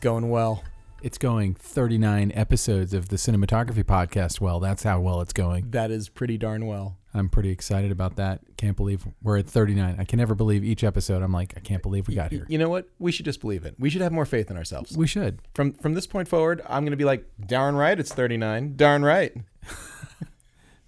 Going 0.00 0.30
well. 0.30 0.64
It's 1.02 1.16
going 1.16 1.54
39 1.54 2.32
episodes 2.34 2.92
of 2.92 3.08
the 3.08 3.16
Cinematography 3.16 3.84
Podcast. 3.84 4.40
Well, 4.40 4.60
that's 4.60 4.82
how 4.82 5.00
well 5.00 5.20
it's 5.22 5.32
going. 5.32 5.70
That 5.70 5.90
is 5.90 6.08
pretty 6.08 6.36
darn 6.36 6.66
well. 6.66 6.98
I'm 7.14 7.28
pretty 7.28 7.50
excited 7.50 7.90
about 7.90 8.16
that. 8.16 8.40
Can't 8.56 8.76
believe 8.76 9.06
we're 9.22 9.38
at 9.38 9.46
39. 9.46 9.96
I 9.98 10.04
can 10.04 10.18
never 10.18 10.34
believe 10.34 10.62
each 10.62 10.84
episode. 10.84 11.22
I'm 11.22 11.32
like, 11.32 11.54
I 11.56 11.60
can't 11.60 11.82
believe 11.82 12.06
we 12.06 12.14
got 12.14 12.32
here. 12.32 12.46
You 12.48 12.58
know 12.58 12.68
what? 12.68 12.88
We 12.98 13.12
should 13.12 13.24
just 13.24 13.40
believe 13.40 13.64
it. 13.64 13.76
We 13.78 13.88
should 13.88 14.02
have 14.02 14.12
more 14.12 14.26
faith 14.26 14.50
in 14.50 14.56
ourselves. 14.56 14.96
We 14.96 15.06
should. 15.06 15.40
From 15.54 15.72
from 15.72 15.94
this 15.94 16.06
point 16.06 16.28
forward, 16.28 16.60
I'm 16.68 16.82
going 16.84 16.92
to 16.92 16.96
be 16.96 17.04
like, 17.04 17.24
darn 17.46 17.76
right, 17.76 17.98
it's 17.98 18.12
39. 18.12 18.76
Darn 18.76 19.02
right. 19.02 19.34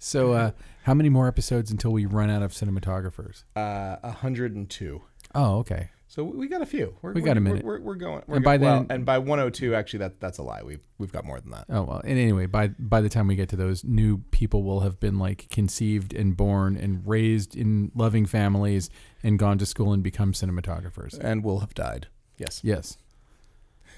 So, 0.03 0.33
uh, 0.33 0.51
how 0.83 0.93
many 0.93 1.07
more 1.07 1.29
episodes 1.29 1.71
until 1.71 1.91
we 1.93 2.05
run 2.05 2.29
out 2.29 2.43
of 2.43 2.51
cinematographers? 2.51 3.45
Uh, 3.55 3.95
102. 4.01 5.01
Oh, 5.33 5.59
okay. 5.59 5.91
So 6.13 6.23
we 6.23 6.47
got 6.47 6.61
a 6.61 6.65
few. 6.67 6.95
We're, 7.01 7.13
We 7.13 7.21
got 7.21 7.37
a 7.37 7.39
we're- 7.39 7.53
minute. 7.53 7.65
We're, 7.65 7.79
we're 7.79 7.95
going. 7.95 8.21
We're 8.27 8.35
And 8.35 8.43
go- 8.45 8.51
by 8.51 8.57
well, 8.57 8.77
then- 8.83 8.87
and 8.91 9.03
by 9.03 9.17
102, 9.17 9.73
actually, 9.73 9.97
that 9.99 10.19
that's 10.19 10.37
a 10.37 10.43
lie. 10.43 10.61
We've 10.61 10.85
we've 10.99 11.11
got 11.11 11.25
more 11.25 11.39
than 11.39 11.49
that. 11.49 11.65
Oh 11.69 11.81
well. 11.81 12.01
And 12.03 12.19
anyway, 12.19 12.45
by 12.45 12.67
by 12.77 13.01
the 13.01 13.09
time 13.09 13.25
we 13.25 13.35
get 13.35 13.49
to 13.49 13.55
those, 13.55 13.83
new 13.83 14.19
people 14.29 14.61
will 14.61 14.81
have 14.81 14.99
been 14.99 15.17
like 15.17 15.47
conceived 15.49 16.13
and 16.13 16.37
born 16.37 16.77
and 16.77 17.01
raised 17.07 17.55
in 17.55 17.91
loving 17.95 18.27
families 18.27 18.91
and 19.23 19.39
gone 19.39 19.57
to 19.57 19.65
school 19.65 19.91
and 19.91 20.03
become 20.03 20.33
cinematographers. 20.33 21.17
And 21.19 21.43
we'll 21.43 21.59
have 21.61 21.73
died. 21.73 22.09
Yes. 22.37 22.61
Yes, 22.63 22.97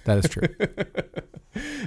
that 0.06 0.18
is 0.24 0.30
true. 0.30 0.48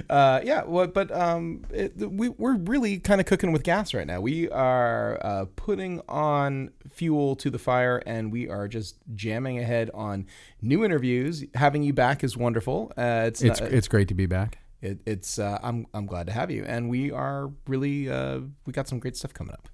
Uh, 0.09 0.41
yeah, 0.43 0.63
well, 0.63 0.87
but 0.87 1.11
um, 1.11 1.63
it, 1.71 1.95
we, 1.95 2.27
we're 2.29 2.55
really 2.55 2.97
kind 2.97 3.21
of 3.21 3.27
cooking 3.27 3.51
with 3.51 3.61
gas 3.61 3.93
right 3.93 4.07
now. 4.07 4.19
We 4.19 4.49
are 4.49 5.19
uh, 5.23 5.45
putting 5.55 6.01
on 6.09 6.71
fuel 6.91 7.35
to 7.35 7.51
the 7.51 7.59
fire 7.59 8.01
and 8.07 8.31
we 8.31 8.49
are 8.49 8.67
just 8.67 8.95
jamming 9.13 9.59
ahead 9.59 9.91
on 9.93 10.25
new 10.59 10.83
interviews. 10.83 11.43
Having 11.53 11.83
you 11.83 11.93
back 11.93 12.23
is 12.23 12.35
wonderful. 12.35 12.91
Uh, 12.97 13.25
it's 13.27 13.43
it's 13.43 13.61
not- 13.61 13.71
it's 13.71 13.87
great 13.87 14.07
to 14.07 14.15
be 14.15 14.25
back. 14.25 14.57
it, 14.81 14.97
it's 15.05 15.37
uh, 15.37 15.59
I'm 15.61 15.85
I'm 15.93 16.07
glad 16.07 16.25
to 16.27 16.33
have 16.33 16.49
you, 16.49 16.63
and 16.65 16.89
we 16.89 17.11
are 17.11 17.51
really 17.67 18.09
uh, 18.09 18.39
we 18.65 18.73
got 18.73 18.87
some 18.87 18.97
great 18.97 19.15
stuff 19.15 19.35
coming 19.35 19.53
up. 19.53 19.69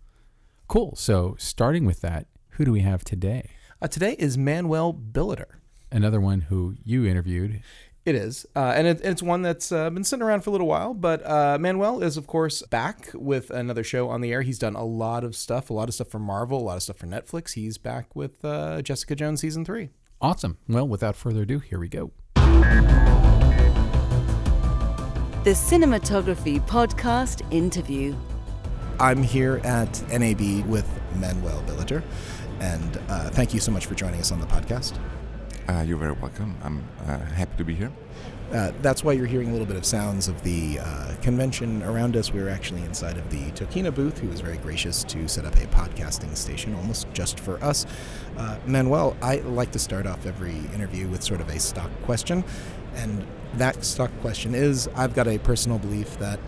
Cool. 0.67 0.95
So, 0.97 1.35
starting 1.39 1.85
with 1.85 2.01
that, 2.01 2.27
who 2.49 2.65
do 2.65 2.73
we 2.73 2.81
have 2.81 3.05
today? 3.05 3.51
Uh, 3.81 3.87
today 3.87 4.17
is 4.19 4.37
Manuel 4.37 4.93
Billeter. 4.93 5.59
Another 5.91 6.19
one 6.19 6.41
who 6.41 6.75
you 6.83 7.05
interviewed. 7.05 7.61
It 8.05 8.13
is, 8.13 8.45
uh, 8.55 8.71
and 8.75 8.85
it, 8.85 9.01
it's 9.03 9.23
one 9.23 9.41
that's 9.41 9.71
uh, 9.71 9.89
been 9.89 10.03
sitting 10.03 10.21
around 10.21 10.41
for 10.41 10.51
a 10.51 10.53
little 10.53 10.67
while. 10.67 10.93
But 10.93 11.25
uh, 11.25 11.57
Manuel 11.59 12.03
is, 12.03 12.17
of 12.17 12.27
course, 12.27 12.61
back 12.61 13.09
with 13.15 13.49
another 13.49 13.83
show 13.83 14.09
on 14.09 14.21
the 14.21 14.31
air. 14.31 14.43
He's 14.43 14.59
done 14.59 14.75
a 14.75 14.85
lot 14.85 15.23
of 15.23 15.35
stuff, 15.35 15.71
a 15.71 15.73
lot 15.73 15.89
of 15.89 15.95
stuff 15.95 16.09
for 16.09 16.19
Marvel, 16.19 16.59
a 16.59 16.61
lot 16.61 16.77
of 16.77 16.83
stuff 16.83 16.97
for 16.97 17.07
Netflix. 17.07 17.53
He's 17.53 17.79
back 17.79 18.15
with 18.15 18.45
uh, 18.45 18.83
Jessica 18.83 19.15
Jones 19.15 19.41
season 19.41 19.65
three. 19.65 19.89
Awesome. 20.21 20.59
Well, 20.69 20.87
without 20.87 21.15
further 21.15 21.41
ado, 21.41 21.57
here 21.57 21.79
we 21.79 21.89
go. 21.89 22.11
The 25.43 25.55
Cinematography 25.55 26.61
Podcast 26.67 27.41
interview. 27.51 28.15
I'm 28.99 29.23
here 29.23 29.61
at 29.63 30.03
NAB 30.11 30.63
with 30.67 30.87
Manuel 31.15 31.63
Billeter, 31.63 32.03
and 32.59 32.99
uh, 33.09 33.31
thank 33.31 33.55
you 33.55 33.59
so 33.59 33.71
much 33.71 33.87
for 33.87 33.95
joining 33.95 34.19
us 34.19 34.31
on 34.31 34.39
the 34.39 34.45
podcast. 34.45 34.99
Uh, 35.67 35.81
you're 35.81 35.97
very 35.97 36.13
welcome. 36.13 36.55
I'm 36.63 36.83
uh, 37.07 37.17
happy 37.17 37.57
to 37.57 37.63
be 37.63 37.73
here. 37.73 37.91
Uh, 38.55 38.71
that's 38.81 39.03
why 39.03 39.11
you're 39.11 39.25
hearing 39.25 39.49
a 39.49 39.51
little 39.51 39.67
bit 39.67 39.75
of 39.75 39.83
sounds 39.85 40.29
of 40.29 40.41
the 40.43 40.79
uh, 40.79 41.13
convention 41.21 41.83
around 41.83 42.15
us. 42.15 42.31
We 42.31 42.41
were 42.41 42.47
actually 42.47 42.83
inside 42.83 43.17
of 43.17 43.29
the 43.29 43.51
Tokina 43.51 43.93
booth, 43.93 44.19
who 44.19 44.29
was 44.29 44.39
very 44.39 44.55
gracious 44.57 45.03
to 45.05 45.27
set 45.27 45.43
up 45.43 45.53
a 45.55 45.67
podcasting 45.67 46.33
station 46.37 46.73
almost 46.73 47.05
just 47.11 47.37
for 47.37 47.61
us. 47.61 47.85
Uh, 48.37 48.57
Manuel, 48.65 49.17
I 49.21 49.39
like 49.39 49.73
to 49.73 49.79
start 49.79 50.07
off 50.07 50.25
every 50.25 50.55
interview 50.73 51.09
with 51.09 51.21
sort 51.21 51.41
of 51.41 51.49
a 51.49 51.59
stock 51.59 51.91
question, 52.03 52.45
and 52.95 53.27
that 53.55 53.83
stock 53.83 54.11
question 54.21 54.55
is 54.55 54.87
I've 54.95 55.13
got 55.13 55.27
a 55.27 55.37
personal 55.39 55.77
belief 55.77 56.17
that 56.19 56.39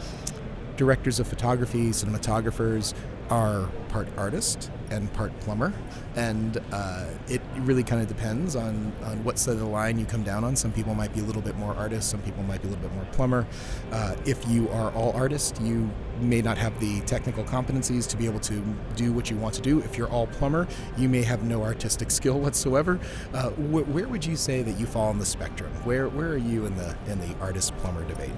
directors 0.78 1.19
of 1.19 1.28
photography, 1.28 1.89
cinematographers 1.89 2.94
are 3.30 3.68
part 3.90 4.08
artist 4.18 4.72
and 4.90 5.12
part 5.14 5.38
plumber, 5.42 5.74
and 6.16 6.62
uh, 6.72 7.06
it 7.28 7.42
really 7.60 7.84
kind 7.84 8.02
of 8.02 8.08
depends 8.08 8.56
on, 8.56 8.94
on 9.04 9.24
what 9.24 9.38
side 9.38 9.54
of 9.54 9.60
the 9.60 9.66
line 9.66 10.00
you 10.00 10.06
come 10.06 10.24
down 10.24 10.44
on. 10.44 10.56
Some 10.56 10.72
people 10.72 10.96
might 10.96 11.14
be 11.14 11.20
a 11.20 11.24
little 11.24 11.42
bit 11.42 11.58
more 11.58 11.76
artist, 11.76 12.10
some 12.10 12.22
people 12.22 12.44
might 12.44 12.62
be 12.62 12.68
a 12.68 12.72
little 12.72 12.88
bit 12.88 12.96
more 12.96 13.06
plumber. 13.12 13.46
Uh, 13.92 14.16
if 14.26 14.48
you 14.48 14.70
are 14.70 14.92
all 14.92 15.12
artist, 15.14 15.62
you 15.62 15.90
may 16.22 16.42
not 16.42 16.58
have 16.58 16.80
the 16.80 17.02
technical 17.02 17.44
competencies 17.44 18.08
to 18.10 18.18
be 18.18 18.26
able 18.26 18.40
to 18.40 18.64
do 18.96 19.12
what 19.12 19.30
you 19.30 19.38
want 19.38 19.54
to 19.56 19.62
do. 19.62 19.80
If 19.80 19.98
you're 19.98 20.10
all 20.10 20.28
plumber, 20.28 20.68
you 20.98 21.10
may 21.10 21.24
have 21.24 21.44
no 21.44 21.64
artistic 21.64 22.12
skill 22.12 22.40
whatsoever. 22.40 23.00
Uh, 23.34 23.50
wh- 23.52 23.94
where 23.94 24.08
would 24.08 24.26
you 24.26 24.36
say 24.36 24.62
that 24.62 24.80
you 24.80 24.86
fall 24.86 25.10
on 25.10 25.20
the 25.20 25.26
spectrum? 25.26 25.72
Where 25.84 26.08
where 26.08 26.30
are 26.30 26.38
you 26.38 26.66
in 26.66 26.76
the 26.78 26.96
in 27.08 27.20
the 27.20 27.36
artist 27.40 27.76
plumber 27.78 28.04
debate? 28.08 28.32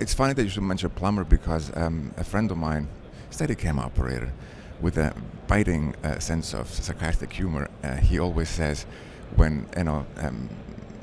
It's 0.00 0.14
funny 0.14 0.32
that 0.34 0.44
you 0.44 0.48
should 0.48 0.62
mention 0.62 0.90
plumber 0.90 1.24
because 1.24 1.76
um, 1.76 2.14
a 2.16 2.22
friend 2.22 2.50
of 2.52 2.56
mine, 2.56 2.88
Steadicam 3.30 3.78
operator, 3.78 4.32
with 4.80 4.96
a 4.96 5.14
biting 5.46 5.94
uh, 6.04 6.18
sense 6.18 6.54
of 6.54 6.68
sarcastic 6.68 7.32
humor, 7.32 7.68
uh, 7.82 7.96
he 7.96 8.18
always 8.18 8.48
says, 8.48 8.86
when 9.36 9.66
you 9.76 9.84
know 9.84 10.06
um, 10.18 10.48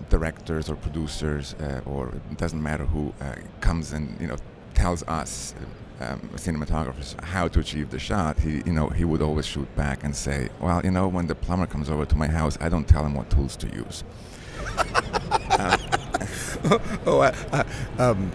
directors 0.10 0.70
or 0.70 0.76
producers 0.76 1.56
uh, 1.56 1.82
or 1.86 2.10
it 2.10 2.38
doesn't 2.38 2.62
matter 2.62 2.86
who 2.86 3.14
uh, 3.22 3.36
comes 3.62 3.94
and 3.94 4.20
you 4.20 4.28
know 4.28 4.38
tells 4.74 5.04
us. 5.04 5.54
Um, 5.98 6.20
cinematographers 6.36 7.18
how 7.24 7.48
to 7.48 7.62
achieve 7.62 7.90
the 7.90 8.00
shot 8.00 8.38
he 8.38 8.62
you 8.66 8.74
know 8.74 8.90
he 8.90 9.06
would 9.06 9.22
always 9.22 9.46
shoot 9.46 9.74
back 9.78 10.04
and 10.04 10.14
say 10.14 10.50
well 10.60 10.82
you 10.84 10.92
know 10.92 11.08
when 11.08 11.28
the 11.28 11.36
plumber 11.36 11.66
comes 11.66 11.90
over 11.90 12.06
to 12.06 12.18
my 12.18 12.28
house 12.28 12.58
i 12.60 12.68
don't 12.68 12.86
tell 12.86 13.06
him 13.06 13.14
what 13.14 13.30
tools 13.30 13.56
to 13.56 13.68
use 13.68 14.04
oh, 17.06 17.22
uh, 17.22 17.34
uh, 17.54 17.64
um, 17.98 18.30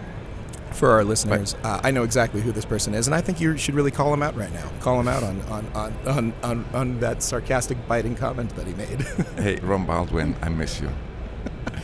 for 0.73 0.91
our 0.91 1.03
listeners, 1.03 1.55
uh, 1.63 1.81
I 1.83 1.91
know 1.91 2.03
exactly 2.03 2.41
who 2.41 2.51
this 2.51 2.65
person 2.65 2.93
is, 2.93 3.07
and 3.07 3.15
I 3.15 3.21
think 3.21 3.39
you 3.39 3.57
should 3.57 3.75
really 3.75 3.91
call 3.91 4.13
him 4.13 4.23
out 4.23 4.35
right 4.35 4.53
now. 4.53 4.69
Call 4.79 4.99
him 4.99 5.07
out 5.07 5.23
on 5.23 5.41
on, 5.43 5.67
on, 5.73 5.93
on, 6.05 6.33
on, 6.43 6.65
on 6.73 6.99
that 6.99 7.23
sarcastic, 7.23 7.77
biting 7.87 8.15
comment 8.15 8.55
that 8.55 8.67
he 8.67 8.73
made. 8.73 9.01
hey 9.37 9.55
ron 9.57 9.85
baldwin 9.85 10.35
i 10.41 10.49
miss 10.49 10.81
you 10.81 10.89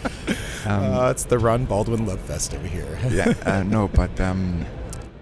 Um, 0.65 0.83
uh, 0.93 1.11
it's 1.11 1.23
the 1.23 1.39
Ron 1.39 1.63
Baldwin 1.63 2.05
Love 2.05 2.19
Fest 2.19 2.53
over 2.53 2.67
here. 2.67 2.99
yeah, 3.09 3.33
uh, 3.45 3.63
no, 3.63 3.87
but 3.87 4.19
um, 4.19 4.65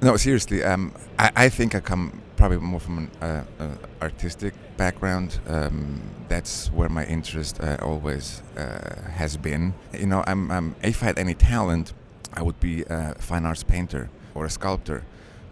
no, 0.01 0.17
seriously, 0.17 0.63
um, 0.63 0.91
I, 1.19 1.31
I 1.35 1.49
think 1.49 1.75
I 1.75 1.81
come 1.81 2.19
probably 2.35 2.57
more 2.57 2.79
from 2.79 2.97
an 2.97 3.11
uh, 3.21 3.43
uh, 3.59 3.75
artistic 4.01 4.55
background. 4.75 5.39
Um, 5.47 6.01
that's 6.29 6.71
where 6.71 6.89
my 6.89 7.05
interest 7.05 7.59
uh, 7.61 7.77
always 7.81 8.41
uh, 8.57 9.01
has 9.11 9.37
been. 9.37 9.75
You 9.93 10.07
know, 10.07 10.23
I'm, 10.25 10.49
I'm 10.49 10.75
if 10.81 11.03
I 11.03 11.07
had 11.07 11.19
any 11.19 11.35
talent, 11.35 11.93
I 12.35 12.41
would 12.43 12.59
be 12.59 12.83
a 12.83 13.15
fine 13.19 13.45
arts 13.45 13.63
painter 13.63 14.09
or 14.33 14.45
a 14.45 14.49
sculptor. 14.49 15.03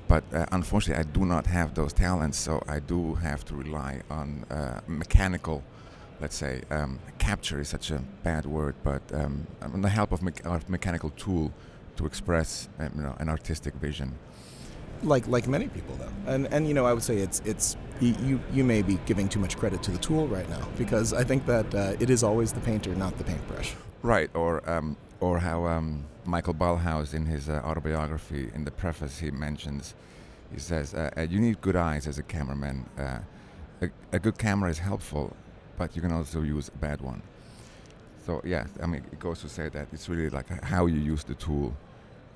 But 0.08 0.24
uh, 0.34 0.46
unfortunately, 0.52 1.02
I 1.04 1.08
do 1.12 1.26
not 1.26 1.48
have 1.48 1.74
those 1.74 1.94
talents, 1.94 2.38
so 2.38 2.62
I 2.68 2.80
do 2.80 3.16
have 3.16 3.46
to 3.46 3.56
rely 3.56 4.02
on 4.10 4.46
uh, 4.52 4.82
mechanical 4.88 5.64
let's 6.24 6.38
say, 6.38 6.62
um, 6.72 7.00
capture 7.18 7.60
is 7.60 7.68
such 7.68 7.92
a 7.92 8.00
bad 8.24 8.46
word, 8.46 8.76
but 8.82 9.02
um, 9.14 9.46
um, 9.62 9.82
the 9.82 9.90
help 9.90 10.14
of, 10.14 10.22
me- 10.24 10.32
of 10.46 10.70
mechanical 10.70 11.10
tool 11.12 11.52
to 11.98 12.06
express, 12.06 12.70
um, 12.80 12.92
you 12.96 13.04
know, 13.04 13.16
an 13.20 13.28
artistic 13.28 13.74
vision. 13.76 14.14
like 15.04 15.28
like 15.28 15.48
many 15.48 15.68
people 15.68 15.96
though, 16.02 16.32
and 16.34 16.48
and 16.54 16.62
you 16.68 16.74
know 16.74 16.86
I 16.86 16.94
would 16.94 17.04
say 17.04 17.18
it's 17.18 17.40
it's 17.52 17.76
you 18.00 18.40
you 18.54 18.64
may 18.64 18.82
be 18.82 18.96
giving 19.06 19.28
too 19.28 19.42
much 19.46 19.58
credit 19.58 19.84
to 19.84 19.92
the 19.92 19.98
tool 19.98 20.28
right 20.28 20.50
now 20.50 20.64
because 20.78 21.14
I 21.22 21.24
think 21.30 21.46
that 21.46 21.68
uh, 21.76 22.04
it 22.04 22.10
is 22.10 22.24
always 22.24 22.54
the 22.54 22.62
painter, 22.62 22.96
not 22.96 23.18
the 23.18 23.26
paintbrush. 23.26 23.70
Right, 24.02 24.30
or 24.34 24.52
um, 24.70 24.96
or 25.20 25.40
how 25.40 25.66
um, 25.66 26.06
Michael 26.26 26.54
Ballhaus 26.54 27.14
in 27.14 27.26
his 27.26 27.50
uh, 27.50 27.62
autobiography, 27.66 28.50
in 28.54 28.64
the 28.64 28.72
preface, 28.72 29.20
he 29.20 29.32
mentions, 29.32 29.94
he 30.54 30.60
says, 30.60 30.94
uh, 30.94 31.10
uh, 31.18 31.22
"You 31.22 31.40
need 31.40 31.62
good 31.62 31.76
eyes 31.76 32.08
as 32.08 32.18
a 32.18 32.24
cameraman. 32.24 32.86
Uh, 32.98 33.20
a, 33.82 33.90
a 34.14 34.20
good 34.20 34.38
camera 34.38 34.70
is 34.70 34.80
helpful, 34.80 35.36
but 35.78 35.96
you 35.96 36.02
can 36.02 36.12
also 36.12 36.42
use 36.42 36.70
a 36.70 36.78
bad 36.78 37.02
one." 37.02 37.22
So 38.26 38.42
yeah, 38.46 38.68
I 38.82 38.86
mean, 38.86 39.04
it 39.12 39.20
goes 39.20 39.42
to 39.42 39.50
say 39.50 39.70
that 39.70 39.88
it's 39.92 40.08
really 40.08 40.30
like 40.30 40.48
how 40.64 40.86
you 40.86 41.00
use 41.00 41.24
the 41.24 41.36
tool, 41.36 41.76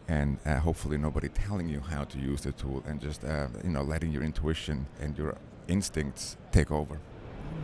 and 0.08 0.38
uh, 0.46 0.60
hopefully 0.60 0.98
nobody 0.98 1.30
telling 1.30 1.70
you 1.70 1.80
how 1.80 2.04
to 2.04 2.20
use 2.20 2.42
the 2.42 2.52
tool, 2.52 2.84
and 2.88 3.00
just 3.00 3.24
uh, 3.24 3.48
you 3.64 3.70
know 3.70 3.84
letting 3.84 4.12
your 4.12 4.24
intuition 4.24 4.86
and 5.02 5.18
your 5.18 5.38
instincts 5.68 6.38
take 6.52 6.72
over. 6.72 7.00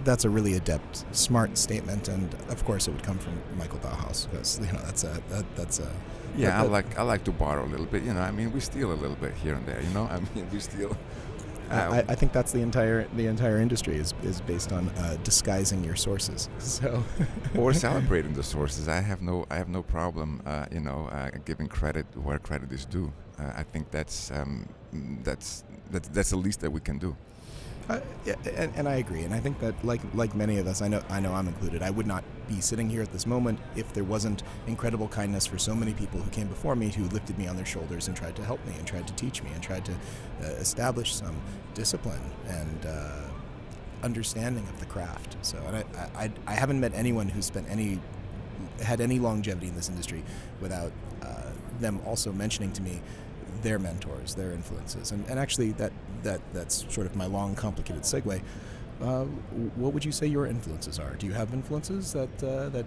That's 0.04 0.26
a 0.26 0.30
really 0.30 0.54
adept, 0.56 1.06
smart 1.16 1.58
statement, 1.58 2.08
and 2.10 2.34
of 2.50 2.66
course 2.66 2.88
it 2.88 2.92
would 2.92 3.04
come 3.04 3.18
from 3.18 3.34
Michael 3.58 3.80
Ballhaus 3.80 4.30
because 4.30 4.60
you 4.60 4.66
know 4.74 4.82
that's 4.86 5.04
a 5.06 5.22
that, 5.30 5.46
that's 5.56 5.80
a 5.80 5.90
Yeah, 6.36 6.62
I 6.62 6.66
like 6.66 6.98
I 7.00 7.04
like 7.04 7.24
to 7.26 7.32
borrow 7.32 7.64
a 7.66 7.70
little 7.70 7.86
bit. 7.86 8.04
You 8.04 8.14
know, 8.14 8.22
I 8.22 8.32
mean, 8.32 8.52
we 8.52 8.60
steal 8.60 8.92
a 8.92 9.00
little 9.04 9.16
bit 9.16 9.34
here 9.44 9.54
and 9.56 9.66
there. 9.66 9.82
You 9.82 9.90
know, 9.94 10.06
I 10.12 10.20
mean, 10.36 10.48
we 10.52 10.60
steal. 10.60 10.98
I, 11.70 12.00
I- 12.00 12.06
I 12.10 12.16
think 12.16 12.34
that's 12.34 12.52
the 12.52 12.60
entire 12.62 13.08
the 13.16 13.28
entire 13.28 13.60
industry 13.60 13.96
is, 13.96 14.14
is 14.24 14.42
based 14.42 14.72
on 14.74 14.90
uh, 14.90 15.18
disguising 15.24 15.84
your 15.86 15.96
sources. 15.96 16.50
So 16.60 17.04
or 17.58 17.74
celebrating 17.88 18.34
the 18.34 18.44
sources. 18.44 18.88
I 18.88 19.00
have 19.02 19.22
no 19.22 19.46
I 19.50 19.56
have 19.56 19.70
no 19.70 19.82
problem, 19.84 20.42
uh, 20.46 20.66
you 20.72 20.82
know, 20.82 21.08
uh, 21.12 21.30
giving 21.46 21.68
credit 21.70 22.06
where 22.26 22.40
credit 22.40 22.72
is 22.74 22.86
due. 22.86 23.12
Uh, 23.40 23.52
I 23.62 23.64
think 23.64 23.90
that's 23.92 24.32
um, 24.32 24.68
that's 25.24 25.64
that's 25.92 26.10
that's 26.10 26.30
the 26.32 26.38
least 26.38 26.60
that 26.62 26.72
we 26.72 26.82
can 26.82 26.98
do. 27.00 27.16
Uh, 27.90 28.00
and, 28.56 28.72
and 28.78 28.88
I 28.88 28.96
agree, 28.96 29.24
and 29.24 29.34
I 29.34 29.40
think 29.42 29.60
that 29.60 29.84
like 29.84 30.00
like 30.14 30.34
many 30.36 30.58
of 30.58 30.68
us, 30.68 30.82
I 30.82 30.88
know 30.88 31.02
I 31.10 31.20
know 31.20 31.34
I'm 31.34 31.50
included. 31.50 31.82
I 31.82 31.90
would 31.90 32.08
not 32.08 32.24
be 32.48 32.62
sitting 32.62 32.90
here 32.90 33.02
at 33.02 33.12
this 33.12 33.26
moment 33.26 33.60
if 33.76 33.92
there 33.94 34.06
wasn't 34.06 34.42
incredible 34.68 35.10
kindness 35.10 35.46
for 35.46 35.58
so 35.58 35.76
many 35.76 35.94
people 35.94 36.22
who 36.22 36.30
came 36.32 36.48
before 36.48 36.78
me, 36.78 36.90
who 36.90 37.04
lifted 37.10 37.38
me 37.38 37.46
on 37.46 37.58
their 37.58 37.66
shoulders 37.66 38.08
and 38.08 38.16
tried 38.16 38.38
to 38.38 38.44
help 38.44 38.66
me, 38.66 38.74
and 38.78 38.88
tried 38.88 39.06
to 39.08 39.14
teach 39.16 39.44
me, 39.44 39.50
and 39.54 39.62
tried 39.62 39.84
to 39.84 39.92
uh, 39.92 40.46
establish 40.62 41.14
some 41.14 41.36
discipline 41.74 42.22
and 42.48 42.86
uh, 42.86 43.24
understanding 44.02 44.66
of 44.70 44.80
the 44.80 44.86
craft. 44.86 45.36
So, 45.42 45.58
and 45.68 45.76
I, 45.76 46.24
I 46.24 46.32
I 46.48 46.54
haven't 46.54 46.80
met 46.80 46.94
anyone 46.94 47.28
who's 47.28 47.48
spent 47.48 47.68
any 47.70 48.00
had 48.82 49.02
any 49.02 49.20
longevity 49.20 49.68
in 49.68 49.76
this 49.76 49.90
industry 49.90 50.24
without 50.62 50.94
uh, 51.22 51.52
them 51.82 52.00
also 52.06 52.32
mentioning 52.32 52.72
to 52.74 52.82
me 52.82 53.02
their 53.62 53.78
mentors, 53.78 54.36
their 54.36 54.54
influences, 54.54 55.12
and, 55.12 55.26
and 55.28 55.38
actually 55.38 55.74
that 55.74 55.92
that 56.24 56.42
that's 56.54 56.86
sort 56.94 57.08
of 57.08 57.16
my 57.16 57.26
long, 57.26 57.56
complicated 57.56 58.04
segue. 58.04 58.42
Uh, 59.02 59.26
what 59.76 59.94
would 59.94 60.06
you 60.06 60.12
say 60.12 60.28
your 60.28 60.46
influences 60.46 61.00
are? 61.00 61.16
Do 61.16 61.26
you 61.28 61.34
have 61.34 61.54
influences 61.54 62.14
that 62.14 62.44
uh, 62.44 62.70
that 62.70 62.86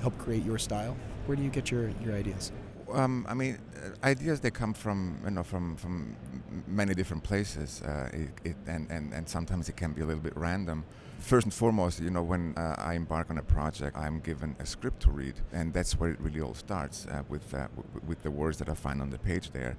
help 0.00 0.16
create 0.18 0.44
your 0.44 0.58
style? 0.58 0.96
Where 1.26 1.36
do 1.36 1.42
you 1.42 1.50
get 1.50 1.70
your, 1.70 1.90
your 2.02 2.14
ideas? 2.14 2.52
Um, 2.92 3.26
I 3.28 3.34
mean, 3.34 3.58
uh, 3.76 4.06
ideas 4.06 4.40
they 4.40 4.50
come 4.50 4.72
from 4.72 5.20
you 5.24 5.30
know 5.30 5.42
from 5.42 5.76
from 5.76 6.16
many 6.66 6.94
different 6.94 7.22
places, 7.22 7.82
uh, 7.82 8.08
it, 8.12 8.30
it, 8.44 8.56
and, 8.66 8.90
and 8.90 9.12
and 9.12 9.28
sometimes 9.28 9.68
it 9.68 9.76
can 9.76 9.92
be 9.92 10.00
a 10.02 10.06
little 10.06 10.22
bit 10.22 10.36
random. 10.36 10.84
First 11.18 11.46
and 11.46 11.52
foremost, 11.52 12.00
you 12.00 12.10
know, 12.10 12.22
when 12.22 12.56
uh, 12.56 12.76
I 12.78 12.94
embark 12.94 13.28
on 13.28 13.38
a 13.38 13.42
project, 13.42 13.96
I'm 13.96 14.20
given 14.20 14.54
a 14.60 14.66
script 14.66 15.02
to 15.02 15.10
read, 15.10 15.34
and 15.52 15.74
that's 15.74 15.98
where 15.98 16.10
it 16.10 16.20
really 16.20 16.40
all 16.40 16.54
starts 16.54 17.06
uh, 17.06 17.22
with 17.28 17.52
uh, 17.52 17.66
w- 17.76 18.06
with 18.06 18.22
the 18.22 18.30
words 18.30 18.58
that 18.58 18.68
I 18.68 18.74
find 18.74 19.02
on 19.02 19.10
the 19.10 19.18
page 19.18 19.50
there, 19.50 19.76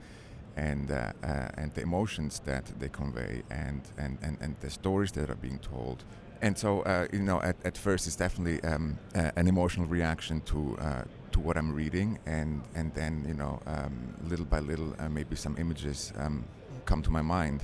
and 0.59 0.91
uh, 0.91 1.13
uh, 1.23 1.61
and 1.61 1.73
the 1.73 1.81
emotions 1.81 2.41
that 2.45 2.65
they 2.79 2.89
convey, 2.89 3.43
and, 3.49 3.81
and, 3.97 4.17
and, 4.21 4.37
and 4.41 4.55
the 4.59 4.69
stories 4.69 5.11
that 5.13 5.29
are 5.29 5.41
being 5.47 5.59
told. 5.59 6.03
And 6.41 6.57
so, 6.57 6.81
uh, 6.81 7.07
you 7.13 7.19
know, 7.19 7.41
at, 7.41 7.55
at 7.65 7.77
first 7.77 8.07
it's 8.07 8.15
definitely 8.15 8.61
um, 8.69 8.97
uh, 9.15 9.31
an 9.35 9.47
emotional 9.47 9.87
reaction 9.87 10.41
to 10.51 10.77
uh, 10.79 11.03
to 11.31 11.39
what 11.39 11.55
I'm 11.57 11.73
reading, 11.73 12.19
and 12.25 12.61
and 12.75 12.93
then 12.93 13.25
you 13.27 13.35
know, 13.35 13.61
um, 13.67 13.93
little 14.31 14.45
by 14.45 14.59
little, 14.59 14.93
uh, 14.99 15.09
maybe 15.09 15.35
some 15.35 15.55
images 15.57 16.13
um, 16.17 16.43
come 16.85 17.01
to 17.03 17.11
my 17.11 17.21
mind. 17.21 17.63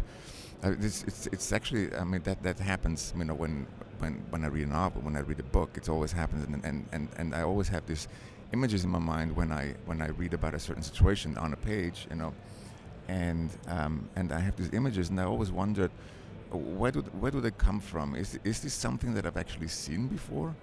Uh, 0.64 0.74
it's, 0.80 1.04
it's 1.04 1.28
it's 1.28 1.52
actually 1.52 1.94
I 1.96 2.04
mean 2.06 2.24
that 2.24 2.42
that 2.44 2.60
happens 2.60 3.14
you 3.18 3.26
know 3.26 3.36
when 3.36 3.68
when 4.00 4.14
when 4.32 4.44
I 4.46 4.48
read 4.48 4.68
a 4.68 4.72
novel 4.72 5.02
when 5.02 5.16
I 5.16 5.20
read 5.20 5.40
a 5.40 5.50
book 5.58 5.72
it 5.76 5.90
always 5.90 6.14
happens 6.14 6.46
and 6.46 6.66
and 6.66 6.86
and, 6.94 7.10
and 7.18 7.36
I 7.36 7.42
always 7.42 7.68
have 7.68 7.86
these 7.86 8.08
images 8.54 8.84
in 8.86 8.90
my 8.90 9.04
mind 9.14 9.36
when 9.36 9.52
I 9.52 9.76
when 9.86 10.02
I 10.02 10.10
read 10.22 10.34
about 10.34 10.54
a 10.54 10.60
certain 10.60 10.84
situation 10.92 11.38
on 11.38 11.54
a 11.54 11.58
page 11.58 12.08
you 12.10 12.16
know 12.16 12.34
and 13.08 13.50
um, 13.68 14.10
and 14.16 14.32
I 14.32 14.40
have 14.40 14.56
these 14.56 14.72
images 14.74 15.10
and 15.10 15.20
I 15.20 15.26
always 15.26 15.52
wondered 15.52 15.92
where 16.52 16.92
do 16.92 17.02
where 17.20 17.32
do 17.32 17.42
they 17.42 17.52
come 17.52 17.80
from? 17.80 18.16
Is 18.16 18.40
is 18.44 18.62
this 18.62 18.74
something 18.74 19.14
that 19.14 19.26
I've 19.26 19.38
actually 19.38 19.68
seen 19.68 20.08
before? 20.08 20.56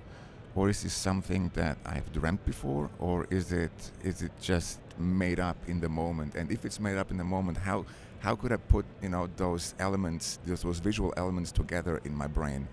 Or 0.55 0.69
is 0.69 0.83
this 0.83 0.93
something 0.93 1.51
that 1.55 1.79
I've 1.87 2.13
dreamt 2.13 2.45
before? 2.45 2.91
Or 2.99 3.27
is 3.31 3.53
it 3.53 3.73
is 4.03 4.23
it 4.23 4.33
just 4.41 4.81
made 4.99 5.41
up 5.41 5.57
in 5.67 5.81
the 5.81 5.89
moment? 5.89 6.35
And 6.35 6.51
if 6.51 6.65
it's 6.65 6.81
made 6.81 6.99
up 6.99 7.11
in 7.11 7.17
the 7.17 7.25
moment 7.25 7.59
how 7.59 7.85
how 8.21 8.37
could 8.37 8.53
I 8.53 8.57
put 8.57 8.85
you 9.03 9.09
know 9.09 9.29
those 9.37 9.75
elements 9.79 10.39
those, 10.47 10.63
those 10.63 10.79
visual 10.79 11.13
elements 11.17 11.53
together 11.53 12.01
in 12.05 12.15
my 12.15 12.27
brain? 12.27 12.69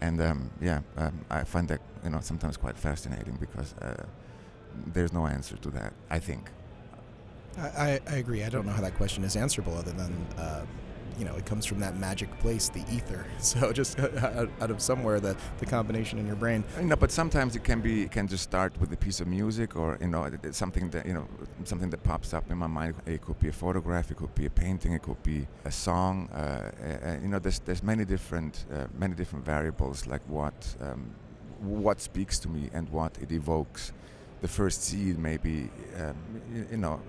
And 0.00 0.20
um, 0.20 0.50
yeah 0.60 0.80
um, 0.96 1.24
I 1.30 1.44
find 1.44 1.68
that 1.68 1.80
you 2.04 2.10
know 2.10 2.20
sometimes 2.20 2.56
quite 2.56 2.76
fascinating 2.76 3.36
because 3.40 3.74
uh, 3.82 4.04
there's 4.92 5.12
no 5.12 5.26
answer 5.26 5.56
to 5.56 5.70
that 5.70 5.92
I 6.08 6.20
think 6.20 6.50
I, 7.58 8.00
I, 8.08 8.16
agree. 8.16 8.44
I 8.44 8.48
don't 8.48 8.66
know 8.66 8.72
how 8.72 8.82
that 8.82 8.94
question 8.96 9.24
is 9.24 9.36
answerable 9.36 9.76
other 9.76 9.92
than, 9.92 10.26
uh, 10.38 10.64
you 11.18 11.24
know, 11.24 11.34
it 11.34 11.44
comes 11.44 11.66
from 11.66 11.80
that 11.80 11.96
magic 11.98 12.30
place, 12.38 12.68
the 12.68 12.84
ether. 12.92 13.26
So 13.38 13.72
just 13.72 13.98
out, 13.98 14.48
out 14.60 14.70
of 14.70 14.80
somewhere, 14.80 15.18
the, 15.20 15.36
the 15.58 15.66
combination 15.66 16.18
in 16.18 16.26
your 16.26 16.36
brain. 16.36 16.64
Know, 16.80 16.96
but 16.96 17.10
sometimes 17.10 17.56
it 17.56 17.64
can 17.64 17.80
be 17.80 18.02
it 18.02 18.10
can 18.10 18.28
just 18.28 18.44
start 18.44 18.78
with 18.80 18.92
a 18.92 18.96
piece 18.96 19.20
of 19.20 19.26
music 19.26 19.76
or 19.76 19.98
you 20.00 20.08
know 20.08 20.30
something 20.52 20.90
that 20.90 21.06
you 21.06 21.14
know 21.14 21.26
something 21.64 21.90
that 21.90 22.02
pops 22.02 22.34
up 22.34 22.50
in 22.50 22.58
my 22.58 22.66
mind. 22.66 22.94
It 23.06 23.22
could 23.22 23.38
be 23.38 23.48
a 23.48 23.52
photograph, 23.52 24.10
it 24.10 24.16
could 24.18 24.34
be 24.34 24.46
a 24.46 24.50
painting, 24.50 24.92
it 24.92 25.02
could 25.02 25.22
be 25.22 25.46
a 25.64 25.70
song. 25.70 26.28
Uh, 26.32 26.36
uh, 26.38 27.16
you 27.22 27.28
know, 27.28 27.38
there's 27.38 27.58
there's 27.60 27.82
many 27.82 28.04
different 28.04 28.66
uh, 28.72 28.86
many 28.98 29.14
different 29.14 29.44
variables 29.44 30.06
like 30.06 30.22
what 30.28 30.76
um, 30.80 31.10
what 31.60 32.00
speaks 32.00 32.38
to 32.40 32.48
me 32.48 32.70
and 32.72 32.88
what 32.90 33.18
it 33.18 33.32
evokes. 33.32 33.92
The 34.40 34.48
first 34.48 34.84
seed 34.84 35.18
maybe 35.18 35.68
um, 35.98 36.14
you, 36.52 36.66
you 36.70 36.76
know, 36.76 37.00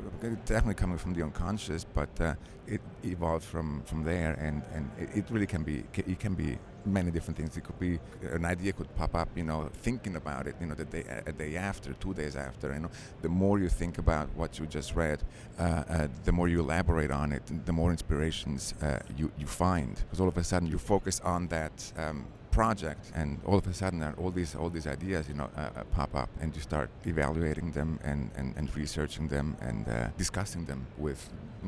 definitely 0.45 0.73
coming 0.73 0.97
from 0.97 1.13
the 1.13 1.21
unconscious, 1.21 1.85
but 1.85 2.09
uh, 2.19 2.33
it 2.67 2.81
evolved 3.03 3.45
from, 3.45 3.83
from 3.83 4.03
there, 4.03 4.33
and, 4.33 4.63
and 4.73 4.89
it, 4.97 5.19
it 5.19 5.25
really 5.29 5.45
can 5.45 5.63
be 5.63 5.83
it 5.95 6.19
can 6.19 6.33
be 6.33 6.57
many 6.85 7.11
different 7.11 7.37
things. 7.37 7.55
It 7.57 7.63
could 7.63 7.79
be 7.79 7.99
an 8.21 8.45
idea 8.45 8.73
could 8.73 8.93
pop 8.95 9.15
up, 9.15 9.29
you 9.35 9.43
know, 9.43 9.69
thinking 9.81 10.15
about 10.15 10.47
it, 10.47 10.55
you 10.59 10.67
know, 10.67 10.75
the 10.75 10.85
day 10.85 11.03
a 11.25 11.31
day 11.31 11.55
after, 11.55 11.93
two 11.93 12.13
days 12.13 12.35
after. 12.35 12.73
You 12.73 12.79
know, 12.79 12.91
the 13.21 13.29
more 13.29 13.59
you 13.59 13.69
think 13.69 13.97
about 13.97 14.29
what 14.35 14.59
you 14.59 14.65
just 14.65 14.95
read, 14.95 15.23
uh, 15.59 15.61
uh, 15.63 16.07
the 16.23 16.31
more 16.31 16.47
you 16.47 16.59
elaborate 16.59 17.11
on 17.11 17.31
it, 17.31 17.43
the 17.65 17.73
more 17.73 17.91
inspirations 17.91 18.73
uh, 18.81 18.99
you 19.17 19.31
you 19.37 19.47
find. 19.47 19.95
Because 19.95 20.19
all 20.19 20.27
of 20.27 20.37
a 20.37 20.43
sudden 20.43 20.67
you 20.67 20.77
focus 20.77 21.19
on 21.21 21.47
that. 21.47 21.93
Um, 21.97 22.25
project 22.61 23.03
and 23.19 23.29
all 23.47 23.57
of 23.63 23.67
a 23.67 23.73
sudden 23.81 23.99
uh, 24.03 24.21
all 24.21 24.31
these 24.39 24.53
all 24.59 24.69
these 24.77 24.87
ideas 24.97 25.21
you 25.31 25.37
know 25.39 25.49
uh, 25.55 25.61
uh, 25.61 25.83
pop 25.97 26.11
up 26.23 26.29
and 26.41 26.47
you 26.55 26.61
start 26.71 26.89
evaluating 27.13 27.71
them 27.77 27.89
and, 28.03 28.21
and, 28.39 28.47
and 28.57 28.65
researching 28.75 29.25
them 29.35 29.47
and 29.67 29.87
uh, 29.87 29.93
discussing 30.23 30.63
them 30.65 30.81
with 31.05 31.21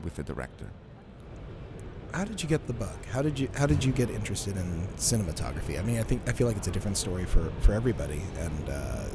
with 0.04 0.14
the 0.20 0.26
director 0.34 0.70
How 2.14 2.26
did 2.26 2.44
you 2.44 2.50
get 2.50 2.68
the 2.68 2.74
bug? 2.74 3.00
How 3.14 3.22
did 3.22 3.36
you 3.40 3.48
How 3.60 3.68
did 3.74 3.82
you 3.86 3.94
get 4.02 4.10
interested 4.20 4.54
in 4.64 4.88
cinematography? 4.98 5.80
I 5.80 5.84
mean, 5.88 5.98
I 6.04 6.06
think 6.10 6.20
I 6.32 6.34
feel 6.38 6.48
like 6.50 6.58
it's 6.62 6.68
a 6.68 6.76
different 6.78 6.98
story 7.06 7.26
for, 7.34 7.44
for 7.64 7.72
everybody. 7.74 8.22
And 8.46 8.64
uh, 8.70 9.06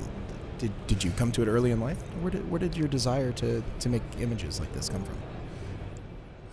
did 0.61 0.73
did 0.91 1.05
you 1.05 1.11
come 1.21 1.31
to 1.33 1.41
it 1.45 1.49
early 1.57 1.71
in 1.77 1.81
life? 1.89 2.01
Where 2.23 2.33
did 2.35 2.43
Where 2.51 2.63
did 2.65 2.75
your 2.81 2.89
desire 2.99 3.33
to, 3.43 3.49
to 3.83 3.89
make 3.95 4.03
images 4.27 4.61
like 4.63 4.73
this 4.77 4.89
come 4.89 5.05
from? 5.09 5.19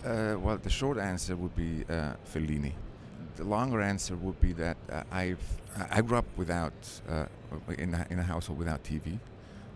Uh, 0.04 0.34
well, 0.44 0.58
the 0.58 0.74
short 0.80 0.98
answer 0.98 1.34
would 1.42 1.56
be 1.56 1.70
uh, 1.88 2.12
Fellini. 2.30 2.72
The 3.36 3.44
longer 3.44 3.80
answer 3.80 4.14
would 4.16 4.40
be 4.40 4.52
that 4.54 4.76
uh, 4.90 5.02
I've 5.10 5.42
I 5.90 6.02
grew 6.02 6.18
up 6.18 6.26
without 6.36 6.72
uh, 7.08 7.26
in 7.76 7.94
a, 7.94 8.06
in 8.10 8.18
a 8.20 8.22
household 8.22 8.58
without 8.58 8.84
TV, 8.84 9.18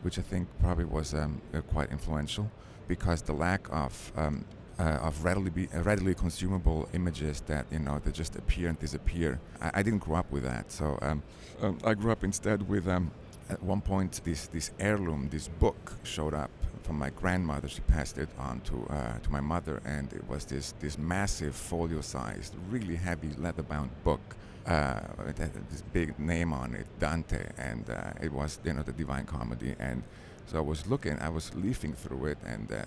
which 0.02 0.18
I 0.18 0.22
think 0.22 0.46
probably 0.60 0.84
was 0.84 1.12
um, 1.12 1.40
uh, 1.52 1.60
quite 1.62 1.90
influential 1.90 2.50
because 2.86 3.22
the 3.22 3.32
lack 3.32 3.66
of 3.72 4.12
um, 4.16 4.44
uh, 4.78 4.82
of 5.02 5.24
readily 5.24 5.50
be, 5.50 5.68
uh, 5.74 5.82
readily 5.82 6.14
consumable 6.14 6.88
images 6.92 7.40
that 7.42 7.66
you 7.72 7.80
know 7.80 7.98
that 7.98 8.14
just 8.14 8.36
appear 8.36 8.68
and 8.68 8.78
disappear. 8.78 9.40
I, 9.60 9.70
I 9.74 9.82
didn't 9.82 10.00
grow 10.00 10.16
up 10.16 10.30
with 10.30 10.44
that, 10.44 10.70
so 10.70 10.98
um, 11.02 11.22
um, 11.60 11.78
I 11.84 11.94
grew 11.94 12.12
up 12.12 12.22
instead 12.22 12.68
with 12.68 12.86
um, 12.86 13.10
at 13.50 13.60
one 13.62 13.80
point 13.80 14.20
this 14.24 14.46
this 14.46 14.70
heirloom, 14.78 15.28
this 15.30 15.48
book 15.48 15.94
showed 16.04 16.34
up 16.34 16.50
from 16.88 16.99
my 16.99 17.11
grandmother. 17.11 17.68
She 17.68 17.83
passed 17.83 18.16
it 18.16 18.30
on 18.38 18.61
to 18.68 18.76
uh, 18.88 19.18
to 19.25 19.30
my 19.30 19.42
mother, 19.54 19.83
and 19.85 20.11
it 20.14 20.25
was 20.26 20.47
this 20.47 20.75
this 20.80 20.97
massive 20.97 21.54
folio-sized, 21.54 22.52
really 22.71 22.97
heavy 22.97 23.33
leather-bound 23.37 23.90
book. 24.04 24.25
Uh, 24.66 25.00
it 25.30 25.37
had 25.38 25.52
this 25.71 25.83
big 25.92 26.18
name 26.18 26.50
on 26.62 26.75
it, 26.75 26.87
Dante, 26.99 27.42
and 27.59 27.85
uh, 27.90 28.26
it 28.26 28.33
was 28.33 28.59
you 28.64 28.73
know 28.73 28.83
the 28.83 28.97
Divine 29.04 29.26
Comedy. 29.26 29.75
And 29.78 30.02
so 30.47 30.57
I 30.57 30.64
was 30.73 30.87
looking, 30.87 31.18
I 31.21 31.28
was 31.28 31.54
leafing 31.54 31.92
through 31.92 32.25
it, 32.33 32.38
and 32.54 32.73
uh, 32.73 32.78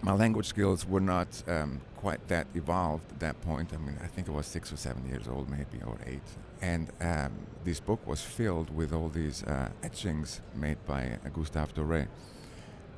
my 0.00 0.14
language 0.14 0.46
skills 0.46 0.88
were 0.88 1.04
not 1.14 1.28
um, 1.46 1.80
quite 1.96 2.26
that 2.28 2.46
evolved 2.54 3.06
at 3.14 3.20
that 3.20 3.36
point. 3.42 3.68
I 3.74 3.76
mean, 3.76 3.98
I 4.02 4.06
think 4.06 4.28
I 4.30 4.32
was 4.32 4.46
six 4.46 4.72
or 4.72 4.78
seven 4.78 5.02
years 5.10 5.28
old, 5.28 5.50
maybe, 5.50 5.78
or 5.90 5.98
eight. 6.06 6.28
And 6.62 6.84
um, 7.00 7.32
this 7.62 7.80
book 7.80 8.00
was 8.06 8.22
filled 8.22 8.70
with 8.74 8.90
all 8.94 9.10
these 9.10 9.44
uh, 9.44 9.68
etchings 9.82 10.40
made 10.54 10.78
by 10.86 11.02
uh, 11.04 11.28
Gustave 11.28 11.72
Doré 11.74 12.06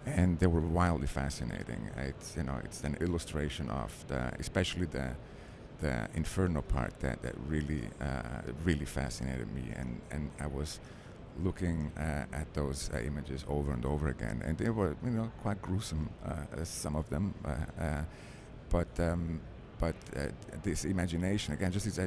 and 0.06 0.38
they 0.38 0.46
were 0.46 0.60
wildly 0.60 1.06
fascinating. 1.06 1.90
It's 1.96 2.36
you 2.36 2.44
know 2.44 2.58
it's 2.64 2.82
an 2.84 2.96
illustration 3.00 3.68
of 3.70 3.92
the, 4.08 4.32
especially 4.38 4.86
the 4.86 5.10
the 5.80 6.08
inferno 6.14 6.62
part 6.62 6.98
that, 7.00 7.20
that 7.22 7.34
really 7.46 7.82
uh, 8.00 8.42
really 8.64 8.84
fascinated 8.84 9.52
me, 9.54 9.64
and 9.74 10.00
and 10.10 10.30
I 10.40 10.46
was 10.46 10.80
looking 11.42 11.92
uh, 11.98 12.24
at 12.32 12.52
those 12.54 12.90
uh, 12.94 12.98
images 13.00 13.44
over 13.48 13.72
and 13.72 13.84
over 13.84 14.08
again, 14.08 14.42
and 14.44 14.56
they 14.56 14.70
were 14.70 14.96
you 15.04 15.10
know 15.10 15.30
quite 15.42 15.60
gruesome, 15.60 16.08
uh, 16.24 16.64
some 16.64 16.96
of 16.96 17.08
them, 17.10 17.34
uh, 17.44 17.82
uh, 17.82 18.02
but. 18.70 18.88
Um, 19.00 19.40
but 19.78 19.94
this 20.62 20.86
imagination 20.86 21.52
again, 21.52 21.70
just 21.70 21.84
this, 21.84 22.00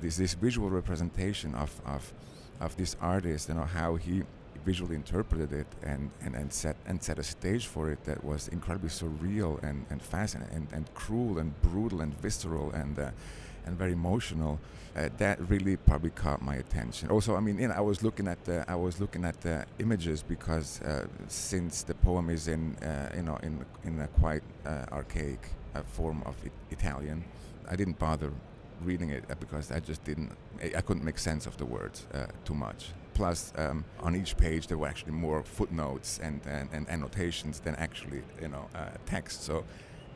this, 0.00 0.16
this 0.16 0.32
visual 0.32 0.70
representation 0.70 1.54
of, 1.54 1.70
of 1.84 2.14
of 2.60 2.76
this 2.76 2.96
artist, 3.00 3.50
you 3.50 3.54
know 3.54 3.64
how 3.64 3.96
he 3.96 4.22
visually 4.64 4.96
interpreted 4.96 5.52
it 5.52 5.66
and, 5.82 6.10
and, 6.20 6.34
and 6.34 6.52
set 6.52 6.76
and 6.86 7.02
set 7.02 7.18
a 7.18 7.22
stage 7.22 7.66
for 7.66 7.90
it 7.90 8.04
that 8.04 8.22
was 8.24 8.48
incredibly 8.48 8.88
surreal 8.88 9.62
and, 9.62 9.86
and 9.90 10.02
fascinating 10.02 10.54
and, 10.54 10.68
and 10.72 10.94
cruel 10.94 11.38
and 11.38 11.60
brutal 11.62 12.00
and 12.00 12.14
visceral 12.20 12.70
and 12.72 12.98
uh, 12.98 13.10
and 13.66 13.76
very 13.76 13.92
emotional. 13.92 14.58
Uh, 14.96 15.08
that 15.18 15.38
really 15.48 15.76
probably 15.76 16.10
caught 16.10 16.42
my 16.42 16.56
attention. 16.56 17.08
Also, 17.10 17.36
I 17.36 17.40
mean, 17.40 17.58
you 17.58 17.68
know, 17.68 17.74
I 17.74 17.80
was 17.80 18.02
looking 18.02 18.26
at 18.26 18.44
the 18.44 18.64
I 18.68 18.74
was 18.74 19.00
looking 19.00 19.24
at 19.24 19.40
the 19.42 19.64
images 19.78 20.22
because 20.22 20.80
uh, 20.82 21.06
since 21.28 21.82
the 21.82 21.94
poem 21.94 22.30
is 22.30 22.48
in 22.48 22.74
uh, 22.76 23.10
you 23.14 23.22
know 23.22 23.36
in 23.42 23.64
in 23.84 24.00
a 24.00 24.08
quite 24.08 24.42
uh, 24.66 24.86
archaic 24.90 25.40
uh, 25.74 25.82
form 25.82 26.22
of 26.26 26.34
it 26.44 26.52
Italian, 26.70 27.22
I 27.70 27.76
didn't 27.76 27.98
bother 27.98 28.32
reading 28.82 29.10
it 29.10 29.24
because 29.40 29.70
I 29.70 29.80
just 29.80 30.02
didn't 30.04 30.32
I 30.62 30.80
couldn't 30.80 31.04
make 31.04 31.18
sense 31.18 31.46
of 31.46 31.56
the 31.56 31.66
words 31.66 32.06
too 32.44 32.54
much 32.54 32.92
plus 33.18 33.52
um, 33.56 33.84
on 33.98 34.14
each 34.14 34.36
page 34.36 34.68
there 34.68 34.78
were 34.78 34.86
actually 34.86 35.16
more 35.26 35.42
footnotes 35.42 36.20
and, 36.22 36.40
and, 36.46 36.68
and 36.72 36.88
annotations 36.88 37.58
than 37.58 37.74
actually 37.74 38.22
you 38.40 38.48
know 38.48 38.64
uh, 38.76 38.90
text. 39.06 39.42
So 39.42 39.64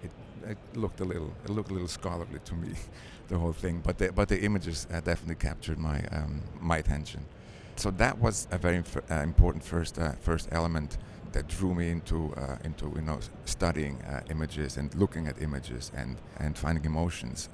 it, 0.05 0.11
it, 0.53 0.59
looked 0.75 1.01
a 1.01 1.05
little 1.05 1.33
it 1.45 1.51
looked 1.51 1.71
a 1.71 1.75
little 1.75 1.89
scholarly 1.89 2.41
to 2.45 2.55
me 2.55 2.71
the 3.29 3.39
whole 3.39 3.53
thing. 3.53 3.83
But 3.85 3.99
the, 3.99 4.13
but 4.13 4.29
the 4.29 4.41
images 4.41 4.87
uh, 4.87 5.01
definitely 5.01 5.35
captured 5.49 5.79
my 5.79 5.99
um, 6.13 6.43
my 6.61 6.79
attention. 6.79 7.27
So 7.75 7.91
that 7.91 8.19
was 8.19 8.47
a 8.53 8.59
very 8.59 8.77
inf- 8.77 9.11
uh, 9.11 9.15
important 9.31 9.65
first 9.65 9.99
uh, 9.99 10.13
first 10.21 10.49
element 10.53 10.99
that 11.33 11.49
drew 11.49 11.75
me 11.75 11.91
into 11.91 12.33
uh, 12.37 12.57
into 12.63 12.93
you 12.95 13.03
know 13.03 13.19
studying 13.47 14.01
uh, 14.03 14.21
images 14.31 14.77
and 14.77 14.95
looking 14.95 15.27
at 15.27 15.43
images 15.43 15.91
and 15.97 16.17
and 16.39 16.57
finding 16.57 16.85
emotions 16.85 17.49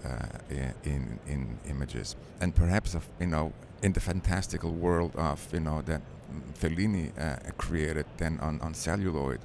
in 0.84 1.18
in 1.26 1.58
images. 1.70 2.16
And 2.42 2.54
perhaps 2.54 2.96
you 3.20 3.28
know 3.28 3.52
in 3.82 3.92
the 3.92 4.00
fantastical 4.00 4.72
world 4.72 5.14
of 5.16 5.46
you 5.52 5.60
know 5.60 5.82
that 5.82 6.02
Fellini 6.60 7.12
uh, 7.18 7.52
created 7.56 8.06
then 8.18 8.38
on, 8.40 8.60
on 8.60 8.74
celluloid, 8.74 9.40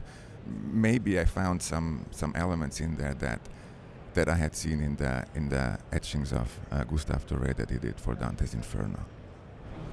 maybe 0.71 1.19
I 1.19 1.25
found 1.25 1.61
some 1.61 2.05
some 2.11 2.33
elements 2.35 2.79
in 2.79 2.97
there 2.97 3.13
that 3.15 3.39
that 4.13 4.29
I 4.29 4.35
had 4.35 4.55
seen 4.55 4.81
in 4.81 4.95
the 4.95 5.25
in 5.35 5.49
the 5.49 5.77
etchings 5.91 6.33
of 6.33 6.59
uh, 6.71 6.83
Gustave 6.83 7.25
Doré 7.27 7.55
that 7.55 7.69
he 7.69 7.77
did 7.77 7.99
for 7.99 8.15
Dante's 8.15 8.53
Inferno. 8.53 8.99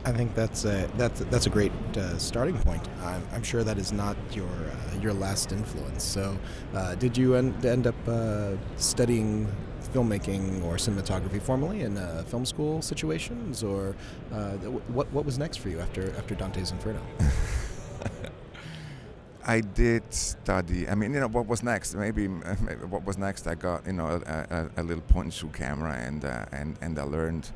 I 0.05 0.13
think 0.13 0.35
that's 0.35 0.65
a 0.65 0.91
that's 0.97 1.21
that's 1.31 1.47
a 1.47 1.51
great 1.51 1.73
uh, 1.97 2.17
starting 2.19 2.57
point. 2.59 2.89
I'm, 3.03 3.23
I'm, 3.35 3.43
sure 3.43 3.63
that 3.63 3.77
is 3.77 3.93
not 3.93 4.17
your 4.33 4.49
uh, 4.49 5.01
your 5.03 5.13
last 5.13 5.53
influence. 5.53 6.03
So, 6.03 6.39
uh, 6.75 6.95
did 6.95 7.19
you 7.19 7.35
end, 7.35 7.65
end 7.67 7.87
up 7.87 8.09
uh, 8.09 8.53
studying 8.77 9.47
filmmaking 9.93 10.63
or 10.65 10.77
cinematography 10.77 11.41
formally 11.41 11.83
in 11.83 11.97
uh, 11.97 12.23
film 12.27 12.45
school 12.45 12.83
situations, 12.83 13.63
or 13.63 13.97
uh, 14.33 14.53
what 14.95 15.11
what 15.13 15.25
was 15.25 15.39
next 15.39 15.59
for 15.59 15.69
you 15.69 15.81
after 15.81 16.15
after 16.17 16.35
Dante's 16.35 16.71
Inferno? 16.71 17.01
I 19.45 19.61
did 19.61 20.03
study. 20.13 20.89
I 20.89 20.95
mean, 20.95 21.15
you 21.15 21.21
know, 21.21 21.29
what 21.29 21.47
was 21.47 21.63
next? 21.63 21.95
Maybe, 21.95 22.29
maybe 22.29 22.85
what 22.89 23.05
was 23.05 23.17
next? 23.17 23.47
I 23.47 23.55
got 23.55 23.87
you 23.87 23.95
know 23.95 24.23
a, 24.27 24.71
a, 24.77 24.83
a 24.83 24.83
little 24.83 25.03
point 25.03 25.25
and 25.27 25.35
shoot 25.35 25.53
camera, 25.53 25.95
and 25.95 26.25
uh, 26.25 26.45
and 26.53 26.77
and 26.83 26.99
I 26.99 27.03
learned, 27.03 27.51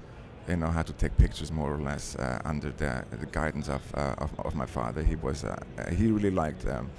you 0.49 0.57
know, 0.57 0.69
how 0.69 0.83
to 0.83 0.93
take 0.95 1.17
pictures 1.19 1.53
more 1.53 1.73
or 1.73 1.79
less 1.79 2.17
uh, 2.17 2.41
under 2.45 2.71
the, 2.71 3.05
the 3.11 3.27
guidance 3.27 3.69
of, 3.69 3.83
uh, 3.95 4.15
of, 4.19 4.31
of 4.41 4.55
my 4.55 4.67
father. 4.67 5.03
He 5.03 5.17
was 5.17 5.45
uh, 5.45 5.57
he 5.97 6.11
really 6.11 6.31
liked 6.31 6.67
um, 6.67 6.91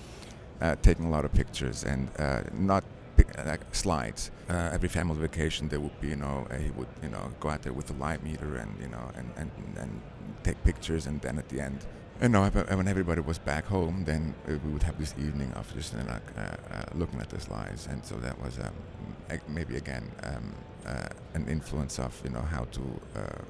uh, 0.62 0.76
taking 0.82 1.06
a 1.06 1.10
lot 1.10 1.26
of 1.26 1.34
pictures 1.34 1.84
and 1.84 2.10
not 2.54 2.84
like 3.46 3.62
slides. 3.74 4.32
Uh, 4.50 4.70
every 4.74 4.90
family 4.90 5.18
vacation, 5.18 5.70
there 5.70 5.80
would 5.80 6.00
be, 6.00 6.10
you 6.10 6.16
know, 6.16 6.48
he 6.60 6.70
would, 6.72 6.88
you 7.02 7.10
know, 7.10 7.32
go 7.40 7.50
out 7.50 7.62
there 7.64 7.74
with 7.74 7.90
a 7.90 7.94
light 7.94 8.24
meter 8.24 8.56
and, 8.58 8.76
you 8.82 8.88
know, 8.88 9.12
and, 9.16 9.30
and, 9.38 9.52
and 9.78 10.02
take 10.44 10.62
pictures, 10.64 11.08
and 11.08 11.22
then 11.22 11.38
at 11.38 11.50
the 11.50 11.60
end, 11.60 11.86
you 12.22 12.30
know, 12.30 12.48
when 12.50 12.88
everybody 12.88 13.22
was 13.22 13.38
back 13.38 13.66
home, 13.66 14.06
then 14.06 14.34
we 14.48 14.72
would 14.72 14.84
have 14.84 14.98
this 14.98 15.14
evening 15.18 15.52
of 15.54 15.74
just 15.76 15.94
you 15.94 16.00
know, 16.00 16.20
uh, 16.38 16.42
uh, 16.42 16.84
looking 16.94 17.20
at 17.20 17.30
the 17.30 17.40
slides, 17.40 17.88
and 17.88 18.06
so 18.06 18.16
that 18.16 18.40
was 18.42 18.58
um, 18.60 18.74
maybe 19.50 19.76
again 19.76 20.10
um, 20.24 20.54
uh, 20.86 21.10
an 21.34 21.48
influence 21.50 22.00
of 22.00 22.20
you 22.24 22.30
know 22.30 22.42
how 22.42 22.64
to 22.66 22.82
uh, 23.16 23.42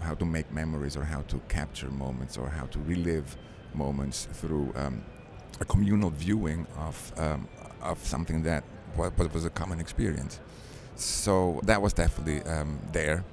how 0.00 0.14
to 0.14 0.24
make 0.24 0.50
memories 0.52 0.96
or 0.96 1.04
how 1.04 1.20
to 1.22 1.40
capture 1.48 1.90
moments 1.90 2.36
or 2.36 2.48
how 2.48 2.66
to 2.66 2.80
relive 2.80 3.36
moments 3.74 4.26
through 4.32 4.72
um, 4.74 5.04
a 5.60 5.64
communal 5.64 6.10
viewing 6.10 6.66
of 6.78 7.12
um, 7.16 7.46
of 7.80 8.04
something 8.04 8.42
that 8.42 8.64
what, 8.96 9.16
what 9.18 9.32
was 9.32 9.44
a 9.44 9.50
common 9.50 9.80
experience. 9.80 10.40
So 10.96 11.60
that 11.64 11.80
was 11.80 11.92
definitely 11.92 12.42
um, 12.42 12.78
there, 12.92 13.24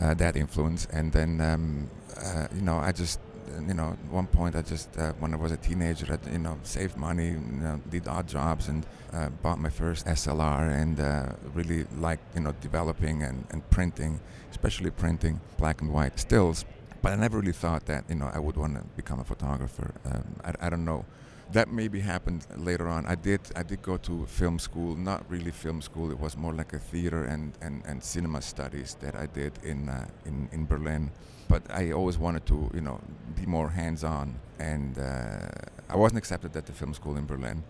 uh, 0.00 0.14
that 0.14 0.36
influence. 0.36 0.86
And 0.92 1.12
then, 1.12 1.40
um, 1.40 1.90
uh, 2.16 2.48
you 2.54 2.62
know, 2.62 2.76
I 2.76 2.92
just, 2.92 3.18
you 3.66 3.74
know, 3.74 3.90
at 3.92 4.12
one 4.12 4.26
point 4.26 4.56
I 4.56 4.62
just, 4.62 4.96
uh, 4.98 5.12
when 5.18 5.32
I 5.32 5.36
was 5.36 5.52
a 5.52 5.56
teenager, 5.56 6.06
I, 6.12 6.30
you 6.30 6.38
know, 6.38 6.58
saved 6.62 6.96
money, 6.96 7.28
you 7.28 7.40
know, 7.40 7.80
did 7.88 8.08
odd 8.08 8.28
jobs 8.28 8.68
and 8.68 8.84
uh, 9.12 9.28
bought 9.42 9.58
my 9.58 9.70
first 9.70 10.06
SLR 10.06 10.68
and 10.68 11.00
uh, 11.00 11.32
really 11.54 11.86
liked, 11.98 12.34
you 12.34 12.42
know, 12.42 12.52
developing 12.60 13.22
and, 13.22 13.46
and 13.50 13.68
printing, 13.70 14.20
especially 14.50 14.90
printing 14.90 15.40
black 15.56 15.80
and 15.80 15.92
white 15.92 16.18
stills. 16.18 16.64
But 17.00 17.12
I 17.12 17.16
never 17.16 17.38
really 17.38 17.52
thought 17.52 17.86
that, 17.86 18.04
you 18.08 18.16
know, 18.16 18.30
I 18.32 18.38
would 18.38 18.56
want 18.56 18.76
to 18.76 18.82
become 18.96 19.20
a 19.20 19.24
photographer. 19.24 19.94
Um, 20.04 20.36
I, 20.44 20.66
I 20.66 20.70
don't 20.70 20.84
know 20.84 21.04
that 21.52 21.70
maybe 21.70 22.00
happened 22.00 22.46
later 22.56 22.88
on. 22.88 23.06
I 23.06 23.14
did 23.14 23.40
I 23.56 23.62
did 23.62 23.82
go 23.82 23.96
to 23.98 24.26
film 24.26 24.58
school, 24.58 24.96
not 24.96 25.24
really 25.30 25.50
film 25.50 25.82
school. 25.82 26.10
It 26.10 26.18
was 26.18 26.36
more 26.36 26.52
like 26.52 26.72
a 26.72 26.78
theater 26.78 27.24
and, 27.24 27.52
and, 27.60 27.82
and 27.86 28.02
cinema 28.02 28.40
studies 28.42 28.96
that 29.00 29.14
I 29.14 29.26
did 29.26 29.52
in 29.62 29.88
uh, 29.88 30.06
in 30.24 30.48
in 30.52 30.66
Berlin. 30.66 31.10
But 31.48 31.62
I 31.70 31.92
always 31.92 32.18
wanted 32.18 32.46
to 32.46 32.70
you 32.74 32.80
know 32.80 33.00
be 33.36 33.46
more 33.46 33.68
hands-on, 33.68 34.34
and 34.58 34.98
uh, 34.98 35.48
I 35.88 35.96
wasn't 35.96 36.18
accepted 36.18 36.56
at 36.56 36.66
the 36.66 36.72
film 36.72 36.94
school 36.94 37.16
in 37.16 37.26
Berlin. 37.26 37.62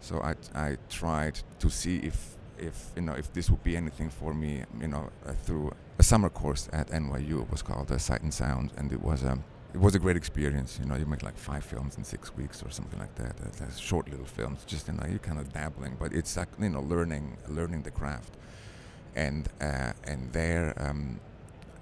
So 0.00 0.20
I 0.22 0.34
I 0.54 0.76
tried 0.88 1.40
to 1.58 1.68
see 1.70 1.98
if 1.98 2.36
if 2.58 2.90
you 2.96 3.02
know 3.02 3.14
if 3.14 3.32
this 3.32 3.50
would 3.50 3.64
be 3.64 3.76
anything 3.76 4.10
for 4.10 4.32
me. 4.34 4.64
You 4.80 4.88
know 4.88 5.10
uh, 5.26 5.32
through 5.44 5.72
a 5.98 6.02
summer 6.02 6.28
course 6.28 6.68
at 6.72 6.88
NYU. 6.90 7.42
It 7.42 7.50
was 7.50 7.62
called 7.62 7.90
uh, 7.90 7.98
Sight 7.98 8.22
and 8.22 8.32
Sound, 8.32 8.72
and 8.76 8.92
it 8.92 9.02
was 9.02 9.24
um, 9.24 9.42
it 9.76 9.82
was 9.82 9.94
a 9.94 9.98
great 9.98 10.16
experience. 10.16 10.78
You 10.80 10.88
know, 10.88 10.96
you 10.96 11.04
make 11.04 11.22
like 11.22 11.36
five 11.36 11.62
films 11.62 11.98
in 11.98 12.04
six 12.04 12.34
weeks 12.34 12.62
or 12.62 12.70
something 12.70 12.98
like 12.98 13.14
that. 13.16 13.36
That's 13.58 13.78
short 13.78 14.08
little 14.08 14.24
films. 14.24 14.64
Just 14.64 14.88
you 14.88 14.94
know, 14.94 15.06
you're 15.06 15.18
kind 15.18 15.38
of 15.38 15.52
dabbling, 15.52 15.96
but 16.00 16.14
it's 16.14 16.34
like 16.34 16.48
you 16.58 16.70
know, 16.70 16.80
learning 16.80 17.36
learning 17.48 17.82
the 17.82 17.90
craft. 17.90 18.32
And 19.14 19.46
uh, 19.60 19.92
and 20.04 20.32
there, 20.32 20.72
um, 20.78 21.20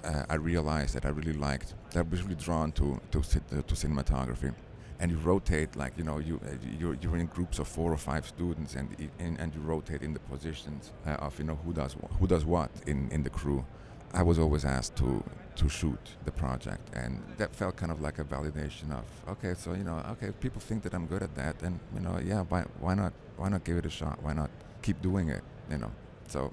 uh, 0.02 0.24
I 0.28 0.34
realized 0.34 0.94
that 0.96 1.04
I 1.06 1.10
really 1.10 1.34
liked. 1.34 1.74
That 1.92 2.00
I 2.00 2.08
was 2.10 2.22
really 2.24 2.34
drawn 2.34 2.72
to 2.72 3.00
to 3.12 3.18
uh, 3.18 3.62
to 3.68 3.74
cinematography. 3.82 4.52
And 4.98 5.10
you 5.12 5.18
rotate 5.18 5.76
like 5.76 5.92
you 5.96 6.04
know 6.04 6.18
you 6.18 6.40
uh, 6.44 6.48
you're, 6.80 6.96
you're 7.00 7.16
in 7.16 7.26
groups 7.26 7.60
of 7.60 7.68
four 7.68 7.92
or 7.92 7.96
five 8.10 8.26
students 8.26 8.74
and 8.74 8.88
and, 9.20 9.38
and 9.38 9.54
you 9.54 9.60
rotate 9.60 10.02
in 10.02 10.14
the 10.14 10.20
positions 10.20 10.90
uh, 11.06 11.26
of 11.26 11.38
you 11.38 11.44
know 11.44 11.58
who 11.64 11.72
does 11.72 11.96
who 12.18 12.26
does 12.26 12.44
what 12.44 12.70
in 12.86 13.08
in 13.12 13.22
the 13.22 13.30
crew. 13.30 13.64
I 14.12 14.22
was 14.22 14.38
always 14.38 14.64
asked 14.64 14.96
to 14.96 15.22
to 15.56 15.68
shoot 15.68 15.98
the 16.24 16.32
project, 16.32 16.94
and 16.94 17.22
that 17.38 17.54
felt 17.54 17.76
kind 17.76 17.92
of 17.92 18.00
like 18.00 18.18
a 18.18 18.24
validation 18.24 18.90
of 18.92 19.04
okay, 19.28 19.54
so 19.54 19.72
you 19.74 19.84
know, 19.84 20.02
okay, 20.12 20.32
people 20.40 20.60
think 20.60 20.82
that 20.82 20.94
I'm 20.94 21.06
good 21.06 21.22
at 21.22 21.34
that, 21.36 21.62
and 21.62 21.78
you 21.94 22.00
know, 22.00 22.18
yeah, 22.24 22.42
why 22.42 22.64
why 22.80 22.94
not 22.94 23.12
why 23.36 23.48
not 23.48 23.64
give 23.64 23.76
it 23.76 23.86
a 23.86 23.90
shot? 23.90 24.22
Why 24.22 24.32
not 24.32 24.50
keep 24.82 25.00
doing 25.02 25.28
it? 25.28 25.42
You 25.70 25.78
know, 25.78 25.90
so 26.28 26.52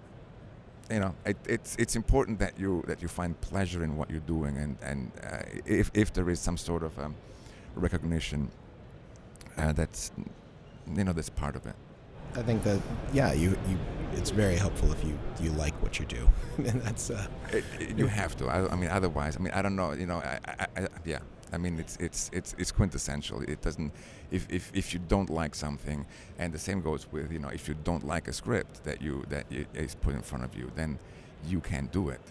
you 0.90 1.00
know, 1.00 1.16
it, 1.26 1.38
it's 1.48 1.76
it's 1.78 1.96
important 1.96 2.40
that 2.40 2.60
you 2.60 2.84
that 2.88 3.02
you 3.02 3.08
find 3.08 3.40
pleasure 3.42 3.84
in 3.84 3.96
what 3.96 4.10
you're 4.10 4.28
doing, 4.28 4.58
and 4.58 4.78
and 4.82 5.12
uh, 5.24 5.44
if 5.66 5.90
if 5.94 6.14
there 6.14 6.30
is 6.30 6.40
some 6.40 6.58
sort 6.58 6.84
of 6.84 6.98
um, 7.00 7.16
recognition, 7.76 8.52
uh, 9.58 9.72
that's 9.72 10.12
you 10.96 11.04
know 11.04 11.14
that's 11.14 11.30
part 11.30 11.56
of 11.56 11.66
it. 11.66 11.76
I 12.36 12.42
think 12.42 12.64
that 12.64 12.82
yeah, 13.14 13.34
you, 13.34 13.58
you 13.68 13.78
it's 14.14 14.30
very 14.30 14.56
helpful 14.56 14.92
if 14.92 15.04
you 15.04 15.18
you 15.40 15.52
like 15.52 15.74
what 15.82 16.00
you 16.00 16.06
do, 16.06 16.30
and 16.58 16.82
that's 16.82 17.10
uh, 17.10 17.26
it, 17.52 17.64
it, 17.80 17.98
you 17.98 18.08
have 18.08 18.36
to. 18.38 18.48
I, 18.48 18.72
I, 18.72 18.76
mean, 18.76 18.90
otherwise, 18.90 19.36
I 19.38 19.40
mean, 19.40 19.54
I 19.54 19.62
don't 19.62 19.76
know. 19.76 19.94
You 19.94 20.06
know, 20.06 20.18
I, 20.18 20.40
I, 20.46 20.68
I, 20.78 20.88
yeah. 21.06 21.20
I 21.54 21.58
mean, 21.58 21.80
it's 21.80 21.98
it's 21.98 22.30
it's 22.32 22.56
it's 22.58 22.72
quintessential. 22.72 23.42
It 23.42 23.62
doesn't. 23.62 23.92
If, 24.32 24.48
if 24.50 24.72
if 24.74 24.94
you 24.94 25.00
don't 25.08 25.30
like 25.30 25.56
something, 25.56 26.06
and 26.40 26.54
the 26.54 26.60
same 26.60 26.82
goes 26.82 27.12
with 27.12 27.32
you 27.32 27.40
know, 27.40 27.50
if 27.50 27.68
you 27.68 27.76
don't 27.84 28.06
like 28.06 28.28
a 28.28 28.34
script 28.34 28.84
that 28.86 29.02
you 29.02 29.26
that 29.30 29.46
is 29.74 29.96
put 29.96 30.14
in 30.14 30.22
front 30.22 30.46
of 30.46 30.56
you, 30.56 30.72
then 30.76 30.98
you 31.48 31.60
can't 31.60 31.92
do 31.92 32.10
it. 32.10 32.22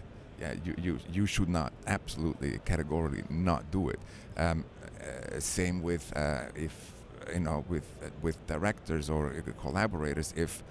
Yeah, 0.41 0.55
you 0.65 0.75
you 0.79 0.99
you 1.13 1.27
should 1.27 1.51
not 1.51 1.73
absolutely 1.87 2.61
categorically 2.65 3.25
not 3.29 3.71
do 3.71 3.91
it. 3.91 4.01
Um, 4.39 4.65
uh, 5.01 5.41
same 5.41 5.83
with 5.83 6.11
uh, 6.17 6.45
if 6.55 6.93
you 7.33 7.41
know 7.41 7.65
with 7.69 7.85
with 8.23 8.45
directors 8.47 9.11
or 9.11 9.33
collaborators 9.61 10.33
if 10.37 10.63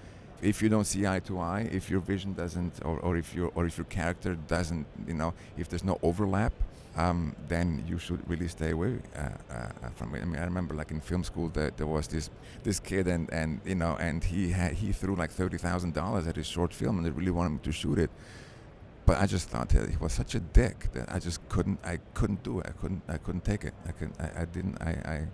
if 0.42 0.62
you 0.62 0.68
don't 0.68 0.86
see 0.86 1.06
eye 1.06 1.20
to 1.20 1.38
eye 1.38 1.68
if 1.70 1.90
your 1.90 2.00
vision 2.00 2.32
doesn't 2.32 2.74
or, 2.84 2.98
or 3.00 3.16
if 3.16 3.34
your 3.34 3.50
or 3.54 3.66
if 3.66 3.76
your 3.76 3.84
character 3.86 4.34
doesn't 4.46 4.86
you 5.06 5.14
know 5.14 5.34
if 5.56 5.68
there's 5.68 5.84
no 5.84 5.98
overlap 6.02 6.52
um, 6.96 7.36
then 7.48 7.84
you 7.86 7.98
should 7.98 8.28
really 8.28 8.48
stay 8.48 8.70
away 8.70 8.98
uh, 9.16 9.28
uh, 9.50 9.88
from 9.94 10.14
it. 10.14 10.22
I 10.22 10.24
mean, 10.24 10.40
I 10.40 10.44
remember 10.44 10.74
like 10.74 10.90
in 10.90 11.00
film 11.00 11.22
school 11.24 11.48
that 11.50 11.76
there 11.76 11.86
was 11.86 12.08
this 12.08 12.30
this 12.62 12.80
kid 12.80 13.06
and 13.06 13.32
and 13.32 13.60
you 13.64 13.76
know 13.76 13.96
and 14.00 14.22
he 14.24 14.50
had 14.50 14.72
he 14.72 14.92
threw 14.92 15.14
like 15.14 15.30
thirty 15.30 15.56
thousand 15.56 15.94
dollars 15.94 16.26
at 16.26 16.36
his 16.36 16.46
short 16.46 16.74
film 16.74 16.98
and 16.98 17.06
they 17.06 17.10
really 17.10 17.30
wanted 17.30 17.50
me 17.50 17.58
to 17.62 17.72
shoot 17.72 17.98
it. 17.98 18.10
But 19.06 19.18
I 19.18 19.26
just 19.26 19.48
thought 19.48 19.68
that 19.70 19.88
he 19.88 19.96
was 19.96 20.12
such 20.12 20.34
a 20.34 20.40
dick 20.40 20.92
that 20.92 21.10
I 21.12 21.18
just 21.18 21.48
couldn't 21.48 21.78
I 21.84 21.98
couldn't 22.14 22.42
do 22.42 22.60
it. 22.60 22.66
I 22.68 22.72
couldn't 22.72 23.02
I 23.08 23.18
couldn't 23.18 23.44
take 23.44 23.64
it. 23.64 23.74
I 23.86 23.92
could 23.92 24.10
I, 24.18 24.42
I 24.42 24.44
didn't 24.44 24.82
I, 24.82 24.90
I 24.90 25.26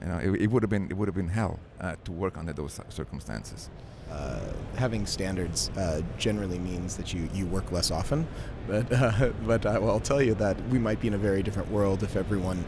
you 0.00 0.08
know 0.08 0.18
it, 0.18 0.42
it 0.42 0.50
would 0.50 0.62
have 0.62 0.70
been 0.70 0.90
it 0.90 0.96
would 0.96 1.08
have 1.08 1.14
been 1.14 1.28
hell 1.28 1.58
uh, 1.80 1.96
to 2.04 2.12
work 2.12 2.36
under 2.36 2.52
those 2.52 2.80
circumstances. 2.88 3.70
Uh, 4.10 4.38
having 4.76 5.06
standards 5.06 5.70
uh, 5.76 6.02
generally 6.18 6.58
means 6.58 6.96
that 6.96 7.12
you, 7.14 7.28
you 7.32 7.46
work 7.46 7.72
less 7.72 7.90
often, 7.90 8.26
but 8.68 8.92
uh, 8.92 9.30
but 9.46 9.66
I 9.66 9.78
will 9.78 10.00
tell 10.00 10.22
you 10.22 10.34
that 10.34 10.56
we 10.68 10.78
might 10.78 11.00
be 11.00 11.08
in 11.08 11.14
a 11.14 11.18
very 11.18 11.42
different 11.42 11.70
world 11.70 12.02
if 12.02 12.16
everyone. 12.16 12.64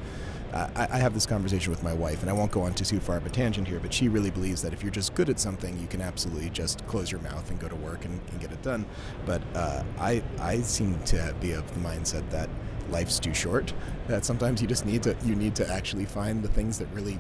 I, 0.54 0.88
I 0.92 0.97
have 0.99 1.12
this 1.12 1.26
conversation 1.26 1.71
with 1.71 1.83
my 1.83 1.92
wife, 1.92 2.23
and 2.23 2.30
I 2.30 2.33
won't 2.33 2.50
go 2.50 2.62
on 2.62 2.73
to 2.75 2.85
too 2.85 2.99
far 2.99 3.18
of 3.18 3.26
a 3.26 3.28
tangent 3.28 3.68
here, 3.68 3.78
but 3.78 3.92
she 3.92 4.09
really 4.09 4.30
believes 4.30 4.62
that 4.62 4.73
if 4.73 4.83
you're 4.83 4.92
just 4.92 5.14
good 5.14 5.28
at 5.28 5.38
something, 5.38 5.78
you 5.78 5.87
can 5.87 6.00
absolutely 6.00 6.49
just 6.49 6.87
close 6.87 7.12
your 7.12 7.21
mouth 7.21 7.50
and 7.50 7.61
go 7.61 7.68
to 7.68 7.75
work 7.76 8.06
and, 8.06 8.18
and 8.30 8.40
get 8.40 8.50
it 8.50 8.62
done. 8.62 8.87
But 9.26 9.42
uh, 9.54 9.83
I 9.99 10.23
I 10.40 10.61
seem 10.61 10.99
to 11.06 11.35
be 11.40 11.52
of 11.52 11.71
the 11.75 11.80
mindset 11.80 12.30
that 12.30 12.49
life's 12.90 13.19
too 13.19 13.35
short. 13.35 13.73
That 14.09 14.25
sometimes 14.25 14.61
you 14.62 14.69
just 14.69 14.87
need 14.87 15.02
to 15.05 15.16
you 15.25 15.35
need 15.35 15.55
to 15.57 15.69
actually 15.69 16.05
find 16.05 16.43
the 16.43 16.49
things 16.49 16.78
that 16.78 16.88
really 16.93 17.19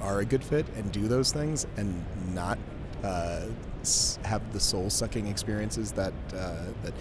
are 0.00 0.20
a 0.20 0.24
good 0.24 0.44
fit 0.44 0.66
and 0.76 0.92
do 0.92 1.08
those 1.08 1.32
things 1.32 1.66
and 1.76 2.04
not 2.34 2.58
uh, 3.02 3.46
have 4.24 4.52
the 4.52 4.60
soul 4.60 4.90
sucking 4.90 5.26
experiences 5.26 5.92
that 5.92 6.12
uh, 6.34 6.64
that 6.82 6.94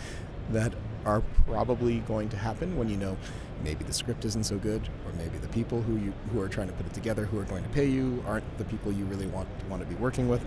that 0.51 0.73
are 1.05 1.21
probably 1.45 1.99
going 2.01 2.29
to 2.29 2.37
happen 2.37 2.75
when 2.77 2.89
you 2.89 2.97
know 2.97 3.15
maybe 3.63 3.83
the 3.83 3.93
script 3.93 4.25
isn't 4.25 4.43
so 4.43 4.57
good 4.57 4.87
or 5.05 5.13
maybe 5.13 5.37
the 5.37 5.47
people 5.49 5.81
who 5.81 5.97
you 5.97 6.13
who 6.31 6.41
are 6.41 6.49
trying 6.49 6.67
to 6.67 6.73
put 6.73 6.85
it 6.85 6.93
together 6.93 7.25
who 7.25 7.39
are 7.39 7.43
going 7.43 7.63
to 7.63 7.69
pay 7.69 7.85
you 7.85 8.23
aren't 8.27 8.57
the 8.57 8.65
people 8.65 8.91
you 8.91 9.05
really 9.05 9.27
want 9.27 9.47
want 9.69 9.81
to 9.81 9.87
be 9.87 9.95
working 9.95 10.27
with. 10.27 10.43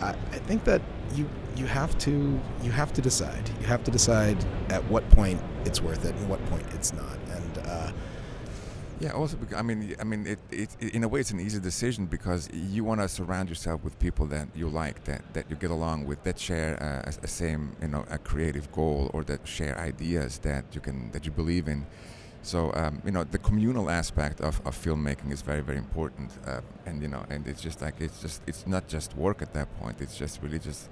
I, 0.00 0.10
I 0.10 0.38
think 0.38 0.64
that 0.64 0.80
you 1.14 1.28
you 1.56 1.66
have 1.66 1.96
to 1.98 2.40
you 2.62 2.70
have 2.70 2.92
to 2.94 3.02
decide. 3.02 3.48
You 3.60 3.66
have 3.66 3.84
to 3.84 3.90
decide 3.90 4.44
at 4.70 4.84
what 4.84 5.08
point 5.10 5.40
it's 5.64 5.80
worth 5.80 6.04
it 6.04 6.14
and 6.14 6.28
what 6.28 6.44
point 6.46 6.66
it's 6.74 6.92
not. 6.92 7.18
And 7.30 7.58
uh, 7.66 7.92
yeah, 9.00 9.12
also 9.12 9.36
because 9.36 9.58
I 9.58 9.62
mean, 9.62 9.94
I 10.00 10.04
mean, 10.04 10.26
it, 10.26 10.38
it, 10.50 10.76
it, 10.80 10.94
in 10.94 11.04
a 11.04 11.08
way, 11.08 11.20
it's 11.20 11.30
an 11.30 11.40
easy 11.40 11.60
decision 11.60 12.06
because 12.06 12.48
you 12.52 12.82
want 12.84 13.00
to 13.00 13.08
surround 13.08 13.48
yourself 13.48 13.84
with 13.84 13.98
people 13.98 14.26
that 14.28 14.48
you 14.54 14.68
like, 14.68 15.04
that, 15.04 15.22
that 15.34 15.50
you 15.50 15.56
get 15.56 15.70
along 15.70 16.06
with, 16.06 16.22
that 16.24 16.38
share 16.38 16.82
uh, 16.82 17.10
a, 17.10 17.24
a, 17.24 17.28
same, 17.28 17.76
you 17.82 17.88
know, 17.88 18.06
a 18.10 18.18
creative 18.18 18.72
goal, 18.72 19.10
or 19.12 19.22
that 19.24 19.46
share 19.46 19.78
ideas 19.78 20.38
that 20.38 20.64
you 20.72 20.80
can 20.80 21.10
that 21.12 21.26
you 21.26 21.32
believe 21.32 21.68
in. 21.68 21.86
So 22.42 22.72
um, 22.74 23.02
you 23.04 23.10
know, 23.10 23.24
the 23.24 23.38
communal 23.38 23.90
aspect 23.90 24.40
of, 24.40 24.60
of 24.64 24.76
filmmaking 24.76 25.32
is 25.32 25.42
very, 25.42 25.62
very 25.62 25.78
important, 25.78 26.30
uh, 26.46 26.60
and 26.86 27.02
you 27.02 27.08
know, 27.08 27.24
and 27.28 27.46
it's 27.46 27.60
just 27.60 27.82
like 27.82 28.00
it's 28.00 28.22
just 28.22 28.40
it's 28.46 28.66
not 28.66 28.88
just 28.88 29.16
work 29.16 29.42
at 29.42 29.52
that 29.52 29.68
point. 29.78 30.00
It's 30.00 30.16
just 30.16 30.40
really 30.42 30.58
just 30.58 30.88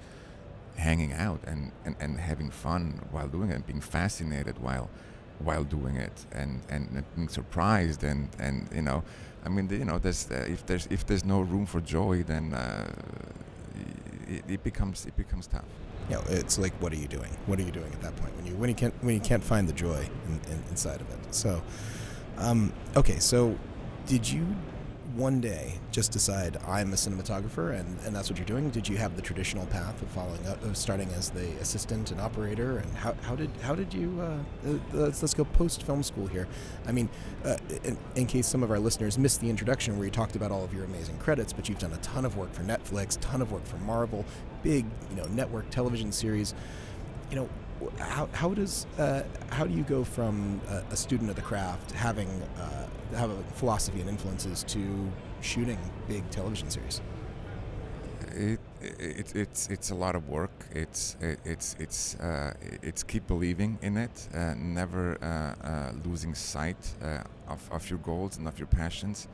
hanging 0.75 1.13
out 1.13 1.39
and, 1.47 1.71
and, 1.85 1.95
and 2.01 2.19
having 2.19 2.51
fun 2.51 2.99
while 3.11 3.29
doing 3.29 3.49
it, 3.49 3.55
and 3.55 3.65
being 3.65 3.81
fascinated 3.81 4.59
while 4.61 4.89
while 5.39 5.63
doing 5.63 5.95
it 5.95 6.25
and, 6.31 6.61
and 6.69 7.03
being 7.15 7.27
surprised 7.27 8.03
and, 8.03 8.29
and 8.39 8.69
you 8.73 8.81
know 8.81 9.03
I 9.45 9.49
mean 9.49 9.69
you 9.69 9.85
know 9.85 9.99
there's 9.99 10.29
uh, 10.31 10.45
if 10.47 10.65
there's 10.65 10.87
if 10.89 11.05
there's 11.05 11.25
no 11.25 11.41
room 11.41 11.65
for 11.65 11.81
joy 11.81 12.23
then 12.23 12.53
uh, 12.53 12.91
it, 14.27 14.43
it, 14.47 14.63
becomes 14.63 15.05
it 15.05 15.15
becomes 15.15 15.47
tough. 15.47 15.65
You 16.09 16.15
know, 16.15 16.23
it's 16.29 16.57
like 16.59 16.73
what 16.81 16.91
are 16.93 16.97
you 16.97 17.07
doing? 17.07 17.29
What 17.45 17.59
are 17.59 17.63
you 17.63 17.71
doing 17.71 17.91
at 17.91 18.01
that 18.01 18.15
point 18.17 18.35
when 18.35 18.45
you 18.45 18.55
when 18.55 18.69
you 18.69 18.75
can't 18.75 18.93
when 19.01 19.15
you 19.15 19.21
can't 19.21 19.43
find 19.43 19.67
the 19.67 19.73
joy 19.73 20.07
in, 20.27 20.51
in, 20.51 20.63
inside 20.69 21.01
of 21.01 21.09
it? 21.09 21.33
So, 21.33 21.61
um, 22.37 22.73
okay, 22.95 23.19
so 23.19 23.57
did 24.05 24.29
you 24.29 24.45
one 25.15 25.39
day 25.39 25.75
just 25.91 26.11
decide 26.11 26.57
I'm 26.67 26.91
a 26.91 26.95
cinematographer 26.95 27.79
and, 27.79 27.97
and 28.05 28.13
that's 28.15 28.29
what 28.29 28.37
you're 28.37 28.45
doing? 28.45 28.69
Did 28.69 28.87
you 28.87 28.97
have 28.97 29.15
the 29.15 29.21
traditional 29.21 29.65
path 29.67 30.01
of 30.01 30.09
following 30.09 30.45
up, 30.45 30.61
of 30.63 30.75
starting 30.75 31.09
as 31.09 31.29
the 31.29 31.47
assistant 31.59 32.11
and 32.11 32.19
operator? 32.19 32.79
And 32.79 32.91
how, 32.95 33.15
how 33.21 33.35
did 33.35 33.49
how 33.61 33.75
did 33.75 33.93
you? 33.93 34.19
Uh, 34.19 34.69
uh, 34.69 34.77
let's 34.93 35.21
let's 35.21 35.33
go 35.33 35.45
post 35.45 35.83
film 35.83 36.03
school 36.03 36.27
here. 36.27 36.47
I 36.85 36.91
mean, 36.91 37.09
uh, 37.45 37.57
in, 37.83 37.97
in, 38.15 38.25
case 38.25 38.47
some 38.47 38.61
of 38.61 38.71
our 38.71 38.79
listeners 38.79 39.17
missed 39.17 39.39
the 39.39 39.49
introduction 39.49 39.97
where 39.97 40.05
you 40.05 40.11
talked 40.11 40.35
about 40.35 40.51
all 40.51 40.63
of 40.63 40.73
your 40.73 40.83
amazing 40.83 41.17
credits, 41.19 41.53
but 41.53 41.69
you've 41.69 41.79
done 41.79 41.93
a 41.93 41.97
ton 41.97 42.25
of 42.25 42.35
work 42.35 42.51
for 42.51 42.63
Netflix, 42.63 43.17
ton 43.21 43.41
of 43.41 43.51
work 43.51 43.65
for 43.65 43.77
Marvel, 43.77 44.25
big 44.63 44.85
you 45.09 45.15
know 45.15 45.25
network 45.27 45.69
television 45.69 46.11
series. 46.11 46.53
You 47.29 47.37
know, 47.37 47.49
how, 47.99 48.27
how 48.33 48.53
does 48.53 48.85
uh, 48.97 49.23
how 49.49 49.65
do 49.65 49.73
you 49.73 49.83
go 49.83 50.03
from 50.03 50.59
a, 50.69 50.83
a 50.91 50.97
student 50.97 51.29
of 51.29 51.35
the 51.35 51.41
craft 51.41 51.91
having 51.91 52.27
uh, 52.59 52.87
have 53.13 53.29
a 53.29 53.43
philosophy 53.53 54.01
and 54.01 54.09
influences 54.09 54.63
to 54.63 55.11
shooting 55.41 55.79
big 56.07 56.29
television 56.29 56.69
series? 56.69 57.01
It, 58.33 58.59
it, 58.81 59.35
it's 59.35 59.69
it's 59.69 59.91
a 59.91 59.95
lot 59.95 60.15
of 60.15 60.27
work. 60.27 60.51
It's 60.71 61.15
it, 61.21 61.39
it's 61.45 61.75
it's 61.79 62.15
uh, 62.15 62.53
it's 62.81 63.03
keep 63.03 63.27
believing 63.27 63.77
in 63.81 63.97
it, 63.97 64.27
uh, 64.33 64.53
never 64.57 65.17
uh, 65.21 65.67
uh, 65.67 65.91
losing 66.03 66.35
sight 66.35 66.77
of, 67.47 67.69
of 67.71 67.89
your 67.89 67.99
goals 67.99 68.37
and 68.37 68.47
of 68.47 68.59
your 68.59 68.67
passions, 68.67 69.27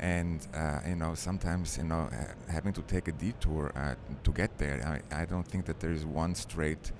and 0.00 0.46
you 0.86 0.96
know 0.96 1.14
sometimes 1.14 1.76
you 1.76 1.84
know 1.84 2.08
having 2.48 2.72
to 2.72 2.82
take 2.82 3.08
a 3.08 3.12
detour 3.12 3.72
to 4.24 4.32
get 4.32 4.56
there. 4.58 5.02
I, 5.12 5.22
I 5.22 5.24
don't 5.26 5.46
think 5.46 5.66
that 5.66 5.80
there 5.80 5.92
is 5.92 6.06
one 6.06 6.34
straight 6.34 6.92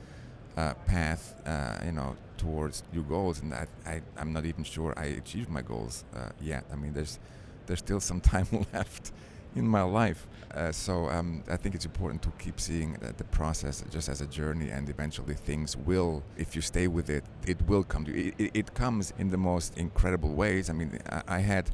uh, 0.57 0.75
path, 0.87 1.35
uh, 1.47 1.79
you 1.85 1.93
know, 1.93 2.17
towards 2.37 2.83
your 2.93 3.05
goals, 3.05 3.41
and 3.41 3.55
I, 3.55 3.67
I, 3.87 4.03
am 4.19 4.33
not 4.33 4.45
even 4.45 4.65
sure 4.65 4.93
I 4.97 5.07
achieved 5.07 5.49
my 5.49 5.63
goals 5.63 6.05
uh, 6.15 6.31
yet. 6.41 6.65
I 6.73 6.77
mean, 6.77 6.93
there's 6.93 7.19
there's 7.67 7.79
still 7.79 8.01
some 8.01 8.21
time 8.33 8.47
left 8.73 9.13
in 9.55 9.67
my 9.67 9.83
life, 9.83 10.27
uh, 10.55 10.73
so 10.73 11.09
um, 11.11 11.45
I 11.51 11.57
think 11.57 11.75
it's 11.75 11.85
important 11.85 12.23
to 12.23 12.33
keep 12.39 12.59
seeing 12.59 12.97
the 13.17 13.25
process 13.25 13.85
just 13.91 14.09
as 14.09 14.21
a 14.21 14.27
journey, 14.27 14.71
and 14.71 14.89
eventually 14.89 15.35
things 15.35 15.77
will, 15.77 16.23
if 16.37 16.57
you 16.57 16.63
stay 16.63 16.89
with 16.89 17.11
it, 17.11 17.25
it 17.47 17.61
will 17.69 17.85
come 17.85 18.05
to 18.07 18.13
you. 18.13 18.33
It, 18.39 18.51
it, 18.55 18.75
comes 18.75 19.13
in 19.19 19.31
the 19.31 19.37
most 19.37 19.77
incredible 19.77 20.33
ways. 20.33 20.71
I 20.71 20.73
mean, 20.73 20.99
I, 21.11 21.23
I 21.29 21.39
had 21.41 21.71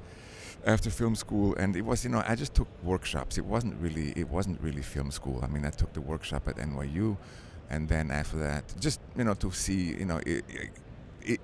after 0.67 0.91
film 0.91 1.15
school 1.15 1.55
and 1.55 1.77
it 1.77 1.83
was 1.83 2.05
you 2.05 2.11
know 2.11 2.23
i 2.27 2.35
just 2.35 2.53
took 2.53 2.67
workshops 2.83 3.39
it 3.39 3.45
wasn't 3.45 3.75
really 3.81 4.13
it 4.17 4.29
wasn't 4.29 4.61
really 4.61 4.83
film 4.83 5.11
school 5.11 5.39
i 5.43 5.47
mean 5.47 5.65
i 5.65 5.71
took 5.71 5.93
the 5.93 6.01
workshop 6.01 6.49
at 6.49 6.57
nyu 6.57 7.17
and 7.71 7.89
then 7.89 8.11
after 8.11 8.39
that, 8.39 8.65
just 8.81 9.01
you 9.17 9.25
know, 9.25 9.35
to 9.35 9.51
see, 9.51 9.95
you 9.99 10.05
know, 10.05 10.19
it, 10.19 10.45
it, 10.49 10.71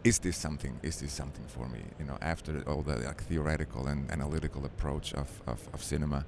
is 0.02 0.18
this 0.18 0.36
something? 0.36 0.78
Is 0.82 1.00
this 1.00 1.12
something 1.12 1.44
for 1.46 1.68
me? 1.68 1.80
You 1.98 2.06
know, 2.06 2.16
after 2.20 2.62
all 2.66 2.82
the 2.82 2.96
like, 2.96 3.22
theoretical 3.24 3.86
and 3.86 4.10
analytical 4.10 4.64
approach 4.64 5.12
of, 5.14 5.28
of, 5.46 5.68
of, 5.74 5.82
cinema, 5.82 6.24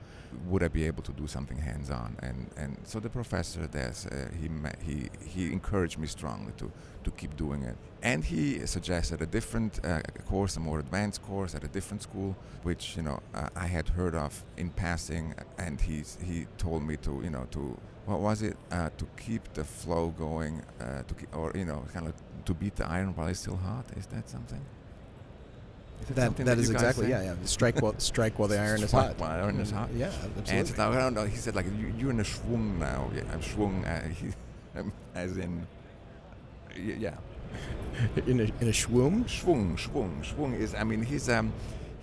would 0.47 0.63
I 0.63 0.69
be 0.69 0.85
able 0.85 1.03
to 1.05 1.13
do 1.13 1.27
something 1.27 1.59
hands-on? 1.59 2.17
And 2.23 2.51
and 2.57 2.77
so 2.85 3.01
the 3.01 3.09
professor 3.09 3.67
there, 3.67 3.93
uh, 4.13 4.17
he 4.41 4.49
he 4.85 5.09
he 5.25 5.53
encouraged 5.53 5.99
me 5.99 6.07
strongly 6.07 6.53
to 6.59 6.71
to 7.05 7.11
keep 7.13 7.37
doing 7.37 7.63
it. 7.63 7.77
And 8.03 8.25
he 8.25 8.67
suggested 8.67 9.23
a 9.23 9.27
different 9.27 9.81
uh, 9.85 10.01
course, 10.27 10.57
a 10.57 10.61
more 10.61 10.79
advanced 10.81 11.23
course 11.23 11.55
at 11.55 11.65
a 11.65 11.69
different 11.69 12.03
school, 12.03 12.37
which 12.63 12.97
you 12.97 13.03
know 13.03 13.21
uh, 13.35 13.49
I 13.57 13.67
had 13.67 13.89
heard 13.89 14.15
of 14.15 14.45
in 14.57 14.71
passing. 14.71 15.35
And 15.59 15.81
he 15.81 16.05
he 16.23 16.47
told 16.59 16.83
me 16.83 16.97
to 16.99 17.21
you 17.23 17.31
know 17.31 17.47
to 17.53 17.79
what 18.07 18.21
was 18.21 18.43
it 18.43 18.57
uh, 18.71 18.91
to 18.99 19.07
keep 19.17 19.53
the 19.55 19.65
flow 19.65 20.15
going 20.17 20.63
uh, 20.81 21.03
to 21.03 21.15
keep, 21.15 21.35
or 21.37 21.53
you 21.55 21.65
know 21.65 21.85
kind 21.93 22.07
of 22.07 22.15
to 22.47 22.55
beat 22.55 22.77
the 22.77 22.87
iron 22.87 23.15
while 23.15 23.29
it's 23.29 23.41
still 23.41 23.57
hot? 23.57 23.85
Is 23.97 24.07
that 24.07 24.29
something? 24.29 24.61
Is 26.03 26.09
that, 26.09 26.37
that, 26.37 26.45
that 26.45 26.59
is 26.59 26.71
exactly 26.71 27.09
yeah 27.09 27.23
yeah. 27.23 27.35
Strike 27.45 27.81
while 27.81 27.99
strike 27.99 28.39
while 28.39 28.49
the 28.49 28.59
iron 28.69 28.83
is 28.83 28.93
hot. 28.93 29.19
while 29.19 29.31
iron 29.31 29.59
is 29.61 29.71
hot. 29.71 29.89
yeah 29.95 30.07
absolutely. 30.07 30.59
and 30.59 30.79
now, 30.79 30.93
I 30.93 30.97
don't 30.97 31.15
know 31.15 31.25
he 31.25 31.37
said 31.37 31.55
like 31.55 31.67
you, 31.99 32.09
are 32.09 32.11
in 32.11 32.21
a 32.21 32.25
schwung 32.25 32.79
now. 32.79 33.11
Yeah 33.15 33.23
I'm 33.33 33.41
schwung 33.41 33.87
uh, 33.87 34.09
he, 34.21 34.29
as 35.15 35.37
in 35.37 35.67
yeah. 36.77 37.15
In 38.27 38.41
a 38.41 38.43
in 38.61 38.69
a 38.69 38.73
schwung? 38.73 39.25
Schwung 39.25 39.77
schwung 39.79 40.23
schwung 40.23 40.59
is 40.59 40.75
I 40.75 40.85
mean 40.85 41.03
he's 41.03 41.31
um 41.31 41.53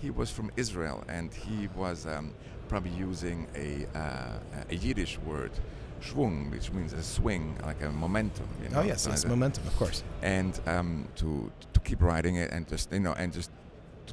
he 0.04 0.10
was 0.10 0.30
from 0.30 0.50
Israel 0.56 1.02
and 1.08 1.32
he 1.32 1.68
was 1.74 2.06
um, 2.06 2.34
probably 2.68 2.90
using 2.90 3.46
a, 3.56 3.86
uh, 3.98 4.38
a 4.68 4.74
Yiddish 4.74 5.18
word, 5.20 5.50
schwung, 6.04 6.50
which 6.50 6.72
means 6.72 6.92
a 6.92 7.02
swing, 7.02 7.56
like 7.64 7.82
a 7.82 7.90
momentum. 7.90 8.48
You 8.62 8.68
know, 8.68 8.80
oh 8.80 8.82
yes, 8.82 9.06
yes, 9.08 9.24
momentum, 9.24 9.66
of 9.66 9.76
course. 9.76 10.02
And 10.22 10.58
um, 10.66 11.08
to 11.16 11.50
to 11.72 11.80
keep 11.80 12.02
writing 12.02 12.36
it 12.36 12.50
and 12.52 12.68
just 12.68 12.92
you 12.92 13.00
know 13.00 13.14
and 13.14 13.32
just 13.32 13.50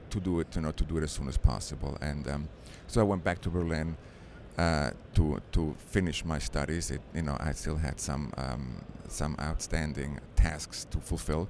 to 0.10 0.20
do 0.20 0.40
it, 0.40 0.56
you 0.56 0.62
know, 0.62 0.72
to 0.72 0.84
do 0.84 0.98
it 0.98 1.04
as 1.04 1.12
soon 1.12 1.28
as 1.28 1.38
possible. 1.38 1.98
And 2.02 2.28
um, 2.28 2.50
so 2.88 3.02
I 3.02 3.04
went 3.04 3.24
back 3.24 3.42
to 3.42 3.50
Berlin 3.50 3.98
uh, 4.58 4.92
to 5.16 5.42
to 5.52 5.76
finish 5.88 6.26
my 6.26 6.40
studies. 6.40 6.92
It, 6.92 7.02
you 7.14 7.24
know, 7.24 7.38
I 7.40 7.52
still 7.54 7.78
had 7.78 8.00
some 8.00 8.32
um, 8.38 8.84
some 9.08 9.36
outstanding 9.40 10.20
tasks 10.36 10.86
to 10.92 11.00
fulfill. 11.00 11.50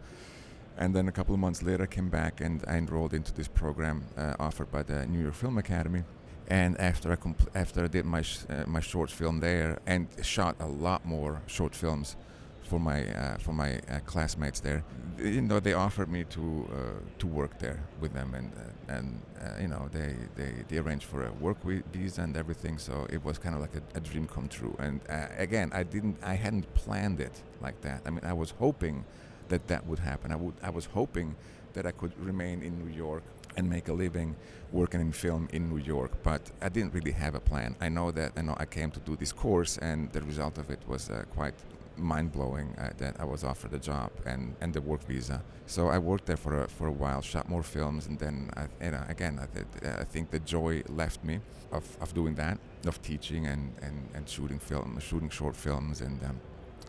And 0.77 0.95
then 0.95 1.07
a 1.07 1.11
couple 1.11 1.33
of 1.35 1.39
months 1.39 1.61
later, 1.61 1.83
I 1.83 1.87
came 1.87 2.09
back 2.09 2.41
and 2.41 2.63
I 2.67 2.77
enrolled 2.77 3.13
into 3.13 3.33
this 3.33 3.47
program 3.47 4.05
uh, 4.17 4.33
offered 4.39 4.71
by 4.71 4.83
the 4.83 5.05
New 5.05 5.21
York 5.21 5.35
Film 5.35 5.57
Academy 5.57 6.03
and 6.51 6.79
after 6.81 7.11
I 7.13 7.15
compl- 7.15 7.47
after 7.55 7.83
I 7.85 7.87
did 7.87 8.05
my 8.05 8.21
sh- 8.21 8.45
uh, 8.49 8.65
my 8.67 8.81
short 8.81 9.09
film 9.09 9.39
there 9.39 9.79
and 9.87 10.07
shot 10.21 10.55
a 10.59 10.67
lot 10.67 11.05
more 11.05 11.41
short 11.47 11.73
films 11.73 12.17
for 12.63 12.79
my 12.79 12.99
uh, 13.07 13.37
for 13.37 13.53
my 13.53 13.79
uh, 13.79 13.99
classmates 14.05 14.59
there. 14.59 14.83
You 15.17 15.41
know, 15.41 15.59
they 15.61 15.73
offered 15.73 16.09
me 16.09 16.25
to 16.35 16.43
uh, 16.43 16.77
to 17.19 17.27
work 17.27 17.57
there 17.59 17.79
with 18.01 18.13
them, 18.13 18.33
and 18.33 18.51
uh, 18.53 18.93
and 18.97 19.21
uh, 19.39 19.61
you 19.61 19.69
know 19.69 19.87
they, 19.93 20.15
they 20.35 20.51
they 20.67 20.77
arranged 20.77 21.05
for 21.05 21.25
a 21.25 21.31
work 21.31 21.57
visa 21.93 22.21
and 22.21 22.35
everything. 22.35 22.77
So 22.77 23.07
it 23.09 23.23
was 23.23 23.37
kind 23.37 23.55
of 23.55 23.61
like 23.61 23.75
a, 23.81 23.83
a 23.97 24.01
dream 24.01 24.27
come 24.27 24.47
true. 24.49 24.75
And 24.77 24.99
again, 25.37 25.71
I 25.73 25.83
didn't 25.83 26.17
I 26.21 26.33
hadn't 26.33 26.67
planned 26.73 27.21
it 27.21 27.41
like 27.61 27.79
that. 27.81 28.01
I 28.05 28.09
mean, 28.09 28.25
I 28.25 28.33
was 28.33 28.51
hoping 28.59 29.05
that 29.47 29.67
that 29.67 29.85
would 29.87 29.99
happen. 29.99 30.31
I 30.33 30.35
would 30.35 30.55
I 30.61 30.69
was 30.69 30.85
hoping 30.85 31.35
that 31.73 31.85
I 31.85 31.91
could 31.91 32.13
remain 32.19 32.61
in 32.61 32.77
New 32.83 32.91
York 32.93 33.23
and 33.57 33.69
make 33.69 33.87
a 33.87 33.93
living 33.93 34.35
working 34.71 35.01
in 35.01 35.11
film 35.11 35.49
in 35.51 35.69
New 35.69 35.77
York, 35.77 36.11
but 36.23 36.41
I 36.61 36.69
didn't 36.69 36.93
really 36.93 37.11
have 37.11 37.35
a 37.35 37.39
plan. 37.39 37.75
I 37.81 37.89
know 37.89 38.11
that 38.11 38.31
I 38.37 38.41
know 38.41 38.55
I 38.57 38.65
came 38.65 38.91
to 38.91 38.99
do 38.99 39.15
this 39.15 39.31
course, 39.31 39.77
and 39.77 40.11
the 40.11 40.21
result 40.21 40.57
of 40.57 40.69
it 40.69 40.79
was 40.87 41.09
uh, 41.09 41.23
quite 41.35 41.55
mind-blowing 41.97 42.75
uh, 42.77 42.89
that 42.97 43.19
I 43.19 43.25
was 43.25 43.43
offered 43.43 43.73
a 43.73 43.79
job 43.79 44.11
and, 44.25 44.55
and 44.61 44.73
the 44.73 44.81
work 44.81 45.03
visa. 45.03 45.43
So 45.65 45.89
I 45.89 45.97
worked 45.97 46.25
there 46.25 46.37
for 46.37 46.63
a, 46.63 46.67
for 46.67 46.87
a 46.87 46.91
while, 46.91 47.21
shot 47.21 47.49
more 47.49 47.63
films, 47.63 48.07
and 48.07 48.17
then 48.17 48.49
I, 48.55 48.67
you 48.83 48.91
know, 48.91 49.03
again 49.09 49.39
I, 49.39 49.45
th- 49.53 49.97
I 49.99 50.03
think 50.03 50.31
the 50.31 50.39
joy 50.39 50.83
left 50.89 51.23
me 51.23 51.39
of, 51.71 51.85
of 52.01 52.13
doing 52.13 52.35
that, 52.35 52.57
of 52.85 53.01
teaching 53.01 53.47
and, 53.47 53.73
and, 53.81 54.09
and 54.13 54.27
shooting 54.27 54.59
film, 54.59 54.97
shooting 54.99 55.29
short 55.29 55.55
films, 55.55 56.01
and 56.01 56.23
um, 56.23 56.39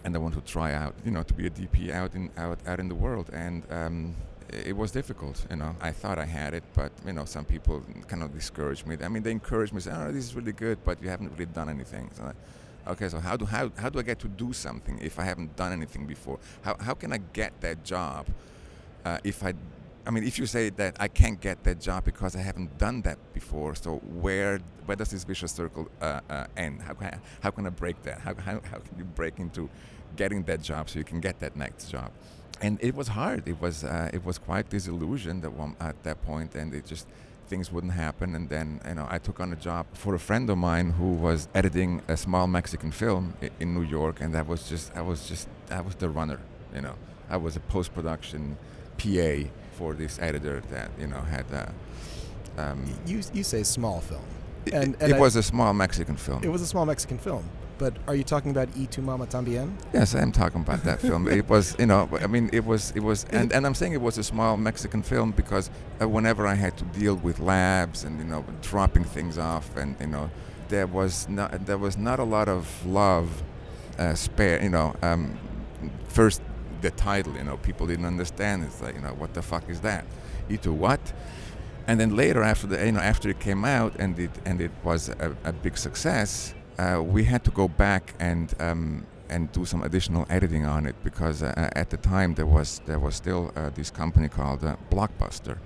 and 0.05 0.17
I 0.17 0.19
want 0.19 0.35
to 0.35 0.41
try 0.41 0.73
out, 0.73 0.95
you 1.05 1.13
know, 1.13 1.23
to 1.23 1.35
be 1.35 1.47
a 1.47 1.51
DP 1.51 1.93
out 1.93 2.15
in 2.15 2.31
out 2.37 2.59
out 2.67 2.81
in 2.81 2.89
the 2.89 2.95
world, 2.95 3.31
and 3.33 3.65
um, 3.71 4.17
it 4.53 4.77
was 4.77 4.91
difficult. 4.91 5.47
You 5.51 5.57
know, 5.57 5.77
I 5.81 5.93
thought 5.93 6.19
I 6.19 6.25
had 6.25 6.55
it, 6.55 6.65
but 6.75 6.93
you 7.07 7.13
know, 7.13 7.25
some 7.25 7.45
people 7.45 7.83
kind 8.09 8.23
of 8.23 8.33
discouraged 8.33 8.87
me. 8.87 8.97
I 9.03 9.09
mean, 9.09 9.23
they 9.23 9.31
encouraged 9.31 9.73
me, 9.73 9.81
say, 9.81 9.93
"Oh, 9.95 10.13
this 10.13 10.25
is 10.25 10.35
really 10.35 10.53
good, 10.53 10.79
but 10.85 11.03
you 11.03 11.09
haven't 11.09 11.31
really 11.33 11.47
done 11.47 11.69
anything." 11.69 12.11
So, 12.15 12.33
okay, 12.89 13.09
so 13.09 13.19
how 13.19 13.37
do 13.37 13.45
how, 13.45 13.71
how 13.77 13.89
do 13.89 13.99
I 13.99 14.03
get 14.03 14.19
to 14.21 14.29
do 14.29 14.53
something 14.53 14.99
if 15.01 15.19
I 15.19 15.25
haven't 15.25 15.57
done 15.57 15.73
anything 15.73 16.07
before? 16.07 16.39
How 16.63 16.77
how 16.81 16.95
can 16.95 17.13
I 17.13 17.19
get 17.33 17.61
that 17.61 17.85
job 17.85 18.27
uh, 19.05 19.19
if 19.25 19.43
I 19.45 19.55
I 20.05 20.11
mean, 20.11 20.25
if 20.25 20.39
you 20.39 20.47
say 20.47 20.71
that 20.71 20.97
I 20.99 21.07
can't 21.07 21.41
get 21.41 21.63
that 21.63 21.81
job 21.81 22.05
because 22.05 22.35
I 22.35 22.41
haven't 22.41 22.77
done 22.77 23.03
that 23.03 23.19
before, 23.33 23.75
so 23.77 23.99
where 23.99 24.59
where 24.87 24.97
does 24.97 25.11
this 25.11 25.23
vicious 25.23 25.53
circle 25.53 25.89
uh, 26.01 26.21
uh, 26.29 26.47
end? 26.57 26.83
How 26.83 26.95
can 26.95 27.07
I, 27.07 27.19
how 27.41 27.51
can 27.51 27.67
I 27.67 27.71
break 27.71 28.03
that? 28.03 28.19
How, 28.19 28.35
how, 28.35 28.61
how 28.69 28.79
can 28.79 28.99
you 28.99 29.05
break 29.05 29.39
into 29.39 29.71
getting 30.17 30.43
that 30.45 30.61
job 30.61 30.91
so 30.91 30.99
you 30.99 31.05
can 31.05 31.21
get 31.21 31.39
that 31.39 31.57
next 31.57 31.89
job? 31.89 32.11
And 32.61 32.79
it 32.81 32.95
was 32.95 33.09
hard. 33.09 33.49
It 33.49 33.61
was 33.61 33.83
uh, 33.85 34.11
it 34.13 34.25
was 34.25 34.39
quite 34.39 34.69
disillusioned 34.71 35.45
at, 35.45 35.53
one, 35.53 35.75
at 35.81 36.01
that 36.05 36.23
point, 36.25 36.55
and 36.55 36.73
it 36.75 36.87
just 36.87 37.07
things 37.49 37.73
wouldn't 37.73 37.93
happen. 37.95 38.35
And 38.37 38.49
then 38.49 38.81
you 38.87 38.95
know 38.95 39.07
I 39.11 39.19
took 39.19 39.41
on 39.41 39.53
a 39.53 39.57
job 39.57 39.87
for 39.95 40.15
a 40.15 40.19
friend 40.19 40.49
of 40.51 40.59
mine 40.59 40.91
who 40.93 41.13
was 41.15 41.49
editing 41.55 42.03
a 42.09 42.17
small 42.17 42.47
Mexican 42.47 42.93
film 42.93 43.35
i- 43.43 43.51
in 43.59 43.75
New 43.75 43.83
York, 43.83 44.21
and 44.21 44.33
that 44.35 44.47
was 44.47 44.69
just 44.69 44.95
I 44.97 45.03
was 45.03 45.29
just 45.29 45.49
I 45.71 45.81
was 45.81 45.95
the 45.97 46.09
runner. 46.09 46.39
You 46.75 46.83
know, 46.83 46.95
I 47.29 47.37
was 47.37 47.57
a 47.57 47.61
post 47.61 47.93
production 47.95 48.57
PA 48.99 49.49
for 49.79 49.95
this 49.95 50.19
editor 50.21 50.63
that 50.71 50.91
you 51.01 51.09
know 51.09 51.21
had. 51.21 51.47
Uh, 51.53 51.67
um, 52.59 52.85
You 53.07 53.21
you 53.33 53.43
say 53.43 53.63
small 53.65 54.01
film, 54.01 54.23
it, 54.67 54.75
and, 54.75 54.95
it 55.03 55.15
I- 55.15 55.19
was 55.19 55.37
a 55.37 55.43
small 55.43 55.73
Mexican 55.75 56.17
film. 56.17 56.45
it 56.45 56.49
was 56.53 56.63
a 56.63 56.67
small 56.67 56.87
Mexican 56.87 57.19
film. 57.19 57.45
But 57.83 57.97
are 58.07 58.15
you 58.15 58.23
talking 58.23 58.53
about 58.53 58.69
E 58.77 58.87
tu 58.87 59.03
Mama 59.03 59.27
Tambien? 59.27 59.73
yes, 59.93 60.15
I 60.15 60.21
am 60.21 60.31
talking 60.31 60.61
about 60.61 60.85
that 60.85 61.01
film. 61.09 61.27
It 61.27 61.49
was, 61.49 61.75
you 61.81 61.87
know, 61.87 62.09
I 62.21 62.29
mean, 62.29 62.49
it 62.53 62.65
was, 62.65 62.93
it 62.93 63.01
was, 63.01 63.27
and, 63.31 63.53
and 63.53 63.67
I'm 63.67 63.75
saying 63.75 63.93
it 63.93 64.01
was 64.01 64.19
a 64.19 64.23
small 64.23 64.57
Mexican 64.57 65.03
film 65.03 65.33
because 65.33 65.69
uh, 66.01 66.09
whenever 66.09 66.47
I 66.47 66.55
had 66.55 66.79
to 66.79 66.85
deal 66.85 67.17
with 67.17 67.41
labs 67.41 68.05
and 68.05 68.21
you 68.21 68.25
know 68.25 68.45
dropping 68.61 69.03
things 69.03 69.37
off, 69.37 69.77
and 69.77 69.97
you 69.99 70.07
know, 70.07 70.31
there 70.69 70.87
was 70.87 71.29
not 71.29 71.67
there 71.67 71.77
was 71.77 71.99
not 71.99 72.21
a 72.21 72.23
lot 72.23 72.49
of 72.49 72.87
love 72.87 73.43
uh, 73.99 74.15
spare. 74.15 74.63
You 74.63 74.71
know, 74.71 74.95
um, 75.03 75.37
first 76.07 76.41
the 76.83 76.93
title, 76.93 77.35
you 77.35 77.43
know, 77.43 77.57
people 77.57 77.89
didn't 77.89 78.07
understand. 78.07 78.63
It's 78.63 78.81
like, 78.81 78.95
you 78.95 79.01
know, 79.01 79.15
what 79.19 79.35
the 79.35 79.43
fuck 79.43 79.69
is 79.69 79.81
that? 79.81 80.05
Itu 80.49 80.73
what? 80.73 81.01
And 81.89 81.99
then 81.99 82.15
later, 82.15 82.45
after 82.45 82.69
the, 82.69 82.87
you 82.87 82.93
know, 82.93 83.01
after 83.01 83.29
it 83.29 83.41
came 83.41 83.65
out 83.65 83.97
and 83.99 84.17
it 84.21 84.31
and 84.45 84.61
it 84.61 84.71
was 84.85 85.09
a, 85.09 85.37
a 85.43 85.53
big 85.53 85.77
success, 85.77 86.55
uh, 86.83 87.03
we 87.17 87.25
had 87.25 87.43
to 87.45 87.51
go 87.51 87.69
back 87.69 88.15
and 88.19 88.55
um, 88.61 89.07
and 89.29 89.51
do 89.53 89.65
some 89.65 89.83
additional 89.83 90.27
editing 90.29 90.67
on 90.67 90.87
it 90.87 90.97
because 91.05 91.43
uh, 91.43 91.71
at 91.83 91.89
the 91.91 91.97
time 91.97 92.35
there 92.35 92.47
was 92.47 92.81
there 92.87 92.99
was 92.99 93.15
still 93.15 93.43
uh, 93.57 93.71
this 93.71 93.91
company 93.91 94.29
called 94.29 94.65
uh, 94.65 94.77
Blockbuster. 94.91 95.57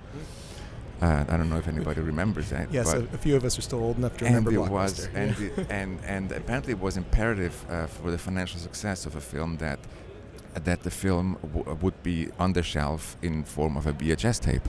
Uh, 1.02 1.24
I 1.28 1.36
don't 1.36 1.50
know 1.50 1.58
if 1.58 1.68
anybody 1.68 2.00
remembers 2.00 2.48
that. 2.50 2.72
Yes, 2.72 2.92
but 2.92 3.02
a, 3.02 3.14
a 3.14 3.18
few 3.18 3.36
of 3.36 3.44
us 3.44 3.58
are 3.58 3.62
still 3.62 3.82
old 3.82 3.98
enough 3.98 4.16
to 4.18 4.24
remember 4.24 4.50
and 4.50 4.58
it 4.58 4.62
Blockbuster. 4.62 4.70
was 4.70 5.08
and, 5.14 5.38
it, 5.38 5.66
and 5.80 5.98
and 6.04 6.32
apparently 6.32 6.72
it 6.72 6.80
was 6.80 6.96
imperative 6.96 7.54
uh, 7.68 7.86
for 7.86 8.10
the 8.10 8.18
financial 8.18 8.58
success 8.60 9.06
of 9.06 9.16
a 9.16 9.20
film 9.20 9.56
that 9.58 9.78
that 10.64 10.82
the 10.82 10.90
film 10.90 11.36
w- 11.54 11.78
would 11.82 12.02
be 12.02 12.28
on 12.38 12.52
the 12.52 12.62
shelf 12.62 13.16
in 13.22 13.44
form 13.44 13.76
of 13.76 13.86
a 13.86 13.92
VHS 13.92 14.40
tape. 14.40 14.68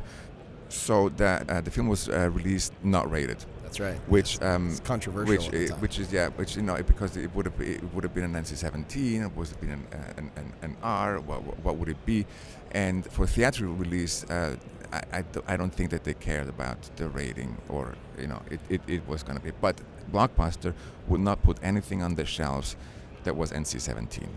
So 0.69 1.10
that 1.10 1.49
uh, 1.49 1.62
the 1.62 1.71
film 1.71 1.88
was 1.88 2.10
uh, 2.10 2.29
released 2.29 2.73
not 2.83 3.10
rated, 3.10 3.45
That's 3.77 3.93
right. 3.93 4.09
which 4.09 4.41
um, 4.41 4.69
It's 4.69 4.79
controversial. 4.79 5.35
which 5.35 5.45
at 5.47 5.51
the 5.51 5.67
time. 5.67 5.79
which 5.81 5.99
is 5.99 6.11
yeah, 6.11 6.29
which 6.29 6.55
you 6.55 6.61
know 6.61 6.75
because 6.83 7.15
it 7.17 7.33
would 7.35 7.45
have 7.45 7.59
it 7.61 7.83
would 7.93 8.03
have 8.03 8.13
been 8.13 8.23
an 8.23 8.33
NC-17, 8.33 9.25
it 9.25 9.35
would 9.35 9.47
have 9.47 9.61
been 9.61 9.71
an, 9.71 9.87
uh, 9.93 9.97
an, 10.17 10.31
an, 10.35 10.53
an 10.61 10.77
R. 10.83 11.19
What, 11.19 11.43
what- 11.43 11.59
what 11.63 11.77
would 11.77 11.89
it 11.89 12.05
be? 12.05 12.25
And 12.71 13.05
for 13.11 13.25
theatrical 13.27 13.75
release, 13.75 14.23
uh, 14.29 14.55
I, 14.91 15.01
I, 15.19 15.23
I 15.47 15.57
don't 15.57 15.73
think 15.73 15.89
that 15.91 16.03
they 16.03 16.13
cared 16.13 16.47
about 16.47 16.77
the 16.95 17.09
rating 17.09 17.57
or 17.69 17.95
you 18.19 18.27
know 18.27 18.41
it, 18.49 18.59
it, 18.69 18.81
it 18.87 19.07
was 19.07 19.23
going 19.23 19.37
to 19.37 19.43
be. 19.43 19.51
But 19.61 19.81
Blockbuster 20.11 20.73
would 21.07 21.21
not 21.21 21.43
put 21.43 21.57
anything 21.61 22.01
on 22.01 22.15
the 22.15 22.25
shelves 22.25 22.75
that 23.23 23.35
was 23.35 23.51
NC-17. 23.51 24.27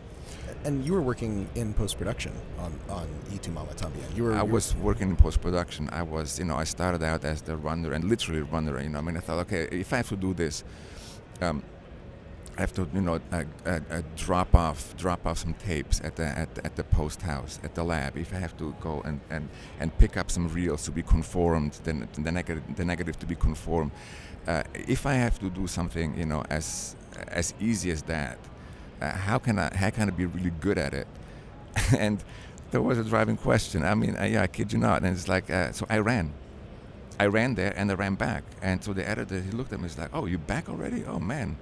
And 0.64 0.84
you 0.84 0.92
were 0.92 1.02
working 1.02 1.48
in 1.54 1.72
post 1.74 1.98
production 1.98 2.32
on 2.58 2.72
on 2.88 3.08
tu 3.42 3.50
Mama 3.50 3.72
Tambien. 3.72 4.16
You 4.16 4.24
were. 4.24 4.32
I 4.32 4.38
you 4.38 4.44
were- 4.44 4.52
was 4.52 4.74
working 4.76 5.10
in 5.10 5.16
post 5.16 5.40
production. 5.40 5.88
I 5.92 6.02
was, 6.02 6.38
you 6.38 6.44
know, 6.44 6.56
I 6.56 6.64
started 6.64 7.02
out 7.02 7.24
as 7.24 7.42
the 7.42 7.56
runner 7.56 7.92
and 7.92 8.04
literally 8.04 8.42
runner. 8.42 8.80
You 8.80 8.88
know, 8.90 8.98
I 8.98 9.02
mean, 9.02 9.16
I 9.16 9.20
thought, 9.20 9.38
okay, 9.46 9.68
if 9.70 9.92
I 9.92 9.96
have 9.98 10.08
to 10.08 10.16
do 10.16 10.34
this, 10.34 10.64
um, 11.40 11.62
I 12.58 12.60
have 12.62 12.74
to, 12.74 12.86
you 12.92 13.00
know, 13.00 13.20
uh, 13.32 13.44
uh, 13.64 13.80
uh, 13.90 14.02
drop 14.16 14.54
off, 14.54 14.94
drop 14.98 15.26
off 15.26 15.38
some 15.38 15.54
tapes 15.54 16.00
at 16.04 16.16
the 16.16 16.26
at, 16.26 16.48
at 16.64 16.76
the 16.76 16.84
post 16.84 17.22
house 17.22 17.58
at 17.64 17.74
the 17.74 17.82
lab. 17.84 18.16
If 18.18 18.34
I 18.34 18.38
have 18.38 18.56
to 18.58 18.74
go 18.80 19.00
and, 19.04 19.20
and, 19.30 19.48
and 19.78 19.96
pick 19.98 20.16
up 20.16 20.30
some 20.30 20.48
reels 20.48 20.84
to 20.84 20.90
be 20.90 21.02
conformed, 21.02 21.72
then 21.84 22.06
the 22.12 22.32
negative 22.32 22.62
the 22.76 22.84
negative 22.84 23.18
to 23.20 23.26
be 23.26 23.34
conformed. 23.34 23.92
Uh, 24.46 24.62
if 24.74 25.06
I 25.06 25.14
have 25.14 25.38
to 25.38 25.48
do 25.48 25.66
something, 25.66 26.16
you 26.18 26.26
know, 26.26 26.42
as 26.50 26.96
as 27.28 27.54
easy 27.60 27.90
as 27.90 28.02
that, 28.02 28.38
how 29.00 29.38
can 29.38 29.58
I 29.58 29.74
how 29.74 29.90
can 29.90 30.08
I 30.08 30.12
be 30.12 30.26
really 30.26 30.50
good 30.50 30.78
at 30.78 30.94
it? 30.94 31.06
and 31.98 32.22
there 32.70 32.82
was 32.82 32.98
a 32.98 33.04
driving 33.04 33.36
question. 33.36 33.84
I 33.84 33.94
mean, 33.94 34.16
uh, 34.16 34.24
yeah, 34.24 34.42
I 34.42 34.46
kid 34.46 34.72
you 34.72 34.78
not. 34.78 35.02
And 35.02 35.16
it's 35.16 35.28
like, 35.28 35.50
uh, 35.50 35.72
so 35.72 35.86
I 35.88 35.98
ran. 35.98 36.32
I 37.18 37.26
ran 37.26 37.54
there 37.54 37.72
and 37.76 37.90
I 37.90 37.94
ran 37.94 38.14
back. 38.14 38.44
And 38.62 38.82
so 38.82 38.92
the 38.92 39.08
editor, 39.08 39.40
he 39.40 39.50
looked 39.50 39.72
at 39.72 39.80
me, 39.80 39.88
he's 39.88 39.98
like, 39.98 40.10
oh, 40.12 40.26
you 40.26 40.38
back 40.38 40.68
already? 40.68 41.04
Oh, 41.04 41.18
man. 41.18 41.56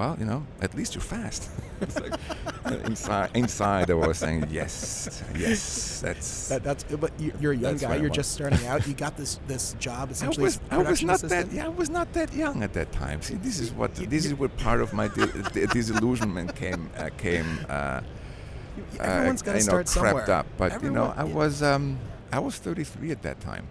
Well, 0.00 0.16
you 0.18 0.24
know, 0.24 0.46
at 0.62 0.74
least 0.74 0.94
you're 0.94 1.02
fast. 1.02 1.50
like, 2.00 2.14
uh, 2.64 2.70
inside, 2.86 3.30
inside, 3.34 3.90
I 3.90 3.94
was 3.94 4.16
saying, 4.16 4.46
yes, 4.50 5.22
yes, 5.36 6.00
that's. 6.00 6.48
That, 6.48 6.64
that's 6.64 6.84
but 6.84 7.12
you- 7.20 7.34
you're 7.38 7.52
a 7.52 7.56
young 7.56 7.76
guy. 7.76 7.96
You're 7.96 8.08
just 8.08 8.32
starting 8.32 8.64
out. 8.66 8.86
You 8.86 8.94
got 8.94 9.18
this 9.18 9.38
this 9.46 9.74
job 9.78 10.08
I 10.08 10.12
essentially. 10.12 10.44
was, 10.44 10.56
as 10.70 10.78
I 10.86 10.90
was 10.90 11.02
not 11.02 11.16
assistant. 11.16 11.50
that 11.50 11.54
yeah 11.54 11.66
I 11.66 11.68
was 11.68 11.90
not 11.90 12.10
that 12.14 12.32
young 12.32 12.62
at 12.62 12.72
that 12.72 12.92
time. 12.92 13.20
See, 13.20 13.34
this 13.34 13.60
is 13.60 13.72
what 13.72 13.94
this 13.94 14.24
is 14.24 14.32
where 14.32 14.48
part 14.48 14.80
of 14.80 14.94
my 14.94 15.08
di- 15.08 15.26
di- 15.52 15.66
disillusionment 15.66 16.56
came 16.56 16.88
uh, 16.96 17.10
came 17.18 17.58
uh, 17.68 18.00
Everyone's 18.98 19.42
uh, 19.42 19.44
got 19.44 19.52
to 19.52 19.58
you 19.58 19.64
know, 19.64 19.68
start 19.68 19.88
somewhere. 19.88 20.12
crept 20.14 20.28
up. 20.30 20.46
But 20.56 20.82
you 20.82 20.90
know, 20.90 21.10
Everyone- 21.10 21.18
I 21.18 21.24
was 21.24 21.62
um, 21.62 21.98
I 22.32 22.38
was 22.38 22.56
33 22.56 23.10
at 23.10 23.20
that 23.20 23.38
time. 23.40 23.66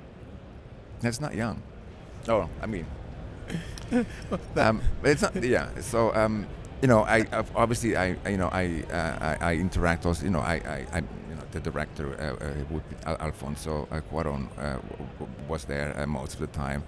That's 1.01 1.19
not 1.19 1.33
young. 1.33 1.63
Oh, 2.27 2.47
I 2.61 2.67
mean, 2.67 2.85
um, 4.55 4.81
it's 5.03 5.21
not. 5.21 5.35
Yeah. 5.43 5.69
So 5.81 6.13
um, 6.15 6.47
you 6.81 6.87
know, 6.87 7.03
I 7.03 7.25
obviously 7.55 7.95
I 7.97 8.15
you 8.29 8.37
know 8.37 8.49
I, 8.51 8.83
uh, 8.91 9.35
I 9.41 9.51
I 9.51 9.53
interact 9.55 10.05
also. 10.05 10.23
You 10.23 10.31
know, 10.31 10.39
I 10.41 10.55
I, 10.55 10.85
I 10.93 10.97
you 11.29 11.35
know 11.35 11.43
the 11.51 11.59
director 11.59 12.07
uh, 12.19 12.45
uh, 12.45 12.53
would 12.69 12.87
be 12.89 12.95
Al- 13.05 13.17
Alfonso 13.19 13.87
uh, 13.91 14.01
Cuarón 14.11 14.47
uh, 14.57 14.77
was 15.47 15.65
there 15.65 16.05
most 16.07 16.33
of 16.35 16.39
the 16.39 16.47
time. 16.47 16.83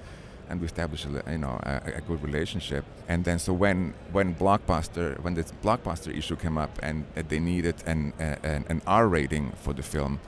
And 0.49 0.59
we 0.59 0.65
established, 0.65 1.05
a, 1.05 1.31
you 1.31 1.37
know, 1.37 1.57
a, 1.63 1.93
a 1.95 2.01
good 2.01 2.21
relationship. 2.21 2.83
And 3.07 3.23
then, 3.23 3.39
so 3.39 3.53
when 3.53 3.93
when 4.11 4.35
blockbuster, 4.35 5.17
when 5.23 5.33
this 5.33 5.53
blockbuster 5.63 6.13
issue 6.13 6.35
came 6.35 6.57
up, 6.57 6.77
and 6.83 7.05
they 7.15 7.39
needed 7.39 7.75
an, 7.85 8.11
an 8.19 8.65
an 8.67 8.81
R 8.85 9.07
rating 9.07 9.53
for 9.63 9.73
the 9.73 9.81
film, 9.81 10.19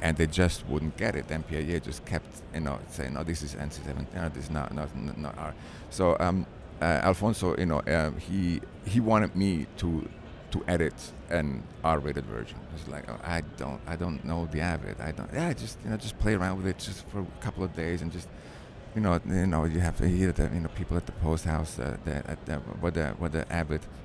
and 0.00 0.16
they 0.16 0.26
just 0.28 0.64
wouldn't 0.68 0.96
get 0.96 1.16
it. 1.16 1.26
MPAA 1.28 1.82
just 1.82 2.04
kept, 2.04 2.42
you 2.54 2.60
know, 2.60 2.78
saying, 2.90 3.14
"No, 3.14 3.24
this 3.24 3.42
is 3.42 3.56
NC-17. 3.56 4.14
No, 4.14 4.28
this 4.28 4.44
is 4.44 4.50
not 4.50 4.72
not, 4.72 4.88
not 5.18 5.36
R." 5.36 5.54
So 5.92 6.16
um, 6.20 6.46
uh, 6.80 6.84
Alfonso, 7.04 7.54
you 7.56 7.66
know, 7.66 7.80
uh, 7.80 8.10
he 8.12 8.60
he 8.86 8.98
wanted 8.98 9.36
me 9.36 9.66
to 9.76 10.08
to 10.50 10.64
edit 10.66 10.94
an 11.30 11.62
R-rated 11.84 12.26
version. 12.26 12.58
It's 12.74 12.88
like 12.88 13.08
oh, 13.10 13.18
I 13.22 13.42
don't 13.56 13.80
I 13.86 13.96
don't 13.96 14.24
know 14.24 14.48
the 14.50 14.60
Avid. 14.60 15.00
I 15.00 15.12
don't. 15.12 15.30
Yeah, 15.32 15.52
just 15.52 15.78
you 15.84 15.90
know, 15.90 15.96
just 15.96 16.18
play 16.18 16.34
around 16.34 16.56
with 16.56 16.66
it 16.66 16.78
just 16.78 17.06
for 17.08 17.20
a 17.20 17.42
couple 17.44 17.62
of 17.62 17.74
days 17.76 18.02
and 18.02 18.10
just 18.10 18.28
you 18.94 19.00
know, 19.00 19.20
you 19.26 19.46
know, 19.46 19.64
you 19.64 19.80
have 19.80 19.98
here 19.98 20.32
the 20.32 20.50
you 20.52 20.60
know 20.60 20.68
people 20.74 20.96
at 20.96 21.06
the 21.06 21.12
post 21.12 21.44
house, 21.44 21.78
uh, 21.78 21.96
the, 22.04 22.16
at 22.30 22.44
the, 22.46 22.56
where 22.56 22.92
the 22.92 23.08
where 23.18 23.30
the 23.30 23.46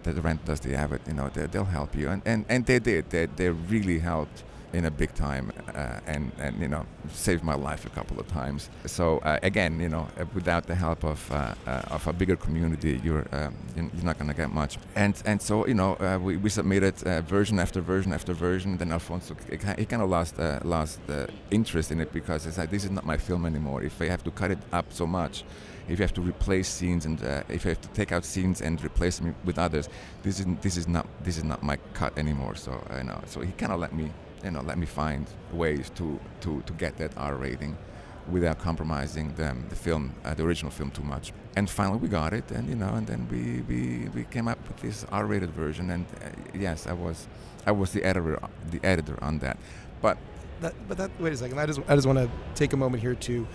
that 0.04 0.16
the 0.16 0.22
rent 0.22 0.46
does 0.46 0.60
the 0.62 0.76
Avid, 0.76 1.02
you 1.08 1.14
know, 1.14 1.30
they, 1.30 1.46
they'll 1.48 1.66
help 1.66 1.96
you, 1.96 2.10
and, 2.10 2.22
and 2.26 2.46
and 2.48 2.66
they 2.66 2.80
did, 2.80 3.10
they 3.10 3.26
they 3.26 3.50
really 3.50 4.00
helped 4.00 4.44
in 4.74 4.86
a 4.86 4.92
big 4.92 5.14
time 5.14 5.52
uh, 5.76 6.00
and 6.06 6.32
and 6.40 6.60
you 6.60 6.68
know 6.68 6.86
saved 7.12 7.44
my 7.44 7.56
life 7.56 7.86
a 7.86 7.90
couple 7.90 8.20
of 8.20 8.28
times. 8.28 8.70
So 8.86 9.20
uh, 9.20 9.40
again 9.44 9.80
you 9.80 9.90
know 9.90 10.08
uh, 10.20 10.26
without 10.34 10.68
the 10.68 10.76
help 10.76 11.04
of 11.04 11.32
uh, 11.32 11.54
uh, 11.66 11.96
of 11.96 12.08
a 12.08 12.14
bigger 12.14 12.36
community 12.36 13.00
you're 13.04 13.26
um, 13.32 13.56
you're 13.76 14.04
not 14.04 14.18
going 14.18 14.30
to 14.30 14.36
get 14.36 14.52
much. 14.52 14.78
And 14.96 15.22
and 15.26 15.42
so 15.42 15.68
you 15.68 15.74
know 15.74 16.20
we, 16.22 16.38
we 16.38 16.50
submitted 16.50 16.96
version 17.28 17.60
after 17.60 17.82
version 17.82 18.14
after 18.14 18.34
version. 18.34 18.78
Then 18.78 18.92
Alfonso 18.92 19.36
he 19.50 19.86
kind 19.86 20.02
of 20.02 20.10
lost 20.10 20.38
lost 20.64 21.00
interest 21.52 21.92
in 21.92 22.00
it 22.00 22.12
because 22.14 22.46
it's 22.46 22.58
like 22.58 22.70
this 22.70 22.84
is 22.84 22.92
not 22.92 23.06
my 23.06 23.18
film 23.18 23.46
anymore. 23.46 23.84
If 23.84 24.02
I 24.02 24.06
have 24.06 24.24
to 24.24 24.32
cut 24.32 24.52
it 24.52 24.60
up 24.72 24.92
so 24.92 25.08
much 25.08 25.44
if 25.88 26.00
you 26.00 26.04
have 26.04 26.14
to 26.14 26.22
replace 26.22 26.68
scenes 26.68 27.06
and 27.06 27.24
uh, 27.24 27.44
if 27.50 27.64
you 27.64 27.70
have 27.70 27.82
to 27.82 27.88
take 27.90 28.12
out 28.12 28.26
scenes 28.26 28.62
and 28.62 28.84
replace 28.84 29.20
them 29.20 29.34
with 29.46 29.58
others, 29.58 29.88
this 30.24 30.40
is 30.40 30.46
this 30.62 30.76
is 30.78 30.88
not 30.88 31.08
this 31.24 31.38
is 31.38 31.44
not 31.44 31.64
my 31.64 31.78
cut 31.94 32.18
anymore. 32.18 32.56
So 32.56 32.82
you 32.98 33.04
know, 33.04 33.22
so 33.26 33.42
he 33.42 33.52
kind 33.54 33.72
of 33.72 33.80
let 33.80 33.94
me 33.94 34.12
you 34.44 34.52
know, 34.52 34.62
let 34.62 34.78
me 34.78 34.86
find 34.86 35.28
ways 35.52 35.90
to, 35.96 36.20
to, 36.42 36.62
to 36.62 36.74
get 36.74 36.98
that 36.98 37.12
R 37.18 37.36
rating 37.36 37.78
without 38.30 38.60
compromising 38.60 39.34
the, 39.36 39.56
the 39.70 39.76
film, 39.76 40.14
uh, 40.26 40.34
the 40.34 40.44
original 40.44 40.72
film, 40.72 40.92
too 40.92 41.04
much. 41.04 41.32
And 41.56 41.70
finally, 41.70 41.98
we 41.98 42.08
got 42.08 42.34
it, 42.34 42.52
and 42.52 42.70
you 42.70 42.76
know, 42.76 42.90
and 42.90 43.08
then 43.08 43.28
we, 43.32 43.62
we, 43.62 44.10
we 44.10 44.24
came 44.26 44.48
up 44.48 44.60
with 44.68 44.78
this 44.78 45.06
R-rated 45.12 45.50
version. 45.52 45.90
And 45.90 46.06
uh, 46.24 46.30
yes, 46.54 46.88
I 46.88 46.94
was 46.94 47.28
I 47.66 47.72
was 47.72 47.92
the 47.92 48.04
editor 48.04 48.40
the 48.70 48.80
editor 48.84 49.18
on 49.24 49.40
that. 49.40 49.58
But 50.02 50.18
that, 50.62 50.74
but 50.88 50.98
that 50.98 51.10
wait 51.20 51.34
a 51.34 51.38
second. 51.38 51.58
I 51.60 51.66
just 51.66 51.80
I 51.88 51.96
just 51.96 52.06
want 52.06 52.20
to 52.20 52.30
take 52.54 52.74
a 52.74 52.78
moment 52.78 53.02
here 53.02 53.16
to. 53.16 53.48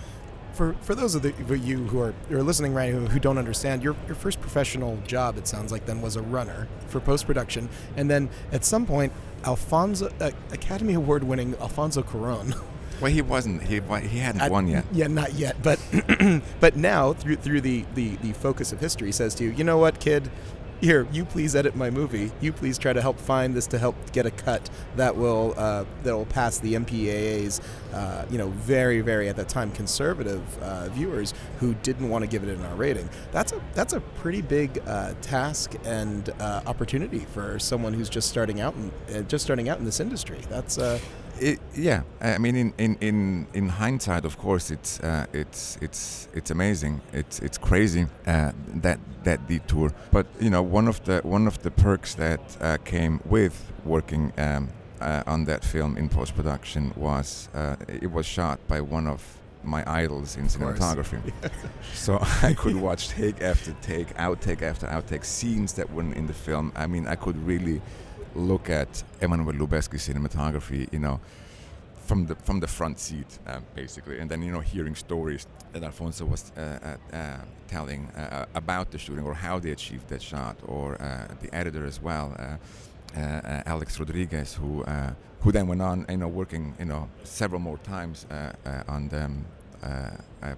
For, 0.53 0.73
for 0.81 0.93
those 0.93 1.15
of, 1.15 1.23
the, 1.23 1.33
you 1.57 1.77
who 1.87 1.99
are, 1.99 2.13
who 2.29 2.37
are 2.37 2.43
listening 2.43 2.73
right 2.73 2.93
who, 2.93 3.07
who 3.07 3.19
don't 3.19 3.37
understand 3.37 3.83
your, 3.83 3.95
your 4.05 4.15
first 4.15 4.39
professional 4.39 4.99
job 5.07 5.37
it 5.37 5.47
sounds 5.47 5.71
like 5.71 5.85
then 5.85 6.01
was 6.01 6.15
a 6.15 6.21
runner 6.21 6.67
for 6.87 6.99
post 6.99 7.25
production 7.25 7.69
and 7.97 8.09
then 8.09 8.29
at 8.51 8.63
some 8.63 8.85
point 8.85 9.11
Alfonso 9.45 10.11
uh, 10.19 10.31
Academy 10.51 10.93
Award 10.93 11.23
winning 11.23 11.55
Alfonso 11.55 12.03
Cuarón. 12.03 12.59
Well, 13.01 13.11
he 13.11 13.21
wasn't. 13.21 13.63
He 13.63 13.81
he 13.81 14.19
hadn't 14.19 14.41
At, 14.41 14.51
won 14.51 14.67
yet. 14.67 14.85
Yeah, 14.93 15.07
not 15.07 15.33
yet. 15.33 15.61
But 15.61 15.79
but 16.61 16.77
now 16.77 17.11
through 17.11 17.37
through 17.37 17.61
the, 17.61 17.83
the 17.95 18.15
the 18.17 18.31
focus 18.33 18.71
of 18.71 18.79
history 18.79 19.11
says 19.11 19.35
to 19.35 19.43
you, 19.43 19.49
you 19.49 19.63
know 19.63 19.77
what, 19.77 19.99
kid, 19.99 20.29
here, 20.83 21.07
you 21.13 21.23
please 21.23 21.55
edit 21.55 21.75
my 21.75 21.89
movie. 21.89 22.31
You 22.41 22.51
please 22.51 22.77
try 22.77 22.91
to 22.91 23.01
help 23.01 23.17
find 23.17 23.55
this 23.55 23.67
to 23.67 23.77
help 23.77 23.95
get 24.11 24.25
a 24.25 24.31
cut 24.31 24.69
that 24.97 25.15
will 25.15 25.53
uh, 25.57 25.85
that 26.03 26.15
will 26.15 26.25
pass 26.25 26.59
the 26.59 26.73
MPAA's, 26.73 27.61
uh, 27.93 28.25
you 28.29 28.37
know, 28.37 28.49
very 28.49 28.99
very 29.01 29.29
at 29.29 29.37
that 29.37 29.47
time 29.47 29.71
conservative 29.71 30.41
uh, 30.59 30.89
viewers 30.89 31.33
who 31.59 31.73
didn't 31.75 32.09
want 32.09 32.23
to 32.23 32.27
give 32.27 32.43
it 32.43 32.49
an 32.49 32.65
R 32.65 32.75
rating. 32.75 33.09
That's 33.31 33.53
a 33.53 33.61
that's 33.73 33.93
a 33.93 34.01
pretty 34.01 34.41
big 34.41 34.81
uh, 34.85 35.13
task 35.21 35.73
and 35.85 36.29
uh, 36.39 36.61
opportunity 36.65 37.19
for 37.19 37.59
someone 37.59 37.93
who's 37.93 38.09
just 38.09 38.29
starting 38.29 38.59
out 38.59 38.75
and 38.75 38.91
uh, 39.15 39.21
just 39.21 39.45
starting 39.45 39.69
out 39.69 39.79
in 39.79 39.85
this 39.85 40.01
industry. 40.01 40.41
That's 40.49 40.77
it, 41.39 41.59
yeah, 41.75 42.03
I 42.21 42.37
mean, 42.37 42.55
in, 42.55 42.73
in, 42.77 42.95
in, 43.01 43.47
in 43.53 43.69
hindsight, 43.69 44.25
of 44.25 44.37
course, 44.37 44.71
it's 44.71 44.99
uh, 44.99 45.25
it's 45.33 45.77
it's 45.81 46.27
it's 46.33 46.51
amazing. 46.51 47.01
It's 47.11 47.39
it's 47.39 47.57
crazy 47.57 48.07
uh, 48.27 48.51
that 48.75 48.99
that 49.23 49.47
detour. 49.47 49.91
But 50.11 50.27
you 50.39 50.49
know, 50.49 50.61
one 50.61 50.87
of 50.87 51.03
the 51.05 51.21
one 51.23 51.47
of 51.47 51.61
the 51.63 51.71
perks 51.71 52.15
that 52.15 52.57
uh, 52.61 52.77
came 52.85 53.19
with 53.25 53.71
working 53.85 54.31
um, 54.37 54.69
uh, 55.01 55.23
on 55.25 55.45
that 55.45 55.63
film 55.63 55.97
in 55.97 56.09
post 56.09 56.35
production 56.35 56.93
was 56.95 57.49
uh, 57.53 57.75
it 57.87 58.11
was 58.11 58.25
shot 58.25 58.59
by 58.67 58.81
one 58.81 59.07
of 59.07 59.21
my 59.63 59.83
idols 59.87 60.35
in 60.37 60.45
cinematography. 60.45 61.33
so 61.93 62.19
I 62.41 62.53
could 62.53 62.75
watch 62.75 63.09
take 63.09 63.41
after 63.41 63.73
take, 63.81 64.15
outtake 64.17 64.61
after 64.61 64.87
outtake, 64.87 65.25
scenes 65.25 65.73
that 65.73 65.91
weren't 65.91 66.15
in 66.15 66.27
the 66.27 66.33
film. 66.33 66.71
I 66.75 66.87
mean, 66.87 67.07
I 67.07 67.15
could 67.15 67.37
really 67.37 67.81
look 68.35 68.69
at 68.69 69.03
Emmanuel 69.21 69.53
Lubezki's 69.53 70.07
cinematography, 70.07 70.91
you 70.91 70.99
know, 70.99 71.19
from 72.05 72.25
the 72.25 72.35
from 72.35 72.59
the 72.59 72.67
front 72.67 72.99
seat, 72.99 73.39
uh, 73.47 73.59
basically, 73.75 74.19
and 74.19 74.29
then 74.29 74.41
you 74.41 74.51
know 74.51 74.59
hearing 74.59 74.95
stories 74.95 75.47
that 75.71 75.83
Alfonso 75.83 76.25
was 76.25 76.51
uh, 76.57 76.61
uh, 76.61 77.15
uh 77.15 77.37
telling 77.67 78.07
uh, 78.09 78.45
about 78.53 78.91
the 78.91 78.97
shooting 78.97 79.25
or 79.25 79.33
how 79.33 79.57
they 79.59 79.71
achieved 79.71 80.07
that 80.09 80.21
shot, 80.21 80.57
or 80.67 81.01
uh, 81.01 81.27
the 81.41 81.53
editor 81.55 81.85
as 81.85 82.01
well, 82.01 82.35
Alex 83.65 83.99
Rodriguez, 83.99 84.53
who 84.53 84.83
who 85.41 85.51
then 85.51 85.67
went 85.67 85.81
on, 85.81 86.05
you 86.09 86.17
know, 86.17 86.27
working, 86.27 86.73
you 86.79 86.85
know, 86.85 87.09
several 87.23 87.59
more 87.59 87.77
times 87.79 88.25
on 88.87 89.07
them. 89.09 89.45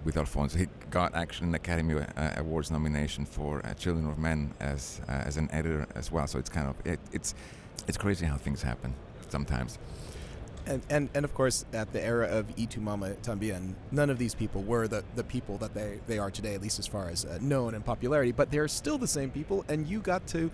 with 0.03 0.17
Alfonso, 0.17 0.57
he 0.57 0.67
got 0.91 1.15
actually 1.15 1.47
an 1.47 1.55
Academy 1.55 1.95
Awards 2.37 2.69
nomination 2.71 3.25
for 3.25 3.61
Children 3.77 4.05
of 4.09 4.17
Men 4.17 4.53
as 4.59 5.01
as 5.07 5.37
an 5.37 5.47
editor 5.51 5.87
as 5.95 6.11
well. 6.11 6.27
So 6.27 6.39
it's 6.39 6.49
kind 6.49 6.67
of 6.67 6.75
it, 6.85 6.99
it's 7.11 7.33
it's 7.87 7.97
crazy 7.97 8.25
how 8.25 8.35
things 8.35 8.61
happen 8.61 8.93
sometimes 9.29 9.77
and, 10.67 10.81
and 10.89 11.09
and 11.13 11.25
of 11.25 11.33
course 11.33 11.65
at 11.73 11.91
the 11.93 12.03
era 12.03 12.27
of 12.27 12.57
Y 12.57 12.65
Tu 12.65 12.79
Mama 12.79 13.11
Tambien, 13.21 13.75
none 13.91 14.09
of 14.09 14.17
these 14.17 14.33
people 14.33 14.63
were 14.63 14.87
the, 14.87 15.03
the 15.15 15.23
people 15.23 15.57
that 15.59 15.73
they, 15.73 15.99
they 16.07 16.17
are 16.17 16.31
today, 16.31 16.55
at 16.55 16.61
least 16.61 16.79
as 16.79 16.87
far 16.87 17.09
as 17.09 17.25
uh, 17.25 17.37
known 17.41 17.75
and 17.75 17.85
popularity. 17.85 18.31
But 18.31 18.51
they're 18.51 18.67
still 18.67 18.97
the 18.97 19.07
same 19.07 19.29
people, 19.29 19.65
and 19.67 19.87
you 19.87 19.99
got 19.99 20.25
to 20.27 20.49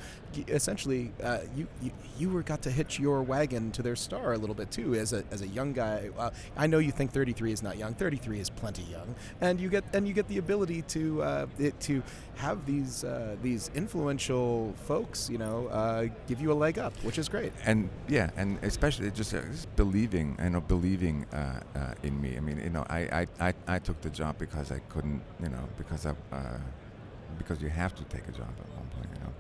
essentially 0.47 1.11
uh, 1.23 1.39
you, 1.55 1.67
you 1.81 1.91
you 2.17 2.29
were 2.29 2.43
got 2.43 2.61
to 2.63 2.71
hitch 2.71 2.99
your 2.99 3.21
wagon 3.21 3.71
to 3.71 3.81
their 3.81 3.95
star 3.95 4.33
a 4.33 4.37
little 4.37 4.55
bit 4.55 4.71
too 4.71 4.95
as 4.95 5.13
a, 5.13 5.23
as 5.31 5.41
a 5.41 5.47
young 5.47 5.73
guy. 5.73 6.09
Uh, 6.17 6.29
I 6.57 6.67
know 6.67 6.79
you 6.79 6.91
think 6.91 7.11
33 7.11 7.51
is 7.51 7.63
not 7.63 7.77
young. 7.77 7.93
33 7.93 8.39
is 8.39 8.49
plenty 8.49 8.83
young, 8.83 9.15
and 9.41 9.59
you 9.59 9.69
get 9.69 9.83
and 9.93 10.07
you 10.07 10.13
get 10.13 10.27
the 10.27 10.37
ability 10.37 10.81
to 10.83 11.23
uh, 11.23 11.45
it, 11.59 11.79
to 11.81 12.03
have 12.35 12.65
these 12.65 13.03
uh, 13.03 13.35
these 13.41 13.69
influential 13.75 14.73
folks, 14.85 15.29
you 15.29 15.37
know, 15.37 15.67
uh, 15.67 16.07
give 16.27 16.41
you 16.41 16.51
a 16.51 16.53
leg 16.53 16.79
up, 16.79 16.93
which 17.03 17.17
is 17.17 17.29
great. 17.29 17.51
And 17.65 17.89
yeah, 18.07 18.29
and 18.37 18.57
especially 18.63 19.11
just, 19.11 19.31
just 19.31 19.75
believing, 19.75 20.37
you 20.41 20.49
know, 20.49 20.61
believing 20.61 21.25
uh, 21.33 21.61
uh, 21.75 21.93
in 22.03 22.19
me. 22.21 22.37
I 22.37 22.39
mean, 22.39 22.59
you 22.59 22.69
know, 22.69 22.85
I, 22.89 22.99
I, 22.99 23.47
I, 23.47 23.53
I, 23.67 23.79
took 23.79 24.01
the 24.01 24.09
job 24.09 24.37
because 24.37 24.71
I 24.71 24.79
couldn't, 24.89 25.21
you 25.41 25.49
know, 25.49 25.63
because 25.77 26.05
I, 26.05 26.11
uh, 26.31 26.57
because 27.37 27.61
you 27.61 27.69
have 27.69 27.93
to 27.95 28.03
take 28.05 28.27
a 28.27 28.31
job 28.31 28.49
at 28.49 28.69
one 28.77 28.87
point, 28.95 29.09
you 29.13 29.23
know. 29.23 29.33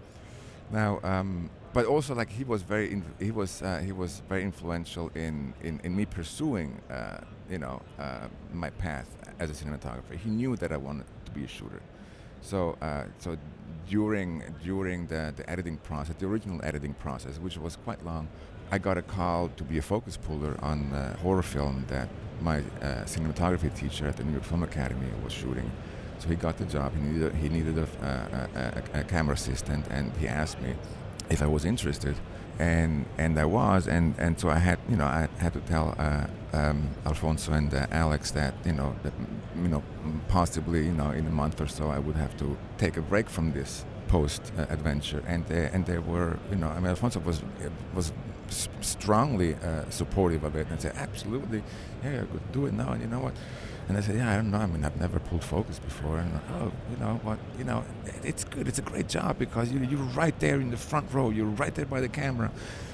Now, 0.71 0.99
um, 1.03 1.49
but 1.73 1.85
also 1.85 2.15
like 2.15 2.29
he 2.29 2.43
was 2.43 2.61
very, 2.61 3.01
he 3.19 3.31
was, 3.31 3.61
uh, 3.61 3.81
he 3.83 3.91
was 3.91 4.21
very 4.29 4.43
influential 4.43 5.09
in, 5.15 5.53
in, 5.61 5.79
in 5.83 5.95
me 5.95 6.05
pursuing, 6.05 6.79
uh, 6.89 7.17
you 7.49 7.57
know, 7.57 7.81
uh, 7.99 8.27
my 8.53 8.69
path 8.71 9.07
as 9.39 9.49
a 9.49 9.53
cinematographer. 9.53 10.17
He 10.17 10.29
knew 10.29 10.55
that 10.57 10.71
I 10.71 10.77
wanted 10.77 11.05
to 11.25 11.31
be 11.31 11.43
a 11.43 11.47
shooter. 11.47 11.81
So, 12.41 12.77
so 13.19 13.37
during 13.89 14.43
during 14.63 15.07
the, 15.07 15.33
the 15.35 15.47
editing 15.49 15.77
process, 15.77 16.15
the 16.17 16.25
original 16.25 16.59
editing 16.63 16.93
process, 16.95 17.37
which 17.37 17.57
was 17.57 17.75
quite 17.75 18.03
long, 18.05 18.27
I 18.71 18.77
got 18.77 18.97
a 18.97 19.01
call 19.01 19.49
to 19.49 19.63
be 19.63 19.77
a 19.77 19.81
focus 19.81 20.15
puller 20.17 20.57
on 20.61 20.91
a 20.93 21.17
horror 21.17 21.43
film 21.43 21.85
that 21.89 22.07
my 22.41 22.59
uh, 22.59 23.03
cinematography 23.05 23.75
teacher 23.75 24.07
at 24.07 24.15
the 24.17 24.23
New 24.23 24.31
York 24.31 24.45
Film 24.45 24.63
Academy 24.63 25.07
was 25.23 25.33
shooting. 25.33 25.69
So 26.21 26.29
he 26.29 26.35
got 26.35 26.57
the 26.57 26.65
job. 26.65 26.93
He 26.95 27.01
needed, 27.01 27.33
he 27.33 27.49
needed 27.49 27.77
a, 27.79 27.87
a, 28.93 28.97
a, 28.97 28.99
a 28.99 29.03
camera 29.03 29.33
assistant, 29.33 29.87
and 29.89 30.11
he 30.17 30.27
asked 30.27 30.61
me 30.61 30.75
if 31.31 31.41
I 31.41 31.47
was 31.47 31.65
interested, 31.65 32.15
and 32.59 33.05
and 33.17 33.39
I 33.39 33.45
was, 33.45 33.87
and, 33.87 34.13
and 34.19 34.39
so 34.39 34.49
I 34.49 34.59
had 34.59 34.77
you 34.87 34.97
know 34.97 35.05
I 35.05 35.27
had 35.39 35.53
to 35.53 35.61
tell 35.61 35.95
uh, 35.97 36.27
um, 36.53 36.89
Alfonso 37.07 37.53
and 37.53 37.73
uh, 37.73 37.87
Alex 37.91 38.29
that 38.31 38.53
you 38.63 38.73
know 38.73 38.95
that 39.01 39.13
you 39.55 39.67
know 39.67 39.81
possibly 40.27 40.85
you 40.85 40.93
know 40.93 41.09
in 41.09 41.25
a 41.25 41.31
month 41.31 41.59
or 41.59 41.67
so 41.67 41.89
I 41.89 41.97
would 41.97 42.17
have 42.17 42.37
to 42.37 42.55
take 42.77 42.97
a 42.97 43.01
break 43.01 43.27
from 43.27 43.53
this 43.53 43.83
post 44.07 44.51
uh, 44.59 44.67
adventure, 44.69 45.23
and 45.25 45.43
they, 45.47 45.71
and 45.73 45.87
they 45.87 45.97
were 45.97 46.37
you 46.51 46.57
know 46.57 46.67
I 46.67 46.79
mean 46.79 46.89
Alfonso 46.89 47.19
was 47.19 47.41
was 47.95 48.13
strongly 48.81 49.55
uh, 49.55 49.89
supportive 49.89 50.43
of 50.43 50.55
it 50.55 50.67
and 50.69 50.81
said, 50.81 50.93
absolutely, 50.95 51.63
yeah, 52.03 52.21
I 52.21 52.25
could 52.25 52.51
do 52.51 52.65
it 52.65 52.73
now. 52.73 52.91
And 52.91 53.01
you 53.01 53.07
know 53.07 53.19
what? 53.19 53.33
And 53.91 53.97
I 53.97 54.01
said, 54.01 54.15
yeah, 54.15 54.31
I 54.31 54.37
don't 54.37 54.51
know. 54.51 54.57
I 54.57 54.67
mean, 54.67 54.85
I've 54.85 54.97
never 55.01 55.19
pulled 55.19 55.43
focus 55.43 55.77
before. 55.77 56.19
And 56.19 56.39
oh, 56.61 56.71
you 56.89 56.95
know 56.95 57.19
what? 57.23 57.37
You 57.57 57.65
know, 57.65 57.83
it's 58.23 58.45
good. 58.45 58.69
It's 58.69 58.79
a 58.79 58.81
great 58.81 59.09
job 59.09 59.37
because 59.37 59.69
you, 59.69 59.81
you're 59.81 59.99
right 60.15 60.39
there 60.39 60.61
in 60.61 60.71
the 60.71 60.77
front 60.77 61.11
row. 61.11 61.29
You're 61.29 61.45
right 61.45 61.75
there 61.75 61.85
by 61.85 61.99
the 61.99 62.07
camera, 62.07 62.51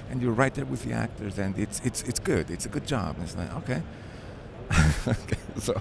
and 0.10 0.24
you're 0.24 0.32
right 0.32 0.52
there 0.56 0.66
with 0.66 0.86
the 0.86 0.94
actors. 0.94 1.38
And 1.38 1.56
it's 1.60 1.82
it's 1.86 2.02
it's 2.02 2.18
good. 2.18 2.50
It's 2.50 2.66
a 2.66 2.70
good 2.70 2.88
job. 2.88 3.14
And 3.14 3.26
it's 3.26 3.38
like 3.38 3.56
okay. 3.58 3.84
okay. 5.08 5.38
So, 5.60 5.80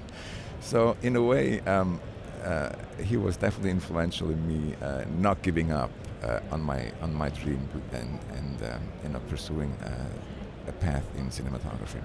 so 0.61 0.99
in 1.01 1.17
a 1.17 1.23
way, 1.23 1.61
um, 1.61 1.99
uh, 2.45 2.73
he 3.03 3.17
was 3.17 3.39
definitely 3.39 3.71
influential 3.71 4.29
in 4.29 4.47
me 4.47 4.75
uh, 4.83 5.07
not 5.17 5.41
giving 5.41 5.73
up 5.73 5.91
uh, 6.25 6.41
on 6.51 6.61
my 6.61 6.93
on 7.01 7.15
my 7.15 7.31
dream 7.31 7.67
and 7.93 8.19
and 8.35 8.63
um, 8.71 8.83
you 9.03 9.09
know 9.09 9.21
pursuing 9.31 9.73
uh, 9.83 10.69
a 10.69 10.73
path 10.73 11.07
in 11.17 11.31
cinematography. 11.31 12.03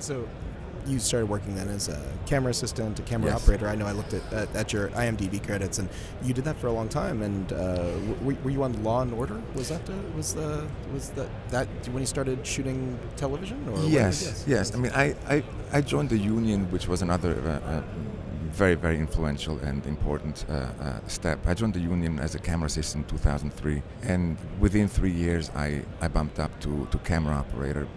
So, 0.00 0.28
you 0.86 0.98
started 0.98 1.28
working 1.28 1.54
then 1.54 1.68
as 1.68 1.88
a 1.88 2.00
camera 2.26 2.50
assistant, 2.50 2.98
a 2.98 3.02
camera 3.02 3.30
yes. 3.30 3.42
operator. 3.42 3.68
I 3.68 3.74
know 3.74 3.86
I 3.86 3.92
looked 3.92 4.14
at, 4.14 4.32
at, 4.32 4.54
at, 4.54 4.72
your 4.72 4.88
IMDb 4.90 5.44
credits, 5.44 5.78
and 5.78 5.88
you 6.22 6.34
did 6.34 6.44
that 6.44 6.56
for 6.56 6.66
a 6.66 6.72
long 6.72 6.88
time. 6.88 7.22
And 7.22 7.52
uh, 7.52 7.92
were, 8.22 8.34
were, 8.44 8.50
you 8.50 8.62
on 8.62 8.82
Law 8.82 9.02
and 9.02 9.12
Order? 9.14 9.40
Was 9.54 9.68
that 9.68 9.84
the, 9.86 9.94
was 10.16 10.34
the 10.34 10.66
was 10.92 11.10
that 11.10 11.28
that 11.50 11.68
when 11.88 12.02
you 12.02 12.06
started 12.06 12.46
shooting 12.46 12.98
television? 13.16 13.66
Or 13.68 13.78
yes, 13.84 14.44
yes. 14.46 14.74
I 14.74 14.78
mean, 14.78 14.92
I, 14.94 15.14
I, 15.28 15.44
I 15.72 15.80
joined 15.80 16.10
the 16.10 16.18
union, 16.18 16.70
which 16.70 16.88
was 16.88 17.02
another 17.02 17.40
uh, 17.42 17.70
uh 17.70 17.82
very, 18.54 18.76
very 18.76 18.98
influential 18.98 19.58
and 19.58 19.84
important 19.84 20.44
uh, 20.48 20.52
uh, 20.52 21.00
step. 21.08 21.40
I 21.46 21.54
joined 21.54 21.74
the 21.74 21.80
union 21.80 22.20
as 22.20 22.36
a 22.36 22.38
camera 22.38 22.66
assistant 22.66 23.10
in 23.10 23.18
2003, 23.18 23.82
and 24.02 24.38
within 24.60 24.86
three 24.86 25.10
years, 25.10 25.50
I, 25.56 25.82
I 26.00 26.06
bumped 26.06 26.38
up 26.38 26.52
to, 26.60 26.86
to 26.92 26.98
camera 26.98 27.34
operator. 27.34 27.88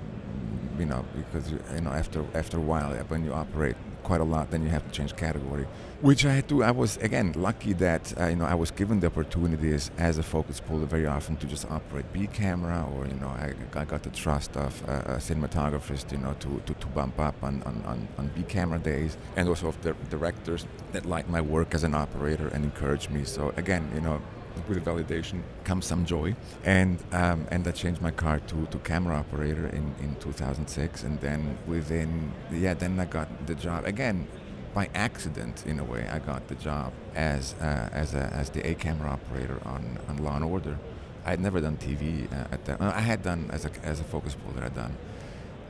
You 0.78 0.86
know, 0.86 1.06
because 1.16 1.52
you 1.52 1.82
know 1.82 1.92
after 1.92 2.24
after 2.34 2.58
a 2.58 2.62
while, 2.62 2.94
when 3.08 3.24
you 3.26 3.34
operate 3.34 3.76
quite 4.04 4.22
a 4.22 4.24
lot, 4.24 4.52
then 4.52 4.64
you 4.64 4.70
have 4.70 4.86
to 4.86 4.92
change 4.92 5.16
category, 5.16 5.66
which 6.02 6.24
I 6.26 6.34
had 6.34 6.48
to. 6.50 6.64
I 6.64 6.72
was 6.72 6.98
again 6.98 7.34
lucky 7.36 7.74
that 7.74 8.14
uh, 8.20 8.28
you 8.28 8.36
know 8.36 8.46
I 8.46 8.54
was 8.54 8.72
given 8.72 9.00
the 9.00 9.08
opportunities 9.08 9.92
as 9.98 10.18
a 10.18 10.24
focus 10.24 10.60
puller 10.60 10.86
very 10.86 11.08
often 11.08 11.36
to 11.38 11.48
just 11.48 11.70
operate 11.72 12.06
B 12.14 12.28
camera, 12.28 12.88
or 12.94 13.08
you 13.08 13.16
know 13.16 13.28
I, 13.28 13.54
I 13.76 13.86
got 13.86 14.04
the 14.04 14.12
trust 14.12 14.56
of 14.56 14.72
uh, 14.88 15.18
cinematographers, 15.18 16.10
you 16.12 16.20
know, 16.20 16.36
to, 16.40 16.62
to, 16.66 16.74
to 16.74 16.88
bump 16.88 17.20
up 17.20 17.36
on, 17.44 17.64
on, 17.64 17.82
on, 17.86 18.08
on 18.18 18.28
B 18.36 18.44
camera 18.44 18.80
days, 18.80 19.18
and 19.36 19.50
also 19.50 19.68
of 19.68 19.82
the 19.82 19.94
directors 20.10 20.66
that 20.92 21.06
liked 21.06 21.30
my 21.30 21.42
work 21.42 21.74
as 21.74 21.84
an 21.84 21.96
operator 21.96 22.48
and 22.50 22.64
encouraged 22.64 23.10
me. 23.12 23.24
So 23.24 23.54
again, 23.58 23.90
you 23.94 24.02
know, 24.02 24.22
with 24.68 24.84
validation 24.84 25.42
comes 25.64 25.86
some 25.86 26.06
joy, 26.06 26.36
and 26.64 26.98
um, 27.12 27.48
and 27.52 27.68
I 27.68 27.72
changed 27.72 28.02
my 28.02 28.12
car 28.12 28.40
to, 28.40 28.66
to 28.68 28.78
camera 28.80 29.16
operator 29.16 29.68
in, 29.68 29.94
in 30.02 30.16
2006, 30.20 31.04
and 31.04 31.20
then 31.20 31.58
within 31.68 32.32
yeah, 32.52 32.74
then 32.74 33.00
I 33.00 33.06
got 33.06 33.28
the 33.48 33.56
job 33.56 33.86
again 33.86 34.28
by 34.74 34.90
accident 34.94 35.66
in 35.66 35.80
a 35.80 35.84
way. 35.84 36.08
I 36.12 36.20
got 36.20 36.48
the 36.48 36.56
job 36.56 36.94
as 37.16 37.56
uh, 37.62 37.90
as 37.92 38.14
a, 38.14 38.26
as 38.34 38.50
the 38.50 38.68
A 38.70 38.76
camera 38.76 39.10
operator 39.10 39.60
on 39.66 40.00
on 40.08 40.18
Law 40.18 40.36
and 40.36 40.46
Order. 40.46 40.78
I 41.26 41.32
had 41.32 41.42
never 41.42 41.60
done 41.60 41.78
TV 41.78 42.32
uh, 42.32 42.48
at 42.54 42.66
that. 42.66 42.82
I 42.82 43.02
had 43.02 43.24
done 43.24 43.50
as 43.52 43.66
a 43.66 43.72
as 43.84 44.00
a 44.00 44.04
focus 44.04 44.36
puller. 44.36 44.66
I'd 44.66 44.76
done 44.76 44.96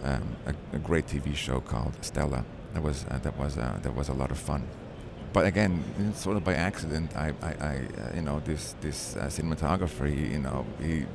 um, 0.04 0.36
a, 0.46 0.76
a, 0.76 0.80
great 0.80 1.08
TV 1.08 1.36
show 1.36 1.60
called 1.60 1.94
Stella. 2.02 2.46
That 2.74 2.84
was 2.84 3.06
uh, 3.10 3.18
that 3.20 3.38
was 3.38 3.58
uh, 3.58 3.80
that 3.82 3.96
was 3.96 4.10
a 4.10 4.14
lot 4.14 4.32
of 4.32 4.38
fun 4.38 4.68
but 5.34 5.46
again, 5.46 5.84
sort 6.16 6.38
of 6.38 6.44
by 6.44 6.54
accident, 6.54 7.16
I, 7.16 7.34
I, 7.42 7.48
I 7.48 7.76
uh, 7.76 8.16
you 8.16 8.22
know, 8.22 8.40
this 8.46 8.76
this 8.82 9.16
uh, 9.16 9.26
cinematographer, 9.26 10.08
he, 10.08 10.34
you 10.34 10.40
know, 10.40 10.66
he 10.82 11.06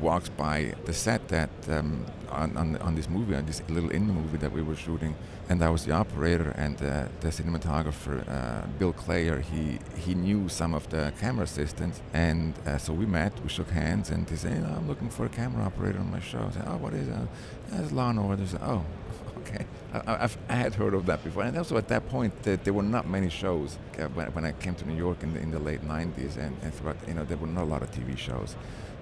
walks 0.00 0.28
by 0.28 0.74
the 0.84 0.92
set 0.92 1.28
that 1.28 1.50
um, 1.68 2.06
on, 2.30 2.56
on, 2.56 2.76
on 2.76 2.94
this 2.94 3.08
movie, 3.08 3.34
on 3.34 3.46
this 3.46 3.62
little 3.68 3.90
indie 3.90 4.14
movie 4.14 4.36
that 4.38 4.52
we 4.52 4.62
were 4.62 4.76
shooting, 4.76 5.14
and 5.48 5.62
I 5.62 5.70
was 5.70 5.84
the 5.84 5.92
operator 5.92 6.50
and 6.50 6.76
uh, 6.82 7.08
the 7.20 7.28
cinematographer, 7.28 8.22
uh, 8.28 8.66
Bill 8.78 8.92
Klayer. 8.92 9.40
He 9.40 9.78
he 9.96 10.14
knew 10.14 10.48
some 10.48 10.74
of 10.74 10.88
the 10.90 11.12
camera 11.20 11.44
assistants, 11.44 12.00
and 12.12 12.54
uh, 12.66 12.78
so 12.78 12.92
we 12.92 13.06
met, 13.06 13.32
we 13.42 13.48
shook 13.48 13.70
hands, 13.70 14.10
and 14.10 14.28
he 14.28 14.36
said, 14.36 14.54
you 14.54 14.60
know, 14.60 14.74
"I'm 14.76 14.88
looking 14.88 15.10
for 15.10 15.26
a 15.26 15.30
camera 15.30 15.64
operator 15.64 15.98
on 15.98 16.10
my 16.10 16.20
show." 16.20 16.44
I 16.48 16.50
said, 16.50 16.64
"Oh, 16.66 16.76
what 16.76 16.94
is 16.94 17.08
that? 17.08 17.28
That's 17.70 17.92
Law 17.92 18.10
and 18.10 18.18
Order. 18.18 18.44
"Oh, 18.62 18.84
okay. 19.38 19.64
I, 19.92 20.28
I 20.48 20.54
had 20.54 20.74
heard 20.74 20.92
of 20.92 21.06
that 21.06 21.24
before, 21.24 21.44
and 21.44 21.56
also 21.56 21.76
at 21.78 21.88
that 21.88 22.08
point, 22.08 22.42
there, 22.42 22.56
there 22.56 22.74
were 22.74 22.82
not 22.82 23.08
many 23.08 23.30
shows 23.30 23.78
uh, 23.98 24.04
when, 24.08 24.26
when, 24.28 24.44
I 24.44 24.52
came 24.52 24.74
to 24.74 24.86
New 24.86 24.96
York 24.96 25.22
in 25.22 25.32
the, 25.32 25.40
in 25.40 25.50
the 25.50 25.58
late 25.58 25.82
'90s, 25.82 26.36
and, 26.36 26.56
and 26.62 26.74
throughout, 26.74 26.96
you 27.06 27.14
know, 27.14 27.24
there 27.24 27.38
were 27.38 27.46
not 27.46 27.62
a 27.62 27.66
lot 27.66 27.82
of 27.82 27.90
TV 27.90 28.16
shows, 28.16 28.54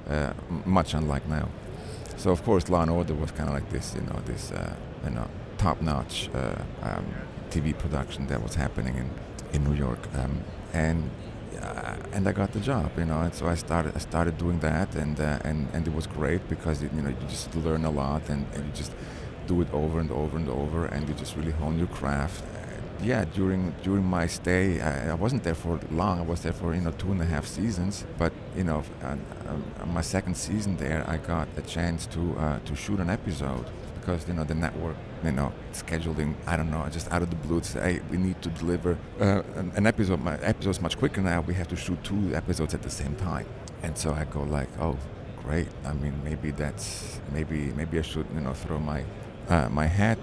uh, 0.09 0.33
much 0.65 0.95
unlike 0.95 1.27
now. 1.29 1.49
So 2.17 2.31
of 2.31 2.45
course, 2.45 2.69
Law 2.69 2.83
and 2.83 2.91
Order 2.91 3.15
was 3.15 3.33
kind 3.33 3.49
of 3.49 3.55
like 3.55 3.69
this, 3.71 3.95
you 3.95 4.03
know, 4.03 4.21
this, 4.25 4.53
uh, 4.53 4.75
you 5.05 5.11
know, 5.11 5.29
top-notch 5.59 6.31
uh, 6.35 6.63
um, 6.83 7.07
TV 7.51 7.77
production 7.77 8.29
that 8.29 8.43
was 8.43 8.55
happening 8.55 8.97
in 8.97 9.11
in 9.53 9.65
New 9.65 9.75
York, 9.75 10.03
um, 10.15 10.43
and 10.73 11.11
uh, 11.61 11.97
and 12.13 12.29
I 12.29 12.33
got 12.33 12.53
the 12.53 12.61
job, 12.61 12.91
you 12.99 13.05
know, 13.05 13.21
and 13.21 13.35
so 13.35 13.47
I 13.47 13.55
started 13.55 13.97
I 13.97 13.99
started 13.99 14.39
doing 14.39 14.61
that, 14.61 14.95
and 14.95 15.19
uh, 15.19 15.39
and 15.45 15.69
and 15.73 15.87
it 15.87 15.95
was 15.95 16.07
great 16.07 16.49
because 16.49 16.83
it, 16.83 16.93
you 16.93 17.03
know 17.03 17.09
you 17.09 17.27
just 17.29 17.55
learn 17.57 17.85
a 17.85 17.91
lot, 17.91 18.29
and, 18.29 18.47
and 18.55 18.65
you 18.67 18.73
just 18.73 18.93
do 19.47 19.61
it 19.63 19.69
over 19.73 20.01
and 20.01 20.11
over 20.11 20.37
and 20.37 20.49
over, 20.49 20.87
and 20.87 21.09
you 21.09 21.15
just 21.15 21.37
really 21.37 21.53
hone 21.53 21.79
your 21.79 21.89
craft. 21.89 22.45
Yeah, 23.03 23.25
during 23.25 23.75
during 23.83 24.05
my 24.05 24.27
stay, 24.27 24.81
I, 24.81 25.11
I 25.11 25.15
wasn't 25.15 25.43
there 25.43 25.55
for 25.55 25.79
long. 25.91 26.19
I 26.19 26.23
was 26.23 26.41
there 26.43 26.55
for 26.55 26.75
you 26.75 26.81
know 26.81 26.93
two 26.93 27.13
and 27.13 27.21
a 27.21 27.27
half 27.27 27.47
seasons. 27.47 28.07
But 28.19 28.33
you 28.57 28.65
know, 28.65 28.83
on, 29.03 29.21
on 29.81 29.93
my 29.93 30.01
second 30.01 30.37
season 30.37 30.77
there, 30.77 31.05
I 31.07 31.19
got 31.19 31.49
a 31.57 31.63
chance 31.63 32.07
to 32.07 32.21
uh, 32.39 32.59
to 32.61 32.75
shoot 32.75 32.99
an 33.01 33.11
episode 33.11 33.67
because 34.07 34.27
you 34.29 34.35
know 34.35 34.45
the 34.45 34.55
network 34.55 34.97
you 35.25 35.33
know 35.33 35.53
scheduling 35.73 36.35
I 36.47 36.57
don't 36.57 36.71
know 36.71 36.87
just 36.91 37.11
out 37.11 37.23
of 37.23 37.31
the 37.31 37.37
blue 37.37 37.61
say 37.63 37.81
hey 37.81 38.01
we 38.11 38.17
need 38.17 38.41
to 38.43 38.51
deliver 38.51 38.97
uh, 39.21 39.43
an, 39.57 39.73
an, 39.75 39.87
episode 39.87 40.21
my 40.21 40.39
episode's 40.39 40.81
much 40.81 40.97
quicker 40.97 41.21
now 41.21 41.41
we 41.41 41.55
have 41.55 41.69
to 41.69 41.77
shoot 41.77 42.03
two 42.05 42.35
episodes 42.35 42.73
at 42.73 42.83
the 42.83 42.91
same 42.91 43.17
time 43.17 43.47
and 43.83 43.99
so 43.99 44.13
I 44.13 44.25
go 44.25 44.45
like 44.45 44.69
oh 44.81 44.97
great 45.43 45.69
I 45.85 45.93
mean 45.95 46.15
maybe 46.23 46.53
that's 46.53 47.21
maybe 47.33 47.73
maybe 47.77 47.99
I 47.99 48.03
should 48.03 48.27
you 48.33 48.41
know 48.41 48.53
throw 48.53 48.79
my 48.79 49.03
uh, 49.49 49.69
my 49.71 49.87
hat 49.87 50.19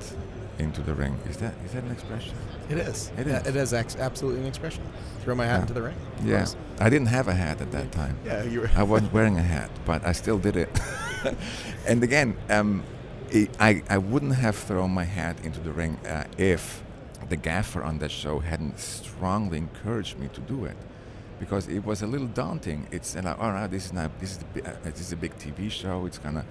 into 0.59 0.81
the 0.81 0.93
ring. 0.93 1.17
Is 1.29 1.37
that 1.37 1.53
is 1.65 1.71
that 1.73 1.83
an 1.83 1.91
expression? 1.91 2.35
It 2.69 2.77
is. 2.77 3.11
It 3.17 3.27
is. 3.27 3.47
It 3.47 3.55
is 3.55 3.73
absolutely 3.73 4.41
an 4.41 4.47
expression. 4.47 4.83
Throw 5.23 5.35
my 5.35 5.45
hat 5.45 5.55
Yeah. 5.55 5.61
into 5.61 5.73
the 5.73 5.81
ring. 5.81 5.95
Yeah, 6.23 6.37
course. 6.37 6.55
I 6.79 6.89
didn't 6.89 7.07
have 7.07 7.27
a 7.27 7.33
hat 7.33 7.61
at 7.61 7.71
that 7.71 7.91
time. 7.91 8.17
Yeah, 8.25 8.43
you 8.43 8.61
were. 8.61 8.69
I 8.75 8.83
wasn't 8.83 9.11
wearing 9.13 9.37
a 9.37 9.41
hat, 9.43 9.69
but 9.85 10.05
I 10.05 10.13
still 10.13 10.37
did 10.39 10.55
it. 10.55 10.69
and 11.87 12.03
again, 12.03 12.35
um, 12.49 12.83
I, 13.33 13.47
I 13.59 13.81
I 13.89 13.97
wouldn't 13.97 14.35
have 14.35 14.55
thrown 14.55 14.91
my 14.91 15.05
hat 15.05 15.37
into 15.43 15.59
the 15.59 15.71
ring 15.71 15.97
uh, 16.07 16.25
if 16.37 16.83
the 17.29 17.35
gaffer 17.35 17.83
on 17.83 17.97
that 17.99 18.11
show 18.11 18.39
hadn't 18.39 18.79
strongly 18.79 19.57
encouraged 19.57 20.19
me 20.19 20.27
to 20.33 20.41
do 20.41 20.65
it, 20.65 20.77
because 21.39 21.67
it 21.67 21.83
was 21.85 22.01
a 22.03 22.07
little 22.07 22.27
daunting. 22.27 22.87
It's 22.91 23.15
like, 23.15 23.39
all 23.39 23.51
right, 23.51 23.69
this 23.71 23.85
is 23.85 23.93
not 23.93 24.11
this 24.19 24.31
is 24.37 24.39
a, 24.43 24.69
uh, 24.69 24.75
this 24.83 24.99
is 25.01 25.11
a 25.11 25.15
big 25.17 25.33
TV 25.37 25.69
show. 25.71 26.05
It's 26.05 26.19
gonna 26.19 26.45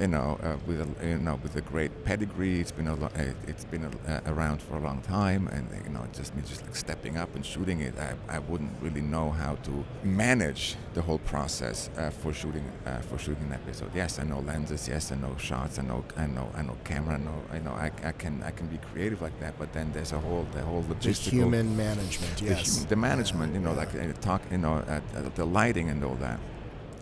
you 0.00 0.08
know, 0.08 0.38
uh, 0.42 0.56
with 0.66 0.80
a 0.80 1.06
you 1.08 1.18
know 1.18 1.36
with 1.42 1.54
a 1.56 1.60
great 1.60 2.04
pedigree. 2.04 2.60
It's 2.60 2.72
been 2.72 2.88
a 2.88 2.94
lo- 2.96 3.10
it's 3.46 3.64
been 3.64 3.84
a, 3.84 4.10
uh, 4.12 4.20
around 4.32 4.60
for 4.60 4.76
a 4.76 4.80
long 4.80 5.00
time, 5.02 5.46
and 5.48 5.68
you 5.84 5.90
know, 5.90 6.04
just 6.12 6.34
me 6.34 6.42
just 6.44 6.62
like 6.62 6.74
stepping 6.76 7.16
up 7.16 7.34
and 7.36 7.44
shooting 7.46 7.80
it. 7.80 7.94
I, 7.98 8.14
I 8.36 8.38
wouldn't 8.40 8.72
really 8.80 9.00
know 9.00 9.30
how 9.30 9.54
to 9.66 9.84
manage 10.02 10.76
the 10.94 11.02
whole 11.02 11.18
process 11.20 11.90
uh, 11.96 12.10
for 12.10 12.32
shooting 12.32 12.64
uh, 12.86 12.98
for 12.98 13.18
shooting 13.18 13.44
an 13.44 13.52
episode. 13.52 13.90
Yes, 13.94 14.18
I 14.18 14.24
know 14.24 14.40
lenses. 14.40 14.88
Yes, 14.88 15.12
I 15.12 15.16
know 15.16 15.36
shots. 15.38 15.78
I 15.78 15.82
know 15.82 16.04
I 16.16 16.26
know 16.26 16.48
I 16.56 16.62
know 16.62 16.76
camera. 16.84 17.14
I 17.14 17.18
know 17.18 17.42
I 17.52 17.58
know 17.58 17.72
I, 17.72 17.90
I 18.02 18.12
can 18.12 18.42
I 18.42 18.50
can 18.50 18.66
be 18.66 18.78
creative 18.78 19.22
like 19.22 19.38
that. 19.40 19.58
But 19.58 19.72
then 19.72 19.92
there's 19.92 20.12
a 20.12 20.18
whole 20.18 20.46
the 20.52 20.62
whole 20.62 20.82
The 20.82 20.94
logistical 20.96 21.30
human 21.32 21.76
management. 21.76 22.36
the, 22.38 22.44
Yes. 22.46 22.78
hum- 22.78 22.88
the 22.88 22.96
management, 22.96 23.52
Yeah, 23.52 23.58
you 23.60 23.64
know, 23.64 23.72
yeah. 23.72 23.76
like 23.78 23.94
uh, 23.94 24.12
talk, 24.20 24.42
you 24.50 24.58
know, 24.58 24.74
uh, 24.88 25.00
the 25.34 25.44
lighting 25.44 25.88
and 25.88 26.02
all 26.04 26.16
that, 26.16 26.38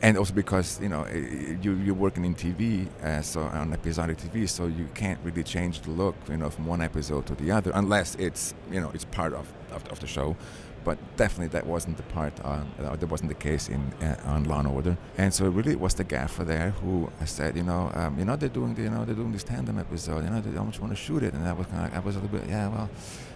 and 0.02 0.18
also 0.18 0.34
because 0.34 0.80
you 0.80 0.88
know 0.88 1.02
uh, 1.02 1.14
you 1.62 1.74
you're 1.74 1.94
working 1.94 2.24
in 2.24 2.34
TV, 2.34 2.88
uh, 3.02 3.22
so 3.22 3.42
on 3.42 3.72
episodic 3.72 4.18
TV, 4.18 4.48
so 4.48 4.66
you 4.66 4.88
can't 4.94 5.18
really 5.24 5.44
change 5.44 5.80
the 5.80 5.90
look, 5.90 6.16
you 6.28 6.36
know, 6.36 6.50
from 6.50 6.66
one 6.66 6.82
episode 6.82 7.24
to 7.26 7.34
the 7.36 7.50
other, 7.50 7.70
unless 7.74 8.16
it's 8.16 8.54
you 8.70 8.80
know 8.80 8.90
it's 8.92 9.04
part 9.04 9.32
of 9.32 9.46
of, 9.72 9.86
of 9.88 10.00
the 10.00 10.06
show. 10.06 10.36
But 10.84 10.98
definitely 11.16 11.46
that 11.56 11.64
wasn't 11.64 11.96
the 11.96 12.02
part 12.02 12.40
on 12.40 12.68
uh, 12.82 12.96
that 12.96 13.06
wasn't 13.06 13.28
the 13.28 13.36
case 13.36 13.68
in 13.68 13.80
uh, 14.02 14.16
on 14.24 14.44
Law 14.44 14.58
and 14.58 14.68
Order, 14.68 14.98
and 15.16 15.32
so 15.32 15.48
really 15.48 15.72
it 15.72 15.80
was 15.80 15.94
the 15.94 16.02
gaffer 16.02 16.42
there 16.42 16.70
who 16.70 17.08
said, 17.24 17.56
you 17.56 17.62
know, 17.62 17.92
um, 17.94 18.18
you 18.18 18.24
know 18.24 18.34
they're 18.34 18.48
doing 18.48 18.74
the, 18.74 18.82
you 18.82 18.90
know 18.90 19.04
they're 19.04 19.14
doing 19.14 19.30
this 19.30 19.44
tandem 19.44 19.78
episode, 19.78 20.24
you 20.24 20.30
know, 20.30 20.40
they 20.40 20.50
much 20.50 20.80
want 20.80 20.92
to 20.92 20.96
shoot 20.96 21.22
it, 21.22 21.34
and 21.34 21.46
I 21.46 21.52
was 21.52 21.68
kind 21.68 21.86
of 21.86 21.94
I 21.94 22.00
was 22.00 22.16
a 22.16 22.18
little 22.18 22.36
bit 22.36 22.48
yeah 22.48 22.66
well, 22.68 22.90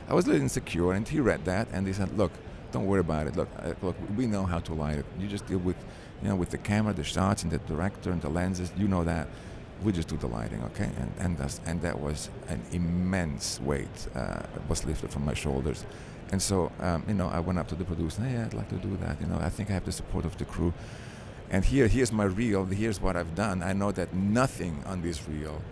I 0.09 0.15
was 0.15 0.25
a 0.25 0.31
little 0.31 0.43
insecure, 0.43 0.93
and 0.93 1.07
he 1.07 1.21
read 1.21 1.45
that 1.45 1.69
and 1.73 1.87
he 1.87 1.93
said, 1.93 2.19
look, 2.19 2.33
don't 2.73 2.87
worry 2.87 3.01
about 3.01 3.27
it. 3.27 3.37
Look, 3.37 3.49
uh, 3.59 3.73
look, 3.83 3.97
we 4.17 4.27
know 4.27 4.45
how 4.45 4.59
to 4.61 4.75
light 4.75 4.99
it. 4.99 5.07
You 5.19 5.29
just 5.29 5.47
deal 5.47 5.59
with, 5.59 5.77
you 6.23 6.29
know, 6.29 6.37
with 6.37 6.51
the 6.51 6.59
camera, 6.59 6.93
the 6.93 7.05
shots, 7.05 7.43
and 7.43 7.53
the 7.53 7.59
director 7.59 8.11
and 8.11 8.21
the 8.23 8.29
lenses. 8.29 8.73
You 8.77 8.89
know 8.89 9.05
that. 9.05 9.29
We 9.83 9.93
just 9.93 10.09
do 10.09 10.17
the 10.17 10.27
lighting, 10.27 10.63
okay? 10.65 10.91
And 10.99 11.13
and 11.19 11.39
that's 11.39 11.61
and 11.67 11.83
that 11.83 12.01
was 12.01 12.31
an 12.49 12.63
immense 12.73 13.61
weight 13.61 14.09
uh, 14.15 14.43
was 14.69 14.87
lifted 14.87 15.11
from 15.11 15.25
my 15.25 15.35
shoulders. 15.35 15.85
And 16.33 16.43
so, 16.43 16.73
um, 16.81 17.05
you 17.07 17.15
know, 17.15 17.29
I 17.29 17.41
went 17.41 17.59
up 17.59 17.69
to 17.69 17.75
the 17.75 17.85
producer. 17.85 18.23
Hey, 18.23 18.39
I'd 18.39 18.55
like 18.55 18.69
to 18.71 18.77
do 18.77 18.97
that. 18.97 19.21
You 19.21 19.27
know, 19.27 19.39
I 19.39 19.51
think 19.51 19.71
I 19.71 19.75
have 19.75 19.85
the 19.85 19.93
support 19.93 20.25
of 20.25 20.37
the 20.39 20.45
crew. 20.45 20.73
And 21.51 21.65
here, 21.65 21.87
here's 21.87 22.11
my 22.11 22.25
reel. 22.25 22.65
Here's 22.65 23.01
what 23.01 23.17
I've 23.17 23.35
done. 23.35 23.63
I 23.63 23.73
know 23.73 23.93
that 23.93 24.13
nothing 24.15 24.83
on 24.87 25.03
this 25.03 25.29
reel 25.29 25.63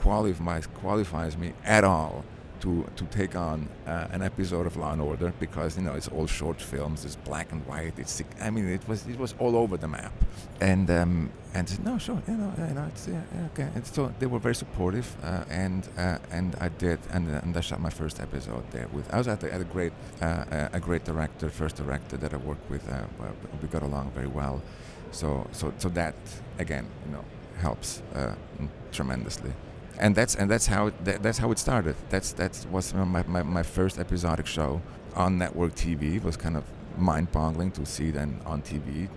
qualifies 0.00 0.66
qualifies 0.66 1.36
me 1.36 1.52
at 1.64 1.84
all 1.84 2.24
to 2.60 2.86
to 2.96 3.04
take 3.06 3.34
on 3.36 3.68
uh, 3.86 4.06
an 4.12 4.22
episode 4.22 4.66
of 4.66 4.76
Law 4.76 4.92
and 4.92 5.02
Order 5.02 5.32
because 5.40 5.76
you 5.76 5.82
know 5.82 5.94
it's 5.94 6.08
all 6.08 6.26
short 6.26 6.60
films, 6.60 7.04
it's 7.04 7.16
black 7.16 7.52
and 7.52 7.66
white. 7.66 7.98
It's 7.98 8.22
I 8.40 8.50
mean 8.50 8.68
it 8.68 8.86
was 8.88 9.06
it 9.06 9.18
was 9.18 9.34
all 9.38 9.56
over 9.56 9.76
the 9.76 9.88
map, 9.88 10.12
and 10.60 10.90
um, 10.90 11.30
and 11.54 11.68
said, 11.68 11.84
no 11.84 11.98
sure 11.98 12.22
you 12.28 12.34
know 12.34 12.52
you 12.56 12.74
know 12.74 12.86
it's 12.88 13.08
yeah, 13.08 13.22
yeah, 13.34 13.46
okay. 13.52 13.68
And 13.74 13.86
so 13.86 14.12
they 14.18 14.26
were 14.26 14.38
very 14.38 14.54
supportive, 14.54 15.08
uh, 15.22 15.44
and 15.48 15.88
uh, 15.98 16.18
and 16.30 16.56
I 16.60 16.68
did 16.68 16.98
and 17.12 17.28
and 17.28 17.56
I 17.56 17.60
shot 17.60 17.80
my 17.80 17.90
first 17.90 18.20
episode 18.20 18.64
there 18.70 18.88
with 18.92 19.12
I 19.12 19.18
was 19.18 19.28
at, 19.28 19.42
at 19.44 19.60
a 19.60 19.64
great 19.64 19.92
uh, 20.20 20.68
a 20.72 20.80
great 20.80 21.04
director, 21.04 21.48
first 21.50 21.76
director 21.76 22.16
that 22.18 22.32
I 22.32 22.36
worked 22.36 22.70
with. 22.70 22.88
Uh, 22.88 23.02
we 23.62 23.68
got 23.68 23.82
along 23.82 24.10
very 24.14 24.28
well, 24.28 24.62
so 25.12 25.46
so 25.52 25.72
so 25.78 25.88
that 25.90 26.14
again 26.58 26.86
you 27.06 27.12
know 27.12 27.24
helps 27.60 28.02
uh, 28.14 28.34
tremendously 28.92 29.52
and 30.00 30.14
that's 30.14 30.34
and 30.34 30.50
that's 30.50 30.66
how 30.66 30.88
it, 30.88 31.04
that, 31.04 31.22
that's 31.22 31.38
how 31.38 31.52
it 31.52 31.58
started. 31.58 31.94
That's 32.08 32.32
that 32.32 32.66
was 32.70 32.94
my, 32.94 33.22
my, 33.22 33.42
my 33.42 33.62
first 33.62 33.98
episodic 33.98 34.46
show 34.46 34.80
on 35.14 35.38
network 35.38 35.74
TV. 35.74 36.16
It 36.16 36.24
was 36.24 36.36
kind 36.36 36.56
of 36.56 36.64
mind-boggling 36.96 37.70
to 37.72 37.86
see 37.86 38.10
then 38.10 38.40
on 38.44 38.62
TV 38.62 39.08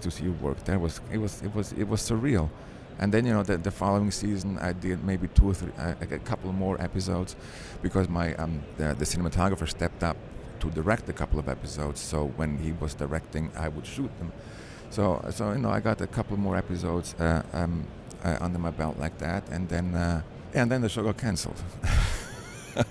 to 0.00 0.10
see 0.10 0.24
you 0.24 0.32
work. 0.32 0.56
It 0.68 0.80
was 0.80 1.00
it 1.10 1.18
was 1.18 1.42
it 1.42 1.54
was 1.54 1.72
it 1.72 1.88
was 1.88 2.00
surreal. 2.02 2.50
And 3.00 3.12
then 3.12 3.26
you 3.26 3.32
know 3.32 3.42
the, 3.42 3.56
the 3.56 3.70
following 3.70 4.10
season 4.10 4.58
I 4.58 4.72
did 4.72 5.02
maybe 5.02 5.28
two 5.28 5.50
or 5.50 5.54
three 5.54 5.72
uh, 5.78 5.94
a 6.00 6.18
couple 6.18 6.52
more 6.52 6.80
episodes 6.80 7.34
because 7.80 8.08
my 8.08 8.34
um, 8.34 8.62
the, 8.76 8.94
the 8.94 9.04
cinematographer 9.04 9.68
stepped 9.68 10.02
up 10.02 10.16
to 10.60 10.70
direct 10.70 11.08
a 11.08 11.12
couple 11.12 11.38
of 11.38 11.48
episodes. 11.48 12.00
So 12.00 12.26
when 12.36 12.58
he 12.58 12.72
was 12.72 12.94
directing, 12.94 13.50
I 13.56 13.68
would 13.68 13.86
shoot 13.86 14.10
them. 14.18 14.32
So 14.90 15.24
so 15.30 15.52
you 15.52 15.58
know 15.58 15.70
I 15.70 15.80
got 15.80 16.00
a 16.00 16.06
couple 16.06 16.36
more 16.36 16.56
episodes 16.56 17.14
uh, 17.14 17.42
um, 17.52 17.86
uh, 18.24 18.38
under 18.40 18.58
my 18.58 18.70
belt 18.70 18.98
like 18.98 19.18
that, 19.18 19.48
and 19.50 19.68
then 19.68 19.94
uh, 19.94 20.22
and 20.54 20.70
then 20.70 20.80
the 20.80 20.88
show 20.88 21.02
got 21.02 21.16
cancelled. 21.18 21.62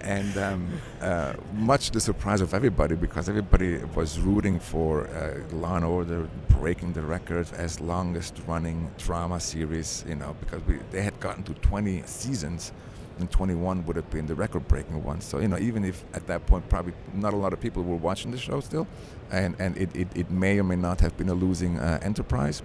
and 0.00 0.36
um, 0.38 0.68
uh, 1.00 1.34
much 1.52 1.86
to 1.88 1.92
the 1.94 2.00
surprise 2.00 2.40
of 2.40 2.54
everybody 2.54 2.94
because 2.94 3.28
everybody 3.28 3.78
was 3.94 4.20
rooting 4.20 4.60
for 4.60 5.08
uh, 5.08 5.54
Law 5.56 5.76
and 5.76 5.84
Order 5.84 6.28
breaking 6.48 6.92
the 6.92 7.02
record 7.02 7.48
as 7.54 7.80
longest 7.80 8.40
running 8.46 8.90
drama 8.98 9.40
series, 9.40 10.04
you 10.08 10.14
know, 10.14 10.36
because 10.40 10.62
we, 10.66 10.78
they 10.92 11.02
had 11.02 11.18
gotten 11.20 11.42
to 11.44 11.54
20 11.54 12.02
seasons 12.06 12.72
and 13.18 13.30
21 13.30 13.84
would 13.86 13.96
have 13.96 14.08
been 14.10 14.26
the 14.26 14.34
record 14.34 14.68
breaking 14.68 15.02
one. 15.02 15.20
So, 15.20 15.40
you 15.40 15.48
know, 15.48 15.58
even 15.58 15.84
if 15.84 16.04
at 16.14 16.26
that 16.26 16.46
point 16.46 16.68
probably 16.68 16.92
not 17.14 17.32
a 17.32 17.36
lot 17.36 17.52
of 17.52 17.60
people 17.60 17.82
were 17.82 17.96
watching 17.96 18.30
the 18.30 18.38
show 18.38 18.60
still, 18.60 18.86
and, 19.30 19.56
and 19.58 19.76
it, 19.76 19.94
it, 19.96 20.08
it 20.14 20.30
may 20.30 20.58
or 20.58 20.64
may 20.64 20.76
not 20.76 21.00
have 21.00 21.16
been 21.16 21.30
a 21.30 21.34
losing 21.34 21.78
uh, 21.78 21.98
enterprise, 22.02 22.62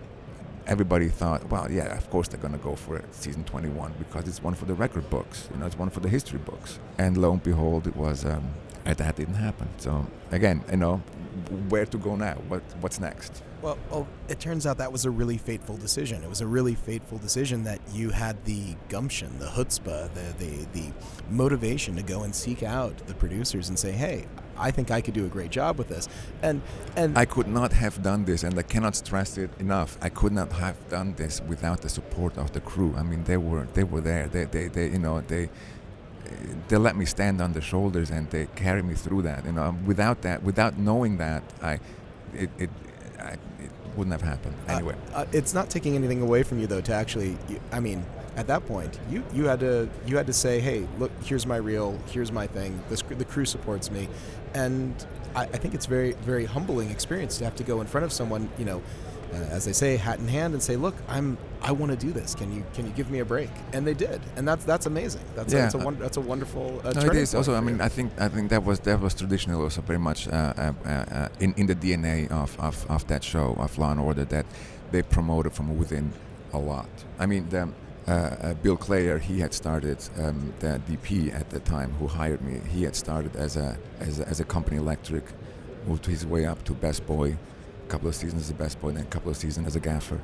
everybody 0.71 1.09
thought, 1.09 1.45
well, 1.49 1.69
yeah, 1.69 1.97
of 1.97 2.09
course 2.09 2.29
they're 2.29 2.39
going 2.39 2.53
to 2.53 2.63
go 2.63 2.75
for 2.75 2.95
it, 2.95 3.03
season 3.13 3.43
21, 3.43 3.93
because 3.99 4.25
it's 4.25 4.41
one 4.41 4.55
for 4.55 4.63
the 4.63 4.73
record 4.73 5.09
books, 5.09 5.49
you 5.51 5.59
know, 5.59 5.65
it's 5.65 5.77
one 5.77 5.89
for 5.89 5.99
the 5.99 6.07
history 6.07 6.39
books. 6.39 6.79
And 6.97 7.17
lo 7.17 7.33
and 7.33 7.43
behold, 7.43 7.87
it 7.87 7.95
was, 7.97 8.23
um, 8.23 8.53
that 8.85 9.15
didn't 9.17 9.35
happen. 9.35 9.67
So 9.77 10.07
again, 10.31 10.63
you 10.71 10.77
know, 10.77 11.01
where 11.67 11.85
to 11.85 11.97
go 11.97 12.15
now? 12.15 12.35
What 12.47 12.63
what's 12.79 12.99
next? 12.99 13.43
Well, 13.61 13.77
oh, 13.91 14.07
it 14.27 14.39
turns 14.39 14.65
out 14.65 14.79
that 14.79 14.91
was 14.91 15.05
a 15.05 15.11
really 15.11 15.37
fateful 15.37 15.77
decision. 15.77 16.23
It 16.23 16.29
was 16.29 16.41
a 16.41 16.47
really 16.47 16.73
fateful 16.73 17.19
decision 17.19 17.63
that 17.65 17.79
you 17.93 18.09
had 18.09 18.43
the 18.45 18.75
gumption, 18.89 19.37
the 19.37 19.45
chutzpah, 19.45 20.09
the, 20.13 20.43
the, 20.43 20.65
the 20.73 20.91
motivation 21.29 21.95
to 21.95 22.01
go 22.01 22.23
and 22.23 22.33
seek 22.33 22.63
out 22.63 22.97
the 23.05 23.13
producers 23.13 23.69
and 23.69 23.77
say, 23.77 23.91
hey, 23.91 24.25
I 24.61 24.71
think 24.71 24.91
I 24.91 25.01
could 25.01 25.13
do 25.13 25.25
a 25.25 25.29
great 25.29 25.51
job 25.51 25.77
with 25.77 25.89
this. 25.89 26.07
And 26.41 26.61
and 26.95 27.17
I 27.17 27.25
could 27.25 27.47
not 27.47 27.73
have 27.73 28.01
done 28.03 28.25
this, 28.25 28.43
and 28.43 28.57
I 28.57 28.61
cannot 28.61 28.95
stress 28.95 29.37
it 29.37 29.49
enough. 29.59 29.97
I 30.01 30.09
could 30.09 30.33
not 30.33 30.51
have 30.53 30.77
done 30.89 31.15
this 31.15 31.41
without 31.47 31.81
the 31.81 31.89
support 31.89 32.37
of 32.37 32.53
the 32.53 32.61
crew. 32.61 32.93
I 32.97 33.03
mean, 33.03 33.23
they 33.23 33.37
were 33.37 33.67
they 33.73 33.83
were 33.83 34.01
there. 34.01 34.27
They 34.27 34.45
they, 34.45 34.67
they 34.67 34.87
you 34.89 34.99
know 34.99 35.21
they 35.21 35.49
they 36.67 36.77
let 36.77 36.95
me 36.95 37.05
stand 37.05 37.41
on 37.41 37.53
the 37.53 37.61
shoulders 37.61 38.09
and 38.09 38.29
they 38.29 38.47
carry 38.55 38.81
me 38.81 38.95
through 38.95 39.23
that. 39.23 39.45
You 39.45 39.51
know, 39.53 39.75
without 39.85 40.21
that, 40.21 40.43
without 40.43 40.77
knowing 40.77 41.17
that, 41.17 41.43
I 41.61 41.79
it 42.33 42.49
it, 42.57 42.69
I, 43.19 43.33
it 43.33 43.71
wouldn't 43.95 44.13
have 44.13 44.21
happened 44.21 44.55
uh, 44.67 44.73
anyway. 44.73 44.95
Uh, 45.13 45.17
uh, 45.17 45.25
it's 45.31 45.53
not 45.53 45.69
taking 45.69 45.95
anything 45.95 46.21
away 46.21 46.43
from 46.43 46.59
you 46.59 46.67
though 46.67 46.81
to 46.81 46.93
actually. 46.93 47.37
I 47.71 47.79
mean, 47.79 48.05
at 48.35 48.47
that 48.47 48.65
point, 48.65 48.99
you 49.09 49.23
you 49.33 49.45
had 49.45 49.59
to 49.59 49.89
you 50.05 50.17
had 50.17 50.27
to 50.27 50.33
say, 50.33 50.59
hey, 50.59 50.87
look, 50.97 51.11
here's 51.23 51.45
my 51.45 51.57
reel, 51.57 51.99
here's 52.07 52.31
my 52.31 52.47
thing. 52.47 52.81
The, 52.89 53.15
the 53.15 53.25
crew 53.25 53.45
supports 53.45 53.91
me, 53.91 54.07
and 54.53 55.05
I, 55.35 55.43
I 55.43 55.57
think 55.57 55.73
it's 55.73 55.85
very 55.85 56.13
very 56.13 56.45
humbling 56.45 56.89
experience 56.89 57.37
to 57.37 57.43
have 57.43 57.55
to 57.55 57.63
go 57.63 57.81
in 57.81 57.87
front 57.87 58.05
of 58.05 58.11
someone, 58.11 58.49
you 58.57 58.65
know, 58.65 58.81
uh, 59.33 59.37
as 59.49 59.65
they 59.65 59.71
say, 59.71 59.95
hat 59.95 60.19
in 60.19 60.27
hand, 60.27 60.53
and 60.53 60.61
say, 60.61 60.75
"Look, 60.75 60.95
I'm 61.07 61.37
I 61.61 61.71
want 61.71 61.91
to 61.91 61.97
do 61.97 62.11
this. 62.11 62.35
Can 62.35 62.53
you 62.53 62.65
can 62.73 62.85
you 62.85 62.91
give 62.91 63.09
me 63.09 63.19
a 63.19 63.25
break?" 63.25 63.49
And 63.73 63.87
they 63.87 63.93
did, 63.93 64.21
and 64.35 64.47
that's 64.47 64.65
that's 64.65 64.85
amazing. 64.85 65.23
That's 65.35 65.53
yeah. 65.53 65.59
a, 65.59 65.71
that's, 65.71 65.75
a, 65.75 65.91
that's 65.91 66.17
a 66.17 66.21
wonderful. 66.21 66.81
Uh, 66.83 66.91
no, 66.91 67.01
it 67.01 67.15
is 67.15 67.33
also. 67.33 67.55
I 67.55 67.61
mean, 67.61 67.79
I 67.79 67.87
think 67.87 68.11
I 68.19 68.27
think 68.27 68.49
that 68.49 68.63
was 68.63 68.79
that 68.81 68.99
was 68.99 69.13
traditional 69.13 69.61
also 69.61 69.81
very 69.81 69.99
much 69.99 70.27
uh, 70.27 70.53
uh, 70.57 70.73
uh, 70.85 71.27
in 71.39 71.53
in 71.55 71.67
the 71.67 71.75
DNA 71.75 72.29
of, 72.31 72.59
of, 72.59 72.85
of 72.89 73.07
that 73.07 73.23
show 73.23 73.55
of 73.57 73.77
Law 73.77 73.91
and 73.91 73.99
Order 73.99 74.25
that 74.25 74.45
they 74.91 75.01
promoted 75.01 75.53
from 75.53 75.77
within 75.77 76.11
a 76.53 76.59
lot. 76.59 76.89
I 77.17 77.25
mean, 77.25 77.47
the, 77.49 77.69
uh, 78.07 78.11
uh, 78.11 78.53
Bill 78.55 78.77
Klayer, 78.77 79.19
he 79.19 79.39
had 79.39 79.53
started 79.53 79.97
um, 80.17 80.53
the 80.59 80.81
DP 80.89 81.33
at 81.33 81.49
the 81.51 81.59
time 81.59 81.91
who 81.93 82.07
hired 82.07 82.41
me. 82.41 82.59
He 82.69 82.83
had 82.83 82.95
started 82.95 83.35
as 83.35 83.57
a 83.57 83.77
as 83.99 84.19
a, 84.19 84.27
as 84.27 84.39
a 84.39 84.43
company 84.43 84.77
electric, 84.77 85.23
moved 85.85 86.07
his 86.07 86.25
way 86.25 86.45
up 86.45 86.63
to 86.63 86.73
best 86.73 87.05
boy, 87.05 87.37
a 87.85 87.89
couple 87.89 88.07
of 88.07 88.15
seasons 88.15 88.43
as 88.43 88.49
a 88.49 88.55
best 88.55 88.81
boy, 88.81 88.91
then 88.91 89.03
a 89.03 89.09
couple 89.09 89.29
of 89.29 89.37
seasons 89.37 89.67
as 89.67 89.75
a 89.75 89.79
gaffer, 89.79 90.19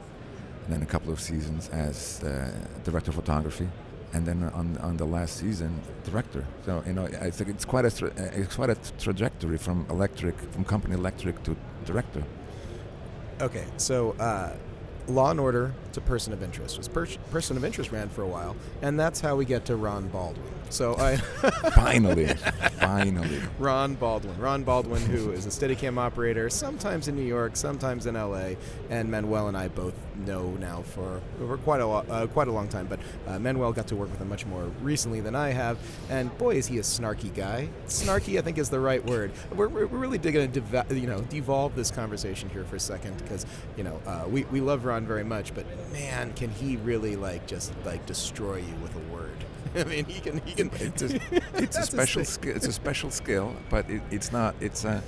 and 0.65 0.73
then 0.73 0.81
a 0.81 0.87
couple 0.87 1.13
of 1.13 1.19
seasons 1.19 1.69
as 1.69 2.23
uh, 2.23 2.51
director 2.83 3.11
of 3.11 3.15
photography, 3.15 3.69
and 4.13 4.25
then 4.25 4.43
on 4.43 4.77
on 4.79 4.97
the 4.97 5.05
last 5.05 5.37
season, 5.37 5.79
director. 6.03 6.45
So 6.65 6.83
you 6.87 6.93
know, 6.93 7.05
it's 7.05 7.41
it's 7.41 7.65
quite 7.65 7.85
a 7.85 7.91
tra- 7.91 8.09
uh, 8.17 8.41
it's 8.41 8.55
quite 8.55 8.71
a 8.71 8.77
trajectory 8.97 9.59
from 9.59 9.85
electric 9.91 10.35
from 10.51 10.63
company 10.63 10.95
electric 10.95 11.43
to 11.43 11.55
director. 11.85 12.23
Okay, 13.39 13.65
so 13.77 14.13
uh, 14.13 14.55
Law 15.07 15.29
and 15.29 15.39
Order 15.39 15.73
to 15.97 16.01
Person 16.01 16.31
of 16.31 16.43
Interest. 16.43 16.77
Was 16.77 16.87
per- 16.87 17.07
Person 17.31 17.57
of 17.57 17.65
Interest 17.65 17.91
ran 17.91 18.07
for 18.09 18.21
a 18.21 18.27
while, 18.27 18.55
and 18.81 18.99
that's 18.99 19.19
how 19.19 19.35
we 19.35 19.45
get 19.45 19.65
to 19.65 19.75
Ron 19.75 20.07
Baldwin. 20.09 20.45
So 20.69 20.95
I 20.97 21.17
finally, 21.71 22.27
finally, 22.79 23.41
Ron 23.57 23.95
Baldwin. 23.95 24.37
Ron 24.37 24.63
Baldwin, 24.63 25.01
who 25.03 25.31
is 25.31 25.45
a 25.45 25.49
Steadicam 25.49 25.97
operator, 25.97 26.49
sometimes 26.49 27.07
in 27.07 27.15
New 27.15 27.23
York, 27.23 27.55
sometimes 27.55 28.05
in 28.05 28.15
L.A., 28.15 28.57
and 28.89 29.09
Manuel 29.09 29.47
and 29.47 29.57
I 29.57 29.69
both 29.69 29.93
know 30.25 30.49
now 30.59 30.81
for, 30.81 31.21
for 31.37 31.57
quite 31.57 31.81
a 31.81 31.87
uh, 31.87 32.27
quite 32.27 32.47
a 32.47 32.51
long 32.51 32.67
time. 32.67 32.87
But 32.87 32.99
uh, 33.27 33.39
Manuel 33.39 33.71
got 33.73 33.87
to 33.87 33.95
work 33.95 34.11
with 34.11 34.19
him 34.19 34.29
much 34.29 34.45
more 34.45 34.65
recently 34.81 35.21
than 35.21 35.35
I 35.35 35.49
have, 35.49 35.77
and 36.09 36.35
boy, 36.37 36.55
is 36.55 36.67
he 36.67 36.77
a 36.77 36.81
snarky 36.81 37.33
guy. 37.33 37.69
Snarky, 37.87 38.37
I 38.37 38.41
think, 38.41 38.57
is 38.57 38.69
the 38.69 38.79
right 38.79 39.03
word. 39.05 39.31
We're, 39.55 39.69
we're 39.69 39.85
really 39.85 40.17
going 40.17 40.51
to 40.51 40.59
deva- 40.61 40.85
you 40.93 41.07
know 41.07 41.21
devolve 41.21 41.75
this 41.75 41.91
conversation 41.91 42.49
here 42.49 42.65
for 42.65 42.75
a 42.75 42.79
second 42.79 43.17
because 43.17 43.45
you 43.77 43.83
know 43.83 43.99
uh, 44.05 44.25
we 44.27 44.43
we 44.45 44.61
love 44.61 44.85
Ron 44.85 45.07
very 45.07 45.23
much, 45.23 45.55
but 45.55 45.65
man, 45.91 46.33
can 46.33 46.49
he 46.49 46.77
really 46.77 47.15
like 47.15 47.47
just 47.47 47.73
like 47.85 48.05
destroy 48.05 48.57
you 48.57 48.75
with 48.81 48.95
a 48.95 49.13
word? 49.13 49.37
I 49.75 49.83
mean, 49.83 50.05
he 50.05 50.19
can. 50.19 50.39
He 50.45 50.53
can. 50.53 50.71
It's 50.73 51.01
a, 51.01 51.19
it's 51.55 51.77
a 51.77 51.83
special 51.83 52.25
skill. 52.25 52.55
It's 52.55 52.67
a 52.67 52.73
special 52.73 53.11
skill, 53.11 53.55
but 53.69 53.89
it, 53.89 54.01
it's 54.11 54.31
not. 54.31 54.55
It's 54.59 54.85
a. 54.85 55.03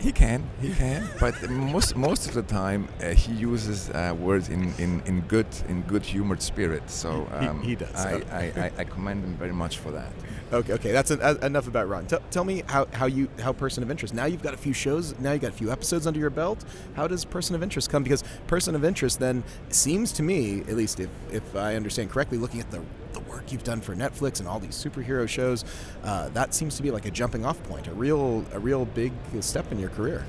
He 0.00 0.12
can, 0.12 0.48
he 0.62 0.72
can, 0.72 1.06
but 1.20 1.50
most 1.50 1.94
most 1.94 2.26
of 2.26 2.32
the 2.32 2.42
time 2.42 2.88
uh, 3.02 3.10
he 3.10 3.32
uses 3.32 3.90
uh, 3.90 4.16
words 4.18 4.48
in, 4.48 4.72
in, 4.78 5.02
in 5.04 5.20
good 5.22 5.46
in 5.68 5.82
good 5.82 6.02
humored 6.02 6.40
spirit. 6.40 6.88
So 6.88 7.28
um, 7.32 7.60
he, 7.60 7.70
he, 7.70 7.74
does. 7.76 7.94
I, 7.94 8.22
I, 8.32 8.40
I, 8.40 8.72
I, 8.78 8.84
commend 8.84 9.22
him 9.22 9.34
very 9.34 9.52
much 9.52 9.76
for 9.76 9.90
that. 9.90 10.10
Okay, 10.54 10.72
okay, 10.72 10.92
that's 10.92 11.10
an, 11.10 11.20
uh, 11.20 11.34
enough 11.42 11.68
about 11.68 11.86
Ron. 11.86 12.06
T- 12.06 12.16
tell 12.30 12.44
me 12.44 12.62
how, 12.66 12.86
how 12.94 13.04
you 13.04 13.28
how 13.40 13.52
Person 13.52 13.82
of 13.82 13.90
Interest. 13.90 14.14
Now 14.14 14.24
you've 14.24 14.42
got 14.42 14.54
a 14.54 14.56
few 14.56 14.72
shows. 14.72 15.18
Now 15.18 15.32
you've 15.32 15.42
got 15.42 15.52
a 15.52 15.56
few 15.56 15.70
episodes 15.70 16.06
under 16.06 16.18
your 16.18 16.30
belt. 16.30 16.64
How 16.94 17.06
does 17.06 17.26
Person 17.26 17.54
of 17.54 17.62
Interest 17.62 17.90
come? 17.90 18.02
Because 18.02 18.24
Person 18.46 18.74
of 18.74 18.84
Interest 18.84 19.18
then 19.20 19.44
seems 19.68 20.12
to 20.12 20.22
me, 20.22 20.60
at 20.60 20.76
least 20.76 20.98
if 20.98 21.10
if 21.30 21.54
I 21.54 21.76
understand 21.76 22.08
correctly, 22.08 22.38
looking 22.38 22.60
at 22.60 22.70
the 22.70 22.80
the 23.09 23.09
work 23.30 23.52
you've 23.52 23.64
done 23.64 23.80
for 23.80 23.94
Netflix 23.94 24.40
and 24.40 24.48
all 24.48 24.60
these 24.60 24.76
superhero 24.84 25.28
shows, 25.28 25.64
uh, 26.04 26.28
that 26.30 26.54
seems 26.54 26.76
to 26.76 26.82
be 26.82 26.90
like 26.90 27.06
a 27.06 27.10
jumping 27.10 27.44
off 27.44 27.62
point, 27.64 27.86
a 27.86 27.92
real 27.92 28.44
a 28.52 28.58
real 28.58 28.84
big 28.84 29.12
step 29.40 29.70
in 29.72 29.78
your 29.78 29.90
career. 29.90 30.24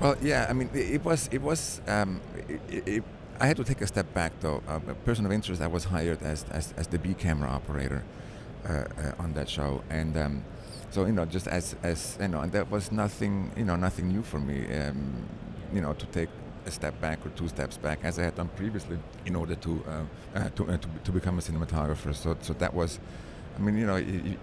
Well, 0.00 0.16
yeah, 0.22 0.46
I 0.50 0.52
mean, 0.52 0.70
it, 0.74 1.04
was 1.04 1.28
it 1.32 1.42
was. 1.42 1.80
Um, 1.86 2.20
it, 2.48 2.88
it, 2.88 3.04
I 3.42 3.46
had 3.46 3.56
to 3.56 3.64
take 3.64 3.80
a 3.80 3.86
step 3.86 4.12
back 4.12 4.32
though. 4.40 4.62
Uh, 4.68 4.80
a 4.88 4.94
person 4.94 5.24
of 5.26 5.32
interest, 5.32 5.62
I 5.62 5.66
was 5.66 5.84
hired 5.84 6.22
as 6.22 6.44
as, 6.50 6.74
as 6.76 6.86
the 6.88 6.98
B 6.98 7.14
camera 7.14 7.48
operator 7.48 8.04
uh, 8.68 8.72
uh, 8.72 9.22
on 9.22 9.32
that 9.34 9.48
show, 9.48 9.82
and. 9.90 10.16
Um, 10.16 10.44
so 10.92 11.06
you 11.06 11.12
know, 11.12 11.24
just 11.24 11.46
as 11.46 11.76
as 11.84 12.18
you 12.20 12.26
know, 12.26 12.40
and 12.40 12.50
that 12.50 12.68
was 12.68 12.90
nothing, 12.90 13.52
you 13.56 13.64
know, 13.64 13.76
nothing 13.76 14.08
new 14.08 14.22
for 14.22 14.40
me. 14.40 14.66
Um, 14.76 15.28
you 15.72 15.80
know, 15.80 15.92
to 15.92 16.06
take 16.06 16.28
a 16.70 16.74
step 16.80 16.94
back 17.00 17.18
or 17.26 17.30
two 17.30 17.48
steps 17.48 17.76
back, 17.76 17.98
as 18.08 18.18
I 18.18 18.22
had 18.28 18.34
done 18.40 18.50
previously, 18.56 18.98
in 19.26 19.34
order 19.36 19.56
to 19.66 19.72
uh, 19.72 20.38
uh, 20.38 20.48
to, 20.56 20.62
uh, 20.62 20.76
to, 20.84 20.88
to 21.06 21.10
become 21.18 21.36
a 21.38 21.42
cinematographer. 21.48 22.12
So 22.14 22.36
so 22.40 22.52
that 22.54 22.72
was. 22.80 23.00
I 23.58 23.62
mean, 23.62 23.76
you 23.76 23.86
know, 23.90 23.96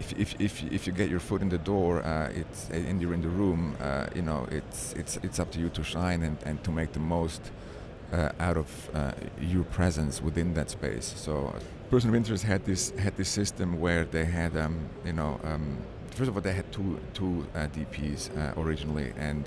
if, 0.03 0.09
if, 0.23 0.29
if, 0.47 0.53
if 0.77 0.85
you 0.85 0.93
get 0.93 1.09
your 1.09 1.21
foot 1.21 1.41
in 1.41 1.49
the 1.49 1.57
door, 1.57 2.03
uh, 2.03 2.41
it's 2.41 2.69
and 2.69 3.01
you're 3.01 3.15
in 3.19 3.21
the 3.21 3.33
room, 3.41 3.61
uh, 3.81 4.05
you 4.13 4.21
know, 4.21 4.41
it's 4.51 4.93
it's 5.01 5.13
it's 5.27 5.39
up 5.39 5.49
to 5.53 5.59
you 5.59 5.69
to 5.69 5.83
shine 5.83 6.21
and, 6.27 6.37
and 6.45 6.63
to 6.65 6.71
make 6.71 6.91
the 6.91 6.99
most 6.99 7.41
uh, 8.13 8.47
out 8.47 8.57
of 8.57 8.69
your 9.53 9.63
presence 9.63 10.21
within 10.21 10.53
that 10.53 10.69
space. 10.69 11.07
So, 11.25 11.55
Person 11.89 12.09
of 12.09 12.15
Interest 12.15 12.43
had 12.43 12.61
this 12.65 12.91
had 13.05 13.13
this 13.15 13.29
system 13.29 13.79
where 13.79 14.03
they 14.15 14.25
had, 14.25 14.55
um, 14.57 14.75
you 15.05 15.13
know, 15.13 15.39
um, 15.43 15.65
first 16.17 16.29
of 16.29 16.35
all, 16.35 16.43
they 16.49 16.57
had 16.61 16.69
two 16.71 16.99
two 17.13 17.33
DPs 17.55 18.21
originally, 18.57 19.13
and 19.17 19.43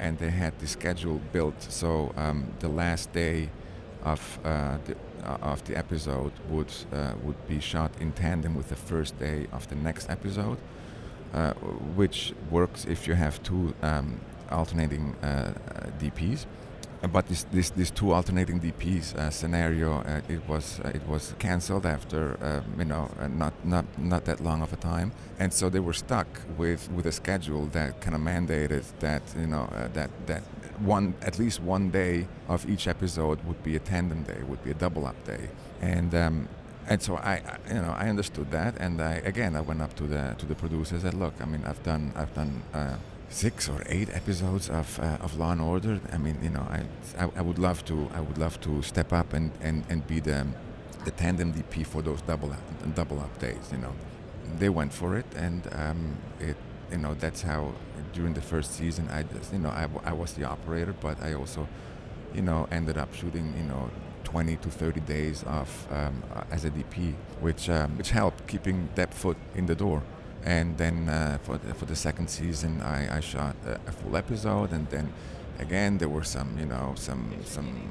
and 0.00 0.18
they 0.18 0.30
had 0.30 0.58
the 0.58 0.66
schedule 0.66 1.20
built 1.32 1.62
so 1.62 2.12
um, 2.16 2.52
the 2.58 2.68
last 2.68 3.12
day 3.12 3.50
of 4.02 4.38
uh, 4.44 4.78
the 4.86 4.96
uh, 5.24 5.36
of 5.42 5.62
the 5.64 5.76
episode 5.76 6.32
would 6.48 6.72
uh, 6.92 7.12
would 7.22 7.46
be 7.46 7.60
shot 7.60 7.90
in 8.00 8.12
tandem 8.12 8.54
with 8.54 8.68
the 8.68 8.76
first 8.76 9.18
day 9.18 9.46
of 9.52 9.68
the 9.68 9.74
next 9.74 10.08
episode, 10.08 10.58
uh, 11.34 11.52
which 11.94 12.32
works 12.50 12.86
if 12.86 13.06
you 13.06 13.14
have 13.14 13.42
two 13.42 13.74
um, 13.82 14.18
alternating 14.50 15.14
uh, 15.22 15.52
DPs 15.98 16.46
but 17.08 17.26
this, 17.28 17.44
this, 17.44 17.70
this 17.70 17.90
two 17.90 18.12
alternating 18.12 18.60
DPs 18.60 19.14
uh, 19.14 19.30
scenario, 19.30 20.00
uh, 20.00 20.20
it 20.28 20.46
was 20.46 20.80
uh, 20.84 20.90
it 20.94 21.06
was 21.08 21.34
cancelled 21.38 21.86
after 21.86 22.36
um, 22.42 22.78
you 22.78 22.84
know 22.84 23.10
uh, 23.18 23.26
not 23.26 23.54
not 23.64 23.86
not 23.98 24.24
that 24.26 24.40
long 24.40 24.60
of 24.62 24.72
a 24.72 24.76
time, 24.76 25.12
and 25.38 25.52
so 25.52 25.70
they 25.70 25.80
were 25.80 25.94
stuck 25.94 26.26
with 26.58 26.90
with 26.92 27.06
a 27.06 27.12
schedule 27.12 27.66
that 27.66 28.00
kind 28.00 28.14
of 28.14 28.20
mandated 28.20 28.84
that 29.00 29.22
you 29.38 29.46
know 29.46 29.62
uh, 29.74 29.88
that 29.94 30.10
that 30.26 30.42
one 30.80 31.14
at 31.22 31.38
least 31.38 31.62
one 31.62 31.90
day 31.90 32.26
of 32.48 32.68
each 32.68 32.86
episode 32.86 33.42
would 33.44 33.62
be 33.62 33.76
a 33.76 33.80
tandem 33.80 34.22
day, 34.22 34.42
would 34.46 34.62
be 34.62 34.70
a 34.70 34.74
double 34.74 35.06
up 35.06 35.24
day, 35.24 35.48
and 35.80 36.14
um, 36.14 36.48
and 36.86 37.00
so 37.00 37.16
I, 37.16 37.34
I, 37.34 37.58
you 37.68 37.80
know, 37.80 37.94
I 37.96 38.08
understood 38.08 38.50
that, 38.50 38.76
and 38.78 39.00
I 39.00 39.14
again 39.24 39.56
I 39.56 39.60
went 39.60 39.80
up 39.80 39.94
to 39.96 40.04
the 40.04 40.34
to 40.38 40.46
the 40.46 40.54
producers 40.54 40.92
and 40.92 41.12
said, 41.12 41.14
look, 41.14 41.34
I 41.40 41.44
mean, 41.44 41.64
I've 41.64 41.82
done 41.82 42.12
I've 42.16 42.34
done 42.34 42.62
uh, 42.74 42.96
six 43.30 43.68
or 43.68 43.82
eight 43.86 44.10
episodes 44.12 44.68
of 44.68 44.98
uh, 45.00 45.16
of 45.20 45.38
Law 45.38 45.52
and 45.52 45.60
Order. 45.60 46.00
I 46.12 46.18
mean, 46.18 46.38
you 46.42 46.50
know, 46.50 46.66
I, 46.68 46.82
I, 47.18 47.30
I 47.36 47.42
would 47.42 47.58
love 47.58 47.84
to 47.86 48.10
I 48.14 48.20
would 48.20 48.38
love 48.38 48.60
to 48.62 48.82
step 48.82 49.12
up 49.12 49.32
and, 49.32 49.52
and, 49.60 49.84
and 49.88 50.06
be 50.06 50.20
the 50.20 50.46
the 51.04 51.10
tandem 51.12 51.54
DP 51.54 51.86
for 51.86 52.02
those 52.02 52.20
double 52.22 52.52
up, 52.52 52.94
double 52.94 53.20
up 53.20 53.38
days. 53.38 53.70
You 53.72 53.78
know, 53.78 53.92
they 54.58 54.68
went 54.68 54.92
for 54.92 55.16
it, 55.16 55.26
and 55.36 55.66
um, 55.72 56.16
it 56.40 56.56
you 56.90 56.98
know 56.98 57.14
that's 57.14 57.42
how 57.42 57.72
during 58.12 58.34
the 58.34 58.42
first 58.42 58.72
season 58.72 59.08
I 59.08 59.22
just 59.22 59.52
you 59.52 59.60
know 59.60 59.70
I, 59.70 59.88
I 60.04 60.12
was 60.12 60.32
the 60.34 60.44
operator, 60.44 60.94
but 61.00 61.22
I 61.22 61.34
also 61.34 61.68
you 62.34 62.42
know 62.42 62.68
ended 62.70 62.98
up 62.98 63.14
shooting 63.14 63.54
you 63.56 63.64
know 63.64 63.90
20 64.24 64.56
to 64.56 64.70
30 64.70 65.00
days 65.00 65.42
of 65.44 65.88
um, 65.90 66.22
as 66.50 66.64
a 66.64 66.70
DP, 66.70 67.14
which 67.40 67.70
um, 67.70 67.96
which 67.96 68.10
helped 68.10 68.46
keeping 68.46 68.88
that 68.96 69.14
foot 69.14 69.36
in 69.54 69.66
the 69.66 69.74
door. 69.74 70.02
And 70.44 70.78
then 70.78 71.08
uh, 71.08 71.38
for 71.42 71.58
the, 71.58 71.74
for 71.74 71.84
the 71.84 71.96
second 71.96 72.28
season, 72.28 72.80
I, 72.80 73.18
I 73.18 73.20
shot 73.20 73.56
a, 73.66 73.74
a, 73.86 73.92
full 73.92 74.16
episode, 74.16 74.72
and 74.72 74.88
then 74.88 75.12
again 75.58 75.98
there 75.98 76.08
were 76.08 76.24
some 76.24 76.56
you 76.58 76.64
know 76.64 76.94
some 76.96 77.34
some 77.44 77.90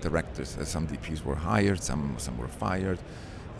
directors, 0.00 0.56
uh, 0.56 0.64
some 0.64 0.86
DPs 0.88 1.22
were 1.22 1.34
hired, 1.34 1.82
some 1.82 2.14
some 2.18 2.38
were 2.38 2.48
fired, 2.48 2.98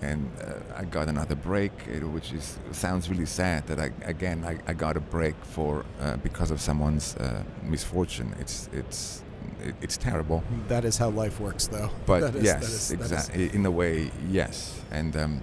and 0.01 0.30
uh, 0.41 0.80
I 0.80 0.85
got 0.85 1.09
another 1.09 1.35
break, 1.35 1.72
uh, 1.89 2.09
which 2.09 2.33
is 2.33 2.59
sounds 2.70 3.11
really 3.11 3.26
sad 3.26 3.66
that 3.66 3.78
I 3.78 3.91
again 4.05 4.45
I, 4.45 4.59
I 4.66 4.72
got 4.72 4.97
a 4.97 5.01
break 5.01 5.35
for 5.45 5.85
uh, 6.01 6.16
because 6.16 6.51
of 6.51 6.61
someone's 6.61 7.16
uh, 7.16 7.43
misfortune. 7.62 8.35
It's 8.41 8.70
it's 8.72 9.22
it, 9.61 9.74
it's 9.83 9.99
terrible. 9.99 10.43
That 10.68 10.87
is 10.87 10.97
how 10.97 11.11
life 11.11 11.39
works, 11.39 11.66
though. 11.66 11.91
But 12.07 12.43
yes, 12.43 12.91
exactly. 12.91 13.55
In 13.55 13.66
a 13.66 13.70
way, 13.70 14.11
yes, 14.30 14.80
and. 14.91 15.16
Um, 15.16 15.43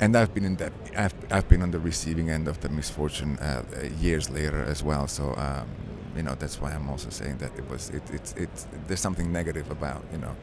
and 0.00 0.16
I've 0.16 0.34
been 0.34 0.44
in 0.44 0.56
that. 0.56 0.72
I've, 0.96 1.14
I've 1.30 1.48
been 1.48 1.62
on 1.62 1.70
the 1.70 1.78
receiving 1.78 2.30
end 2.30 2.48
of 2.48 2.60
the 2.60 2.68
misfortune 2.68 3.38
uh, 3.38 3.62
years 4.00 4.28
later 4.30 4.62
as 4.64 4.82
well. 4.82 5.08
So 5.08 5.34
um, 5.36 5.68
you 6.16 6.22
know 6.22 6.34
that's 6.34 6.60
why 6.60 6.72
I'm 6.72 6.88
also 6.88 7.10
saying 7.10 7.38
that 7.38 7.56
it 7.56 7.68
was 7.68 7.90
it, 7.90 8.02
it's 8.12 8.32
it's 8.34 8.66
there's 8.86 9.00
something 9.00 9.32
negative 9.32 9.70
about 9.70 10.04
you 10.12 10.18
know 10.18 10.36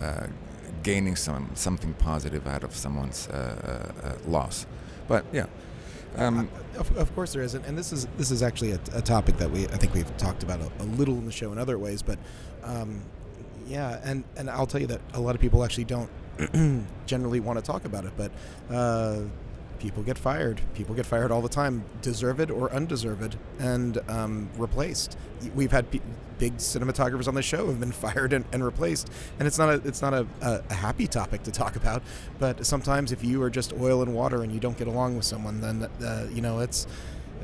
uh, 0.00 0.26
gaining 0.82 1.16
some 1.16 1.50
something 1.54 1.94
positive 1.94 2.46
out 2.46 2.64
of 2.64 2.74
someone's 2.74 3.28
uh, 3.28 3.92
uh, 4.04 4.08
uh 4.08 4.30
loss. 4.30 4.66
But 5.08 5.24
yeah. 5.32 5.46
Um, 6.16 6.48
of, 6.78 6.96
of, 6.96 7.12
course 7.16 7.32
there 7.32 7.42
isn't, 7.42 7.66
and 7.66 7.76
this 7.76 7.92
is 7.92 8.06
this 8.16 8.30
is 8.30 8.40
actually 8.40 8.70
a, 8.70 8.78
a, 8.92 9.02
topic 9.02 9.36
that 9.38 9.50
we 9.50 9.64
I 9.64 9.76
think 9.76 9.94
we've 9.94 10.16
talked 10.16 10.44
about 10.44 10.60
a, 10.60 10.70
a 10.78 10.84
little 10.84 11.14
in 11.14 11.26
the 11.26 11.32
show 11.32 11.50
in 11.50 11.58
other 11.58 11.76
ways, 11.76 12.02
but 12.02 12.20
um, 12.62 13.02
yeah, 13.66 14.00
and 14.04 14.22
and 14.36 14.48
I'll 14.48 14.68
tell 14.68 14.80
you 14.80 14.86
that 14.86 15.00
a 15.12 15.20
lot 15.20 15.34
of 15.34 15.40
people 15.40 15.64
actually 15.64 15.86
don't 15.86 16.08
generally 17.06 17.40
want 17.40 17.58
to 17.58 17.64
talk 17.64 17.84
about 17.84 18.04
it, 18.04 18.12
but 18.16 18.30
uh, 18.70 19.20
people 19.78 20.02
get 20.02 20.16
fired. 20.16 20.60
People 20.74 20.94
get 20.94 21.06
fired 21.06 21.30
all 21.30 21.42
the 21.42 21.48
time, 21.48 21.84
deserved 22.00 22.50
or 22.50 22.72
undeserved, 22.72 23.36
and 23.58 23.98
um, 24.08 24.48
replaced. 24.56 25.18
We've 25.54 25.72
had 25.72 25.86
big 26.38 26.56
cinematographers 26.56 27.28
on 27.28 27.34
the 27.34 27.42
show 27.42 27.66
have 27.66 27.80
been 27.80 27.92
fired 28.06 28.32
and, 28.32 28.44
and 28.52 28.64
replaced, 28.64 29.10
and 29.38 29.46
it's 29.46 29.58
not 29.58 29.68
a 29.68 29.86
it's 29.86 30.02
not 30.02 30.14
a, 30.14 30.26
a, 30.40 30.62
a, 30.70 30.74
happy 30.74 31.06
topic 31.06 31.42
to 31.44 31.50
talk 31.50 31.76
about. 31.76 32.02
But 32.38 32.64
sometimes, 32.66 33.12
if 33.12 33.24
you 33.24 33.42
are 33.42 33.50
just 33.50 33.72
oil 33.74 34.02
and 34.02 34.14
water 34.14 34.42
and 34.42 34.52
you 34.52 34.60
don't 34.60 34.78
get 34.78 34.88
along 34.88 35.16
with 35.16 35.24
someone, 35.24 35.60
then 35.60 35.82
uh, 36.02 36.26
you 36.32 36.40
know 36.40 36.60
it's 36.60 36.86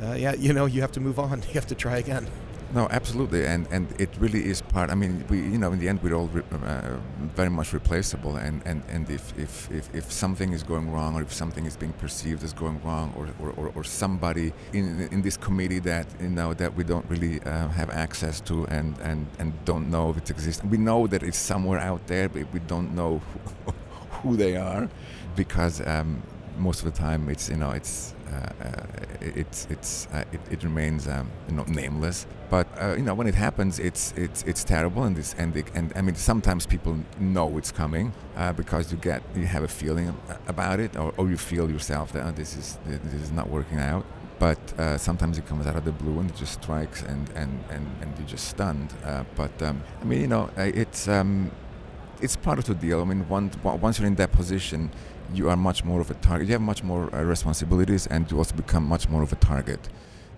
uh, 0.03 0.15
yeah 0.15 0.35
you 0.35 0.53
know 0.53 0.67
you 0.67 0.81
have 0.81 0.93
to 0.93 1.01
move 1.01 1.19
on. 1.19 1.43
You 1.49 1.55
have 1.55 1.67
to 1.67 1.75
try 1.75 1.99
again. 1.99 2.27
No, 2.73 2.87
absolutely, 2.89 3.47
and 3.47 3.67
and 3.73 3.89
it 4.01 4.11
really 4.21 4.45
is 4.47 4.63
part. 4.63 4.91
I 4.91 4.95
mean, 4.95 5.25
we 5.29 5.39
you 5.39 5.59
know 5.59 5.73
in 5.73 5.81
the 5.81 5.89
end 5.89 6.01
we're 6.05 6.15
all 6.15 6.29
re- 6.29 6.45
uh, 6.53 6.99
very 7.35 7.51
much 7.51 7.73
replaceable, 7.73 8.37
and 8.37 8.63
and 8.65 8.85
and 8.89 9.11
if, 9.11 9.37
if 9.37 9.69
if 9.73 9.93
if 9.93 10.13
something 10.13 10.53
is 10.53 10.63
going 10.63 10.93
wrong, 10.93 11.17
or 11.17 11.23
if 11.23 11.33
something 11.33 11.67
is 11.67 11.77
being 11.77 11.93
perceived 11.95 12.45
as 12.45 12.53
going 12.53 12.81
wrong, 12.85 13.13
or 13.17 13.27
or, 13.41 13.51
or, 13.57 13.73
or 13.75 13.83
somebody 13.83 14.53
in 14.73 15.09
in 15.11 15.23
this 15.23 15.37
committee 15.37 15.81
that 15.81 16.07
you 16.21 16.29
know 16.29 16.55
that 16.55 16.77
we 16.77 16.85
don't 16.85 17.05
really 17.11 17.41
uh, 17.43 17.67
have 17.71 17.91
access 17.91 18.41
to, 18.43 18.65
and 18.69 18.97
and 19.03 19.27
and 19.41 19.53
don't 19.65 19.91
know 19.91 20.11
if 20.11 20.19
it 20.19 20.31
exists. 20.31 20.63
We 20.63 20.79
know 20.79 21.09
that 21.09 21.25
it's 21.25 21.39
somewhere 21.39 21.81
out 21.81 22.07
there, 22.07 22.29
but 22.29 22.53
we 22.53 22.61
don't 22.61 22.95
know 22.95 23.21
who, 23.67 23.73
who 24.23 24.37
they 24.37 24.57
are, 24.57 24.89
because 25.35 25.81
um, 25.85 26.23
most 26.57 26.85
of 26.85 26.93
the 26.93 26.97
time 26.99 27.29
it's 27.29 27.49
you 27.49 27.57
know 27.57 27.73
it's 27.73 28.15
it's 29.21 29.67
it's 29.71 30.07
uh, 30.13 30.25
it, 30.33 30.41
it, 30.51 30.63
remains 30.63 31.09
um, 31.09 31.31
you 31.49 31.55
know 31.55 31.65
nameless. 31.65 32.27
But 32.49 32.67
you 32.97 33.03
know 33.03 33.15
when 33.15 33.27
it 33.27 33.35
happens, 33.35 33.79
it's 33.79 34.13
it's 34.17 34.43
it's 34.45 34.65
terrible, 34.65 35.05
and 35.05 35.17
this 35.17 35.35
and 35.39 35.55
and 35.75 35.93
I 35.95 36.03
mean 36.03 36.15
sometimes 36.15 36.67
people 36.67 36.99
know 37.19 37.59
it's 37.59 37.73
coming 37.73 38.13
because 38.57 38.91
you 38.91 38.99
get 38.99 39.23
you 39.37 39.47
have 39.47 39.63
a 39.63 39.69
feeling 39.69 40.17
about 40.49 40.81
it, 40.81 40.97
or, 40.97 41.13
or 41.17 41.29
you 41.29 41.37
feel 41.37 41.71
yourself 41.71 42.13
that 42.13 42.27
oh, 42.27 42.33
this 42.33 42.57
is 42.57 42.79
this 42.85 43.15
is 43.15 43.31
not 43.31 43.49
working 43.49 43.79
out 43.79 44.05
but 44.41 44.59
uh, 44.81 44.97
sometimes 44.97 45.37
it 45.37 45.47
comes 45.47 45.67
out 45.67 45.77
of 45.77 45.85
the 45.85 45.93
blue 45.93 46.19
and 46.19 46.31
it 46.31 46.35
just 46.35 46.55
strikes 46.55 47.03
and 47.03 47.29
and 47.37 47.63
and, 47.71 47.87
and 48.01 48.19
you're 48.19 48.27
just 48.27 48.49
stunned. 48.49 48.93
Uh, 49.05 49.23
but 49.37 49.53
um, 49.63 49.83
I 50.01 50.05
mean, 50.05 50.23
you 50.23 50.27
know, 50.27 50.51
it's 50.57 51.07
um, 51.07 51.53
it's 52.23 52.37
part 52.37 52.59
of 52.59 52.65
the 52.65 52.75
deal. 52.75 53.01
I 53.03 53.05
mean, 53.05 53.29
once 53.29 53.55
once 53.63 53.99
you're 53.99 54.09
in 54.09 54.17
that 54.17 54.33
position, 54.33 54.91
you 55.35 55.49
are 55.51 55.57
much 55.57 55.85
more 55.85 56.01
of 56.01 56.11
a 56.11 56.15
target. 56.15 56.49
You 56.49 56.53
have 56.55 56.63
much 56.63 56.83
more 56.83 57.15
uh, 57.15 57.23
responsibilities, 57.23 58.07
and 58.07 58.31
you 58.31 58.39
also 58.39 58.55
become 58.55 58.85
much 58.85 59.09
more 59.09 59.23
of 59.23 59.33
a 59.33 59.37
target. 59.37 59.89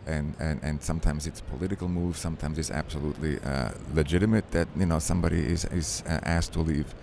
And, 0.07 0.35
and, 0.41 0.61
and 0.65 0.83
sometimes 0.83 1.27
it's 1.27 1.41
political 1.41 1.89
moves. 1.89 2.19
Sometimes 2.19 2.59
it's 2.59 2.71
absolutely 2.71 3.39
uh, 3.41 3.71
legitimate 3.95 4.51
that 4.51 4.69
you 4.77 4.87
know 4.87 4.99
somebody 4.99 5.39
is 5.39 5.65
is 5.67 6.03
uh, 6.09 6.19
asked 6.25 6.53
to 6.55 6.61
leave. 6.61 6.95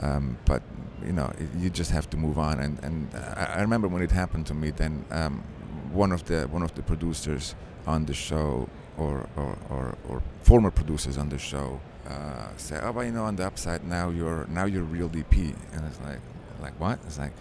Um, 0.00 0.38
but 0.46 0.62
you 1.04 1.12
know 1.12 1.30
you 1.58 1.70
just 1.70 1.90
have 1.92 2.10
to 2.10 2.16
move 2.16 2.38
on. 2.38 2.58
And 2.58 2.82
and 2.82 3.08
I, 3.14 3.54
I 3.56 3.60
remember 3.60 3.86
when 3.88 4.02
it 4.02 4.10
happened 4.10 4.46
to 4.46 4.54
me. 4.54 4.70
Then 4.70 5.04
um, 5.10 5.42
one 5.92 6.12
of 6.12 6.24
the 6.24 6.48
one 6.48 6.62
of 6.62 6.74
the 6.74 6.82
producers 6.82 7.54
on 7.86 8.06
the 8.06 8.14
show, 8.14 8.68
or 8.98 9.28
or, 9.36 9.56
or, 9.70 9.94
or 10.08 10.22
former 10.42 10.70
producers 10.70 11.16
on 11.18 11.28
the 11.28 11.38
show, 11.38 11.80
uh, 12.08 12.48
said, 12.56 12.82
"Oh, 12.84 12.92
but 12.92 13.02
you 13.02 13.12
know, 13.12 13.24
on 13.24 13.36
the 13.36 13.46
upside 13.46 13.84
now 13.84 14.10
you're 14.10 14.46
now 14.48 14.64
you're 14.64 14.82
real 14.84 15.08
DP." 15.08 15.54
And 15.72 15.86
it's 15.86 16.00
like, 16.00 16.18
like 16.60 16.78
what? 16.80 16.98
It's 17.06 17.18
like, 17.18 17.32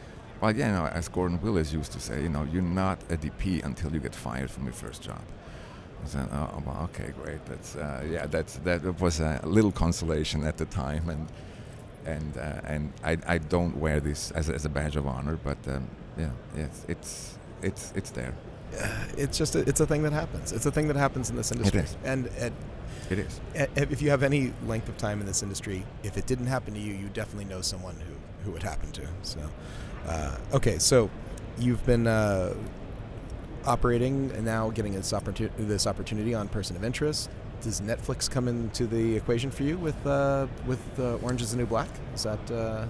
well, 0.42 0.56
yeah, 0.56 0.68
you 0.68 0.74
know, 0.74 0.86
as 0.88 1.08
Gordon 1.08 1.42
Willis 1.42 1.74
used 1.74 1.92
to 1.94 2.00
say, 2.00 2.24
you 2.24 2.30
know, 2.30 2.48
you're 2.52 2.62
not 2.62 3.02
a 3.10 3.18
DP 3.18 3.64
until 3.64 3.94
you 3.94 4.00
get 4.00 4.16
fired 4.16 4.50
from 4.50 4.64
your 4.64 4.74
first 4.74 5.02
job. 5.02 5.22
I 6.04 6.08
said, 6.08 6.30
oh, 6.32 6.64
well, 6.66 6.90
okay, 6.94 7.12
great. 7.24 7.46
That's 7.46 7.76
uh, 7.76 8.06
yeah, 8.10 8.26
that's 8.26 8.58
that 8.60 9.02
was 9.02 9.20
a 9.20 9.42
little 9.44 9.72
consolation 9.72 10.44
at 10.46 10.58
the 10.58 10.66
time, 10.66 11.10
and 11.10 11.28
and 12.06 12.38
uh, 12.38 12.62
and 12.64 12.94
I, 13.04 13.18
I 13.28 13.38
don't 13.38 13.76
wear 13.78 14.00
this 14.00 14.32
as 14.32 14.50
a, 14.50 14.54
as 14.54 14.66
a 14.66 14.70
badge 14.70 14.96
of 14.96 15.08
honor, 15.08 15.38
but 15.44 15.58
um, 15.68 15.88
yeah, 16.18 16.30
it's 16.56 16.86
it's 16.88 17.38
it's 17.62 17.94
it's 17.96 18.12
there. 18.12 18.34
It's 19.18 19.38
just 19.38 19.56
a, 19.56 19.60
it's 19.68 19.80
a 19.80 19.88
thing 19.88 20.04
that 20.04 20.14
happens. 20.14 20.52
It's 20.52 20.66
a 20.66 20.72
thing 20.72 20.88
that 20.88 20.96
happens 20.96 21.30
in 21.30 21.36
this 21.36 21.52
industry, 21.52 21.80
it 21.80 21.86
is. 21.86 21.98
and 22.06 22.28
it, 22.28 22.54
it 23.10 23.20
is. 23.20 23.42
If 23.76 24.02
you 24.02 24.12
have 24.12 24.22
any 24.22 24.54
length 24.68 24.88
of 24.90 24.98
time 24.98 25.20
in 25.20 25.26
this 25.26 25.42
industry, 25.42 25.84
if 26.04 26.18
it 26.18 26.28
didn't 26.28 26.46
happen 26.46 26.76
to 26.76 26.80
you, 26.80 26.94
you 26.94 27.10
definitely 27.10 27.46
know 27.46 27.62
someone 27.62 27.96
who 27.96 28.14
who 28.50 28.56
it 28.56 28.64
happened 28.64 28.93
to. 28.95 29.08
So, 29.22 29.39
uh, 30.08 30.38
okay, 30.54 30.78
so 30.80 31.10
you've 31.58 31.86
been 31.86 32.08
uh, 32.08 32.54
operating 33.66 34.32
and 34.36 34.45
now 34.45 34.70
getting 34.70 34.93
this 34.93 35.14
opportunity 35.14 35.64
this 35.64 35.88
opportunity 35.88 36.34
on 36.34 36.47
Person 36.47 36.76
of 36.76 36.84
Interest. 36.84 37.30
Does 37.62 37.82
Netflix 37.82 38.30
come 38.30 38.47
into 38.47 38.88
the 38.88 39.18
equation 39.18 39.52
for 39.52 39.64
you 39.64 39.78
with 39.78 40.06
uh, 40.06 40.47
with 40.66 40.80
uh, 40.97 41.16
Orange 41.18 41.41
Is 41.41 41.52
the 41.52 41.58
New 41.58 41.66
Black? 41.66 41.89
Is 42.16 42.24
that 42.24 42.52
uh, 42.52 42.86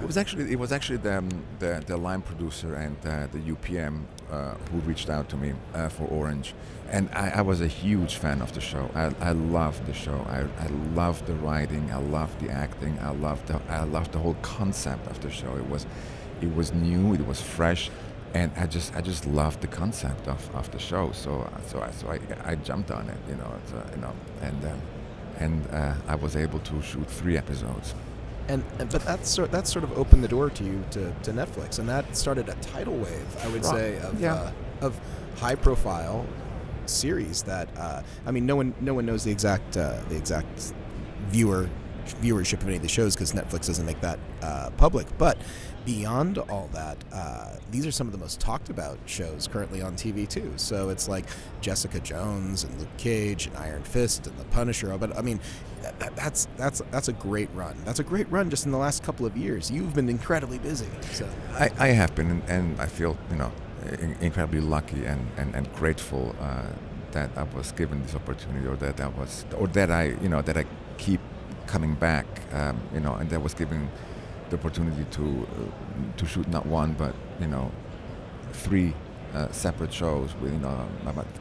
it 0.00 0.06
was 0.06 0.16
actually 0.16 0.50
it 0.52 0.58
was 0.58 0.72
actually 0.72 0.98
the 0.98 1.24
the, 1.58 1.82
the 1.86 1.96
line 1.96 2.22
producer 2.22 2.74
and 2.74 2.96
uh, 3.06 3.28
the 3.32 3.38
UPM 3.38 4.02
uh, 4.32 4.54
who 4.70 4.78
reached 4.80 5.10
out 5.10 5.28
to 5.28 5.36
me 5.36 5.52
uh, 5.74 5.88
for 5.88 6.04
Orange, 6.04 6.54
and 6.90 7.08
I, 7.12 7.30
I, 7.36 7.42
was 7.42 7.60
a 7.60 7.66
huge 7.66 8.16
fan 8.16 8.40
of 8.40 8.52
the 8.52 8.60
show. 8.60 8.90
I, 8.94 9.12
I 9.20 9.32
loved 9.32 9.86
the 9.86 9.92
show. 9.92 10.26
I, 10.28 10.40
I 10.62 10.68
loved 10.94 11.26
the 11.26 11.34
writing. 11.34 11.90
I 11.92 11.98
loved 11.98 12.40
the 12.40 12.50
acting. 12.50 12.98
I 13.00 13.10
loved 13.10 13.46
the 13.48 13.60
I 13.68 13.84
loved 13.84 14.12
the 14.12 14.18
whole 14.18 14.36
concept 14.42 15.06
of 15.06 15.20
the 15.20 15.30
show. 15.30 15.56
It 15.56 15.68
was 15.68 15.86
it 16.40 16.54
was 16.54 16.72
new. 16.72 17.14
It 17.14 17.26
was 17.26 17.40
fresh. 17.40 17.90
And 18.34 18.50
I 18.56 18.64
just, 18.66 18.96
I 18.96 19.02
just 19.02 19.26
loved 19.26 19.60
the 19.60 19.66
concept 19.66 20.26
of, 20.26 20.56
of 20.56 20.70
the 20.70 20.78
show, 20.78 21.12
so 21.12 21.46
so 21.66 21.82
I, 21.82 21.90
so 21.90 22.08
I, 22.08 22.18
I 22.52 22.54
jumped 22.54 22.90
on 22.90 23.06
it, 23.10 23.18
you 23.28 23.34
know, 23.34 23.52
you 23.94 24.00
know, 24.00 24.14
and 24.40 24.64
um, 24.64 24.80
and 25.38 25.66
uh, 25.70 25.94
I 26.08 26.14
was 26.14 26.34
able 26.34 26.60
to 26.60 26.80
shoot 26.80 27.06
three 27.10 27.36
episodes 27.36 27.94
and, 28.48 28.64
and 28.78 28.90
but 28.90 29.02
that's 29.02 29.28
sort 29.28 29.50
that 29.52 29.66
sort 29.66 29.84
of 29.84 29.96
opened 29.98 30.22
the 30.24 30.28
door 30.28 30.50
to 30.50 30.64
you 30.64 30.84
to, 30.90 31.12
to 31.22 31.32
Netflix, 31.32 31.78
and 31.78 31.88
that 31.88 32.16
started 32.16 32.48
a 32.48 32.54
tidal 32.56 32.94
wave, 32.94 33.36
I 33.44 33.48
would 33.48 33.64
say, 33.64 33.98
of 33.98 34.20
yeah. 34.20 34.34
uh, 34.34 34.52
of 34.80 35.00
high 35.36 35.54
profile 35.54 36.26
series 36.86 37.42
that 37.42 37.68
uh, 37.76 38.02
I 38.26 38.30
mean, 38.30 38.46
no 38.46 38.56
one 38.56 38.74
no 38.80 38.94
one 38.94 39.06
knows 39.06 39.24
the 39.24 39.30
exact 39.30 39.76
uh, 39.76 40.00
the 40.08 40.16
exact 40.16 40.72
viewer 41.28 41.68
viewership 42.20 42.54
of 42.54 42.66
any 42.66 42.76
of 42.76 42.82
the 42.82 42.88
shows 42.88 43.14
because 43.14 43.32
Netflix 43.32 43.66
doesn't 43.66 43.86
make 43.86 44.00
that 44.00 44.18
uh, 44.42 44.70
public. 44.76 45.06
But 45.18 45.38
beyond 45.84 46.38
all 46.38 46.68
that, 46.72 46.98
uh, 47.12 47.56
these 47.70 47.86
are 47.86 47.92
some 47.92 48.06
of 48.06 48.12
the 48.12 48.18
most 48.18 48.40
talked 48.40 48.70
about 48.70 48.98
shows 49.06 49.48
currently 49.48 49.82
on 49.82 49.94
TV 49.94 50.28
too. 50.28 50.52
So 50.56 50.88
it's 50.88 51.08
like 51.08 51.26
Jessica 51.60 52.00
Jones 52.00 52.64
and 52.64 52.78
Luke 52.78 52.96
Cage 52.96 53.46
and 53.46 53.56
Iron 53.56 53.82
Fist 53.82 54.26
and 54.26 54.36
The 54.38 54.44
Punisher. 54.46 54.96
But 54.98 55.16
I 55.16 55.22
mean, 55.22 55.40
that, 55.82 55.98
that, 56.00 56.16
that's 56.16 56.48
that's 56.56 56.82
that's 56.90 57.08
a 57.08 57.12
great 57.12 57.48
run. 57.54 57.76
That's 57.84 57.98
a 57.98 58.04
great 58.04 58.30
run 58.30 58.50
just 58.50 58.64
in 58.64 58.72
the 58.72 58.78
last 58.78 59.02
couple 59.02 59.26
of 59.26 59.36
years. 59.36 59.70
You've 59.70 59.94
been 59.94 60.08
incredibly 60.08 60.58
busy. 60.58 60.88
So 61.12 61.28
I, 61.52 61.70
I 61.78 61.88
have 61.88 62.14
been, 62.14 62.30
and, 62.30 62.42
and 62.48 62.80
I 62.80 62.86
feel 62.86 63.16
you 63.30 63.36
know 63.36 63.52
in, 64.00 64.16
incredibly 64.20 64.60
lucky 64.60 65.04
and 65.04 65.28
and, 65.36 65.54
and 65.54 65.72
grateful 65.74 66.34
uh, 66.40 66.66
that 67.12 67.30
I 67.36 67.42
was 67.42 67.72
given 67.72 68.02
this 68.02 68.14
opportunity, 68.14 68.66
or 68.66 68.76
that 68.76 69.00
I 69.00 69.08
was, 69.08 69.44
or 69.56 69.66
that 69.68 69.90
I 69.90 70.16
you 70.22 70.28
know 70.28 70.42
that 70.42 70.56
I 70.56 70.64
keep 70.98 71.20
coming 71.66 71.94
back, 71.94 72.26
um, 72.52 72.80
you 72.92 73.00
know, 73.00 73.14
and 73.14 73.28
that 73.30 73.42
was 73.42 73.54
given 73.54 73.90
the 74.50 74.58
opportunity 74.58 75.04
to 75.12 75.46
uh, 75.50 76.16
to 76.16 76.26
shoot 76.26 76.46
not 76.48 76.66
one 76.66 76.92
but 76.92 77.14
you 77.40 77.46
know 77.46 77.70
three 78.52 78.94
uh, 79.34 79.50
separate 79.50 79.92
shows 79.92 80.34
with 80.40 80.52
you 80.52 80.58
know 80.58 80.86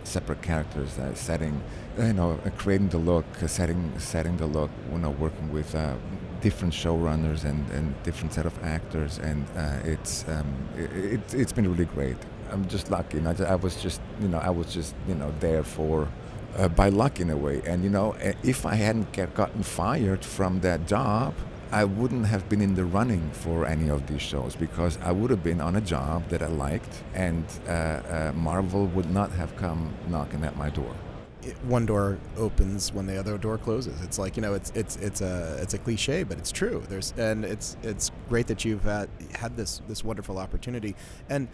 separate 0.03 0.41
characters, 0.41 0.97
uh, 0.97 1.13
setting, 1.13 1.61
you 1.97 2.13
know, 2.13 2.39
uh, 2.45 2.49
creating 2.57 2.89
the 2.89 2.97
look, 2.97 3.25
uh, 3.41 3.47
setting 3.47 3.91
setting 3.99 4.37
the 4.37 4.45
look. 4.45 4.69
You 4.91 4.99
know, 4.99 5.11
working 5.11 5.51
with 5.51 5.75
uh, 5.75 5.95
different 6.41 6.73
showrunners 6.73 7.43
and, 7.43 7.69
and 7.71 8.01
different 8.03 8.33
set 8.33 8.45
of 8.45 8.63
actors, 8.63 9.19
and 9.19 9.45
it's 9.85 10.25
um, 10.27 10.47
it, 10.77 11.13
it, 11.13 11.31
has 11.31 11.53
been 11.53 11.69
really 11.69 11.85
great. 11.85 12.17
I'm 12.51 12.67
just 12.67 12.91
lucky. 12.91 13.17
And 13.17 13.27
I, 13.27 13.35
I 13.45 13.55
was 13.55 13.81
just 13.81 14.01
you 14.21 14.27
know 14.27 14.39
I 14.39 14.49
was 14.49 14.73
just 14.73 14.95
you 15.07 15.15
know 15.15 15.33
there 15.39 15.63
for. 15.63 16.07
by 16.75 16.89
luck 16.89 17.21
in 17.21 17.29
a 17.29 17.37
way, 17.37 17.61
and 17.65 17.81
you 17.85 17.89
know, 17.89 18.13
if 18.43 18.65
I 18.65 18.75
hadn't 18.75 19.09
get 19.13 19.33
gotten 19.33 19.63
fired 19.63 20.21
from 20.25 20.59
that 20.67 20.79
job, 20.85 21.33
I 21.71 21.85
wouldn't 21.85 22.25
have 22.25 22.49
been 22.49 22.61
in 22.61 22.75
the 22.75 22.83
running 22.83 23.31
for 23.31 23.65
any 23.65 23.89
of 23.89 24.05
these 24.07 24.21
shows 24.21 24.57
because 24.57 24.97
I 25.01 25.13
would 25.13 25.29
have 25.29 25.41
been 25.41 25.61
on 25.61 25.77
a 25.77 25.81
job 25.81 26.27
that 26.27 26.41
I 26.43 26.47
liked, 26.47 27.03
and 27.13 27.45
uh, 27.67 27.71
uh, 27.71 28.31
Marvel 28.35 28.87
would 28.87 29.09
not 29.09 29.31
have 29.31 29.55
come 29.55 29.93
knocking 30.09 30.43
at 30.43 30.57
my 30.57 30.69
door. 30.69 30.93
One 31.63 31.85
door 31.85 32.17
opens 32.37 32.93
when 32.93 33.05
the 33.07 33.17
other 33.19 33.37
door 33.37 33.57
closes. 33.57 33.99
It's 34.01 34.19
like 34.19 34.35
you 34.35 34.41
know, 34.41 34.53
it's 34.53 34.71
it's 34.75 34.95
it's 34.97 35.21
a 35.21 35.57
it's 35.61 35.73
a 35.73 35.77
cliche, 35.77 36.23
but 36.23 36.37
it's 36.37 36.51
true. 36.51 36.83
There's 36.89 37.13
and 37.17 37.43
it's 37.45 37.77
it's 37.83 38.11
great 38.29 38.47
that 38.47 38.63
you've 38.63 38.83
had, 38.83 39.09
had 39.33 39.57
this 39.57 39.81
this 39.87 40.03
wonderful 40.03 40.37
opportunity, 40.37 40.95
and 41.29 41.47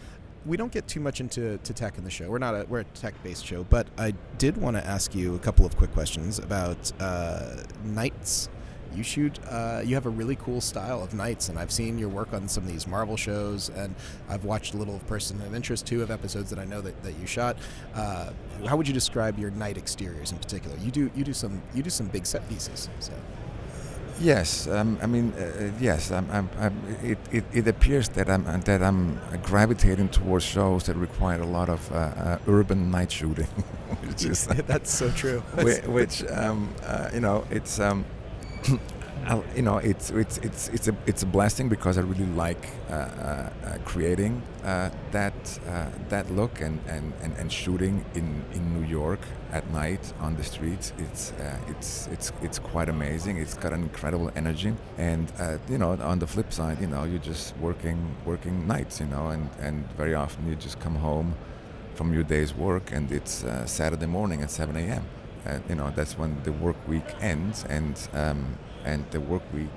we 0.45 0.57
don't 0.57 0.71
get 0.71 0.87
too 0.87 0.99
much 0.99 1.19
into 1.19 1.57
to 1.57 1.73
tech 1.73 1.97
in 1.97 2.03
the 2.03 2.09
show. 2.09 2.29
We're 2.29 2.37
not 2.37 2.55
a 2.55 2.65
we're 2.67 2.79
a 2.79 2.85
tech 2.85 3.21
based 3.23 3.45
show, 3.45 3.63
but 3.65 3.87
I 3.97 4.13
did 4.37 4.57
want 4.57 4.77
to 4.77 4.85
ask 4.85 5.13
you 5.13 5.35
a 5.35 5.39
couple 5.39 5.65
of 5.65 5.75
quick 5.77 5.93
questions 5.93 6.39
about 6.39 6.91
uh, 6.99 7.57
nights 7.83 8.49
you 8.95 9.03
shoot 9.03 9.39
uh, 9.49 9.81
you 9.83 9.95
have 9.95 10.05
a 10.05 10.09
really 10.09 10.35
cool 10.35 10.61
style 10.61 11.03
of 11.03 11.13
nights 11.13 11.49
and 11.49 11.57
i've 11.59 11.71
seen 11.71 11.97
your 11.97 12.09
work 12.09 12.33
on 12.33 12.47
some 12.47 12.63
of 12.63 12.69
these 12.69 12.87
marvel 12.87 13.17
shows 13.17 13.69
and 13.69 13.93
i've 14.29 14.45
watched 14.45 14.73
a 14.73 14.77
little 14.77 14.99
person 15.07 15.41
of 15.41 15.53
interest 15.53 15.85
too 15.85 16.01
of 16.01 16.11
episodes 16.11 16.49
that 16.49 16.59
i 16.59 16.65
know 16.65 16.81
that, 16.81 17.01
that 17.03 17.17
you 17.19 17.25
shot 17.25 17.57
uh, 17.95 18.31
how 18.65 18.75
would 18.75 18.87
you 18.87 18.93
describe 18.93 19.37
your 19.37 19.51
night 19.51 19.77
exteriors 19.77 20.31
in 20.31 20.37
particular 20.37 20.75
you 20.77 20.91
do 20.91 21.11
you 21.15 21.23
do 21.23 21.33
some 21.33 21.61
you 21.73 21.83
do 21.83 21.89
some 21.89 22.07
big 22.07 22.25
set 22.25 22.47
pieces 22.49 22.89
so 22.99 23.13
Yes, 24.19 24.67
um, 24.67 24.97
I 25.01 25.05
mean, 25.05 25.33
uh, 25.37 25.41
uh 25.41 25.71
yes. 25.79 26.11
I'm, 26.11 26.29
I'm, 26.31 26.49
I'm, 26.59 26.97
it, 27.03 27.17
it, 27.31 27.43
it, 27.53 27.67
appears 27.67 28.09
that 28.09 28.29
I'm 28.29 28.61
that 28.61 28.81
I'm 28.81 29.19
gravitating 29.43 30.09
towards 30.09 30.43
shows 30.43 30.85
that 30.85 30.95
require 30.95 31.41
a 31.41 31.45
lot 31.45 31.69
of 31.69 31.91
uh, 31.91 31.95
uh, 31.95 32.37
urban 32.47 32.89
night 32.89 33.11
shooting, 33.11 33.45
which 34.07 34.25
is 34.25 34.47
that's 34.67 34.91
so 34.91 35.11
true. 35.11 35.39
which, 35.61 35.83
which 35.83 36.25
um, 36.31 36.73
uh, 36.83 37.09
you 37.13 37.19
know, 37.19 37.45
it's 37.51 37.79
um, 37.79 38.05
you 39.55 39.61
know, 39.61 39.77
it's 39.77 40.09
it's 40.09 40.37
it's 40.39 40.69
it's 40.69 40.87
a 40.87 40.95
it's 41.05 41.23
a 41.23 41.25
blessing 41.25 41.69
because 41.69 41.97
I 41.97 42.01
really 42.01 42.25
like 42.25 42.69
uh, 42.89 42.93
uh, 42.93 42.95
uh 42.95 43.77
creating 43.85 44.41
uh, 44.63 44.89
that 45.11 45.59
uh, 45.67 45.89
that 46.09 46.31
look 46.31 46.61
and, 46.61 46.79
and, 46.87 47.13
and, 47.21 47.35
and 47.37 47.51
shooting 47.51 48.05
in, 48.15 48.43
in 48.53 48.73
New 48.73 48.87
York 48.87 49.19
at 49.51 49.69
night 49.71 50.13
on 50.19 50.35
the 50.35 50.43
streets. 50.43 50.93
It's 50.97 51.31
uh, 51.33 51.57
it's 51.67 52.07
it's 52.07 52.31
it's 52.41 52.59
quite 52.59 52.89
amazing. 52.89 53.37
It's 53.37 53.55
got 53.55 53.73
an 53.73 53.83
incredible 53.83 54.31
energy, 54.35 54.73
and 54.97 55.31
you 55.69 55.77
know, 55.77 55.91
on 55.91 56.19
the 56.19 56.27
flip 56.27 56.53
side, 56.53 56.79
you 56.81 56.87
know, 56.87 57.03
you're 57.03 57.19
just 57.33 57.57
working 57.57 58.15
working 58.25 58.67
nights, 58.67 58.99
you 58.99 59.07
know, 59.07 59.27
and 59.27 59.49
and 59.59 59.91
very 59.97 60.13
often 60.13 60.47
you 60.47 60.55
just 60.55 60.79
come 60.79 60.95
home 60.95 61.35
from 61.95 62.13
your 62.13 62.23
day's 62.23 62.53
work 62.53 62.91
and 62.91 63.11
it's 63.11 63.43
Saturday 63.65 64.05
morning 64.05 64.43
at 64.43 64.51
7 64.51 64.75
a.m 64.75 65.03
uh, 65.47 65.59
you 65.69 65.75
know 65.75 65.91
that's 65.95 66.17
when 66.17 66.41
the 66.43 66.51
work 66.51 66.75
week 66.87 67.05
ends 67.21 67.65
and 67.69 67.95
um, 68.13 68.57
and 68.85 69.05
the 69.11 69.19
work 69.19 69.43
week 69.53 69.69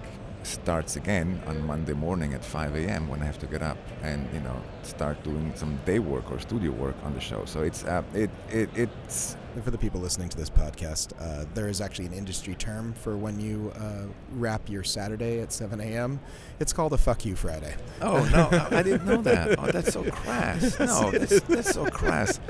starts 0.42 0.96
again 0.96 1.40
on 1.46 1.66
Monday 1.66 1.92
morning 1.92 2.32
at 2.32 2.44
5 2.44 2.74
a.m. 2.76 3.08
when 3.08 3.20
I 3.20 3.26
have 3.26 3.38
to 3.40 3.46
get 3.46 3.62
up 3.62 3.76
and 4.02 4.28
you 4.32 4.40
know 4.40 4.56
start 4.82 5.22
doing 5.22 5.52
some 5.54 5.78
day 5.84 5.98
work 5.98 6.30
or 6.30 6.38
studio 6.38 6.72
work 6.72 6.96
on 7.04 7.14
the 7.14 7.20
show. 7.20 7.44
So 7.44 7.62
it's 7.62 7.84
uh, 7.84 8.02
it, 8.14 8.30
it 8.50 8.70
it's 8.74 9.36
for 9.62 9.70
the 9.70 9.78
people 9.78 10.01
listening 10.01 10.28
to 10.28 10.36
this 10.36 10.48
podcast, 10.48 11.12
uh, 11.20 11.44
there 11.55 11.68
is 11.68 11.80
actually 11.80 12.07
an 12.07 12.12
industry 12.12 12.55
term 12.55 12.92
for 12.94 13.16
when 13.16 13.40
you 13.40 13.72
uh, 13.76 14.05
wrap 14.32 14.68
your 14.68 14.84
Saturday 14.84 15.40
at 15.40 15.53
7 15.53 15.80
a.m. 15.80 16.20
It's 16.61 16.72
called 16.72 16.92
a 16.92 16.98
"fuck 16.98 17.24
you" 17.24 17.34
Friday. 17.36 17.74
Oh 18.01 18.28
no, 18.32 18.48
I 18.76 18.82
didn't 18.82 19.07
know 19.07 19.22
that. 19.22 19.40
Oh, 19.61 19.66
that's 19.66 19.92
so 19.92 20.05
crass. 20.05 20.78
No, 20.78 21.11
that's, 21.11 21.40
that's 21.40 21.74
so 21.74 21.84
crass. 21.86 22.40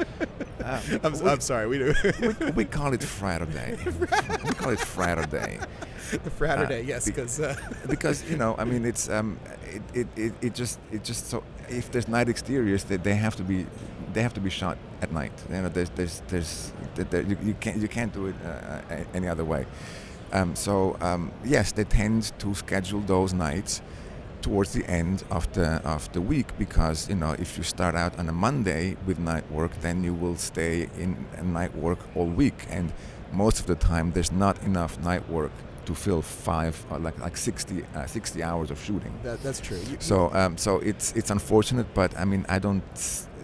Uh, 0.62 0.80
I'm, 1.02 1.12
we, 1.12 1.30
I'm, 1.30 1.40
sorry. 1.40 1.66
We 1.66 1.78
do. 1.78 1.94
we, 2.20 2.50
we, 2.50 2.64
call 2.66 2.92
it 2.92 3.02
Friday. 3.02 3.78
we 3.84 4.54
call 4.54 4.70
it 4.70 4.80
Friday. 4.80 5.58
The 6.10 6.30
Friday, 6.30 6.82
yes, 6.82 7.06
because 7.06 7.40
uh, 7.40 7.56
because 7.88 8.28
you 8.30 8.36
know, 8.36 8.54
I 8.58 8.64
mean, 8.64 8.84
it's 8.84 9.08
um, 9.08 9.38
it, 9.64 9.82
it, 9.94 10.08
it, 10.16 10.32
it 10.42 10.54
just 10.54 10.78
it 10.92 11.04
just 11.04 11.28
so 11.28 11.42
if 11.68 11.90
there's 11.90 12.08
night 12.08 12.28
exteriors, 12.28 12.84
they, 12.84 12.96
they 12.96 13.14
have 13.14 13.36
to 13.36 13.44
be 13.44 13.66
they 14.12 14.22
have 14.22 14.34
to 14.34 14.40
be 14.40 14.50
shot 14.50 14.78
at 15.02 15.12
night. 15.12 15.32
You 15.48 15.62
know, 15.62 15.68
there's 15.68 15.90
there's 15.90 16.22
there's 16.28 16.72
there, 16.94 17.22
you, 17.22 17.36
you, 17.42 17.54
can't 17.54 17.76
you 17.78 17.88
can't 17.88 18.12
do 18.12 18.26
it 18.26 18.34
uh, 18.44 19.04
any 19.14 19.28
other 19.28 19.44
way. 19.44 19.66
Um, 20.32 20.54
so 20.54 20.96
um, 21.00 21.32
yes, 21.44 21.72
they 21.72 21.84
tend 21.84 22.32
to 22.38 22.54
schedule 22.54 23.00
those 23.00 23.32
nights 23.32 23.82
towards 24.42 24.72
the 24.72 24.84
end 24.86 25.22
of 25.30 25.52
the 25.52 25.82
of 25.84 26.10
the 26.12 26.20
week 26.20 26.46
because 26.58 27.08
you 27.08 27.14
know 27.14 27.32
if 27.32 27.58
you 27.58 27.64
start 27.64 27.94
out 27.94 28.18
on 28.18 28.28
a 28.28 28.32
Monday 28.32 28.96
with 29.06 29.18
night 29.18 29.50
work, 29.50 29.72
then 29.80 30.04
you 30.04 30.14
will 30.14 30.36
stay 30.36 30.88
in 30.98 31.26
night 31.42 31.74
work 31.76 31.98
all 32.14 32.26
week, 32.26 32.66
and 32.70 32.92
most 33.32 33.60
of 33.60 33.66
the 33.66 33.74
time 33.74 34.12
there's 34.12 34.32
not 34.32 34.62
enough 34.62 34.98
night 35.00 35.28
work 35.28 35.52
to 35.86 35.94
fill 35.94 36.22
five 36.22 36.74
uh, 36.90 36.98
like 36.98 37.18
like 37.18 37.36
60, 37.36 37.84
uh, 37.94 38.06
60 38.06 38.42
hours 38.42 38.70
of 38.70 38.78
shooting. 38.80 39.12
That, 39.22 39.42
that's 39.42 39.60
true. 39.60 39.80
You, 39.90 39.96
so 39.98 40.32
um, 40.32 40.56
so 40.56 40.78
it's 40.78 41.12
it's 41.12 41.30
unfortunate, 41.30 41.86
but 41.94 42.16
I 42.18 42.24
mean 42.24 42.44
I 42.48 42.58
don't. 42.58 42.82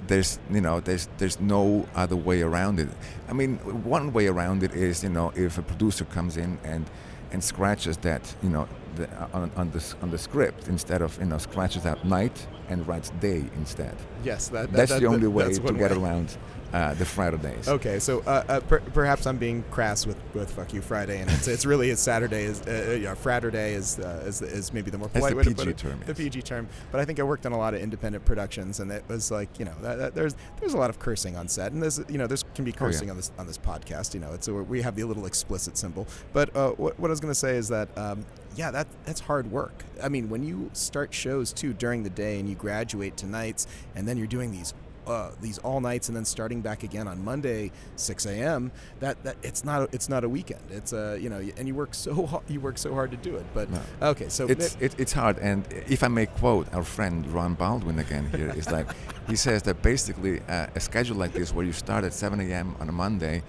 There's 0.06 0.38
you 0.50 0.60
know 0.60 0.80
there's 0.80 1.08
there's 1.18 1.40
no 1.40 1.86
other 1.94 2.16
way 2.16 2.42
around 2.42 2.80
it. 2.80 2.88
I 3.28 3.32
mean 3.32 3.58
one 3.84 4.12
way 4.12 4.26
around 4.26 4.62
it 4.62 4.74
is 4.74 5.02
you 5.02 5.10
know 5.10 5.32
if 5.34 5.58
a 5.58 5.62
producer 5.62 6.04
comes 6.04 6.36
in 6.36 6.58
and 6.64 6.88
and 7.32 7.42
scratches 7.42 7.96
that 7.98 8.34
you 8.42 8.50
know 8.50 8.68
the, 8.96 9.08
uh, 9.10 9.28
on, 9.32 9.50
on 9.56 9.70
the 9.70 9.94
on 10.02 10.10
the 10.10 10.18
script 10.18 10.68
instead 10.68 11.02
of 11.02 11.18
you 11.18 11.26
know 11.26 11.38
scratches 11.38 11.86
out 11.86 12.04
night 12.04 12.46
and 12.68 12.86
writes 12.86 13.10
day 13.20 13.44
instead. 13.56 13.94
Yes, 14.24 14.48
that, 14.48 14.70
that 14.70 14.72
that's 14.72 14.92
that, 14.92 15.00
the 15.00 15.06
only 15.06 15.28
way 15.28 15.52
to 15.52 15.60
get 15.60 15.90
way. 15.90 15.96
around 15.96 16.36
uh, 16.72 16.94
the 16.94 17.04
Fridays. 17.04 17.68
Okay, 17.68 17.98
so 17.98 18.20
uh, 18.26 18.44
uh, 18.48 18.60
per- 18.60 18.80
perhaps 18.80 19.26
I'm 19.26 19.36
being 19.36 19.64
crass 19.70 20.06
with, 20.06 20.16
with 20.34 20.50
"fuck 20.50 20.72
you" 20.72 20.82
Friday, 20.82 21.20
and 21.20 21.30
it's, 21.30 21.48
it's 21.48 21.66
really 21.66 21.90
a 21.90 21.96
Saturday 21.96 22.44
is 22.44 22.62
uh, 22.62 22.86
uh 22.88 22.92
you 22.92 23.04
know, 23.04 23.48
is, 23.50 23.98
uh, 23.98 24.24
is 24.26 24.42
is 24.42 24.72
maybe 24.72 24.90
the 24.90 24.98
more 24.98 25.08
polite 25.08 25.30
the 25.30 25.36
way 25.36 25.42
PG 25.44 25.54
to 25.54 25.64
put 25.64 25.68
it. 25.68 25.78
Term, 25.78 25.98
yes. 25.98 26.06
The 26.06 26.14
PG 26.14 26.42
term, 26.42 26.68
but 26.90 27.00
I 27.00 27.04
think 27.04 27.20
I 27.20 27.22
worked 27.22 27.46
on 27.46 27.52
a 27.52 27.58
lot 27.58 27.74
of 27.74 27.80
independent 27.80 28.24
productions, 28.24 28.80
and 28.80 28.90
it 28.90 29.04
was 29.08 29.30
like 29.30 29.58
you 29.58 29.64
know 29.64 29.74
that, 29.82 29.96
that 29.96 30.14
there's 30.14 30.34
there's 30.60 30.74
a 30.74 30.78
lot 30.78 30.90
of 30.90 30.98
cursing 30.98 31.36
on 31.36 31.48
set, 31.48 31.72
and 31.72 31.82
there's 31.82 32.00
you 32.08 32.18
know 32.18 32.26
there's 32.26 32.44
can 32.54 32.64
be 32.64 32.72
cursing 32.72 33.04
oh, 33.04 33.06
yeah. 33.06 33.10
on 33.12 33.16
this 33.16 33.32
on 33.38 33.46
this 33.46 33.58
podcast. 33.58 34.14
You 34.14 34.20
know, 34.20 34.32
it's 34.32 34.48
a, 34.48 34.54
we 34.54 34.82
have 34.82 34.96
the 34.96 35.04
little 35.04 35.26
explicit 35.26 35.76
symbol. 35.76 36.06
But 36.32 36.54
what, 36.54 36.98
what 36.98 37.10
I 37.10 37.12
was 37.12 37.20
going 37.20 37.32
to 37.32 37.38
say 37.38 37.56
is 37.56 37.68
that 37.68 37.88
um, 37.96 38.24
yeah, 38.56 38.70
that 38.70 38.86
that's 39.04 39.20
hard 39.20 39.50
work. 39.50 39.84
I 40.02 40.08
mean, 40.08 40.28
when 40.28 40.42
you 40.42 40.70
start 40.72 41.12
shows 41.12 41.52
too 41.52 41.72
during 41.72 42.02
the 42.02 42.10
day 42.10 42.40
and 42.40 42.48
you 42.48 42.54
graduate 42.54 43.16
to 43.18 43.26
nights, 43.26 43.66
and 43.94 44.08
then 44.08 44.16
you're 44.16 44.26
doing 44.26 44.50
these 44.50 44.74
uh, 45.06 45.30
these 45.40 45.58
all 45.58 45.80
nights 45.80 46.08
and 46.08 46.16
then 46.16 46.24
starting 46.24 46.60
back 46.60 46.82
again 46.82 47.08
on 47.08 47.24
Monday 47.24 47.70
6 47.96 48.26
a.m. 48.26 48.72
That 49.00 49.22
that 49.24 49.36
it's 49.42 49.64
not 49.64 49.82
a, 49.82 49.88
it's 49.92 50.08
not 50.08 50.24
a 50.24 50.28
weekend. 50.28 50.62
It's 50.70 50.92
a 50.92 51.12
uh, 51.12 51.14
you 51.14 51.28
know 51.28 51.38
and 51.56 51.68
you 51.68 51.74
work 51.74 51.94
so 51.94 52.26
hard, 52.30 52.44
you 52.48 52.60
work 52.60 52.78
so 52.78 52.94
hard 52.94 53.10
to 53.10 53.16
do 53.16 53.36
it. 53.36 53.46
But 53.54 53.70
no. 53.70 53.80
okay, 54.02 54.28
so 54.28 54.46
it's 54.46 54.76
it, 54.80 54.94
it's 54.98 55.12
hard. 55.12 55.38
And 55.38 55.66
if 55.88 56.02
I 56.02 56.08
may 56.08 56.26
quote 56.26 56.72
our 56.74 56.82
friend 56.82 57.26
Ron 57.28 57.54
Baldwin 57.54 57.98
again 57.98 58.30
here, 58.30 58.52
is 58.56 58.70
like 58.70 58.86
he 59.28 59.36
says 59.36 59.62
that 59.62 59.82
basically 59.82 60.40
uh, 60.48 60.66
a 60.74 60.80
schedule 60.80 61.16
like 61.16 61.32
this 61.32 61.52
where 61.52 61.64
you 61.64 61.72
start 61.72 62.04
at 62.04 62.12
7 62.12 62.40
a.m. 62.40 62.76
on 62.80 62.88
a 62.88 62.92
Monday, 62.92 63.42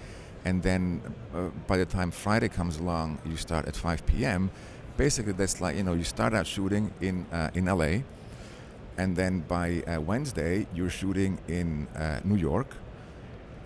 and 0.44 0.62
then 0.62 1.02
uh, 1.34 1.48
by 1.66 1.76
the 1.76 1.86
time 1.86 2.10
Friday 2.10 2.48
comes 2.48 2.78
along, 2.78 3.18
you 3.24 3.36
start 3.36 3.66
at 3.66 3.76
5 3.76 4.06
p.m. 4.06 4.50
Basically, 4.96 5.32
that's 5.32 5.60
like 5.60 5.76
you 5.76 5.82
know 5.82 5.94
you 5.94 6.04
start 6.04 6.34
out 6.34 6.46
shooting 6.46 6.92
in 7.00 7.26
uh, 7.32 7.50
in 7.54 7.66
LA 7.66 8.02
and 8.98 9.16
then 9.16 9.40
by 9.40 9.82
uh, 9.86 10.00
Wednesday 10.00 10.66
you're 10.74 10.90
shooting 10.90 11.38
in 11.48 11.86
uh, 11.96 12.20
New 12.24 12.36
York, 12.36 12.66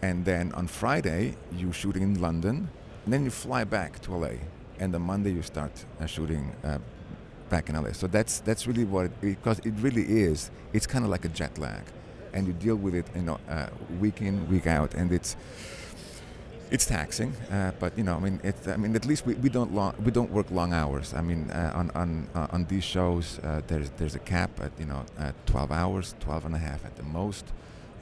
and 0.02 0.24
then 0.24 0.52
on 0.52 0.66
Friday 0.66 1.34
you're 1.56 1.72
shooting 1.72 2.02
in 2.02 2.20
London, 2.20 2.68
and 3.04 3.12
then 3.12 3.24
you 3.24 3.30
fly 3.30 3.64
back 3.64 4.00
to 4.02 4.14
LA, 4.14 4.34
and 4.78 4.94
on 4.94 5.02
Monday 5.02 5.32
you 5.32 5.42
start 5.42 5.84
uh, 6.00 6.06
shooting 6.06 6.52
uh, 6.62 6.78
back 7.48 7.68
in 7.68 7.82
LA. 7.82 7.92
So 7.92 8.06
that's 8.06 8.40
that's 8.40 8.66
really 8.66 8.84
what 8.84 9.06
it, 9.06 9.20
because 9.20 9.58
it 9.60 9.74
really 9.78 10.04
is. 10.04 10.50
It's 10.72 10.86
kind 10.86 11.04
of 11.04 11.10
like 11.10 11.24
a 11.24 11.30
jet 11.30 11.58
lag, 11.58 11.82
and 12.34 12.46
you 12.46 12.52
deal 12.52 12.76
with 12.76 12.94
it, 12.94 13.06
you 13.16 13.22
know, 13.22 13.40
uh, 13.48 13.66
week 14.00 14.20
in 14.20 14.46
week 14.48 14.66
out, 14.66 14.94
and 14.94 15.10
it's 15.12 15.36
it's 16.72 16.86
taxing, 16.86 17.34
uh, 17.50 17.70
but 17.78 17.96
you 17.98 18.02
know, 18.02 18.16
I 18.16 18.20
mean, 18.20 18.40
it, 18.42 18.56
I 18.66 18.78
mean, 18.78 18.96
at 18.96 19.04
least 19.04 19.26
we, 19.26 19.34
we 19.34 19.50
don't 19.50 19.74
long, 19.74 19.94
we 20.02 20.10
don't 20.10 20.30
work 20.30 20.50
long 20.50 20.72
hours. 20.72 21.12
I 21.12 21.20
mean, 21.20 21.50
uh, 21.50 21.70
on 21.74 21.90
on 21.94 22.26
uh, 22.34 22.46
on 22.50 22.64
these 22.64 22.82
shows, 22.82 23.38
uh, 23.40 23.60
there's 23.66 23.90
there's 23.98 24.14
a 24.14 24.24
cap 24.34 24.50
at 24.58 24.72
you 24.78 24.86
know 24.86 25.04
at 25.18 25.34
12 25.46 25.70
hours, 25.70 26.14
12 26.20 26.46
and 26.46 26.54
a 26.54 26.58
half 26.58 26.84
at 26.86 26.96
the 26.96 27.02
most, 27.02 27.44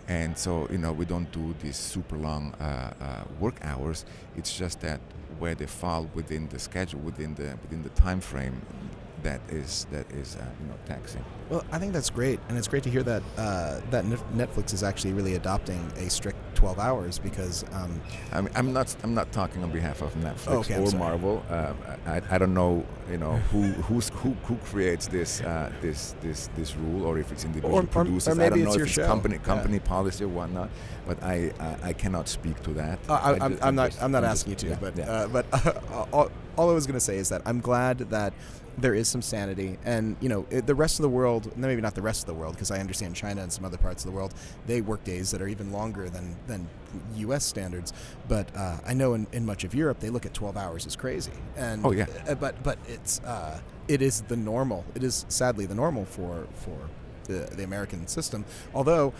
and 0.06 0.38
so 0.38 0.68
you 0.70 0.78
know 0.78 0.92
we 0.92 1.04
don't 1.04 1.32
do 1.32 1.52
these 1.60 1.76
super 1.76 2.16
long 2.16 2.54
uh, 2.60 2.92
uh, 3.00 3.24
work 3.40 3.56
hours. 3.62 4.04
It's 4.36 4.56
just 4.56 4.80
that 4.82 5.00
where 5.40 5.56
they 5.56 5.66
fall 5.66 6.08
within 6.14 6.48
the 6.48 6.60
schedule, 6.60 7.00
within 7.00 7.34
the 7.34 7.58
within 7.62 7.82
the 7.82 7.90
time 7.90 8.20
frame, 8.20 8.62
that 9.22 9.40
is 9.48 9.86
that 9.90 10.10
is 10.12 10.36
uh, 10.36 10.44
you 10.60 10.66
know 10.66 10.74
taxing. 10.86 11.24
Well, 11.48 11.64
I 11.72 11.78
think 11.78 11.92
that's 11.92 12.10
great, 12.10 12.38
and 12.48 12.56
it's 12.56 12.68
great 12.68 12.82
to 12.84 12.90
hear 12.90 13.02
that 13.02 13.22
uh, 13.36 13.80
that 13.90 14.04
Netflix 14.34 14.72
is 14.72 14.82
actually 14.82 15.12
really 15.14 15.34
adopting 15.34 15.80
a 15.96 16.08
strict 16.08 16.38
12 16.54 16.78
hours 16.78 17.18
because 17.18 17.64
um, 17.72 18.00
I 18.32 18.40
mean, 18.40 18.50
I'm 18.54 18.72
not 18.72 18.94
I'm 19.02 19.14
not 19.14 19.32
talking 19.32 19.62
on 19.64 19.70
behalf 19.72 20.02
of 20.02 20.14
Netflix 20.14 20.70
okay, 20.70 20.76
or. 20.76 20.90
Marvel. 20.98 21.42
Uh, 21.50 21.72
I, 22.06 22.20
I 22.30 22.38
don't 22.38 22.54
know 22.54 22.84
you 23.10 23.18
know 23.18 23.36
who 23.50 23.62
who's 23.62 24.10
who, 24.10 24.30
who 24.44 24.56
creates 24.56 25.06
this 25.08 25.40
uh, 25.40 25.72
this 25.80 26.14
this 26.20 26.48
this 26.56 26.76
rule 26.76 27.04
or 27.06 27.18
if 27.18 27.32
it's 27.32 27.44
individual 27.44 27.74
Or- 27.74 27.80
or- 27.80 27.84
or 27.84 27.86
producers. 27.86 28.38
I 28.38 28.48
don't 28.48 28.60
know 28.60 28.66
it's 28.66 28.74
if 28.74 28.78
your 28.78 28.86
it's 28.86 28.94
show. 28.94 29.06
company 29.06 29.36
Yeah. 29.36 29.42
company 29.42 29.78
policy 29.80 30.24
or 30.24 30.28
whatnot. 30.28 30.70
But 31.06 31.22
I 31.22 31.52
I, 31.58 31.76
I 31.88 31.92
cannot 31.92 32.28
speak 32.28 32.62
to 32.62 32.70
that. 32.74 32.98
Uh, 33.08 33.14
I, 33.14 33.66
I'm 33.66 33.74
not. 33.74 34.00
I'm 34.02 34.12
not 34.12 34.22
asking 34.24 34.50
you 34.52 34.56
to, 34.56 34.66
yeah, 34.68 34.78
but 34.80 34.96
yeah. 34.96 35.10
uh, 35.10 35.28
but 35.28 35.46
all, 36.12 36.30
all 36.56 36.70
I 36.70 36.74
was 36.74 36.86
going 36.86 36.94
to 36.94 37.00
say 37.00 37.16
is 37.16 37.28
that 37.30 37.42
I'm 37.46 37.60
glad 37.60 37.98
that 38.10 38.32
there 38.78 38.94
is 38.94 39.08
some 39.08 39.22
sanity, 39.22 39.78
and 39.84 40.16
you 40.20 40.28
know, 40.28 40.46
it, 40.50 40.66
the 40.66 40.74
rest 40.74 40.98
of 40.98 41.02
the 41.02 41.08
world. 41.08 41.56
Maybe 41.56 41.80
not 41.80 41.94
the 41.94 42.02
rest 42.02 42.22
of 42.22 42.26
the 42.26 42.34
world, 42.34 42.54
because 42.54 42.70
I 42.70 42.78
understand 42.78 43.14
China 43.14 43.42
and 43.42 43.52
some 43.52 43.64
other 43.64 43.76
parts 43.78 44.04
of 44.04 44.10
the 44.10 44.16
world. 44.16 44.34
They 44.66 44.80
work 44.80 45.04
days 45.04 45.30
that 45.32 45.42
are 45.42 45.48
even 45.48 45.72
longer 45.72 46.08
than 46.08 46.36
than 46.46 46.68
U.S. 47.16 47.44
standards. 47.44 47.92
But 48.28 48.54
uh, 48.56 48.78
I 48.86 48.94
know 48.94 49.14
in, 49.14 49.26
in 49.32 49.44
much 49.46 49.64
of 49.64 49.74
Europe, 49.74 50.00
they 50.00 50.10
look 50.10 50.26
at 50.26 50.34
12 50.34 50.56
hours 50.56 50.86
as 50.86 50.96
crazy. 50.96 51.32
And 51.56 51.84
Oh, 51.84 51.92
yeah. 51.92 52.06
uh, 52.28 52.34
but 52.34 52.62
but 52.62 52.78
it's 52.88 53.20
uh, 53.20 53.60
it 53.88 54.02
is 54.02 54.22
the 54.22 54.36
normal. 54.36 54.84
It 54.94 55.02
is 55.04 55.26
sadly 55.28 55.66
the 55.66 55.74
normal 55.74 56.04
for 56.04 56.46
for 56.54 56.78
the, 57.24 57.48
the 57.54 57.64
American 57.64 58.06
system. 58.06 58.44
Although 58.74 59.12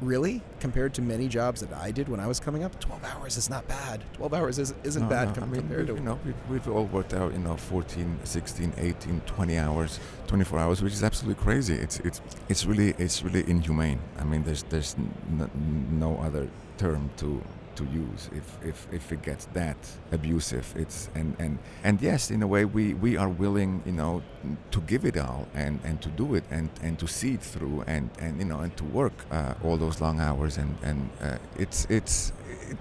really 0.00 0.42
compared 0.60 0.92
to 0.94 1.02
many 1.02 1.28
jobs 1.28 1.60
that 1.60 1.72
I 1.72 1.90
did 1.90 2.08
when 2.08 2.20
I 2.20 2.26
was 2.26 2.40
coming 2.40 2.64
up 2.64 2.78
12 2.80 3.04
hours 3.04 3.36
is 3.36 3.48
not 3.48 3.66
bad 3.68 4.02
12 4.14 4.34
hours 4.34 4.58
is, 4.58 4.74
isn't 4.82 5.02
No, 5.04 5.08
bad 5.08 5.28
no, 5.28 5.34
com- 5.34 5.44
I 5.44 5.46
mean, 5.46 5.60
compared 5.60 5.86
to 5.88 5.94
you 5.94 6.00
know, 6.00 6.18
we've, 6.24 6.34
we've 6.50 6.68
all 6.68 6.84
worked 6.86 7.14
out, 7.14 7.32
you 7.32 7.38
know, 7.38 7.56
14, 7.56 8.18
16, 8.24 8.72
18, 8.76 9.20
20 9.20 9.58
hours, 9.58 10.00
24 10.26 10.58
hours, 10.58 10.82
which 10.82 10.92
is 10.92 11.02
absolutely 11.04 11.42
crazy. 11.42 11.74
It's 11.74 12.00
it's 12.00 12.20
it's 12.48 12.64
really 12.66 12.94
it's 12.98 13.22
really 13.22 13.48
inhumane. 13.48 14.00
I 14.18 14.24
mean, 14.24 14.42
there's 14.44 14.62
there's 14.64 14.94
n- 14.96 15.12
n- 15.40 15.98
no 15.98 16.16
other 16.18 16.48
term 16.78 17.10
to 17.18 17.42
to 17.76 17.84
use. 17.84 18.30
If, 18.34 18.58
if, 18.64 18.86
if 18.92 19.12
it 19.12 19.22
gets 19.22 19.46
that 19.54 19.76
abusive 20.12 20.72
it's 20.76 21.08
and, 21.14 21.36
and 21.38 21.58
and 21.82 22.00
yes 22.00 22.30
in 22.30 22.42
a 22.42 22.46
way 22.46 22.64
we, 22.64 22.94
we 22.94 23.16
are 23.16 23.28
willing 23.28 23.82
you 23.86 23.92
know 23.92 24.22
to 24.70 24.80
give 24.82 25.04
it 25.04 25.16
all 25.16 25.48
and, 25.54 25.80
and 25.84 26.00
to 26.02 26.08
do 26.10 26.34
it 26.34 26.44
and, 26.50 26.70
and 26.82 26.98
to 26.98 27.06
see 27.06 27.34
it 27.34 27.42
through 27.42 27.82
and, 27.86 28.10
and 28.18 28.38
you 28.38 28.44
know 28.44 28.60
and 28.60 28.76
to 28.76 28.84
work 28.84 29.12
uh, 29.30 29.54
all 29.64 29.76
those 29.76 30.00
long 30.00 30.20
hours 30.20 30.58
and 30.58 30.76
and 30.82 31.10
uh, 31.22 31.38
it's 31.58 31.86
it's 31.90 32.32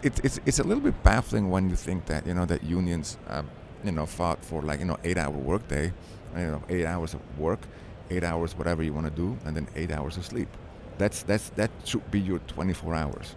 it, 0.01 0.19
it's 0.23 0.39
it's 0.45 0.59
a 0.59 0.63
little 0.63 0.83
bit 0.83 1.01
baffling 1.03 1.49
when 1.49 1.69
you 1.69 1.75
think 1.75 2.05
that 2.05 2.25
you 2.27 2.33
know 2.33 2.45
that 2.45 2.63
unions 2.63 3.17
uh, 3.29 3.43
you 3.83 3.91
know 3.91 4.05
fought 4.05 4.43
for 4.43 4.61
like 4.61 4.79
you 4.79 4.85
know 4.85 4.97
eight 5.03 5.17
hour 5.17 5.31
workday 5.31 5.91
you 6.35 6.47
know 6.47 6.63
eight 6.69 6.85
hours 6.85 7.13
of 7.13 7.21
work 7.37 7.59
eight 8.09 8.23
hours 8.23 8.55
whatever 8.57 8.83
you 8.83 8.93
want 8.93 9.05
to 9.07 9.11
do 9.11 9.37
and 9.45 9.55
then 9.55 9.67
eight 9.75 9.91
hours 9.91 10.17
of 10.17 10.25
sleep. 10.25 10.49
That's 10.97 11.23
that's 11.23 11.49
that 11.51 11.71
should 11.85 12.09
be 12.11 12.19
your 12.19 12.39
24 12.39 12.93
hours 12.95 13.35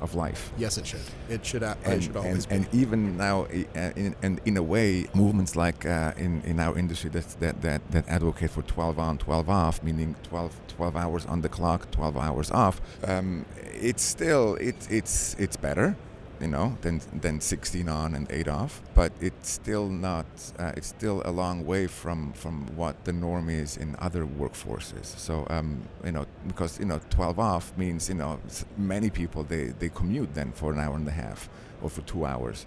of 0.00 0.14
life. 0.14 0.52
Yes 0.56 0.78
it 0.78 0.86
should. 0.86 1.00
It 1.28 1.44
should, 1.44 1.62
uh, 1.62 1.74
it 1.84 1.88
and, 1.88 2.02
should 2.02 2.16
always 2.16 2.46
and, 2.46 2.66
and 2.66 2.74
even 2.74 3.16
now 3.16 3.42
uh, 3.42 3.90
in, 3.96 4.14
and 4.22 4.40
in 4.44 4.56
a 4.56 4.62
way 4.62 5.08
movements 5.14 5.56
like 5.56 5.86
uh, 5.86 6.12
in, 6.16 6.42
in 6.42 6.60
our 6.60 6.78
industry 6.78 7.10
that, 7.10 7.28
that, 7.40 7.62
that, 7.62 7.90
that 7.90 8.08
advocate 8.08 8.50
for 8.50 8.62
12 8.62 8.98
on 8.98 9.18
12 9.18 9.48
off 9.48 9.82
meaning 9.82 10.16
12, 10.22 10.60
12 10.68 10.96
hours 10.96 11.26
on 11.26 11.40
the 11.42 11.48
clock 11.48 11.90
12 11.90 12.16
hours 12.16 12.50
off 12.50 12.80
um, 13.04 13.44
it's 13.80 14.02
still 14.02 14.54
it, 14.56 14.76
it's 14.90 15.36
it's 15.38 15.56
better 15.56 15.96
you 16.40 16.48
know 16.48 16.76
than 16.82 17.00
than 17.20 17.40
16 17.40 17.88
on 17.88 18.14
and 18.14 18.30
8 18.30 18.48
off 18.48 18.80
but 18.94 19.12
it's 19.20 19.50
still 19.50 19.88
not 19.88 20.26
uh, 20.58 20.72
it's 20.76 20.88
still 20.88 21.22
a 21.24 21.30
long 21.30 21.66
way 21.66 21.86
from 21.86 22.32
from 22.32 22.66
what 22.76 23.04
the 23.04 23.12
norm 23.12 23.48
is 23.48 23.76
in 23.76 23.96
other 23.98 24.24
workforces. 24.24 25.06
So 25.06 25.46
um, 25.50 25.82
you 26.04 26.12
know 26.12 26.26
because 26.46 26.78
you 26.78 26.86
know 26.86 27.00
12 27.10 27.38
off 27.38 27.76
means 27.76 28.08
you 28.08 28.14
know 28.14 28.40
many 28.76 29.10
people 29.10 29.42
they 29.42 29.66
they 29.78 29.88
commute 29.88 30.34
then 30.34 30.52
for 30.52 30.72
an 30.72 30.78
hour 30.78 30.96
and 30.96 31.08
a 31.08 31.12
half 31.12 31.48
or 31.82 31.90
for 31.90 32.02
2 32.02 32.24
hours 32.24 32.66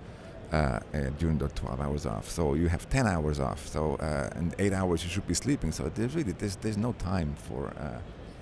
uh, 0.51 0.55
uh, 0.93 1.09
during 1.17 1.37
the 1.37 1.47
12 1.47 1.79
hours 1.79 2.05
off. 2.05 2.29
So 2.29 2.53
you 2.55 2.67
have 2.67 2.89
10 2.89 3.07
hours 3.07 3.39
off. 3.39 3.67
So 3.67 3.95
uh, 3.95 4.29
and 4.35 4.53
8 4.59 4.73
hours 4.73 5.03
you 5.03 5.09
should 5.09 5.27
be 5.27 5.33
sleeping. 5.33 5.71
So 5.71 5.89
there's 5.89 6.15
really 6.15 6.33
there's, 6.33 6.55
there's 6.57 6.77
no 6.77 6.93
time 6.93 7.35
for 7.35 7.73
uh, 7.79 7.99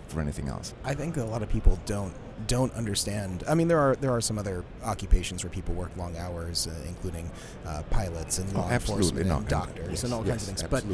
for 0.09 0.21
anything 0.21 0.47
else 0.47 0.73
I 0.83 0.93
think 0.93 1.17
a 1.17 1.23
lot 1.23 1.41
of 1.43 1.49
people 1.49 1.79
don't 1.85 2.13
don't 2.47 2.73
understand. 2.73 3.43
I 3.49 3.53
mean, 3.53 3.67
there 3.67 3.79
are 3.79 3.95
there 3.97 4.11
are 4.11 4.21
some 4.21 4.37
other 4.39 4.63
occupations 4.83 5.43
where 5.43 5.51
people 5.51 5.73
work 5.75 5.91
long 5.97 6.15
hours, 6.15 6.67
uh, 6.67 6.87
including 6.87 7.29
uh, 7.65 7.83
pilots 7.89 8.37
and 8.37 8.51
law 8.53 8.65
Oh, 8.69 8.73
enforcement 8.73 9.29
and 9.29 9.47
doctors 9.47 9.89
yes, 9.89 10.03
and 10.05 10.13
all 10.13 10.23
kinds 10.23 10.47
of 10.47 10.53
yes, 10.53 10.61
things. 10.61 10.71
But 10.71 10.85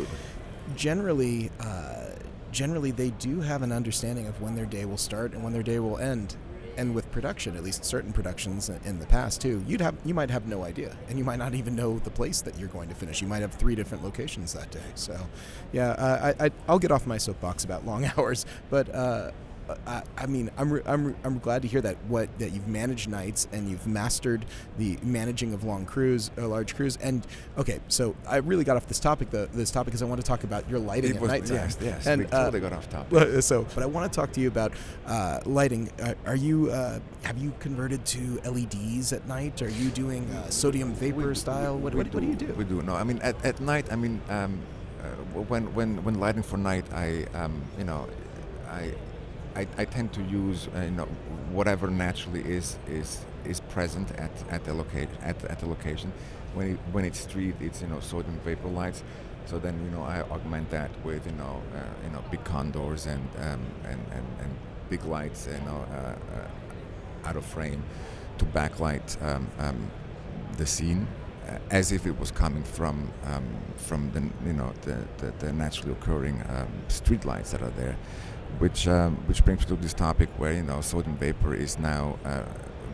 generally, 0.76 1.52
uh, 1.60 2.08
generally 2.52 2.92
they 2.92 3.12
do 3.12 3.42
have 3.42 3.62
an 3.62 3.72
understanding 3.72 4.28
of 4.28 4.42
when 4.42 4.56
their 4.56 4.66
day 4.66 4.86
will 4.86 4.98
start 4.98 5.34
and 5.34 5.44
when 5.44 5.54
their 5.54 5.64
day 5.64 5.80
will 5.80 5.98
end. 5.98 6.36
And 6.78 6.94
with 6.94 7.10
production, 7.12 7.56
at 7.56 7.64
least 7.64 7.86
certain 7.86 8.12
productions 8.12 8.70
in 8.70 9.00
the 9.00 9.06
past 9.06 9.42
too, 9.42 9.64
you'd 9.68 9.82
have 9.82 9.96
you 10.04 10.14
might 10.14 10.30
have 10.30 10.48
no 10.48 10.64
idea, 10.64 10.96
and 11.10 11.18
you 11.18 11.24
might 11.24 11.40
not 11.40 11.54
even 11.54 11.76
know 11.76 12.00
the 12.00 12.10
place 12.10 12.42
that 12.42 12.60
you're 12.60 12.70
going 12.70 12.90
to 12.90 12.96
finish. 12.96 13.22
You 13.22 13.28
might 13.28 13.42
have 13.42 13.54
three 13.54 13.76
different 13.76 14.04
locations 14.04 14.54
that 14.54 14.72
day. 14.72 14.84
So, 14.96 15.18
yeah, 15.72 15.92
uh, 15.92 16.34
I, 16.40 16.46
I 16.46 16.52
I'll 16.68 16.80
get 16.80 16.92
off 16.92 17.08
my 17.08 17.18
soapbox 17.18 17.64
about 17.64 17.86
long 17.86 18.06
hours, 18.18 18.46
but 18.70 18.94
uh, 18.94 19.32
I, 19.88 20.04
I 20.18 20.26
mean, 20.26 20.52
I'm, 20.58 20.72
re- 20.72 20.82
I'm, 20.86 21.06
re- 21.08 21.16
I'm 21.24 21.40
glad 21.40 21.62
to 21.64 21.68
hear 21.68 21.82
that 21.82 21.98
what 22.08 22.38
that 22.40 22.52
you've 22.52 22.68
managed 22.68 23.10
nights 23.10 23.48
and 23.52 23.70
you've 23.70 23.88
mastered 23.88 24.46
the 24.78 24.98
managing 25.04 25.54
of 25.54 25.64
long 25.64 25.86
crews, 25.86 26.32
uh, 26.38 26.48
large 26.48 26.76
crews. 26.76 26.98
And 26.98 27.26
okay, 27.58 27.80
so 27.88 28.16
I 28.28 28.38
really 28.38 28.64
got 28.64 28.78
off 28.78 28.88
this 28.88 29.00
topic, 29.00 29.30
the, 29.32 29.50
this 29.54 29.72
topic, 29.72 29.88
because 29.88 30.02
I 30.02 30.06
want 30.06 30.22
to 30.22 30.28
talk 30.28 30.44
about 30.44 30.70
your 30.70 30.80
lighting 30.80 31.12
It 31.12 31.16
at 31.16 31.22
was, 31.22 31.32
nighttime. 31.32 31.56
yes, 31.56 31.78
yes. 31.82 32.08
And, 32.08 32.22
we 32.22 32.28
uh, 32.28 32.46
totally 32.46 32.60
got 32.62 32.74
off 32.74 32.90
topic. 32.90 33.42
So, 33.42 33.66
but 33.76 33.84
I 33.84 33.88
want 33.88 34.12
to 34.12 34.16
talk 34.16 34.32
to 34.34 34.40
you 34.42 34.48
about 34.48 34.74
uh, 35.08 35.40
lighting. 35.46 35.90
Uh, 36.02 36.14
are 36.26 36.36
you 36.36 36.70
uh, 36.72 37.00
have 37.24 37.38
you 37.38 37.54
converted 37.60 38.06
to 38.06 38.40
LEDs 38.46 39.14
at 39.14 39.28
night? 39.28 39.62
Are 39.62 39.70
you 39.70 39.90
doing 39.90 40.30
uh, 40.32 40.50
sodium 40.50 40.94
vapor 40.94 41.34
style? 41.36 41.78
What, 41.78 41.94
We 41.94 42.04
what, 42.04 42.14
what 42.14 42.22
do 42.22 42.28
you 42.28 42.36
do? 42.36 42.54
We 42.54 42.64
do. 42.64 42.82
No, 42.82 42.96
I 42.96 43.04
mean 43.04 43.20
at, 43.20 43.44
at 43.46 43.60
night. 43.60 43.92
I 43.92 43.96
mean 43.96 44.22
um, 44.30 44.60
uh, 45.02 45.08
when 45.42 45.74
when 45.74 46.04
when 46.04 46.20
lighting 46.20 46.44
for 46.44 46.58
night, 46.58 46.86
I 46.94 47.26
um, 47.34 47.62
you 47.78 47.84
know, 47.84 48.08
I, 48.70 48.94
I 49.56 49.68
I 49.78 49.86
tend 49.86 50.14
to 50.14 50.22
use 50.24 50.68
uh, 50.76 50.82
you 50.82 50.92
know 50.92 51.06
whatever 51.52 51.88
naturally 51.88 52.42
is 52.42 52.78
is 52.88 53.26
is 53.46 53.60
present 53.60 54.12
at 54.18 54.32
at 54.50 54.64
the 54.66 54.74
location 54.74 55.18
at, 55.22 55.44
at 55.46 55.60
the 55.60 55.68
location. 55.68 56.12
When 56.54 56.72
it, 56.72 56.80
when 56.92 57.06
it's 57.06 57.20
street, 57.20 57.56
it's 57.60 57.82
you 57.82 57.88
know 57.88 58.00
sodium 58.00 58.40
vapor 58.44 58.68
lights. 58.70 59.04
So 59.46 59.60
then 59.60 59.80
you 59.86 59.92
know 59.92 60.04
I 60.04 60.22
augment 60.22 60.70
that 60.72 60.90
with 61.04 61.26
you 61.26 61.34
know 61.34 61.62
uh, 61.76 61.80
you 62.04 62.10
know 62.12 62.24
big 62.32 62.44
condors 62.44 63.06
and 63.06 63.28
um, 63.38 63.62
and, 63.84 64.02
and 64.12 64.26
and 64.42 64.56
big 64.90 65.04
lights 65.06 65.48
you 65.48 65.66
know 65.66 65.86
uh, 65.92 66.16
uh, 66.38 67.28
out 67.30 67.36
of 67.36 67.46
frame 67.46 67.84
to 68.38 68.46
backlight 68.46 69.22
um, 69.24 69.48
um, 69.60 69.92
the 70.58 70.66
scene 70.66 71.08
uh, 71.48 71.58
as 71.72 71.92
if 71.92 72.06
it 72.06 72.20
was 72.20 72.32
coming 72.32 72.64
from 72.64 73.12
um, 73.26 73.46
from 73.78 74.12
the 74.12 74.22
you 74.48 74.54
know 74.54 74.74
the, 74.82 74.98
the, 75.18 75.32
the 75.40 75.54
naturally 75.54 75.92
occurring 75.92 76.42
um, 76.50 76.68
street 76.88 77.26
lights 77.26 77.52
that 77.52 77.62
are 77.62 77.72
there, 77.72 77.96
which 78.60 78.88
um, 78.88 79.16
which 79.28 79.44
brings 79.44 79.62
me 79.62 79.76
to 79.76 79.82
this 79.82 79.94
topic 79.94 80.30
where 80.38 80.54
you 80.54 80.64
know 80.64 80.82
sodium 80.82 81.18
vapor 81.18 81.54
is 81.54 81.78
now 81.80 82.18
uh, 82.26 82.44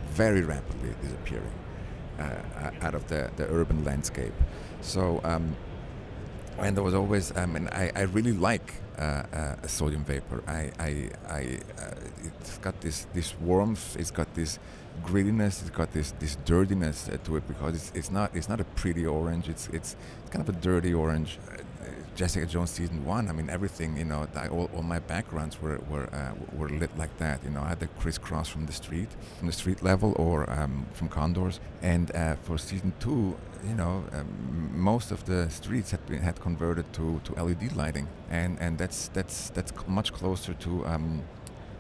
very 0.10 0.42
rapidly 0.42 0.94
disappearing 1.02 1.54
uh, 2.20 2.72
out 2.82 2.96
of 2.96 3.08
the, 3.08 3.32
the 3.38 3.48
urban 3.50 3.84
landscape. 3.84 4.34
So 4.82 5.22
um, 5.24 5.56
and 6.58 6.76
there 6.76 6.84
was 6.84 6.94
always 6.94 7.36
um, 7.36 7.56
and 7.56 7.70
I, 7.70 7.92
I 7.96 8.02
really 8.02 8.34
like 8.34 8.74
uh, 8.98 9.24
uh, 9.34 9.68
sodium 9.68 10.04
vapor. 10.04 10.44
I 10.48 10.72
I, 10.80 11.10
I 11.28 11.60
uh, 11.80 11.96
it's 12.24 12.58
got 12.60 12.80
this 12.82 13.08
this 13.14 13.34
warmth. 13.40 13.96
It's 13.98 14.12
got 14.12 14.34
this 14.36 14.60
grittiness. 15.04 15.62
It's 15.62 15.70
got 15.70 15.92
this 15.94 16.14
this 16.20 16.38
dirtiness 16.46 17.10
uh, 17.10 17.18
to 17.24 17.38
it 17.38 17.48
because 17.48 17.76
it's, 17.76 17.92
it's 17.96 18.12
not 18.12 18.36
it's 18.36 18.50
not 18.50 18.60
a 18.60 18.66
pretty 18.66 19.06
orange. 19.06 19.50
It's 19.50 19.70
it's 19.70 19.96
kind 20.30 20.48
of 20.48 20.56
a 20.56 20.60
dirty 20.60 20.94
orange. 20.94 21.40
Jessica 22.16 22.46
Jones 22.46 22.72
season 22.72 23.06
one. 23.06 23.30
I 23.30 23.32
mean, 23.32 23.50
everything. 23.50 23.98
You 23.98 24.06
know, 24.06 24.28
all, 24.52 24.70
all 24.76 24.84
my 24.84 25.00
backgrounds 25.00 25.62
were 25.62 25.80
were 25.90 26.08
uh, 26.14 26.34
were 26.58 26.70
lit 26.70 26.98
like 26.98 27.18
that. 27.18 27.44
You 27.44 27.50
know, 27.50 27.62
I 27.62 27.70
had 27.70 27.80
the 27.80 27.88
crisscross 27.88 28.48
from 28.50 28.66
the 28.66 28.74
street, 28.74 29.10
from 29.38 29.48
the 29.48 29.54
street 29.54 29.82
level, 29.82 30.14
or 30.18 30.50
um, 30.50 30.86
from 30.94 31.10
condors. 31.10 31.60
And 31.82 32.14
uh, 32.16 32.36
for 32.44 32.58
season 32.58 32.94
two, 33.00 33.38
you 33.68 33.76
know, 33.76 34.04
um, 34.12 34.72
most 34.74 35.12
of 35.12 35.26
the 35.26 35.50
streets 35.50 35.92
had 35.92 36.06
been 36.08 36.22
had 36.22 36.40
converted 36.40 36.92
to, 36.94 37.22
to 37.24 37.44
LED 37.44 37.76
lighting, 37.76 38.08
and 38.30 38.58
and 38.60 38.78
that's 38.78 39.08
that's 39.10 39.50
that's 39.50 39.74
much 39.88 40.14
closer 40.14 40.54
to 40.54 40.86
um, 40.86 41.24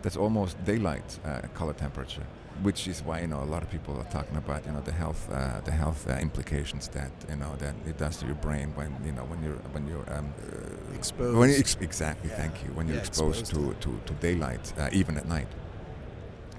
that's 0.01 0.17
almost 0.17 0.63
daylight 0.65 1.19
uh, 1.25 1.41
color 1.53 1.73
temperature 1.73 2.25
which 2.62 2.88
is 2.88 3.02
why 3.04 3.22
you 3.22 3.28
know 3.28 3.41
a 3.41 3.49
lot 3.54 3.64
of 3.64 3.70
people 3.72 3.97
are 3.97 4.12
talking 4.12 4.38
about 4.38 4.66
you 4.66 4.72
know 4.72 4.82
the 4.82 4.91
health 4.91 5.28
uh, 5.32 5.60
the 5.62 5.72
health 5.72 6.08
uh, 6.10 6.14
implications 6.18 6.88
that 6.89 7.12
you 7.30 7.36
know 7.36 7.56
that 7.60 7.74
it 7.88 7.97
does 7.97 8.18
to 8.18 8.26
your 8.26 8.36
brain 8.36 8.72
when 8.76 8.95
you 9.06 9.12
know 9.12 9.24
when 9.26 9.41
you're 9.43 9.60
when 9.74 9.88
you're 9.88 10.06
um, 10.16 10.34
uh, 10.52 10.95
Exposed. 10.95 11.38
when 11.38 11.49
you 11.49 11.58
ex- 11.58 11.78
exactly 11.82 12.30
Yeah. 12.30 12.36
thank 12.38 12.64
you 12.64 12.70
when 12.78 12.88
you're 12.88 12.97
Yeah, 12.97 13.04
exposed, 13.08 13.39
exposed 13.41 13.82
to, 13.82 13.89
to, 13.89 13.99
to 14.08 14.14
daylight 14.22 14.74
uh, 14.78 14.89
even 14.91 15.18
at 15.18 15.28
night 15.28 15.47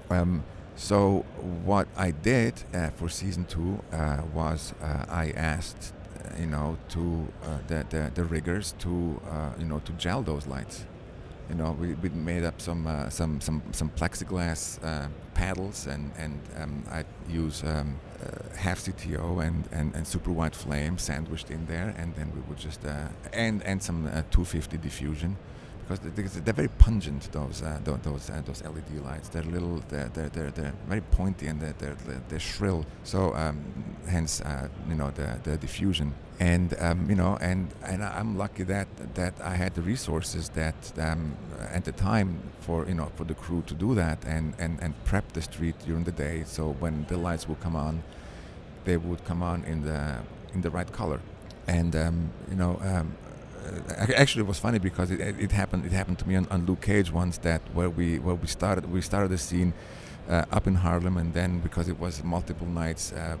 um, 0.09 0.43
so 0.75 1.25
what 1.65 1.87
I 1.95 2.11
did 2.11 2.53
uh, 2.73 2.89
for 2.91 3.07
season 3.09 3.45
two 3.45 3.81
uh, 3.91 4.21
was 4.33 4.73
uh, 4.81 5.05
I 5.07 5.31
asked 5.35 5.93
uh, 5.93 6.39
you 6.41 6.47
know 6.47 6.77
to 6.89 7.27
uh, 7.43 7.57
the, 7.67 7.85
the 7.89 8.11
the 8.13 8.23
riggers 8.23 8.73
to 8.79 9.21
uh, 9.29 9.51
you 9.59 9.65
know 9.65 9.79
to 9.85 9.91
gel 9.93 10.21
those 10.23 10.47
lights 10.47 10.85
you 11.53 11.59
know, 11.59 11.77
we, 11.79 11.93
we 11.95 12.09
made 12.09 12.43
up 12.43 12.59
some 12.59 12.87
uh, 12.87 13.09
some 13.09 13.39
some 13.39 13.61
some 13.73 13.89
plexiglass 13.91 14.83
uh, 14.83 15.07
paddles, 15.35 15.85
and 15.85 16.11
and 16.17 16.39
um, 16.57 16.83
I 16.89 17.05
use 17.29 17.63
um, 17.63 17.99
uh, 18.19 18.55
half 18.55 18.79
CTO 18.79 19.45
and, 19.45 19.63
and 19.71 19.95
and 19.95 20.07
super 20.07 20.31
white 20.31 20.55
flame 20.55 20.97
sandwiched 20.97 21.51
in 21.51 21.63
there, 21.67 21.93
and 21.95 22.15
then 22.15 22.31
we 22.33 22.41
would 22.49 22.57
just 22.57 22.83
uh, 22.85 23.07
and 23.33 23.61
and 23.63 23.83
some 23.83 24.07
uh, 24.07 24.23
250 24.31 24.77
diffusion. 24.77 25.37
Because 25.93 26.03
they- 26.15 26.21
because 26.21 26.41
they're 26.41 26.53
very 26.53 26.67
pungent, 26.69 27.31
those 27.31 27.61
uh, 27.61 27.79
those 27.83 28.29
uh, 28.29 28.41
those 28.45 28.63
LED 28.63 28.99
lights. 29.03 29.29
They're 29.29 29.43
little, 29.43 29.81
they're 29.89 30.09
they're, 30.09 30.29
they're, 30.29 30.51
they're 30.51 30.73
very 30.87 31.01
pointy 31.01 31.47
and 31.47 31.59
they're 31.61 31.75
they're, 31.77 31.97
they're, 32.29 32.39
shrill. 32.39 32.85
So 33.03 33.33
um, 33.35 33.57
hence, 34.07 34.41
uh, 34.41 34.67
you 34.89 34.95
know, 34.95 35.11
the 35.11 35.39
the 35.43 35.57
diffusion 35.57 36.13
and 36.39 36.73
um, 36.79 37.07
you 37.09 37.15
know 37.15 37.37
and 37.41 37.67
and 37.83 38.03
I'm 38.03 38.37
lucky 38.37 38.63
that 38.63 38.87
that 39.15 39.33
I 39.41 39.55
had 39.55 39.75
the 39.75 39.81
resources 39.83 40.49
that 40.49 40.75
um, 40.97 41.37
at 41.71 41.83
the 41.85 41.91
time 41.91 42.39
for 42.61 42.87
you 42.87 42.95
know 42.95 43.11
for 43.15 43.23
the 43.23 43.35
crew 43.35 43.61
to 43.67 43.75
do 43.75 43.93
that 43.95 44.25
and, 44.25 44.53
and 44.57 44.79
and 44.81 44.93
prep 45.05 45.31
the 45.33 45.41
street 45.43 45.75
during 45.85 46.05
the 46.05 46.11
day 46.11 46.43
so 46.45 46.71
when 46.79 47.05
the 47.07 47.17
lights 47.17 47.47
would 47.47 47.59
come 47.61 47.75
on 47.75 48.01
they 48.85 48.97
would 48.97 49.23
come 49.25 49.43
on 49.43 49.63
in 49.65 49.83
the 49.83 50.17
in 50.55 50.61
the 50.61 50.69
right 50.71 50.91
color 50.91 51.19
and 51.67 51.95
um, 51.95 52.31
you 52.49 52.55
know 52.55 52.79
um, 52.81 53.13
actually 54.15 54.41
it 54.41 54.47
was 54.47 54.59
funny 54.59 54.79
because 54.79 55.11
it, 55.11 55.19
it 55.19 55.51
happened 55.51 55.85
it 55.85 55.91
happened 55.91 56.19
to 56.19 56.27
me 56.27 56.35
on, 56.35 56.47
on 56.49 56.65
Luke 56.65 56.81
Cage 56.81 57.11
once 57.11 57.37
that 57.39 57.61
where 57.73 57.89
we 57.89 58.19
where 58.19 58.35
we 58.35 58.47
started 58.47 58.91
we 58.91 59.01
started 59.01 59.29
the 59.29 59.37
scene 59.37 59.73
uh, 60.29 60.45
up 60.51 60.67
in 60.67 60.75
Harlem 60.75 61.17
and 61.17 61.33
then 61.33 61.59
because 61.59 61.87
it 61.89 61.99
was 61.99 62.23
multiple 62.23 62.67
nights 62.67 63.11
uh, 63.13 63.37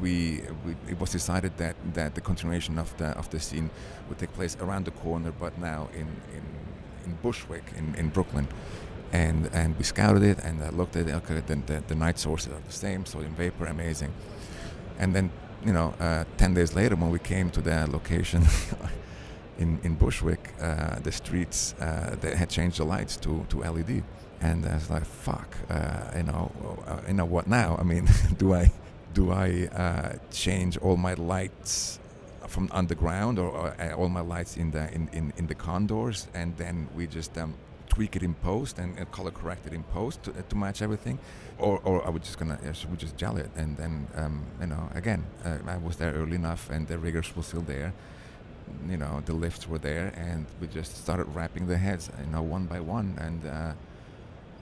we, 0.00 0.42
we 0.64 0.76
it 0.88 1.00
was 1.00 1.10
decided 1.10 1.56
that 1.56 1.76
that 1.94 2.14
the 2.14 2.20
continuation 2.20 2.78
of 2.78 2.96
the 2.98 3.08
of 3.18 3.30
the 3.30 3.40
scene 3.40 3.70
would 4.08 4.18
take 4.18 4.32
place 4.34 4.56
around 4.60 4.84
the 4.84 4.90
corner 4.90 5.32
but 5.32 5.58
now 5.58 5.88
in 5.94 6.08
in, 6.34 6.44
in 7.04 7.18
Bushwick 7.22 7.64
in, 7.76 7.94
in 7.94 8.08
Brooklyn. 8.10 8.48
And 9.12 9.48
and 9.52 9.76
we 9.78 9.84
scouted 9.84 10.22
it 10.22 10.38
and 10.40 10.62
uh, 10.62 10.70
looked 10.70 10.96
at 10.96 11.08
it 11.08 11.14
okay 11.14 11.40
then 11.46 11.62
the, 11.66 11.82
the 11.86 11.94
night 11.94 12.18
sources 12.18 12.52
are 12.52 12.60
the 12.60 12.72
same 12.72 13.06
sodium 13.06 13.34
vapor 13.34 13.66
amazing. 13.66 14.12
And 14.98 15.14
then 15.14 15.30
you 15.64 15.72
know 15.72 15.94
uh, 16.00 16.24
10 16.36 16.54
days 16.54 16.74
later 16.74 16.96
when 16.96 17.10
we 17.10 17.18
came 17.18 17.50
to 17.50 17.60
the 17.60 17.86
location 17.90 18.42
in, 19.58 19.78
in 19.82 19.94
Bushwick 19.94 20.54
uh, 20.60 20.98
the 21.00 21.12
streets 21.12 21.74
uh, 21.80 22.16
they 22.20 22.34
had 22.36 22.50
changed 22.50 22.78
the 22.78 22.84
lights 22.84 23.16
to, 23.18 23.44
to 23.48 23.58
LED 23.60 24.02
and 24.40 24.66
I 24.66 24.74
was 24.74 24.90
like 24.90 25.04
fuck 25.04 25.56
uh, 25.70 26.10
you 26.16 26.24
know 26.24 26.52
uh, 26.86 27.00
you 27.08 27.14
know 27.14 27.24
what 27.24 27.46
now? 27.46 27.76
I 27.78 27.82
mean 27.82 28.08
do 28.38 28.54
I 28.54 28.72
do 29.14 29.32
I 29.32 29.68
uh, 29.74 30.16
change 30.30 30.76
all 30.78 30.96
my 30.96 31.14
lights 31.14 31.98
from 32.46 32.68
underground 32.72 33.38
or, 33.38 33.50
or 33.50 33.80
uh, 33.80 33.94
all 33.94 34.08
my 34.08 34.20
lights 34.20 34.56
in 34.56 34.70
the 34.70 34.92
in, 34.92 35.08
in, 35.12 35.32
in 35.36 35.46
the 35.46 35.54
condors 35.54 36.28
and 36.34 36.56
then 36.56 36.88
we 36.94 37.06
just 37.06 37.36
um, 37.38 37.54
tweak 37.88 38.14
it 38.14 38.22
in 38.22 38.34
post 38.34 38.78
and, 38.78 38.98
and 38.98 39.10
color 39.10 39.30
correct 39.30 39.66
it 39.66 39.72
in 39.72 39.82
post 39.84 40.22
to, 40.24 40.32
to 40.32 40.56
match 40.56 40.82
everything. 40.82 41.18
Or, 41.58 41.80
or 41.84 42.02
are 42.02 42.10
we 42.10 42.20
just 42.20 42.38
gonna 42.38 42.58
should 42.74 42.90
we 42.90 42.98
just 42.98 43.16
gel 43.16 43.38
it? 43.38 43.50
And 43.56 43.76
then 43.78 44.06
um, 44.14 44.44
you 44.60 44.66
know 44.66 44.90
again 44.94 45.24
I 45.44 45.78
was 45.78 45.96
there 45.96 46.12
early 46.12 46.36
enough 46.36 46.68
and 46.70 46.86
the 46.86 46.98
riggers 46.98 47.34
were 47.34 47.42
still 47.42 47.62
there 47.62 47.94
you 48.88 48.96
know 48.96 49.22
the 49.26 49.32
lifts 49.32 49.68
were 49.68 49.78
there 49.78 50.12
and 50.16 50.46
we 50.60 50.66
just 50.66 50.96
started 50.96 51.24
wrapping 51.34 51.66
the 51.66 51.76
heads 51.76 52.10
you 52.24 52.30
know 52.32 52.42
one 52.42 52.64
by 52.66 52.80
one 52.80 53.16
and 53.20 53.46
uh, 53.46 53.72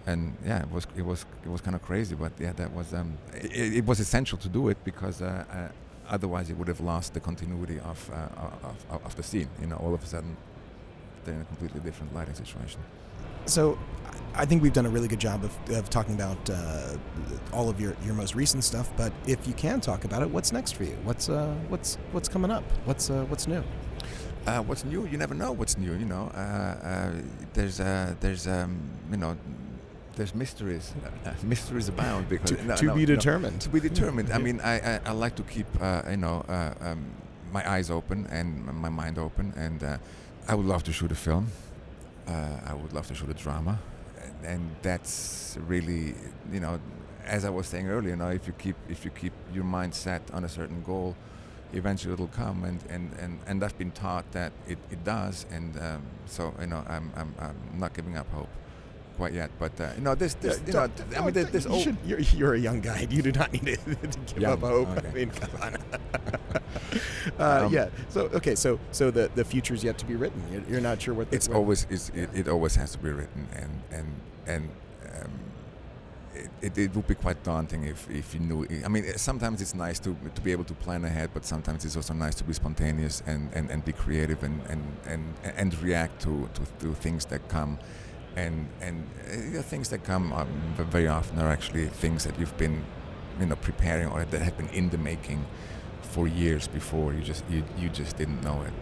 and 0.07 0.37
yeah 0.45 0.61
it 0.61 0.71
was 0.71 0.87
it 0.97 1.05
was 1.05 1.25
it 1.45 1.51
was 1.51 1.61
kind 1.61 1.75
of 1.75 1.83
crazy 1.83 2.15
but 2.15 2.33
yeah 2.39 2.53
that 2.53 2.73
was 2.73 2.93
um 2.95 3.17
it, 3.35 3.75
it 3.75 3.87
was 3.87 4.01
essential 4.01 4.39
to 4.39 4.49
do 4.49 4.69
it 4.69 4.77
because 4.85 5.23
uh, 5.23 5.45
uh, 5.51 5.69
otherwise 6.09 6.51
it 6.51 6.57
would 6.59 6.69
have 6.69 6.81
lost 6.81 7.15
the 7.15 7.21
continuity 7.21 7.79
of, 7.81 8.11
uh, 8.13 8.43
of, 8.67 8.77
of 8.91 9.05
of 9.07 9.17
the 9.17 9.23
scene 9.23 9.49
you 9.61 9.67
know 9.67 9.77
all 9.77 9.95
of 9.95 10.03
a 10.03 10.07
sudden 10.07 10.37
they're 11.25 11.35
in 11.35 11.41
a 11.41 11.45
completely 11.45 11.81
different 11.81 12.15
lighting 12.15 12.35
situation 12.35 12.81
So, 13.47 13.79
I 14.35 14.47
think 14.47 14.63
we've 14.63 14.73
done 14.73 14.87
a 14.87 14.91
really 14.91 15.07
good 15.09 15.21
job 15.21 15.45
of, 15.45 15.53
of 15.71 15.91
talking 15.91 16.15
about 16.15 16.39
uh, 16.51 16.97
all 17.53 17.69
of 17.69 17.81
your, 17.81 17.95
your 18.05 18.15
most 18.15 18.35
recent 18.35 18.65
stuff. 18.65 18.91
But 18.97 19.13
if 19.27 19.47
you 19.47 19.53
can 19.55 19.81
talk 19.81 20.05
about 20.05 20.23
it, 20.23 20.31
what's 20.31 20.51
next 20.53 20.73
for 20.73 20.85
you? 20.85 20.97
What's 21.05 21.29
uh, 21.29 21.55
what's 21.69 21.97
what's 22.13 22.29
coming 22.29 22.51
up? 22.51 22.65
What's 22.87 23.11
uh, 23.11 23.25
what's 23.29 23.47
new? 23.47 23.63
Uh, 24.47 24.61
what's 24.63 24.85
new? 24.85 25.07
You 25.07 25.17
never 25.17 25.35
know 25.35 25.53
what's 25.53 25.79
new. 25.79 25.93
You 25.95 26.05
know, 26.05 26.31
uh, 26.35 26.39
uh, 26.39 27.11
there's 27.55 27.81
uh, 27.81 28.15
there's 28.21 28.47
um, 28.47 28.79
you 29.11 29.17
know 29.17 29.37
there's 30.17 30.35
mysteries. 30.35 30.93
Mysteries 31.43 31.89
abound 31.89 32.29
because 32.29 32.51
To, 32.51 32.65
no, 32.65 32.77
to 32.77 32.85
no, 32.87 32.95
be 32.95 33.01
no. 33.01 33.07
determined. 33.17 33.61
to 33.63 33.69
be 33.71 33.81
determined. 33.81 34.31
I 34.33 34.39
mean, 34.47 34.61
I, 34.61 34.97
I, 34.97 35.01
I 35.07 35.13
like 35.13 35.35
to 35.37 35.43
keep 35.43 35.67
uh, 35.81 36.03
you 36.11 36.19
know 36.19 36.45
uh, 36.49 36.75
um, 36.81 37.07
my 37.53 37.69
eyes 37.69 37.91
open 37.91 38.27
and 38.31 38.67
my 38.67 38.91
mind 38.91 39.19
open, 39.19 39.55
and 39.57 39.83
uh, 39.83 39.97
I 40.47 40.55
would 40.55 40.67
love 40.67 40.83
to 40.85 40.93
shoot 40.93 41.11
a 41.11 41.15
film. 41.17 41.49
Uh, 42.29 42.61
I 42.67 42.75
would 42.75 42.93
love 42.93 43.07
to 43.09 43.15
shoot 43.15 43.31
a 43.31 43.35
drama, 43.35 43.79
and, 44.23 44.35
and 44.45 44.77
that's 44.83 45.57
really 45.67 46.15
you 46.53 46.61
know, 46.61 46.79
as 47.25 47.47
I 47.47 47.51
was 47.51 47.67
saying 47.67 47.89
earlier, 47.89 48.11
you 48.11 48.17
know, 48.17 48.29
if 48.29 48.47
you 48.47 48.53
keep 48.59 48.77
if 48.91 49.07
you 49.07 49.11
keep 49.11 49.33
your 49.55 49.65
mind 49.65 49.95
set 49.95 50.21
on 50.35 50.45
a 50.45 50.49
certain 50.51 50.83
goal, 50.83 51.17
eventually 51.75 52.15
it'll 52.15 52.29
come, 52.29 52.65
and 52.65 52.81
and 52.89 53.13
and, 53.21 53.39
and 53.47 53.65
I've 53.65 53.77
been 53.79 53.91
taught 53.93 54.31
that 54.33 54.53
it, 54.67 54.79
it 54.91 55.05
does, 55.05 55.47
and 55.51 55.77
um, 55.79 56.03
so 56.27 56.55
you 56.61 56.67
know, 56.67 56.85
I'm, 56.89 57.13
I'm 57.17 57.35
I'm 57.39 57.57
not 57.79 57.95
giving 57.95 58.17
up 58.17 58.31
hope 58.33 58.49
quite 59.17 59.33
yet, 59.33 59.51
but 59.61 59.81
uh, 59.81 59.91
no 60.01 60.15
this 60.17 60.35
this 60.35 60.61
you 60.67 60.73
know 60.73 60.89
I 61.17 61.21
mean 61.21 61.33
this, 61.33 61.51
this 61.51 61.67
you 61.67 61.81
should, 61.81 61.97
you're, 62.05 62.19
you're 62.21 62.55
a 62.55 62.59
young 62.59 62.81
guy. 62.81 63.07
You 63.11 63.23
do 63.23 63.31
not 63.33 63.53
need 63.53 63.65
to, 63.67 63.77
to 63.95 64.19
give 64.35 64.39
Young, 64.43 64.53
up 64.55 64.61
hope. 64.61 64.89
I 64.89 64.97
okay. 64.97 65.13
mean, 65.13 65.31
come 65.31 65.61
on. 65.63 65.77
uh, 67.39 67.65
Um, 67.67 67.73
yeah. 67.73 67.89
So 68.09 68.23
okay. 68.35 68.55
So 68.55 68.79
so 68.91 69.11
the 69.11 69.31
the 69.35 69.45
future's 69.45 69.85
yet 69.85 69.99
to 69.99 70.05
be 70.05 70.15
written. 70.17 70.43
You're, 70.51 70.63
you're 70.69 70.81
not 70.81 71.01
sure 71.01 71.15
what. 71.15 71.31
The, 71.31 71.37
it's 71.37 71.49
what- 71.49 71.57
always 71.59 71.87
it's, 71.91 72.09
it, 72.11 72.31
it 72.35 72.49
always 72.49 72.75
has 72.77 72.93
to 72.93 72.99
be 72.99 73.11
written 73.11 73.47
and 73.55 73.83
and 73.93 74.09
and 74.47 74.69
um, 75.23 75.31
it, 76.61 76.77
it, 76.79 76.95
would 76.95 77.07
be 77.07 77.15
quite 77.15 77.43
daunting 77.43 77.85
if, 77.85 78.09
if 78.11 78.35
you 78.35 78.41
knew 78.41 78.67
i 78.85 78.89
mean 78.89 79.05
sometimes 79.17 79.61
it's 79.63 79.75
nice 79.75 79.99
to 79.99 80.17
to 80.35 80.41
be 80.41 80.53
able 80.53 80.65
to 80.65 80.75
plan 80.75 81.05
ahead 81.05 81.31
but 81.33 81.45
sometimes 81.45 81.85
it's 81.85 81.97
also 81.97 82.15
nice 82.15 82.35
to 82.35 82.45
be 82.45 82.53
spontaneous 82.53 83.23
and, 83.27 83.53
and, 83.55 83.71
and 83.71 83.85
be 83.85 83.93
creative 83.93 84.43
and, 84.43 84.61
and, 84.69 84.83
and, 85.07 85.35
and 85.57 85.83
react 85.83 86.21
to, 86.23 86.49
to, 86.55 86.63
to 86.81 86.95
things 86.95 87.25
that 87.27 87.49
come. 87.49 87.79
And 88.37 88.69
and 88.81 89.07
uh, 89.57 89.63
things 89.63 89.91
that 89.91 90.03
come 90.03 90.33
um, 90.33 90.49
very 90.77 91.07
often 91.07 91.39
are 91.39 91.49
actually 91.49 91.87
things 91.87 92.25
that 92.25 92.37
you've 92.39 92.57
been 92.57 92.85
you 93.39 93.47
know 93.47 93.55
preparing 93.57 94.09
or 94.09 94.25
that 94.25 94.43
have 94.43 94.57
been 94.57 94.69
in 94.71 94.91
the 94.91 94.99
making 94.99 95.47
for 96.03 96.27
years 96.27 96.67
before. 96.67 97.15
You 97.15 97.23
just 97.23 97.45
you, 97.49 97.63
you 97.79 97.89
just 97.91 98.17
didn't 98.17 98.43
know 98.43 98.63
it 98.63 98.73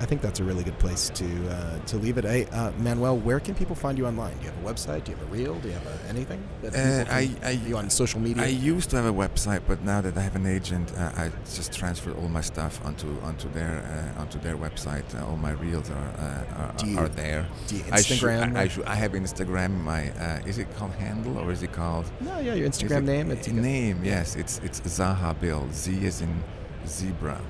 I 0.00 0.06
think 0.06 0.22
that's 0.22 0.38
a 0.38 0.44
really 0.44 0.62
good 0.62 0.78
place 0.78 1.10
to 1.14 1.48
uh, 1.48 1.78
to 1.86 1.96
leave 1.96 2.18
it. 2.18 2.24
Hey, 2.24 2.46
uh, 2.52 2.70
Manuel, 2.78 3.16
where 3.18 3.40
can 3.40 3.54
people 3.56 3.74
find 3.74 3.98
you 3.98 4.06
online? 4.06 4.36
Do 4.38 4.44
you 4.44 4.50
have 4.52 4.64
a 4.64 4.72
website? 4.72 5.04
Do 5.04 5.10
you 5.10 5.16
have 5.18 5.26
a 5.28 5.30
reel? 5.32 5.54
Do 5.58 5.68
you 5.68 5.74
have 5.74 5.86
a, 5.86 6.08
anything? 6.08 6.40
That 6.62 6.74
Uh, 6.74 7.12
I- 7.12 7.30
I- 7.42 7.50
you 7.66 7.76
on 7.76 7.90
social 7.90 8.20
media. 8.20 8.44
I 8.44 8.46
used 8.46 8.90
to 8.90 8.96
have 8.96 9.06
a 9.06 9.12
website, 9.12 9.62
but 9.66 9.82
now 9.84 10.00
that 10.00 10.16
I 10.16 10.20
have 10.20 10.36
an 10.36 10.46
agent, 10.46 10.92
uh, 10.96 11.10
I 11.22 11.30
just 11.52 11.72
transferred 11.72 12.16
all 12.16 12.28
my 12.28 12.42
stuff 12.42 12.80
onto 12.84 13.08
onto 13.22 13.48
their 13.52 13.74
uh, 14.16 14.20
onto 14.20 14.38
their 14.38 14.56
website. 14.56 15.06
Uh, 15.14 15.26
all 15.26 15.36
my 15.36 15.52
reels 15.52 15.90
are 15.90 16.08
uh, 16.26 16.60
are, 16.62 16.86
you 16.86 16.96
are 16.98 17.08
there. 17.08 17.46
do 17.66 17.76
you 17.76 17.82
I, 17.90 18.00
should- 18.00 18.18
Instagram? 18.18 18.56
I, 18.56 18.60
I, 18.62 18.68
should- 18.68 18.86
I 18.86 18.94
have 18.94 19.12
Instagram. 19.12 19.70
My 19.82 20.02
uh, 20.10 20.50
is 20.50 20.58
it 20.58 20.68
called 20.76 20.92
handle 20.92 21.36
or 21.38 21.50
is 21.50 21.62
it 21.64 21.72
called 21.72 22.06
no, 22.20 22.38
yeah, 22.38 22.54
your 22.54 22.68
Instagram 22.68 22.98
it- 22.98 23.04
name. 23.14 23.30
It's 23.32 23.48
name? 23.48 23.98
Yes, 24.04 24.36
it's 24.36 24.60
it's 24.62 24.80
Zaha 24.82 25.34
Bill. 25.40 25.66
Z 25.72 25.90
is 26.06 26.20
in 26.20 26.32
zebra. 26.86 27.40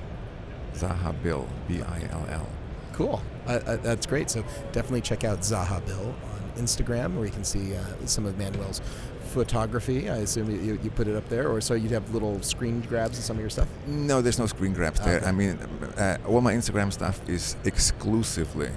Zaha 0.78 1.14
Bill. 1.22 1.46
B 1.66 1.82
I 1.82 2.08
L 2.10 2.26
L. 2.30 2.46
Cool. 2.92 3.20
Uh, 3.46 3.52
uh, 3.66 3.76
that's 3.76 4.06
great. 4.06 4.30
So 4.30 4.42
definitely 4.72 5.00
check 5.02 5.24
out 5.24 5.40
Zaha 5.40 5.84
Bill 5.86 6.14
on 6.32 6.62
Instagram, 6.64 7.14
where 7.14 7.24
you 7.26 7.32
can 7.32 7.44
see 7.44 7.74
uh, 7.74 7.82
some 8.06 8.26
of 8.26 8.36
Manuel's 8.36 8.80
photography. 9.28 10.08
I 10.08 10.16
assume 10.18 10.50
you, 10.50 10.78
you 10.82 10.90
put 10.90 11.06
it 11.06 11.14
up 11.14 11.28
there, 11.28 11.48
or 11.48 11.60
so 11.60 11.74
you'd 11.74 11.92
have 11.92 12.12
little 12.12 12.40
screen 12.42 12.80
grabs 12.80 13.18
of 13.18 13.24
some 13.24 13.36
of 13.36 13.40
your 13.40 13.50
stuff. 13.50 13.68
No, 13.86 14.20
there's 14.22 14.38
no 14.38 14.46
screen 14.46 14.72
grabs 14.72 15.00
there. 15.00 15.18
Okay. 15.18 15.26
I 15.26 15.32
mean, 15.32 15.58
uh, 15.96 16.16
all 16.26 16.40
my 16.40 16.54
Instagram 16.54 16.92
stuff 16.92 17.20
is 17.28 17.56
exclusively 17.64 18.70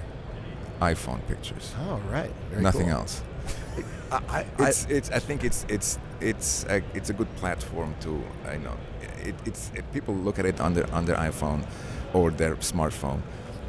iPhone 0.80 1.26
pictures. 1.26 1.72
Oh, 1.80 2.00
right. 2.10 2.30
Very 2.50 2.62
Nothing 2.62 2.88
cool. 2.88 2.98
else. 2.98 3.22
I, 4.10 4.16
I, 4.28 4.46
I, 4.58 4.68
It's, 4.68 4.86
it's. 4.90 5.10
I 5.10 5.18
think 5.18 5.42
it's 5.42 5.64
it's 5.68 5.98
it's 6.20 6.64
a, 6.68 6.82
it's 6.94 7.08
a 7.10 7.14
good 7.14 7.34
platform 7.36 7.94
to. 8.00 8.22
I 8.46 8.58
know. 8.58 8.76
It, 9.24 9.34
it's 9.46 9.70
it, 9.74 9.90
people 9.92 10.14
look 10.14 10.38
at 10.38 10.44
it 10.44 10.60
on 10.60 10.74
their 10.74 10.92
on 10.92 11.06
their 11.06 11.16
iPhone 11.16 11.64
or 12.12 12.30
their 12.30 12.56
smartphone, 12.56 13.20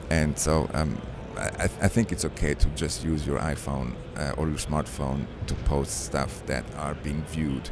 and 0.10 0.38
so 0.38 0.70
um, 0.74 0.98
I, 1.38 1.70
I 1.82 1.88
think 1.88 2.12
it's 2.12 2.26
okay 2.26 2.54
to 2.54 2.68
just 2.70 3.04
use 3.04 3.26
your 3.26 3.40
iPhone 3.40 3.94
uh, 4.18 4.34
or 4.38 4.48
your 4.48 4.58
smartphone 4.58 5.26
to 5.48 5.54
post 5.66 6.06
stuff 6.06 6.46
that 6.46 6.64
are 6.76 6.96
being 6.96 7.24
viewed 7.24 7.70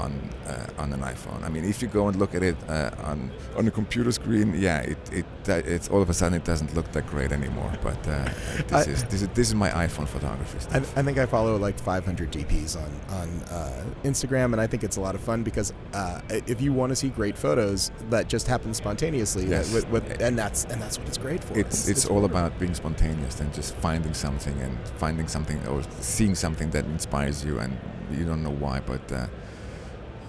on 0.00 0.12
uh, 0.46 0.82
on 0.82 0.92
an 0.92 1.00
iPhone. 1.00 1.40
I 1.44 1.48
mean, 1.48 1.64
if 1.64 1.82
you 1.82 1.88
go 1.88 2.08
and 2.08 2.16
look 2.16 2.34
at 2.34 2.42
it 2.42 2.56
uh, 2.68 2.90
on 3.10 3.30
on 3.56 3.68
a 3.68 3.70
computer 3.70 4.10
screen, 4.12 4.54
yeah, 4.58 4.80
it, 4.92 4.98
it 5.12 5.26
uh, 5.48 5.74
it's 5.74 5.88
all 5.88 6.02
of 6.02 6.10
a 6.10 6.14
sudden 6.14 6.34
it 6.40 6.44
doesn't 6.44 6.74
look 6.74 6.90
that 6.92 7.06
great 7.06 7.32
anymore. 7.32 7.72
But 7.82 7.98
uh, 8.08 8.24
this 8.68 8.88
I- 8.88 8.90
is 8.90 9.04
this 9.04 9.22
is 9.22 9.28
this 9.38 9.48
is 9.48 9.54
my 9.54 9.70
iPhone 9.86 10.08
photography 10.08 10.56
I, 10.58 10.60
stuff. 10.60 10.98
I 10.98 11.02
think 11.02 11.18
I 11.18 11.26
follow 11.26 11.56
like 11.56 11.78
500 11.78 12.32
DPs 12.32 12.76
on 12.84 12.90
on 13.20 13.28
uh, 13.50 13.84
Instagram, 14.04 14.52
and 14.52 14.60
I 14.60 14.66
think 14.66 14.82
it's 14.84 14.96
a 14.96 15.00
lot 15.00 15.14
of 15.14 15.20
fun 15.20 15.42
because 15.42 15.72
uh, 15.94 16.20
if 16.46 16.60
you 16.60 16.72
want 16.72 16.90
to 16.90 16.96
see 16.96 17.08
great 17.10 17.36
photos 17.36 17.90
that 18.10 18.28
just 18.28 18.46
happen 18.46 18.74
spontaneously, 18.74 19.44
Yes. 19.46 19.72
with, 19.74 19.88
with, 19.90 20.20
and 20.22 20.38
that's 20.38 20.64
and 20.64 20.80
that's 20.82 20.98
what 20.98 21.06
it's 21.08 21.18
great 21.18 21.42
for. 21.44 21.58
it's 21.58 21.88
it's 21.88 22.06
all 22.06 22.24
about 22.24 22.58
being 22.58 22.74
spontaneous 22.74 23.40
and 23.40 23.52
just 23.54 23.74
finding 23.76 24.14
something 24.14 24.56
and 24.62 24.76
finding 24.98 25.28
something 25.28 25.58
or 25.68 25.82
seeing 26.00 26.34
something 26.34 26.70
that 26.70 26.84
inspires 26.86 27.44
you 27.44 27.58
and 27.58 27.72
you 28.18 28.24
don't 28.24 28.42
know 28.42 28.56
why 28.64 28.80
but 28.92 29.04
uh, 29.12 29.26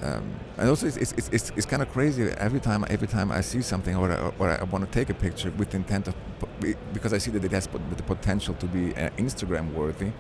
um, 0.02 0.40
and 0.58 0.70
also 0.70 0.88
it's, 0.88 0.98
it's, 0.98 1.30
it's, 1.30 1.52
it's 1.56 1.66
kind 1.66 1.82
of 1.82 1.90
crazy 1.92 2.24
every 2.38 2.60
time 2.60 2.86
every 2.90 3.08
time 3.08 3.32
I 3.32 3.42
see 3.42 3.62
something 3.62 3.96
or 3.96 4.12
I, 4.12 4.32
or 4.40 4.50
I 4.50 4.64
want 4.64 4.86
to 4.86 4.92
take 4.92 5.10
a 5.10 5.14
picture 5.14 5.52
with 5.52 5.76
intent 5.76 6.08
of 6.08 6.16
because 6.94 7.14
I 7.14 7.18
see 7.18 7.32
that 7.32 7.44
it 7.44 7.52
has 7.52 7.68
the 7.68 8.04
potential 8.04 8.54
to 8.56 8.66
be 8.66 8.96
uh, 8.96 9.10
Instagram 9.18 9.74
worthy 9.74 10.12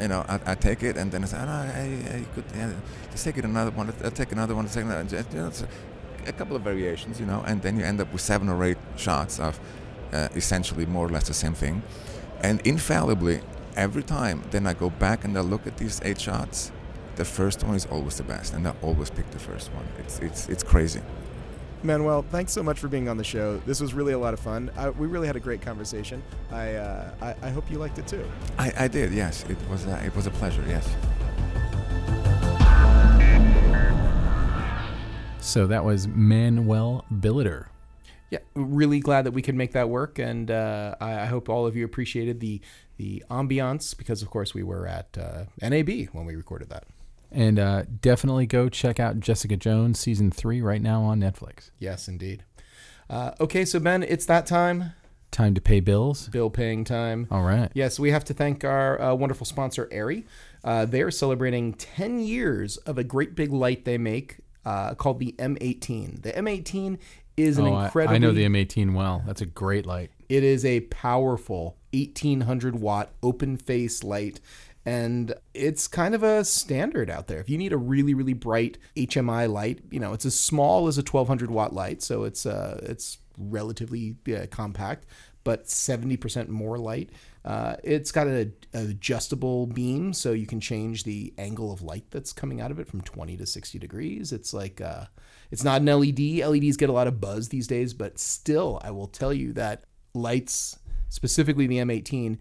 you 0.00 0.08
know 0.08 0.24
I, 0.28 0.40
I 0.46 0.54
take 0.54 0.82
it 0.82 0.96
and 0.96 1.10
then 1.10 1.24
I 1.24 1.26
say 1.26 1.38
oh, 1.40 1.46
no, 1.46 1.52
I, 1.52 2.16
I 2.16 2.24
could 2.34 2.44
yeah, 2.54 2.72
let's 3.10 3.24
take 3.24 3.38
it 3.38 3.44
another 3.44 3.70
one 3.70 3.92
I'll 4.04 4.10
take 4.10 4.32
another 4.32 4.54
one 4.54 4.66
and 4.66 5.08
just, 5.08 5.32
you 5.32 5.38
know, 5.38 5.52
a 6.26 6.32
couple 6.32 6.56
of 6.56 6.62
variations 6.62 7.18
you 7.18 7.26
know 7.26 7.42
and 7.46 7.62
then 7.62 7.78
you 7.78 7.84
end 7.84 8.00
up 8.00 8.12
with 8.12 8.22
seven 8.22 8.48
or 8.48 8.62
eight 8.64 8.78
shots 8.96 9.40
of 9.40 9.58
uh, 10.12 10.28
essentially 10.34 10.86
more 10.86 11.06
or 11.06 11.10
less 11.10 11.28
the 11.28 11.34
same 11.34 11.54
thing. 11.54 11.82
And 12.40 12.60
infallibly, 12.66 13.40
every 13.76 14.02
time, 14.02 14.42
then 14.50 14.66
I 14.66 14.74
go 14.74 14.90
back 14.90 15.24
and 15.24 15.36
I 15.36 15.40
look 15.40 15.66
at 15.66 15.76
these 15.76 16.00
eight 16.04 16.20
shots. 16.20 16.72
The 17.18 17.24
first 17.24 17.64
one 17.64 17.74
is 17.74 17.84
always 17.86 18.16
the 18.16 18.22
best, 18.22 18.54
and 18.54 18.64
I 18.68 18.72
always 18.80 19.10
pick 19.10 19.28
the 19.32 19.40
first 19.40 19.72
one. 19.72 19.84
It's 19.98 20.20
it's 20.20 20.48
it's 20.48 20.62
crazy. 20.62 21.00
Manuel, 21.82 22.22
thanks 22.22 22.52
so 22.52 22.62
much 22.62 22.78
for 22.78 22.86
being 22.86 23.08
on 23.08 23.16
the 23.16 23.24
show. 23.24 23.56
This 23.66 23.80
was 23.80 23.92
really 23.92 24.12
a 24.12 24.18
lot 24.18 24.34
of 24.34 24.38
fun. 24.38 24.70
I, 24.76 24.90
we 24.90 25.08
really 25.08 25.26
had 25.26 25.34
a 25.34 25.40
great 25.40 25.60
conversation. 25.60 26.22
I, 26.52 26.74
uh, 26.74 27.10
I 27.20 27.34
I 27.42 27.50
hope 27.50 27.68
you 27.72 27.78
liked 27.78 27.98
it 27.98 28.06
too. 28.06 28.24
I, 28.56 28.72
I 28.78 28.86
did, 28.86 29.12
yes. 29.12 29.44
It 29.48 29.58
was 29.68 29.84
a, 29.86 30.00
it 30.06 30.14
was 30.14 30.28
a 30.28 30.30
pleasure, 30.30 30.64
yes. 30.68 30.88
So 35.40 35.66
that 35.66 35.84
was 35.84 36.06
Manuel 36.06 37.04
Billeter. 37.12 37.66
Yeah, 38.30 38.38
really 38.54 39.00
glad 39.00 39.22
that 39.26 39.32
we 39.32 39.42
could 39.42 39.56
make 39.56 39.72
that 39.72 39.88
work, 39.88 40.20
and 40.20 40.52
uh, 40.52 40.94
I, 41.00 41.22
I 41.22 41.24
hope 41.24 41.48
all 41.48 41.66
of 41.66 41.74
you 41.74 41.84
appreciated 41.84 42.38
the 42.38 42.60
the 42.96 43.24
ambiance 43.28 43.96
because, 43.96 44.22
of 44.22 44.30
course, 44.30 44.54
we 44.54 44.62
were 44.62 44.86
at 44.86 45.18
uh, 45.18 45.46
NAB 45.60 46.10
when 46.12 46.24
we 46.24 46.36
recorded 46.36 46.68
that. 46.70 46.84
And 47.30 47.58
uh, 47.58 47.84
definitely 48.00 48.46
go 48.46 48.68
check 48.68 48.98
out 48.98 49.20
Jessica 49.20 49.56
Jones 49.56 49.98
season 50.00 50.30
three 50.30 50.60
right 50.62 50.80
now 50.80 51.02
on 51.02 51.20
Netflix. 51.20 51.70
Yes, 51.78 52.08
indeed. 52.08 52.42
Uh, 53.10 53.32
okay, 53.40 53.64
so 53.64 53.78
Ben, 53.80 54.02
it's 54.02 54.26
that 54.26 54.46
time, 54.46 54.92
Time 55.30 55.52
to 55.54 55.60
pay 55.60 55.80
bills. 55.80 56.28
bill 56.28 56.48
paying 56.48 56.84
time. 56.84 57.26
All 57.30 57.42
right. 57.42 57.70
Yes, 57.74 57.98
we 57.98 58.10
have 58.12 58.24
to 58.24 58.34
thank 58.34 58.64
our 58.64 58.98
uh, 59.00 59.14
wonderful 59.14 59.44
sponsor, 59.44 59.86
Arri. 59.92 60.24
Uh, 60.64 60.86
they're 60.86 61.10
celebrating 61.10 61.74
10 61.74 62.18
years 62.20 62.78
of 62.78 62.96
a 62.96 63.04
great 63.04 63.34
big 63.34 63.52
light 63.52 63.84
they 63.84 63.98
make 63.98 64.38
uh, 64.64 64.94
called 64.94 65.18
the 65.18 65.34
M18. 65.38 66.22
The 66.22 66.32
M18 66.32 66.98
is 67.36 67.58
an 67.58 67.66
Oh, 67.66 67.74
I- 67.74 67.90
I 68.06 68.16
know 68.18 68.32
the 68.32 68.44
M18 68.46 68.94
well. 68.94 69.22
That's 69.26 69.42
a 69.42 69.46
great 69.46 69.84
light. 69.84 70.10
It 70.30 70.42
is 70.44 70.64
a 70.64 70.80
powerful 70.80 71.76
1800 71.92 72.76
watt 72.80 73.10
open 73.22 73.56
face 73.58 74.02
light. 74.02 74.40
And 74.88 75.34
it's 75.52 75.86
kind 75.86 76.14
of 76.14 76.22
a 76.22 76.42
standard 76.46 77.10
out 77.10 77.26
there. 77.26 77.40
If 77.40 77.50
you 77.50 77.58
need 77.58 77.74
a 77.74 77.76
really, 77.76 78.14
really 78.14 78.32
bright 78.32 78.78
HMI 78.96 79.46
light, 79.52 79.80
you 79.90 80.00
know, 80.00 80.14
it's 80.14 80.24
as 80.24 80.34
small 80.34 80.88
as 80.88 80.96
a 80.96 81.02
1200 81.02 81.50
watt 81.50 81.74
light, 81.74 82.00
so 82.00 82.24
it's 82.24 82.46
uh, 82.46 82.80
it's 82.84 83.18
relatively 83.36 84.16
uh, 84.34 84.46
compact, 84.50 85.04
but 85.44 85.66
70% 85.66 86.48
more 86.48 86.78
light. 86.78 87.10
Uh, 87.44 87.76
it's 87.84 88.10
got 88.10 88.28
an 88.28 88.54
adjustable 88.72 89.66
beam, 89.66 90.14
so 90.14 90.32
you 90.32 90.46
can 90.46 90.58
change 90.58 91.04
the 91.04 91.34
angle 91.36 91.70
of 91.70 91.82
light 91.82 92.04
that's 92.10 92.32
coming 92.32 92.62
out 92.62 92.70
of 92.70 92.78
it 92.78 92.88
from 92.88 93.02
20 93.02 93.36
to 93.36 93.44
60 93.44 93.78
degrees. 93.78 94.32
It's 94.32 94.54
like 94.54 94.80
uh, 94.80 95.04
it's 95.50 95.64
not 95.64 95.82
an 95.82 95.86
LED. 95.86 96.38
LEDs 96.46 96.78
get 96.78 96.88
a 96.88 96.94
lot 96.94 97.08
of 97.08 97.20
buzz 97.20 97.50
these 97.50 97.66
days, 97.66 97.92
but 97.92 98.18
still, 98.18 98.80
I 98.82 98.90
will 98.92 99.08
tell 99.08 99.34
you 99.34 99.52
that 99.52 99.84
lights, 100.14 100.78
specifically 101.10 101.66
the 101.66 101.76
M18, 101.76 102.38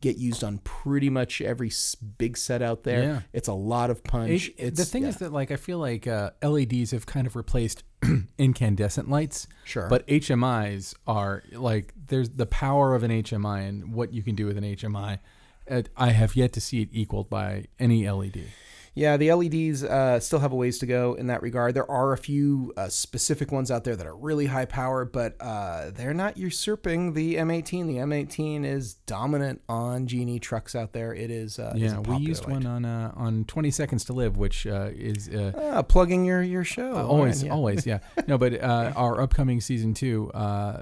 get 0.00 0.16
used 0.16 0.44
on 0.44 0.58
pretty 0.58 1.10
much 1.10 1.40
every 1.40 1.70
big 2.18 2.36
set 2.36 2.62
out 2.62 2.84
there. 2.84 3.02
Yeah. 3.02 3.20
It's 3.32 3.48
a 3.48 3.54
lot 3.54 3.90
of 3.90 4.04
punch. 4.04 4.50
It's, 4.56 4.78
the 4.78 4.84
thing 4.84 5.02
yeah. 5.02 5.08
is 5.08 5.16
that 5.18 5.32
like 5.32 5.50
I 5.50 5.56
feel 5.56 5.78
like 5.78 6.06
uh, 6.06 6.30
LEDs 6.42 6.90
have 6.90 7.06
kind 7.06 7.26
of 7.26 7.36
replaced 7.36 7.82
incandescent 8.38 9.08
lights. 9.08 9.46
Sure. 9.64 9.88
But 9.88 10.06
HMIs 10.06 10.94
are 11.06 11.42
like 11.52 11.94
there's 12.08 12.30
the 12.30 12.46
power 12.46 12.94
of 12.94 13.02
an 13.02 13.10
HMI 13.10 13.68
and 13.68 13.94
what 13.94 14.12
you 14.12 14.22
can 14.22 14.34
do 14.34 14.46
with 14.46 14.58
an 14.58 14.64
HMI. 14.64 15.18
I 15.96 16.10
have 16.10 16.36
yet 16.36 16.52
to 16.52 16.60
see 16.60 16.82
it 16.82 16.90
equaled 16.92 17.28
by 17.28 17.66
any 17.78 18.08
LED. 18.08 18.44
Yeah, 18.96 19.18
the 19.18 19.30
LEDs 19.32 19.84
uh, 19.84 20.18
still 20.20 20.38
have 20.38 20.52
a 20.52 20.56
ways 20.56 20.78
to 20.78 20.86
go 20.86 21.12
in 21.14 21.26
that 21.26 21.42
regard. 21.42 21.74
There 21.74 21.88
are 21.90 22.14
a 22.14 22.18
few 22.18 22.72
uh, 22.78 22.88
specific 22.88 23.52
ones 23.52 23.70
out 23.70 23.84
there 23.84 23.94
that 23.94 24.06
are 24.06 24.16
really 24.16 24.46
high 24.46 24.64
power, 24.64 25.04
but 25.04 25.36
uh, 25.38 25.90
they're 25.94 26.14
not 26.14 26.38
usurping 26.38 27.12
the 27.12 27.34
M18. 27.34 27.86
The 27.88 27.96
M18 27.98 28.64
is 28.64 28.94
dominant 28.94 29.60
on 29.68 30.06
Genie 30.06 30.40
trucks 30.40 30.74
out 30.74 30.94
there. 30.94 31.12
It 31.14 31.30
is. 31.30 31.58
Uh, 31.58 31.74
Yeah, 31.76 31.98
we 32.00 32.16
used 32.16 32.48
one 32.48 32.64
on 32.64 32.86
uh, 32.86 33.12
on 33.14 33.44
20 33.44 33.70
Seconds 33.70 34.02
to 34.06 34.14
Live, 34.14 34.38
which 34.38 34.66
uh, 34.66 34.88
is 34.94 35.28
uh, 35.28 35.52
Ah, 35.74 35.82
plugging 35.82 36.24
your 36.24 36.42
your 36.42 36.64
show. 36.64 36.94
Always, 36.96 37.42
yeah. 37.42 37.52
always, 37.52 37.86
yeah. 37.86 37.98
No, 38.26 38.38
but 38.38 38.54
uh, 38.62 38.92
our 38.96 39.20
upcoming 39.20 39.60
season 39.60 39.92
two, 39.92 40.30
uh, 40.32 40.80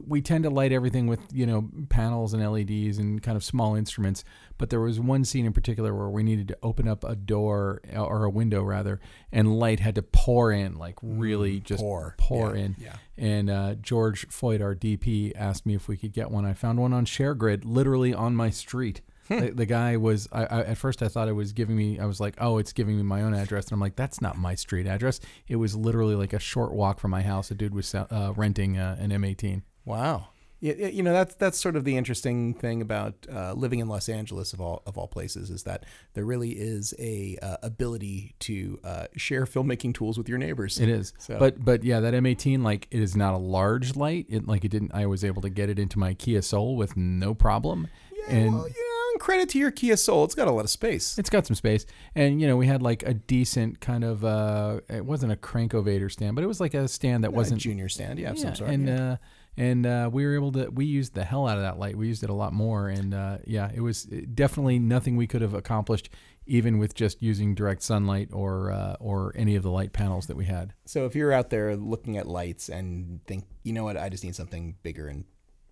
we, 0.00 0.22
tend 0.22 0.44
to 0.44 0.50
light 0.50 0.72
everything 0.72 1.06
with 1.06 1.20
you 1.32 1.46
know 1.46 1.68
panels 1.88 2.34
and 2.34 2.42
LEDs 2.44 2.98
and 2.98 3.22
kind 3.22 3.36
of 3.36 3.44
small 3.44 3.74
instruments. 3.74 4.24
But 4.58 4.70
there 4.70 4.80
was 4.80 5.00
one 5.00 5.24
scene 5.24 5.46
in 5.46 5.52
particular 5.52 5.94
where 5.94 6.08
we 6.08 6.22
needed 6.22 6.48
to 6.48 6.58
open 6.62 6.86
up 6.88 7.04
a 7.04 7.16
door 7.16 7.80
uh, 7.94 8.02
or 8.02 8.24
a 8.24 8.30
window 8.30 8.62
rather, 8.62 9.00
and 9.32 9.58
light 9.58 9.80
had 9.80 9.94
to 9.96 10.02
pour 10.02 10.52
in, 10.52 10.76
like 10.78 10.96
really 11.02 11.60
just 11.60 11.82
pour. 11.82 12.14
pour 12.18 12.56
Yeah, 12.56 12.62
in. 12.62 12.76
yeah. 12.78 12.96
And 13.18 13.50
uh, 13.50 13.74
George 13.76 14.26
Floyd, 14.28 14.62
our 14.62 14.74
DP, 14.74 15.32
asked 15.36 15.66
me 15.66 15.74
if 15.74 15.88
we 15.88 15.96
could 15.96 16.12
get 16.12 16.30
one. 16.30 16.44
I 16.44 16.54
found 16.54 16.78
one 16.78 16.92
on 16.92 17.04
ShareGrid, 17.04 17.62
literally 17.64 18.14
on 18.14 18.34
my 18.34 18.50
street. 18.50 19.00
the, 19.28 19.50
the 19.54 19.66
guy 19.66 19.96
was. 19.96 20.28
I, 20.32 20.44
I 20.44 20.60
at 20.64 20.78
first 20.78 21.02
I 21.02 21.08
thought 21.08 21.28
it 21.28 21.32
was 21.32 21.52
giving 21.52 21.76
me. 21.76 21.98
I 21.98 22.06
was 22.06 22.18
like, 22.20 22.34
oh, 22.38 22.58
it's 22.58 22.72
giving 22.72 22.96
me 22.96 23.02
my 23.02 23.22
own 23.22 23.34
address, 23.34 23.66
and 23.66 23.72
I'm 23.72 23.80
like, 23.80 23.96
that's 23.96 24.20
not 24.20 24.36
my 24.36 24.54
street 24.56 24.86
address. 24.86 25.20
It 25.46 25.56
was 25.56 25.76
literally 25.76 26.16
like 26.16 26.32
a 26.32 26.38
short 26.40 26.72
walk 26.72 26.98
from 26.98 27.12
my 27.12 27.22
house. 27.22 27.50
A 27.50 27.54
dude 27.54 27.74
was 27.74 27.94
uh, 27.94 28.32
renting 28.36 28.78
uh, 28.78 28.96
an 28.98 29.10
M18. 29.10 29.62
Wow. 29.84 30.28
Yeah, 30.60 30.74
yeah, 30.78 30.86
you 30.86 31.02
know 31.02 31.12
that's 31.12 31.34
that's 31.34 31.60
sort 31.60 31.74
of 31.74 31.82
the 31.82 31.96
interesting 31.96 32.54
thing 32.54 32.82
about 32.82 33.26
uh, 33.28 33.52
living 33.54 33.80
in 33.80 33.88
Los 33.88 34.08
Angeles 34.08 34.52
of 34.52 34.60
all 34.60 34.80
of 34.86 34.96
all 34.96 35.08
places 35.08 35.50
is 35.50 35.64
that 35.64 35.84
there 36.14 36.24
really 36.24 36.50
is 36.52 36.94
a 37.00 37.36
uh, 37.42 37.56
ability 37.64 38.36
to 38.40 38.78
uh, 38.84 39.06
share 39.16 39.44
filmmaking 39.44 39.92
tools 39.92 40.16
with 40.18 40.28
your 40.28 40.38
neighbors. 40.38 40.78
It 40.78 40.88
is, 40.88 41.14
So- 41.18 41.36
but 41.36 41.64
but 41.64 41.82
yeah, 41.82 41.98
that 41.98 42.14
M18 42.14 42.62
like 42.62 42.86
it 42.92 43.00
is 43.00 43.16
not 43.16 43.34
a 43.34 43.38
large 43.38 43.96
light. 43.96 44.26
It 44.28 44.46
like 44.46 44.64
it 44.64 44.68
didn't. 44.68 44.92
I 44.94 45.06
was 45.06 45.24
able 45.24 45.42
to 45.42 45.50
get 45.50 45.68
it 45.68 45.80
into 45.80 45.98
my 45.98 46.14
Kia 46.14 46.40
Soul 46.42 46.76
with 46.76 46.96
no 46.96 47.34
problem, 47.34 47.88
and 48.28 48.54
well, 48.54 48.68
yeah, 48.68 48.74
and 49.14 49.20
credit 49.20 49.48
to 49.48 49.58
your 49.58 49.72
Kia 49.72 49.96
Soul. 49.96 50.22
It's 50.22 50.36
got 50.36 50.46
a 50.46 50.52
lot 50.52 50.62
of 50.62 50.70
space. 50.70 51.18
It's 51.18 51.28
got 51.28 51.44
some 51.44 51.56
space, 51.56 51.86
and 52.14 52.40
you 52.40 52.46
know 52.46 52.56
we 52.56 52.68
had 52.68 52.82
like 52.82 53.02
a 53.02 53.14
decent 53.14 53.80
kind 53.80 54.04
of. 54.04 54.24
uh 54.24 54.78
It 54.88 55.04
wasn't 55.04 55.32
a 55.32 55.36
crankovator 55.36 56.08
stand, 56.08 56.36
but 56.36 56.44
it 56.44 56.46
was 56.46 56.60
like 56.60 56.74
a 56.74 56.86
stand 56.86 57.24
that 57.24 57.28
a 57.30 57.32
wasn't 57.32 57.60
junior 57.60 57.88
stand, 57.88 58.20
yeah, 58.20 58.30
of 58.30 58.36
Yeah, 58.36 58.42
some 58.44 58.54
sort. 58.54 58.70
and 58.70 58.86
yeah. 58.86 59.10
uh, 59.14 59.16
and 59.56 59.86
uh, 59.86 60.08
we 60.12 60.24
were 60.24 60.34
able 60.34 60.52
to. 60.52 60.70
We 60.70 60.84
used 60.86 61.14
the 61.14 61.24
hell 61.24 61.46
out 61.46 61.56
of 61.56 61.62
that 61.62 61.78
light. 61.78 61.96
We 61.96 62.08
used 62.08 62.22
it 62.22 62.30
a 62.30 62.34
lot 62.34 62.52
more, 62.52 62.88
and 62.88 63.14
uh, 63.14 63.38
yeah, 63.46 63.70
it 63.74 63.80
was 63.80 64.04
definitely 64.04 64.78
nothing 64.78 65.16
we 65.16 65.26
could 65.26 65.42
have 65.42 65.54
accomplished 65.54 66.10
even 66.44 66.78
with 66.78 66.94
just 66.94 67.22
using 67.22 67.54
direct 67.54 67.82
sunlight 67.82 68.28
or 68.32 68.72
uh, 68.72 68.96
or 68.98 69.32
any 69.36 69.54
of 69.54 69.62
the 69.62 69.70
light 69.70 69.92
panels 69.92 70.26
that 70.26 70.36
we 70.36 70.44
had. 70.44 70.72
So 70.86 71.06
if 71.06 71.14
you're 71.14 71.32
out 71.32 71.50
there 71.50 71.76
looking 71.76 72.16
at 72.16 72.26
lights 72.26 72.68
and 72.68 73.24
think, 73.26 73.44
you 73.62 73.72
know 73.72 73.84
what, 73.84 73.96
I 73.96 74.08
just 74.08 74.24
need 74.24 74.34
something 74.34 74.76
bigger 74.82 75.08
and 75.08 75.24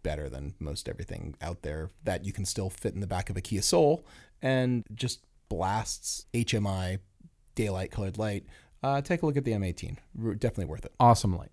better 0.03 0.28
than 0.28 0.55
most 0.59 0.89
everything 0.89 1.37
out 1.43 1.62
there 1.62 1.91
that 2.05 2.24
you 2.24 2.33
can 2.33 2.45
still 2.45 2.70
fit 2.70 2.95
in 2.95 3.01
the 3.01 3.07
back 3.07 3.28
of 3.31 3.37
a 3.37 3.41
Kia 3.41 3.62
Soul 3.62 4.05
and 4.41 4.85
just 4.95 5.20
blasts 5.49 6.26
HMI 6.33 7.01
daylight 7.55 7.91
colored 7.91 8.16
light, 8.16 8.47
uh, 8.83 9.03
take 9.03 9.22
a 9.22 9.26
look 9.26 9.37
at 9.37 9.45
the 9.45 9.53
M18. 9.53 9.99
Definitely 10.39 10.64
worth 10.66 10.85
it. 10.87 10.93
Awesome 10.99 11.37
light. 11.37 11.51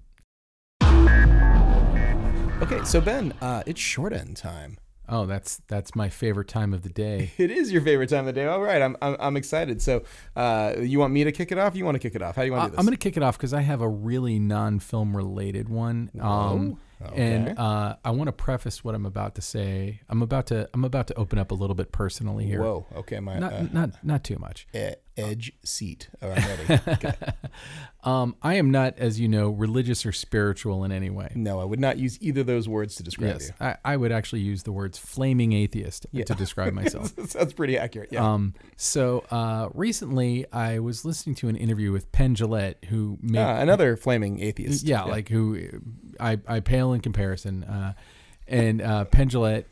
Okay, 2.59 2.83
so 2.85 2.99
Ben, 2.99 3.33
uh, 3.39 3.61
it's 3.67 3.79
short 3.79 4.13
end 4.13 4.35
time. 4.35 4.77
Oh, 5.07 5.25
that's 5.25 5.61
that's 5.67 5.95
my 5.95 6.09
favorite 6.09 6.47
time 6.47 6.73
of 6.73 6.81
the 6.81 6.89
day. 6.89 7.31
It 7.37 7.51
is 7.51 7.71
your 7.71 7.81
favorite 7.81 8.09
time 8.09 8.21
of 8.21 8.25
the 8.25 8.33
day. 8.33 8.45
All 8.45 8.61
right, 8.61 8.81
I'm 8.81 8.97
I'm, 9.01 9.15
I'm 9.19 9.37
excited. 9.37 9.81
So, 9.81 10.03
uh, 10.35 10.73
you 10.79 10.99
want 10.99 11.13
me 11.13 11.23
to 11.23 11.31
kick 11.31 11.51
it 11.51 11.59
off? 11.59 11.75
You 11.75 11.85
want 11.85 11.95
to 11.95 11.99
kick 11.99 12.15
it 12.15 12.21
off? 12.23 12.35
How 12.35 12.41
do 12.41 12.47
you 12.47 12.51
want 12.51 12.63
to 12.63 12.67
do 12.69 12.71
this? 12.71 12.79
I'm 12.79 12.85
going 12.85 12.97
to 12.97 13.01
kick 13.01 13.15
it 13.15 13.23
off 13.23 13.37
because 13.37 13.53
I 13.53 13.61
have 13.61 13.81
a 13.81 13.87
really 13.87 14.39
non-film 14.39 15.15
related 15.15 15.69
one. 15.69 16.09
Um, 16.19 16.79
Whoa, 16.99 17.13
And 17.15 17.59
uh, 17.59 17.95
I 18.03 18.09
want 18.11 18.27
to 18.27 18.31
preface 18.31 18.83
what 18.83 18.95
I'm 18.95 19.05
about 19.05 19.35
to 19.35 19.41
say. 19.41 20.01
I'm 20.09 20.21
about 20.23 20.47
to 20.47 20.67
I'm 20.73 20.83
about 20.83 21.07
to 21.07 21.13
open 21.15 21.37
up 21.37 21.51
a 21.51 21.53
little 21.55 21.75
bit 21.75 21.91
personally 21.91 22.45
here. 22.45 22.61
Whoa. 22.61 22.85
Okay, 22.95 23.19
my 23.19 23.37
Not 23.37 23.53
uh, 23.53 23.63
not 23.71 24.03
not 24.03 24.23
too 24.23 24.37
much. 24.39 24.67
edge 25.15 25.51
seat. 25.63 26.09
Oh, 26.21 26.29
I'm 26.31 26.47
ready. 26.47 26.81
Okay. 26.87 27.13
Um, 28.03 28.35
I 28.41 28.53
am 28.53 28.71
not, 28.71 28.97
as 28.99 29.19
you 29.19 29.27
know, 29.27 29.49
religious 29.49 30.05
or 30.05 30.11
spiritual 30.13 30.83
in 30.85 30.91
any 30.93 31.09
way. 31.09 31.29
No, 31.35 31.59
I 31.59 31.65
would 31.65 31.79
not 31.79 31.97
use 31.97 32.17
either 32.21 32.41
of 32.41 32.47
those 32.47 32.69
words 32.69 32.95
to 32.95 33.03
describe 33.03 33.33
Yes, 33.41 33.51
I, 33.59 33.75
I 33.83 33.97
would 33.97 34.11
actually 34.13 34.41
use 34.41 34.63
the 34.63 34.71
words 34.71 34.97
"flaming 34.97 35.51
atheist" 35.51 36.05
to 36.15 36.23
describe 36.35 36.73
myself. 36.73 37.13
you. 37.17 37.25
Sounds 37.27 37.51
pretty 37.53 37.77
accurate. 37.77 38.09
Yeah. 38.11 38.23
Um, 38.25 38.53
so 38.77 39.25
uh, 39.29 39.69
recently, 39.73 40.45
I 40.53 40.79
was 40.79 41.03
listening 41.03 41.35
to 41.37 41.49
an 41.49 41.57
interview 41.57 41.91
with 41.91 42.09
Penn 42.13 42.33
Jillette, 42.35 42.85
who 42.85 43.17
made 43.21 43.41
Ah, 43.41 43.59
another 43.59 43.97
flaming 43.97 44.39
atheist. 44.39 44.85
yeah, 44.85 45.03
like 45.03 45.27
who 45.27 45.59
I, 46.19 46.37
I 46.47 46.59
pale 46.59 46.93
in 46.93 47.01
comparison. 47.01 47.63
Uh, 47.63 47.93
and 48.47 48.81
uh, 48.81 49.05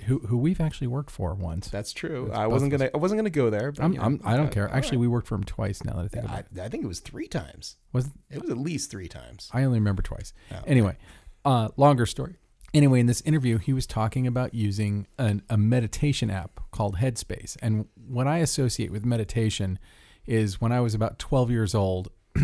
who 0.06 0.20
who 0.20 0.38
we've 0.38 0.60
actually 0.60 0.88
worked 0.88 1.10
for 1.10 1.34
once. 1.34 1.70
that's 1.70 1.94
true. 1.94 2.30
I 2.34 2.48
wasn't 2.48 2.72
gonna. 2.72 2.90
I 2.94 2.98
wasn't 2.98 3.20
gonna 3.20 3.30
go 3.30 3.50
there. 3.50 3.72
But, 3.72 3.84
I'm, 3.84 3.94
you 3.94 4.00
know, 4.00 4.06
I'm, 4.06 4.22
I 4.26 4.36
don't 4.36 4.48
uh, 4.48 4.52
care. 4.52 4.70
Actually, 4.70 4.98
right. 4.98 5.02
we 5.02 5.08
worked 5.08 5.28
for 5.28 5.36
him 5.36 5.46
twice. 5.46 5.84
Now 5.84 5.94
that 5.94 6.06
I 6.06 6.08
think 6.10 6.26
about 6.26 6.36
I, 6.36 6.40
it, 6.40 6.66
I 6.66 6.70
think 6.70 6.84
it 6.84 6.88
was 6.88 7.00
three 7.00 7.28
times. 7.28 7.78
was 7.94 8.10
It 8.30 8.42
was 8.42 8.50
at 8.50 8.58
least 8.58 8.92
three 8.92 9.08
times. 9.08 9.50
I 9.54 9.64
only 9.64 9.80
remember 9.80 10.02
twice. 10.02 10.34
Oh, 10.52 10.58
Anyway, 10.68 10.98
uh, 11.46 11.70
longer 11.78 12.06
story. 12.06 12.36
Anyway, 12.74 13.00
in 13.00 13.06
this 13.06 13.22
interview, 13.22 13.58
he 13.58 13.72
was 13.72 13.88
talking 13.88 14.28
about 14.28 14.54
using 14.54 15.08
an, 15.18 15.42
a 15.50 15.56
meditation 15.56 16.30
app 16.30 16.60
called 16.72 16.98
Headspace. 16.98 17.56
And 17.62 17.86
what 17.96 18.28
I 18.28 18.40
associate 18.40 18.92
with 18.92 19.06
meditation 19.06 19.80
is 20.26 20.60
when 20.60 20.74
I 20.74 20.82
was 20.82 20.94
about 20.94 21.18
12 21.18 21.52
years 21.52 21.74
old, 21.74 22.10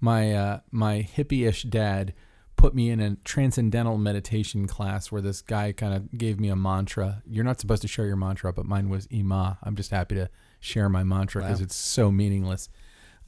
my 0.00 0.34
uh, 0.34 0.60
my 0.70 1.08
hippie-ish 1.16 1.62
dad 1.62 2.12
put 2.56 2.74
me 2.74 2.90
in 2.90 3.00
a 3.00 3.16
transcendental 3.24 3.98
meditation 3.98 4.66
class 4.66 5.10
where 5.12 5.20
this 5.22 5.42
guy 5.42 5.72
kind 5.72 5.94
of 5.94 6.16
gave 6.16 6.38
me 6.40 6.48
a 6.48 6.56
mantra. 6.56 7.22
You're 7.26 7.44
not 7.44 7.60
supposed 7.60 7.82
to 7.82 7.88
share 7.88 8.06
your 8.06 8.16
mantra, 8.16 8.52
but 8.52 8.64
mine 8.66 8.88
was 8.88 9.06
Ima. 9.10 9.58
I'm 9.62 9.76
just 9.76 9.90
happy 9.90 10.14
to 10.14 10.30
share 10.60 10.88
my 10.88 11.04
mantra 11.04 11.42
because 11.42 11.60
Wow. 11.60 11.64
it's 11.64 11.76
so 11.76 12.10
meaningless. 12.10 12.68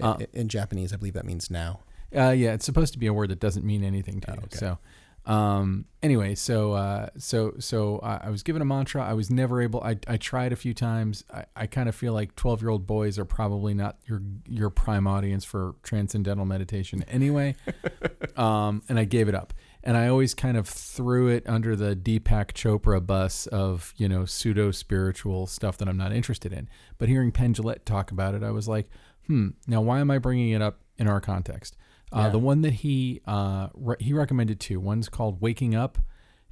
Uh, 0.01 0.17
in, 0.21 0.27
in 0.43 0.49
Japanese, 0.49 0.93
I 0.93 0.97
believe 0.97 1.15
that 1.15 1.25
means 1.25 1.51
now. 1.51 1.81
uh, 2.17 2.31
yeah, 2.31 2.53
it's 2.53 2.65
supposed 2.65 2.93
to 2.93 2.99
be 2.99 3.07
a 3.07 3.13
word 3.13 3.31
that 3.31 3.41
doesn't 3.41 3.65
mean 3.65 3.83
anything 3.83 4.21
to 4.21 4.33
you. 4.33 4.39
okay. 4.45 4.57
So, 4.59 4.79
um, 5.27 5.87
anyway, 6.03 6.37
so 6.37 6.73
uh, 6.73 7.09
so 7.19 7.55
so 7.59 7.99
I 7.99 8.31
was 8.31 8.45
given 8.45 8.63
a 8.63 8.65
mantra. 8.65 9.05
I 9.05 9.15
was 9.15 9.29
never 9.29 9.61
able. 9.61 9.83
I, 9.83 9.97
I 10.07 10.17
tried 10.17 10.53
a 10.53 10.57
few 10.57 10.73
times. 10.73 11.25
I, 11.33 11.45
I 11.57 11.67
kind 11.67 11.89
of 11.89 11.97
feel 11.97 12.13
like 12.13 12.37
twelve 12.37 12.63
year 12.63 12.71
old 12.71 12.87
boys 12.87 13.19
are 13.19 13.25
probably 13.25 13.75
not 13.75 13.97
your 14.07 14.23
your 14.49 14.71
prime 14.71 15.09
audience 15.09 15.45
for 15.45 15.75
transcendental 15.83 16.47
meditation 16.47 17.05
anyway. 17.09 17.57
um, 18.37 18.83
and 18.89 18.99
I 18.99 19.05
gave 19.05 19.29
it 19.29 19.35
up. 19.35 19.53
And 19.83 19.97
I 19.97 20.09
always 20.09 20.35
kind 20.35 20.57
of 20.57 20.69
threw 20.69 21.29
it 21.29 21.45
under 21.47 21.77
the 21.77 21.95
Deepak 21.95 22.53
Chopra 22.53 23.05
bus 23.05 23.49
of 23.49 23.93
you 23.97 24.09
know 24.09 24.25
pseudo 24.27 24.71
spiritual 24.71 25.49
stuff 25.49 25.77
that 25.79 25.89
I'm 25.89 25.97
not 25.97 26.13
interested 26.13 26.53
in. 26.53 26.69
But 26.99 27.09
hearing 27.09 27.33
Penn 27.33 27.53
Jillette 27.53 27.85
talk 27.85 28.13
about 28.13 28.37
it, 28.37 28.45
I 28.45 28.53
was 28.53 28.69
like, 28.69 28.89
hmm. 29.27 29.49
Now 29.67 29.81
why 29.81 29.99
am 29.99 30.11
I 30.13 30.19
bringing 30.19 30.51
it 30.51 30.63
up 30.63 30.83
in 30.99 31.09
our 31.09 31.21
context? 31.21 31.77
Uh, 32.13 32.19
Yeah. 32.25 32.29
The 32.31 32.39
one 32.39 32.63
that 32.63 32.73
he 32.75 33.21
uh, 33.27 33.69
re- 33.75 33.97
he 34.01 34.13
recommended 34.13 34.61
two. 34.61 34.79
One's 34.81 35.09
called 35.09 35.41
Waking 35.41 35.75
Up, 35.75 35.99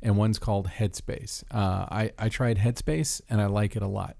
and 0.02 0.16
one's 0.16 0.38
called 0.38 0.66
Headspace. 0.68 1.44
Uh, 1.50 1.86
I 1.90 2.12
I 2.18 2.28
tried 2.28 2.59
Headspace 2.59 3.20
and 3.28 3.40
I 3.40 3.46
like 3.46 3.76
it 3.76 3.82
a 3.82 3.86
lot. 3.88 4.16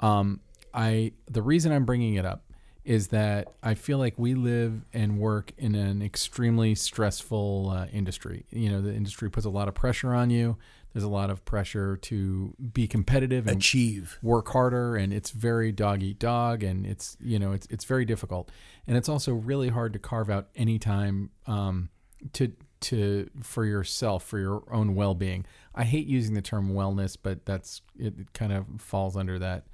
Um, 0.00 0.40
I 0.72 1.12
the 1.30 1.42
reason 1.42 1.72
I'm 1.72 1.84
bringing 1.84 2.14
it 2.14 2.24
up 2.24 2.42
is 2.84 3.08
that 3.08 3.48
I 3.64 3.74
feel 3.74 3.98
like 3.98 4.14
we 4.16 4.34
live 4.34 4.84
and 4.92 5.18
work 5.18 5.52
in 5.58 5.74
an 5.74 6.02
extremely 6.02 6.74
stressful 6.76 7.70
uh, 7.70 7.86
industry. 7.92 8.46
You 8.50 8.70
know, 8.70 8.80
the 8.80 8.94
industry 8.94 9.28
puts 9.28 9.44
a 9.44 9.50
lot 9.50 9.66
of 9.68 9.74
pressure 9.74 10.14
on 10.14 10.30
you. 10.30 10.56
There's 10.96 11.04
a 11.04 11.10
lot 11.10 11.28
of 11.28 11.44
pressure 11.44 11.98
to 11.98 12.54
be 12.72 12.88
competitive 12.88 13.46
and 13.46 13.58
Achieve. 13.58 14.18
work 14.22 14.48
harder 14.48 14.96
and 14.96 15.12
it's 15.12 15.30
very 15.30 15.70
dog 15.70 16.02
eat 16.02 16.18
dog 16.18 16.62
and 16.62 16.86
it's 16.86 17.18
you 17.20 17.38
know 17.38 17.52
it's 17.52 17.66
it's 17.68 17.84
very 17.84 18.06
difficult. 18.06 18.50
And 18.86 18.96
it's 18.96 19.06
also 19.06 19.34
really 19.34 19.68
hard 19.68 19.92
to 19.92 19.98
carve 19.98 20.30
out 20.30 20.48
any 20.56 20.78
time 20.78 21.32
um, 21.46 21.90
to 22.32 22.50
to 22.80 23.28
for 23.42 23.66
yourself 23.66 24.24
for 24.24 24.38
your 24.38 24.62
own 24.72 24.94
well-being. 24.94 25.44
I 25.74 25.84
hate 25.84 26.06
using 26.06 26.32
the 26.34 26.40
term 26.40 26.72
wellness 26.72 27.14
but 27.22 27.44
that's 27.44 27.82
it, 27.98 28.18
it 28.18 28.32
kind 28.32 28.54
of 28.54 28.64
falls 28.78 29.18
under 29.18 29.38
that 29.38 29.66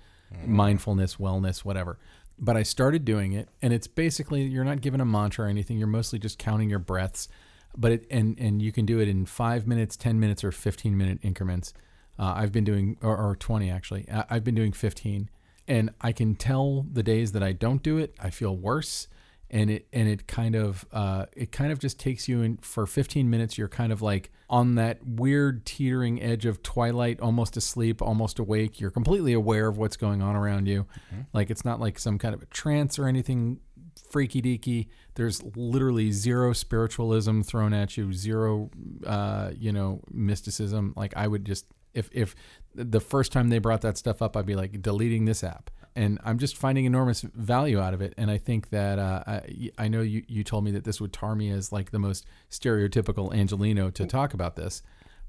mindfulness 0.44 1.18
wellness 1.18 1.58
whatever. 1.58 2.00
But 2.36 2.56
i 2.56 2.64
started 2.64 3.04
doing 3.04 3.32
it 3.34 3.48
and 3.62 3.72
it's 3.72 3.86
basically 3.86 4.42
you're 4.42 4.64
not 4.64 4.80
given 4.80 5.00
a 5.00 5.04
mantra 5.04 5.44
or 5.44 5.48
anything. 5.48 5.78
You're 5.78 5.86
mostly 5.86 6.18
just 6.18 6.40
counting 6.40 6.68
your 6.68 6.80
breaths 6.80 7.28
but 7.76 7.92
it 7.92 8.06
and 8.10 8.38
and 8.38 8.60
you 8.62 8.72
can 8.72 8.84
do 8.86 8.98
it 9.00 9.08
in 9.08 9.26
five 9.26 9.66
minutes 9.66 9.96
ten 9.96 10.18
minutes 10.20 10.42
or 10.44 10.52
15 10.52 10.96
minute 10.96 11.18
increments 11.22 11.72
uh, 12.18 12.34
I've 12.36 12.52
been 12.52 12.64
doing, 12.64 12.98
or, 13.02 13.16
or 13.16 13.34
20 13.36 13.70
actually. 13.70 14.06
I- 14.12 14.24
I've 14.28 14.44
been 14.44 14.54
doing 14.54 14.72
15, 14.72 15.30
and 15.66 15.90
I 16.02 16.12
can 16.12 16.34
tell 16.34 16.86
the 16.92 17.02
days 17.02 17.32
that 17.32 17.42
I 17.42 17.52
don't 17.52 17.82
do 17.82 17.96
it, 17.96 18.14
I 18.20 18.28
feel 18.28 18.54
worse, 18.54 19.08
and 19.50 19.70
it 19.70 19.86
and 19.94 20.08
it 20.08 20.26
kind 20.28 20.54
of 20.54 20.84
uh, 20.92 21.26
it 21.34 21.52
kind 21.52 21.72
of 21.72 21.78
just 21.78 21.98
takes 21.98 22.28
you 22.28 22.42
in 22.42 22.58
for 22.58 22.86
15 22.86 23.28
minutes. 23.30 23.56
You're 23.56 23.68
kind 23.68 23.92
of 23.92 24.02
like 24.02 24.30
on 24.50 24.74
that 24.74 24.98
weird 25.06 25.64
teetering 25.64 26.22
edge 26.22 26.44
of 26.44 26.62
twilight, 26.62 27.18
almost 27.20 27.56
asleep, 27.56 28.02
almost 28.02 28.38
awake. 28.38 28.78
You're 28.78 28.90
completely 28.90 29.32
aware 29.32 29.66
of 29.66 29.78
what's 29.78 29.96
going 29.96 30.20
on 30.20 30.36
around 30.36 30.68
you. 30.68 30.86
Like 31.32 31.50
it's 31.50 31.64
not 31.64 31.80
like 31.80 31.98
some 31.98 32.18
kind 32.18 32.34
of 32.34 32.42
a 32.42 32.46
trance 32.46 32.98
or 32.98 33.08
anything 33.08 33.60
freaky 34.10 34.42
deaky. 34.42 34.88
There's 35.14 35.42
literally 35.56 36.12
zero 36.12 36.52
spiritualism 36.52 37.42
thrown 37.42 37.72
at 37.72 37.96
you, 37.96 38.12
zero, 38.12 38.70
uh, 39.06 39.50
you 39.58 39.72
know, 39.72 40.00
mysticism. 40.10 40.94
Like 40.96 41.14
I 41.16 41.26
would 41.26 41.44
just, 41.44 41.66
if 41.94 42.08
if 42.12 42.34
the 42.74 43.00
first 43.00 43.32
time 43.32 43.48
they 43.48 43.58
brought 43.58 43.82
that 43.82 43.98
stuff 43.98 44.22
up, 44.22 44.36
I'd 44.36 44.46
be 44.46 44.54
like 44.54 44.82
deleting 44.82 45.24
this 45.24 45.44
app. 45.44 45.70
And 45.94 46.18
I'm 46.24 46.38
just 46.38 46.56
finding 46.56 46.86
enormous 46.86 47.20
value 47.20 47.78
out 47.78 47.92
of 47.92 48.00
it. 48.00 48.14
And 48.16 48.30
I 48.30 48.38
think 48.38 48.70
that 48.70 48.98
uh, 48.98 49.22
I, 49.26 49.70
I 49.76 49.88
know 49.88 50.00
you, 50.00 50.24
you 50.26 50.42
told 50.42 50.64
me 50.64 50.70
that 50.70 50.84
this 50.84 51.02
would 51.02 51.12
tar 51.12 51.34
me 51.34 51.50
as 51.50 51.70
like 51.70 51.90
the 51.90 51.98
most 51.98 52.24
stereotypical 52.50 53.34
Angelino 53.34 53.90
to 53.90 54.06
talk 54.06 54.32
about 54.32 54.56
this, 54.56 54.82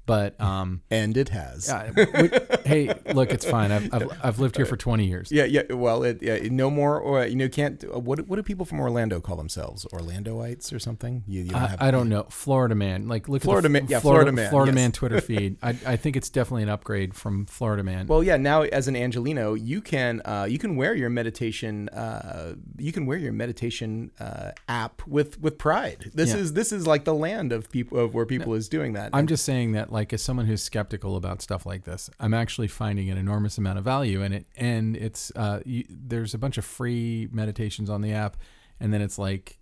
but 0.06 0.40
um, 0.40 0.82
And 0.90 1.16
it 1.16 1.28
has. 1.30 1.68
yeah, 1.68 1.90
we- 1.96 2.30
hey, 2.64 2.92
look, 3.14 3.30
it's 3.32 3.44
fine. 3.44 3.72
I've, 3.72 3.92
I've, 3.94 4.08
I've 4.22 4.38
lived 4.38 4.56
here 4.56 4.66
for 4.66 4.76
20 4.76 5.06
years. 5.06 5.30
Yeah, 5.32 5.44
yeah. 5.44 5.72
Well, 5.72 6.02
it, 6.02 6.22
yeah, 6.22 6.38
no 6.50 6.70
more. 6.70 6.98
Or 6.98 7.24
you 7.26 7.36
know, 7.36 7.48
can't. 7.48 7.82
uh, 7.84 7.98
What 7.98 8.26
what 8.28 8.36
do 8.36 8.42
people 8.42 8.64
from 8.66 8.80
Orlando 8.80 9.20
call 9.20 9.36
themselves? 9.36 9.86
Orlandoites 9.92 10.72
or 10.72 10.78
something? 10.78 11.24
You, 11.26 11.42
you 11.42 11.50
don't 11.50 11.60
have. 11.60 11.82
I, 11.82 11.88
I 11.88 11.90
don't 11.90 12.08
know. 12.08 12.24
Florida 12.30 12.74
man, 12.74 13.08
like 13.08 13.28
look 13.28 13.42
Florida 13.42 13.66
at 13.66 13.72
the 13.72 13.80
man- 13.80 13.86
yeah, 13.88 14.00
Florida, 14.00 14.30
Florida 14.30 14.32
man, 14.32 14.50
Florida 14.50 14.70
yes. 14.72 14.74
man 14.76 14.92
Twitter 15.00 15.20
feed. 15.20 15.56
I, 15.62 15.70
I 15.86 15.96
think 15.96 16.16
it's 16.16 16.30
definitely 16.30 16.64
an 16.64 16.68
upgrade 16.68 17.14
from 17.14 17.46
Florida 17.46 17.82
man. 17.82 18.06
Well, 18.06 18.22
yeah. 18.22 18.36
Now, 18.36 18.62
as 18.62 18.88
an 18.88 18.96
Angelino, 18.96 19.54
you 19.54 19.80
can 19.80 20.20
uh, 20.24 20.46
you 20.48 20.58
can 20.58 20.76
wear 20.76 20.94
your 20.94 21.10
meditation 21.10 21.88
uh, 21.90 22.54
you 22.78 22.92
can 22.92 23.06
wear 23.06 23.18
your 23.18 23.32
meditation 23.32 24.10
uh, 24.20 24.50
app 24.68 25.06
with 25.06 25.40
with 25.40 25.58
pride. 25.58 26.10
This 26.14 26.30
Yeah. 26.30 26.36
is 26.40 26.52
this 26.52 26.72
is 26.72 26.86
like 26.86 27.04
the 27.04 27.14
land 27.14 27.52
of 27.52 27.70
people 27.70 27.98
of 27.98 28.14
where 28.14 28.26
people 28.26 28.54
is 28.54 28.68
doing 28.68 28.92
that. 28.94 29.10
I'm 29.12 29.26
just 29.26 29.44
saying 29.44 29.72
that, 29.72 29.92
like, 29.94 30.12
as 30.12 30.20
someone 30.20 30.46
who's 30.46 30.60
skeptical 30.62 31.16
about 31.16 31.40
stuff 31.40 31.64
like 31.64 31.84
this, 31.84 32.10
I'm 32.18 32.34
actually 32.34 32.66
finding 32.66 33.10
an 33.10 33.16
enormous 33.16 33.58
amount 33.58 33.78
of 33.78 33.84
value 33.84 34.22
in 34.22 34.32
it. 34.32 34.44
And 34.56 34.96
it's 34.96 35.30
uh, 35.36 35.60
you, 35.64 35.84
there's 35.88 36.34
a 36.34 36.38
bunch 36.38 36.58
of 36.58 36.64
free 36.64 37.28
meditations 37.30 37.88
on 37.88 38.02
the 38.02 38.12
app, 38.12 38.36
and 38.80 38.92
then 38.92 39.00
it's 39.00 39.18
like 39.18 39.58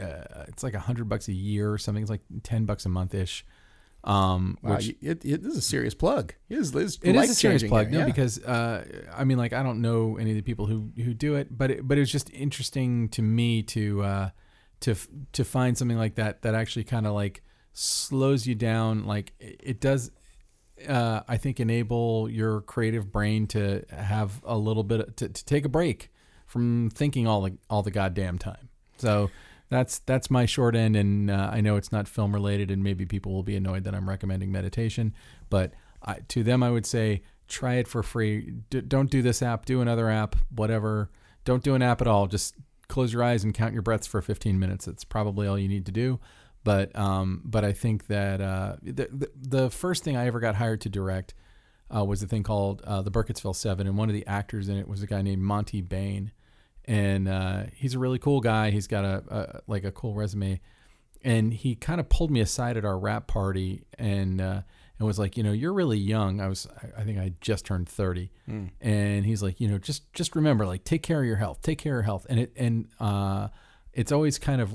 uh, 0.00 0.44
it's 0.46 0.62
like 0.62 0.74
a 0.74 0.78
hundred 0.78 1.08
bucks 1.08 1.26
a 1.26 1.32
year 1.32 1.72
or 1.72 1.78
something. 1.78 2.02
It's 2.02 2.10
like 2.10 2.22
ten 2.44 2.66
bucks 2.66 2.86
a 2.86 2.88
month 2.88 3.14
ish. 3.14 3.44
Um, 4.04 4.58
Wow, 4.62 4.76
which 4.76 4.90
it, 5.02 5.24
it, 5.24 5.42
this 5.42 5.52
is 5.52 5.58
a 5.58 5.62
serious 5.62 5.94
plug. 5.94 6.34
It 6.48 6.58
is, 6.58 6.70
this 6.70 6.98
It 7.02 7.16
is 7.16 7.30
a 7.30 7.34
serious 7.34 7.64
plug, 7.64 7.88
here, 7.88 7.94
no, 7.94 7.98
yeah. 8.00 8.04
because 8.04 8.38
uh, 8.44 8.84
I 9.12 9.24
mean, 9.24 9.38
like 9.38 9.52
I 9.52 9.64
don't 9.64 9.80
know 9.80 10.18
any 10.18 10.30
of 10.30 10.36
the 10.36 10.42
people 10.42 10.66
who 10.66 10.90
who 10.96 11.14
do 11.14 11.34
it, 11.34 11.48
but 11.50 11.72
it, 11.72 11.88
but 11.88 11.98
it 11.98 12.00
was 12.00 12.12
just 12.12 12.30
interesting 12.30 13.08
to 13.08 13.22
me 13.22 13.62
to 13.64 14.02
uh, 14.02 14.30
to 14.80 14.94
to 15.32 15.44
find 15.44 15.76
something 15.76 15.98
like 15.98 16.14
that 16.14 16.42
that 16.42 16.54
actually 16.54 16.84
kind 16.84 17.08
of 17.08 17.14
like 17.14 17.42
slows 17.74 18.46
you 18.46 18.54
down. 18.54 19.04
Like 19.04 19.32
it, 19.38 19.80
does, 19.80 20.10
uh, 20.88 21.20
I 21.28 21.36
think, 21.36 21.60
enable 21.60 22.30
your 22.30 22.62
creative 22.62 23.12
brain 23.12 23.46
to 23.48 23.84
have 23.90 24.40
a 24.44 24.56
little 24.56 24.84
bit 24.84 25.16
to, 25.18 25.28
to 25.28 25.44
take 25.44 25.64
a 25.64 25.68
break 25.68 26.10
from 26.46 26.90
thinking 26.94 27.26
all 27.26 27.42
the 27.42 27.58
all 27.68 27.82
the 27.82 27.90
goddamn 27.90 28.38
time. 28.38 28.70
So. 28.96 29.30
That's 29.70 30.00
that's 30.00 30.30
my 30.30 30.44
short 30.44 30.76
end, 30.76 30.94
and 30.94 31.30
uh, 31.30 31.50
I 31.50 31.62
know 31.62 31.76
it's 31.76 31.90
not 31.90 32.06
film 32.06 32.34
related, 32.34 32.70
and 32.70 32.84
maybe 32.84 33.06
people 33.06 33.32
will 33.32 33.42
be 33.42 33.56
annoyed 33.56 33.84
that 33.84 33.94
I'm 33.94 34.08
recommending 34.08 34.52
meditation. 34.52 35.14
But 35.48 35.72
I, 36.02 36.18
to 36.28 36.44
them, 36.44 36.62
I 36.62 36.70
would 36.70 36.86
say 36.86 37.22
try 37.48 37.74
it 37.74 37.88
for 37.88 38.02
free. 38.02 38.52
D- 38.70 38.82
don't 38.82 39.10
do 39.10 39.22
this 39.22 39.42
app. 39.42 39.64
Do 39.64 39.80
another 39.80 40.10
app. 40.10 40.36
Whatever. 40.54 41.10
Don't 41.44 41.62
do 41.62 41.74
an 41.74 41.82
app 41.82 42.00
at 42.00 42.06
all. 42.06 42.26
Just 42.26 42.54
close 42.88 43.12
your 43.12 43.22
eyes 43.22 43.44
and 43.44 43.54
count 43.54 43.72
your 43.72 43.82
breaths 43.82 44.06
for 44.06 44.20
15 44.22 44.58
minutes. 44.58 44.86
It's 44.86 45.04
probably 45.04 45.46
all 45.46 45.58
you 45.58 45.68
need 45.68 45.86
to 45.86 45.92
do. 45.92 46.20
But 46.64 46.96
um, 46.98 47.42
but 47.44 47.64
I 47.64 47.72
think 47.72 48.06
that 48.08 48.40
uh, 48.40 48.76
the, 48.82 49.08
the 49.12 49.30
the 49.36 49.70
first 49.70 50.02
thing 50.02 50.16
I 50.16 50.26
ever 50.26 50.40
got 50.40 50.54
hired 50.56 50.80
to 50.82 50.88
direct 50.88 51.34
uh, 51.94 52.04
was 52.04 52.22
a 52.22 52.26
thing 52.26 52.42
called 52.42 52.80
uh, 52.84 53.02
the 53.02 53.10
Burkittsville 53.10 53.54
Seven, 53.54 53.86
and 53.86 53.96
one 53.98 54.08
of 54.08 54.14
the 54.14 54.26
actors 54.26 54.68
in 54.68 54.76
it 54.78 54.88
was 54.88 55.02
a 55.02 55.06
guy 55.06 55.20
named 55.22 55.42
Monty 55.42 55.82
Bain, 55.82 56.32
and 56.86 57.28
uh, 57.28 57.64
he's 57.74 57.94
a 57.94 57.98
really 57.98 58.18
cool 58.18 58.40
guy. 58.40 58.70
He's 58.70 58.86
got 58.86 59.04
a, 59.04 59.22
a 59.28 59.60
like 59.66 59.84
a 59.84 59.92
cool 59.92 60.14
resume, 60.14 60.60
and 61.22 61.52
he 61.52 61.74
kind 61.74 62.00
of 62.00 62.08
pulled 62.08 62.30
me 62.30 62.40
aside 62.40 62.76
at 62.78 62.84
our 62.86 62.98
rap 62.98 63.26
party 63.26 63.84
and 63.98 64.40
uh, 64.40 64.62
and 64.98 65.06
was 65.06 65.18
like, 65.18 65.36
you 65.36 65.42
know, 65.42 65.52
you're 65.52 65.72
really 65.74 65.98
young. 65.98 66.40
I 66.40 66.48
was, 66.48 66.66
I- 66.96 67.02
think 67.02 67.18
I 67.18 67.32
just 67.42 67.66
turned 67.66 67.90
thirty, 67.90 68.30
and 68.80 69.26
he's 69.26 69.42
like, 69.42 69.60
you 69.60 69.68
know, 69.68 69.76
just 69.76 70.10
just 70.14 70.34
remember, 70.34 70.64
like, 70.66 70.84
take 70.84 71.02
care 71.02 71.20
of 71.20 71.26
your 71.26 71.36
health, 71.36 71.60
take 71.60 71.78
care 71.78 71.92
of 71.92 71.96
your 71.96 72.02
health, 72.04 72.26
and 72.30 72.40
it 72.40 72.52
and 72.56 72.88
uh, 72.98 73.48
it's 73.92 74.12
always 74.12 74.38
kind 74.38 74.62
of. 74.62 74.74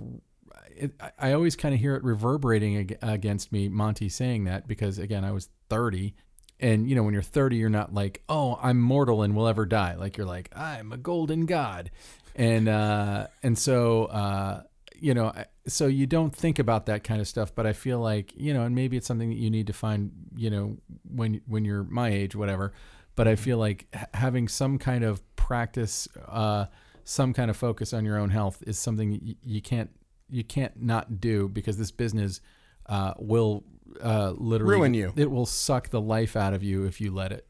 It, 0.79 1.01
I- 1.17 1.33
always 1.33 1.55
kind 1.55 1.73
of 1.73 1.81
hear 1.81 1.95
it 1.95 2.03
reverberating 2.03 2.77
ag- 2.77 2.97
against 3.01 3.51
me, 3.51 3.69
Monty 3.69 4.09
saying 4.09 4.45
that 4.45 4.67
because 4.67 4.97
again, 4.97 5.23
I 5.23 5.31
was 5.31 5.49
30 5.69 6.15
and 6.61 6.89
you 6.89 6.95
know 6.95 7.03
when 7.03 7.13
you're 7.13 7.23
30 7.23 7.55
you're 7.55 7.69
not 7.69 7.93
like 7.93 8.21
oh 8.27 8.59
i'm 8.61 8.81
mortal 8.81 9.21
and 9.23 9.33
will 9.35 9.47
ever 9.47 9.65
die. 9.65 9.95
Like 9.95 10.17
you're 10.17 10.27
like 10.27 10.49
i'm 10.55 10.91
a 10.91 10.97
golden 10.97 11.45
god. 11.45 11.89
And 12.35 12.67
uh 12.67 13.27
and 13.43 13.57
so 13.57 14.05
uh 14.05 14.63
you 14.99 15.13
know 15.13 15.31
so 15.67 15.87
you 15.87 16.05
don't 16.05 16.35
think 16.35 16.59
about 16.59 16.87
that 16.87 17.03
kind 17.05 17.21
of 17.21 17.27
stuff 17.29 17.53
but 17.55 17.65
i 17.65 17.71
feel 17.71 17.99
like 17.99 18.33
you 18.35 18.53
know 18.53 18.63
and 18.63 18.75
maybe 18.75 18.97
it's 18.97 19.07
something 19.07 19.29
that 19.29 19.37
you 19.37 19.49
need 19.49 19.67
to 19.67 19.73
find 19.73 20.11
you 20.35 20.49
know 20.49 20.75
when 21.09 21.39
when 21.47 21.63
you're 21.63 21.83
my 21.85 22.09
age 22.09 22.35
whatever 22.35 22.73
but 23.15 23.25
i 23.27 23.35
feel 23.37 23.57
like 23.57 23.87
having 24.13 24.47
some 24.49 24.77
kind 24.77 25.05
of 25.05 25.21
practice 25.37 26.07
uh 26.27 26.65
some 27.05 27.33
kind 27.33 27.49
of 27.49 27.55
focus 27.55 27.93
on 27.93 28.03
your 28.03 28.17
own 28.17 28.29
health 28.29 28.61
is 28.67 28.77
something 28.77 29.13
you, 29.23 29.35
you 29.45 29.61
can't 29.61 29.89
you 30.29 30.43
can't 30.43 30.81
not 30.81 31.19
do 31.19 31.47
because 31.49 31.77
this 31.77 31.91
business 31.91 32.41
uh, 32.87 33.13
will 33.17 33.63
uh, 34.03 34.31
literally 34.37 34.75
Ruin 34.75 34.93
you. 34.93 35.13
It 35.15 35.29
will 35.31 35.45
suck 35.45 35.89
the 35.89 36.01
life 36.01 36.35
out 36.35 36.53
of 36.53 36.63
you 36.63 36.85
if 36.85 37.01
you 37.01 37.11
let 37.13 37.31
it. 37.31 37.45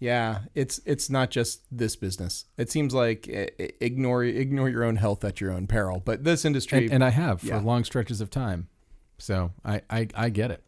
Yeah, 0.00 0.40
it's 0.54 0.80
it's 0.84 1.08
not 1.08 1.30
just 1.30 1.62
this 1.70 1.94
business. 1.96 2.46
It 2.58 2.70
seems 2.70 2.92
like 2.92 3.26
ignore 3.80 4.24
ignore 4.24 4.68
your 4.68 4.84
own 4.84 4.96
health 4.96 5.24
at 5.24 5.40
your 5.40 5.52
own 5.52 5.66
peril. 5.66 6.02
But 6.04 6.24
this 6.24 6.44
industry, 6.44 6.84
And, 6.86 6.94
and 6.94 7.04
I 7.04 7.10
have 7.10 7.40
for 7.40 7.46
Yeah. 7.46 7.60
long 7.60 7.84
stretches 7.84 8.20
of 8.20 8.28
time. 8.28 8.68
So 9.18 9.52
I, 9.64 9.82
I, 9.88 10.08
I 10.14 10.28
get 10.28 10.50
it. 10.50 10.63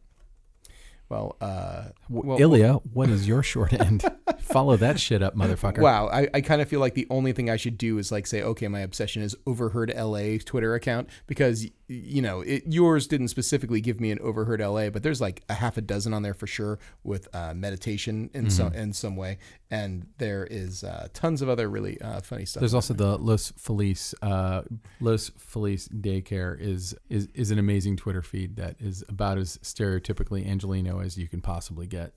Well, 1.09 1.37
uh, 1.41 1.85
well, 2.09 2.39
Illya, 2.39 2.83
what 2.93 3.09
is 3.09 3.29
your 3.29 3.43
short 3.43 3.73
end? 3.73 4.05
Follow 4.41 4.77
that 4.77 4.99
shit 4.99 5.23
up, 5.23 5.37
motherfucker. 5.37 5.79
Wow, 5.79 6.09
I, 6.09 6.29
I 6.35 6.41
kind 6.41 6.61
of 6.61 6.69
feel 6.69 6.81
like 6.81 6.95
the 6.95 7.07
only 7.11 7.33
thing 7.33 7.49
I 7.49 7.57
should 7.57 7.79
do 7.79 7.99
is 7.99 8.11
like 8.11 8.27
say, 8.27 8.43
okay, 8.43 8.67
my 8.69 8.81
obsession 8.81 9.23
is 9.23 9.37
overheard 9.47 9.93
LA 9.97 10.39
Twitter 10.45 10.75
account 10.75 11.09
because 11.27 11.67
you 11.89 12.21
know 12.21 12.41
it, 12.41 12.65
yours 12.67 13.07
didn't 13.07 13.29
specifically 13.29 13.81
give 13.81 14.01
me 14.01 14.11
an 14.11 14.19
overheard 14.21 14.61
LA, 14.61 14.91
but 14.91 15.03
there's 15.03 15.21
like 15.21 15.43
a 15.49 15.55
half 15.55 15.77
a 15.77 15.81
dozen 15.81 16.13
on 16.13 16.23
there 16.23 16.35
for 16.35 16.47
sure 16.47 16.79
with 17.05 17.29
uh, 17.35 17.55
meditation 17.55 18.29
in 18.35 18.51
some 18.51 18.71
Mm-hmm. 18.71 18.79
in 18.79 18.93
some 18.93 19.15
way, 19.17 19.39
and 19.71 20.07
there 20.19 20.45
is 20.51 20.83
uh, 20.83 21.07
tons 21.13 21.43
of 21.43 21.49
other 21.49 21.69
really 21.69 22.01
uh, 22.01 22.21
funny 22.21 22.45
stuff. 22.45 22.61
There's 22.61 22.75
also 22.75 22.95
the 22.95 23.17
Los 23.19 23.53
Feliz 23.57 24.15
uh, 24.23 24.63
Los 25.01 25.31
Feliz 25.39 25.89
daycare 25.89 26.59
is 26.61 26.95
is 27.09 27.29
is 27.35 27.51
an 27.53 27.59
amazing 27.59 27.97
Twitter 27.97 28.23
feed 28.23 28.57
that 28.57 28.77
is 28.81 29.05
about 29.09 29.39
as 29.39 29.59
stereotypically 29.59 30.45
Angelino 30.49 31.01
as 31.01 31.17
you 31.17 31.29
can 31.29 31.41
possibly 31.41 31.87
get. 31.87 32.13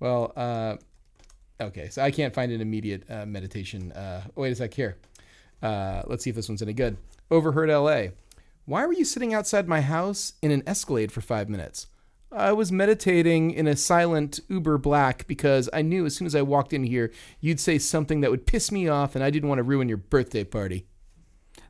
Well, 0.00 0.32
uh, 0.36 0.76
okay, 1.60 1.88
so 1.88 2.02
I 2.02 2.10
can't 2.10 2.32
find 2.34 2.52
an 2.52 2.60
immediate 2.60 3.04
uh, 3.10 3.26
meditation. 3.26 3.92
Uh, 3.92 4.22
wait 4.34 4.52
a 4.52 4.54
sec 4.54 4.72
here. 4.74 4.96
Uh, 5.60 6.02
let's 6.06 6.22
see 6.24 6.30
if 6.30 6.36
this 6.36 6.48
one's 6.48 6.62
any 6.62 6.72
good. 6.72 6.96
Overheard 7.30 7.68
LA. 7.68 8.08
Why 8.68 8.84
were 8.84 8.92
you 8.92 9.06
sitting 9.06 9.32
outside 9.32 9.66
my 9.66 9.80
house 9.80 10.34
in 10.42 10.50
an 10.50 10.62
Escalade 10.66 11.10
for 11.10 11.22
five 11.22 11.48
minutes? 11.48 11.86
I 12.30 12.52
was 12.52 12.70
meditating 12.70 13.50
in 13.52 13.66
a 13.66 13.74
silent 13.74 14.40
Uber 14.48 14.76
Black 14.76 15.26
because 15.26 15.70
I 15.72 15.80
knew 15.80 16.04
as 16.04 16.14
soon 16.14 16.26
as 16.26 16.34
I 16.34 16.42
walked 16.42 16.74
in 16.74 16.84
here, 16.84 17.10
you'd 17.40 17.60
say 17.60 17.78
something 17.78 18.20
that 18.20 18.30
would 18.30 18.44
piss 18.46 18.70
me 18.70 18.86
off, 18.86 19.14
and 19.14 19.24
I 19.24 19.30
didn't 19.30 19.48
want 19.48 19.58
to 19.60 19.62
ruin 19.62 19.88
your 19.88 19.96
birthday 19.96 20.44
party. 20.44 20.86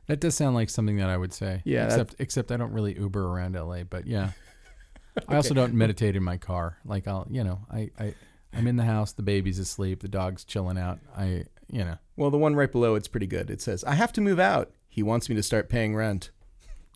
That 0.07 0.19
does 0.19 0.35
sound 0.35 0.55
like 0.55 0.69
something 0.69 0.97
that 0.97 1.09
I 1.09 1.15
would 1.15 1.31
say. 1.31 1.61
Yeah, 1.63 1.85
that- 1.85 1.93
Except 1.93 2.15
except 2.19 2.51
I 2.51 2.57
don't 2.57 2.73
really 2.73 2.99
Uber 2.99 3.25
around 3.25 3.55
LA, 3.55 3.83
but 3.83 4.05
yeah. 4.05 4.31
I 5.29 5.37
also 5.37 5.53
don't 5.53 5.73
meditate 5.75 6.17
in 6.17 6.23
my 6.23 6.35
car. 6.35 6.79
Like 6.83 7.07
I'll, 7.07 7.25
you 7.29 7.45
know, 7.45 7.61
I, 7.71 7.91
I 7.97 8.13
I'm 8.51 8.67
in 8.67 8.75
the 8.75 8.83
house, 8.83 9.13
the 9.13 9.23
baby's 9.23 9.57
asleep, 9.59 10.01
the 10.01 10.09
dog's 10.09 10.43
chilling 10.43 10.77
out. 10.77 10.99
I, 11.15 11.45
you 11.71 11.85
know. 11.85 11.97
Well, 12.17 12.29
the 12.29 12.37
one 12.37 12.55
right 12.57 12.69
below 12.71 12.95
it's 12.95 13.07
pretty 13.07 13.27
good. 13.27 13.49
It 13.49 13.61
says, 13.61 13.85
"I 13.85 13.93
have 13.93 14.11
to 14.13 14.21
move 14.21 14.39
out. 14.39 14.73
He 14.89 15.01
wants 15.01 15.29
me 15.29 15.35
to 15.35 15.43
start 15.43 15.69
paying 15.69 15.95
rent." 15.95 16.31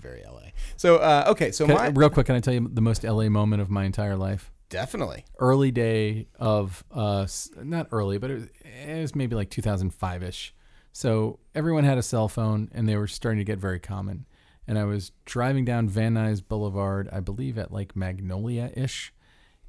Very 0.00 0.22
LA. 0.26 0.48
So, 0.76 0.96
uh, 0.96 1.24
okay, 1.28 1.50
so 1.50 1.66
Can- 1.66 1.74
my 1.76 1.86
real 1.88 2.10
quick, 2.10 2.26
can 2.26 2.34
I 2.36 2.40
tell 2.40 2.54
you 2.54 2.68
the 2.72 2.80
most 2.82 3.04
LA 3.04 3.28
moment 3.28 3.62
of 3.62 3.70
my 3.70 3.84
entire 3.84 4.16
life? 4.16 4.50
definitely. 4.70 5.24
early 5.38 5.70
day 5.70 6.26
of 6.38 6.82
uh 6.90 7.24
not 7.62 7.86
early 7.92 8.18
but 8.18 8.28
it 8.30 8.34
was, 8.34 8.44
it 8.64 9.00
was 9.00 9.14
maybe 9.14 9.36
like 9.36 9.48
2005ish 9.48 10.50
so 10.90 11.38
everyone 11.54 11.84
had 11.84 11.96
a 11.96 12.02
cell 12.02 12.28
phone 12.28 12.68
and 12.74 12.88
they 12.88 12.96
were 12.96 13.06
starting 13.06 13.38
to 13.38 13.44
get 13.44 13.58
very 13.58 13.78
common 13.78 14.26
and 14.66 14.76
i 14.76 14.82
was 14.84 15.12
driving 15.26 15.64
down 15.64 15.88
van 15.88 16.14
nuys 16.14 16.42
boulevard 16.46 17.08
i 17.12 17.20
believe 17.20 17.56
at 17.56 17.70
like 17.70 17.94
magnolia-ish 17.94 19.12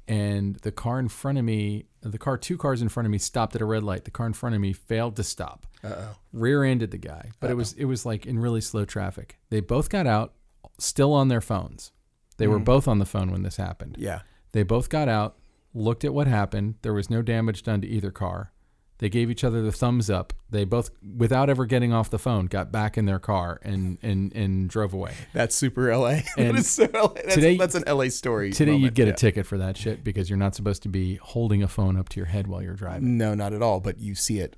and 0.08 0.56
the 0.56 0.72
car 0.72 0.98
in 0.98 1.08
front 1.08 1.38
of 1.38 1.44
me 1.44 1.86
the 2.00 2.18
car 2.18 2.36
two 2.38 2.56
cars 2.56 2.80
in 2.82 2.88
front 2.88 3.06
of 3.06 3.10
me 3.10 3.18
stopped 3.18 3.54
at 3.56 3.60
a 3.60 3.64
red 3.64 3.82
light 3.82 4.04
the 4.04 4.10
car 4.10 4.26
in 4.26 4.32
front 4.32 4.54
of 4.54 4.60
me 4.60 4.72
failed 4.72 5.16
to 5.16 5.24
stop 5.24 5.66
Uh-oh. 5.82 6.16
rear-ended 6.32 6.90
the 6.90 6.98
guy 6.98 7.30
but 7.40 7.50
it 7.50 7.54
was 7.54 7.72
it 7.74 7.84
was 7.86 8.06
like 8.06 8.24
in 8.26 8.38
really 8.38 8.60
slow 8.60 8.84
traffic 8.84 9.38
they 9.50 9.60
both 9.60 9.88
got 9.90 10.06
out 10.06 10.34
still 10.78 11.12
on 11.12 11.28
their 11.28 11.40
phones 11.40 11.90
they 12.36 12.46
were 12.46 12.60
mm. 12.60 12.64
both 12.64 12.86
on 12.86 12.98
the 12.98 13.06
phone 13.06 13.30
when 13.32 13.42
this 13.42 13.56
happened 13.56 13.96
Yeah. 13.98 14.20
they 14.52 14.62
both 14.62 14.88
got 14.90 15.08
out, 15.08 15.36
looked 15.74 16.04
at 16.04 16.14
what 16.14 16.26
happened. 16.26 16.74
There 16.82 16.92
was 16.94 17.10
no 17.10 17.20
damage 17.22 17.62
done 17.62 17.80
to 17.82 17.86
either 17.86 18.10
car. 18.10 18.52
They 18.98 19.08
gave 19.08 19.30
each 19.30 19.44
other 19.44 19.62
the 19.62 19.72
thumbs 19.72 20.08
up. 20.08 20.32
They 20.48 20.64
both, 20.64 20.90
without 21.16 21.50
ever 21.50 21.66
getting 21.66 21.92
off 21.92 22.08
the 22.08 22.18
phone, 22.18 22.46
got 22.46 22.72
back 22.72 22.96
in 22.96 23.04
their 23.04 23.18
car 23.18 23.60
and 23.62 23.98
and, 24.02 24.34
and 24.34 24.68
drove 24.70 24.94
away. 24.94 25.12
That's 25.32 25.54
super 25.54 25.94
LA. 25.94 26.20
And 26.38 26.50
that 26.50 26.56
is 26.56 26.70
so 26.70 26.88
LA. 26.92 27.08
That's, 27.08 27.34
today- 27.34 27.56
that's 27.56 27.74
an 27.74 27.84
LA 27.86 28.08
story. 28.08 28.52
Today, 28.52 28.72
moment, 28.72 28.84
you'd 28.84 28.94
get 28.94 29.06
yeah. 29.06 29.14
a 29.14 29.16
ticket 29.16 29.46
for 29.46 29.58
that 29.58 29.76
shit 29.76 30.02
because 30.02 30.30
you're 30.30 30.38
not 30.38 30.54
supposed 30.54 30.82
to 30.84 30.88
be 30.88 31.16
holding 31.16 31.62
a 31.62 31.68
phone 31.68 31.96
up 31.96 32.08
to 32.10 32.20
your 32.20 32.26
head 32.26 32.46
while 32.46 32.62
you're 32.62 32.74
driving 32.74 33.16
No, 33.18 33.34
not 33.34 33.52
at 33.52 33.62
all. 33.62 33.80
But 33.80 33.98
you 33.98 34.14
see 34.14 34.38
it 34.40 34.56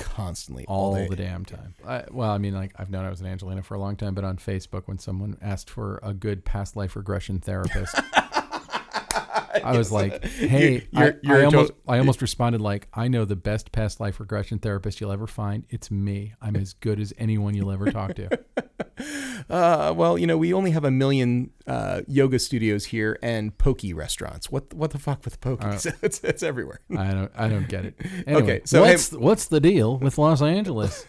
constantly 0.00 0.64
all 0.66 0.94
day. 0.94 1.08
the 1.08 1.16
damn 1.16 1.44
time. 1.44 1.74
I, 1.86 2.04
well, 2.10 2.30
I 2.30 2.38
mean, 2.38 2.54
like 2.54 2.72
I've 2.76 2.90
known 2.90 3.04
I 3.04 3.10
was 3.10 3.20
an 3.20 3.26
Angelina 3.26 3.62
for 3.62 3.74
a 3.74 3.78
long 3.78 3.96
time, 3.96 4.14
but 4.14 4.24
on 4.24 4.36
Facebook, 4.38 4.82
when 4.86 4.98
someone 4.98 5.36
asked 5.42 5.70
for 5.70 6.00
a 6.02 6.14
good 6.14 6.44
past 6.44 6.74
life 6.76 6.96
regression 6.96 7.38
therapist. 7.40 7.94
I 9.64 9.76
was 9.76 9.90
like, 9.92 10.24
"Hey, 10.24 10.86
You're- 10.90 11.10
I, 11.10 11.14
you're 11.22 11.42
I 11.42 11.44
almost, 11.44 11.72
I 11.88 11.98
almost 11.98 12.22
responded 12.22 12.60
like, 12.60 12.88
I 12.94 13.08
know 13.08 13.24
the 13.24 13.36
best 13.36 13.72
past 13.72 14.00
life 14.00 14.20
regression 14.20 14.58
therapist 14.58 15.00
you'll 15.00 15.12
ever 15.12 15.26
find. 15.26 15.64
It's 15.70 15.90
me. 15.90 16.34
I'm 16.40 16.56
as 16.56 16.72
good 16.74 17.00
as 17.00 17.12
anyone 17.18 17.54
you'll 17.54 17.70
ever 17.72 17.90
talk 17.90 18.14
to. 18.14 18.28
Uh, 19.48 19.92
well, 19.96 20.18
you 20.18 20.26
know, 20.26 20.36
we 20.36 20.52
only 20.52 20.70
have 20.72 20.84
a 20.84 20.90
million 20.90 21.50
uh, 21.66 22.02
yoga 22.06 22.38
studios 22.38 22.84
here 22.84 23.18
and 23.22 23.56
pokey 23.56 23.92
restaurants. 23.94 24.50
What 24.50 24.72
what 24.74 24.90
the 24.90 24.98
fuck 24.98 25.24
with 25.24 25.40
pokey? 25.40 25.64
Uh, 25.64 25.72
it's, 26.02 26.20
it's 26.22 26.42
everywhere. 26.42 26.80
I 26.96 27.12
don't, 27.12 27.32
I 27.34 27.48
don't 27.48 27.66
get 27.66 27.86
it. 27.86 27.94
Anyway, 28.26 28.42
Okay, 28.42 28.60
so, 28.64 28.84
hey- 28.84 28.92
what's 28.92 29.12
what's 29.12 29.46
the 29.46 29.58
deal 29.60 29.98
with 29.98 30.18
Los 30.18 30.42
Angeles? 30.42 31.06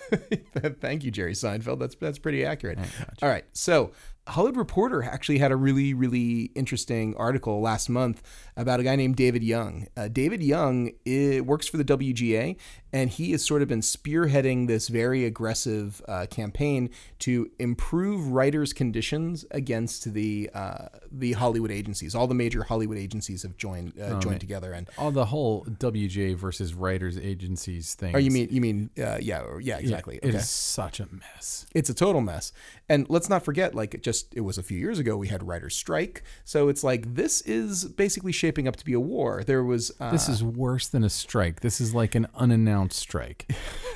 Thank 0.80 1.04
you, 1.04 1.12
Jerry 1.12 1.34
Seinfeld. 1.34 1.80
That's 1.80 1.96
that's 1.96 2.18
pretty 2.20 2.46
accurate. 2.46 2.80
All 3.22 3.30
right, 3.30 3.44
so 3.54 3.92
Hollywood 4.28 4.58
Reporter 4.58 5.04
actually 5.04 5.40
had 5.40 5.52
a 5.52 5.56
really 5.56 5.94
really 5.94 6.52
interesting 6.56 7.16
article 7.18 7.62
last 7.62 7.90
month 7.90 8.22
about 8.56 8.80
a 8.80 8.84
guy 8.84 8.96
named 8.96 9.16
David 9.16 9.44
Young. 9.44 9.88
Uh, 9.96 10.08
David 10.08 10.44
Young 10.44 10.92
i 11.08 11.42
works 11.42 11.68
for 11.68 11.78
the 11.78 11.86
WGA, 11.86 12.58
and 12.94 13.10
he 13.10 13.32
has 13.32 13.44
sort 13.44 13.62
of 13.62 13.68
been 13.68 13.82
spearheading 13.82 14.68
this 14.68 14.88
very 14.88 15.26
aggressive 15.26 16.02
uh, 16.08 16.26
campaign 16.30 16.90
to 17.20 17.50
improve 17.60 18.32
writers' 18.32 18.74
conditions 18.74 19.46
against 19.52 20.14
the 20.14 20.50
uh, 20.54 20.88
the 21.12 21.34
Hollywood 21.34 21.72
agencies. 21.72 22.16
All 22.16 22.28
the 22.28 22.36
major 22.36 22.64
Hollywood 22.64 22.98
agencies 22.98 23.44
have 23.44 23.58
joined 23.58 24.00
uh, 24.00 24.20
joined 24.20 24.40
together, 24.40 24.74
and 24.74 24.90
All 24.98 25.12
the 25.12 25.26
whole 25.26 25.66
WJ 25.66 26.36
versus 26.36 26.74
writers 26.74 27.18
agencies 27.18 27.94
thing. 27.96 28.16
oh, 28.16 28.20
you 28.20 28.32
mean 28.32 28.48
you 28.52 28.62
mean 28.62 28.90
uh, 28.98 29.18
yeah 29.22 29.44
yeah 29.62 29.78
exactly 29.78 30.20
It 30.22 30.36
is 30.36 30.50
such 30.50 31.00
a 31.00 31.08
mess. 31.12 31.66
it's 31.74 31.90
a 31.90 31.94
total 31.94 32.22
mess. 32.22 32.52
And 32.90 33.10
let's 33.10 33.30
not 33.30 33.46
forget, 33.46 33.74
like 33.74 33.94
it 33.94 34.04
just 34.04 34.34
it 34.36 34.42
was 34.42 34.58
a 34.58 34.64
few 34.64 34.78
years 34.78 35.00
ago 35.00 35.16
we 35.16 35.30
had 35.30 35.48
writers' 35.48 35.76
strike, 35.76 36.24
so 36.44 36.68
it's 36.68 36.84
like 36.84 37.16
this 37.16 37.42
is 37.42 37.86
basically 37.86 38.34
shaping 38.34 38.51
up 38.68 38.76
to 38.78 38.86
be 38.86 38.94
a 38.94 39.00
war. 39.00 39.44
There 39.46 39.64
was 39.64 39.92
uh, 40.00 40.12
This 40.12 40.28
is 40.30 40.44
worse 40.44 40.88
than 40.88 41.04
a 41.04 41.10
strike. 41.10 41.60
This 41.62 41.80
is 41.82 41.94
like 41.96 42.16
an 42.16 42.28
unannounced 42.36 43.00
strike. 43.00 43.52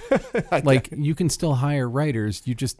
like 0.64 0.90
you 0.96 1.16
can 1.16 1.30
still 1.30 1.56
hire 1.56 1.90
writers. 1.90 2.42
You 2.46 2.54
just 2.56 2.80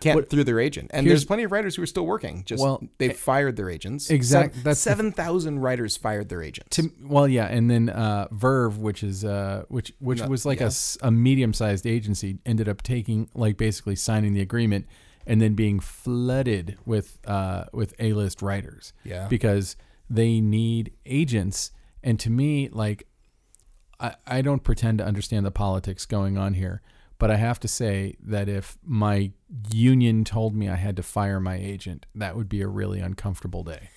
can't 0.00 0.16
What- 0.16 0.30
through 0.30 0.44
their 0.44 0.60
agent. 0.60 0.90
And 0.92 1.06
there's 1.08 1.24
plenty 1.24 1.44
of 1.44 1.52
writers 1.52 1.76
who 1.76 1.82
are 1.82 1.86
still 1.86 2.06
working. 2.06 2.42
Just 2.44 2.62
Well, 2.62 2.82
they've 2.98 3.10
eh, 3.10 3.14
fired 3.14 3.56
their 3.56 3.70
agents. 3.70 4.10
exact- 4.10 4.54
Seven- 4.54 4.64
that's 4.64 4.80
seven 4.80 5.12
thousand 5.12 5.60
writers 5.60 5.96
fired 5.96 6.28
their 6.28 6.42
agents. 6.42 6.76
To, 6.76 6.90
well, 7.02 7.26
yeah, 7.28 7.46
and 7.46 7.70
then 7.70 7.88
uh, 7.90 8.28
Verve, 8.30 8.78
which 8.78 9.02
is 9.02 9.24
uh, 9.24 9.64
which 9.68 9.92
which 10.00 10.20
No, 10.20 10.28
was 10.28 10.44
like 10.44 10.60
yeah. 10.60 10.70
a 11.02 11.06
a, 11.08 11.10
medium-sized 11.10 11.86
agency, 11.86 12.38
ended 12.44 12.68
up 12.68 12.82
taking 12.82 13.28
like 13.34 13.56
basically 13.56 13.96
signing 13.96 14.34
the 14.34 14.40
agreement 14.42 14.86
and 15.26 15.40
then 15.40 15.54
being 15.54 15.80
flooded 15.80 16.76
with 16.84 17.18
uh, 17.26 17.64
with 17.72 17.94
A-list 17.98 18.42
writers. 18.42 18.92
Yeah. 19.04 19.26
because 19.28 19.76
they 20.10 20.40
need 20.40 20.92
agents. 21.06 21.70
And 22.02 22.18
to 22.20 22.30
me, 22.30 22.68
like, 22.70 23.06
I 24.00 24.14
I 24.26 24.42
don't 24.42 24.62
pretend 24.62 24.98
to 24.98 25.04
understand 25.04 25.46
the 25.46 25.50
politics 25.50 26.04
going 26.06 26.36
on 26.38 26.54
here, 26.54 26.82
but 27.18 27.30
I 27.30 27.36
have 27.36 27.58
to 27.60 27.68
say 27.68 28.16
that 28.22 28.48
if 28.48 28.76
my 28.84 29.30
union 29.70 30.24
told 30.24 30.54
me 30.54 30.68
I 30.68 30.76
had 30.76 30.96
to 30.96 31.02
fire 31.02 31.40
my 31.40 31.56
agent, 31.56 32.06
that 32.14 32.36
would 32.36 32.48
be 32.48 32.60
a 32.60 32.68
really 32.68 33.00
uncomfortable 33.00 33.62
day. 33.64 33.88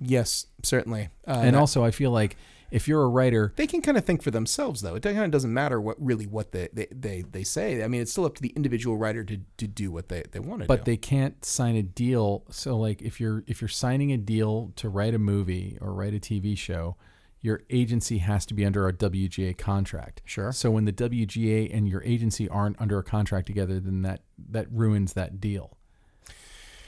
yes, 0.00 0.46
certainly. 0.62 1.08
Uh, 1.26 1.40
and 1.44 1.54
that- 1.54 1.60
also, 1.60 1.84
I 1.84 1.90
feel 1.90 2.10
like 2.10 2.36
if 2.70 2.88
you're 2.88 3.02
a 3.02 3.08
writer. 3.08 3.52
they 3.56 3.66
can 3.66 3.80
kind 3.82 3.96
of 3.96 4.04
think 4.04 4.22
for 4.22 4.30
themselves, 4.30 4.82
though. 4.82 4.94
It 4.96 5.02
kind 5.02 5.18
of 5.18 5.30
doesn't 5.30 5.52
matter 5.52 5.80
what 5.80 5.96
really 5.98 6.26
what 6.26 6.52
they, 6.52 6.68
they, 6.72 6.88
they, 6.90 7.22
they 7.22 7.44
say. 7.44 7.82
I 7.82 7.88
mean, 7.88 8.00
it's 8.00 8.12
still 8.12 8.24
up 8.24 8.34
to 8.36 8.42
the 8.42 8.52
individual 8.56 8.96
writer 8.96 9.24
to, 9.24 9.38
to 9.58 9.66
do 9.66 9.90
what 9.90 10.08
they, 10.08 10.22
they 10.32 10.40
want 10.40 10.62
to 10.62 10.66
but 10.66 10.76
do. 10.76 10.78
But 10.80 10.84
they 10.86 10.96
can't 10.96 11.44
sign 11.44 11.76
a 11.76 11.82
deal 11.82 12.44
so 12.50 12.76
like 12.76 13.02
if 13.02 13.20
you're 13.20 13.44
if 13.46 13.60
you're 13.60 13.68
signing 13.68 14.12
a 14.12 14.16
deal 14.16 14.72
to 14.76 14.88
write 14.88 15.14
a 15.14 15.18
movie 15.18 15.78
or 15.80 15.92
write 15.92 16.14
a 16.14 16.18
tv 16.18 16.56
show 16.56 16.96
your 17.40 17.62
agency 17.70 18.18
has 18.18 18.44
to 18.46 18.54
be 18.54 18.64
under 18.64 18.86
a 18.88 18.92
wga 18.92 19.56
contract 19.56 20.22
Sure. 20.24 20.52
so 20.52 20.70
when 20.70 20.84
the 20.84 20.92
wga 20.92 21.74
and 21.74 21.88
your 21.88 22.02
agency 22.02 22.48
aren't 22.48 22.80
under 22.80 22.98
a 22.98 23.02
contract 23.02 23.46
together 23.46 23.78
then 23.80 24.02
that 24.02 24.20
that 24.50 24.66
ruins 24.70 25.12
that 25.14 25.40
deal 25.40 25.76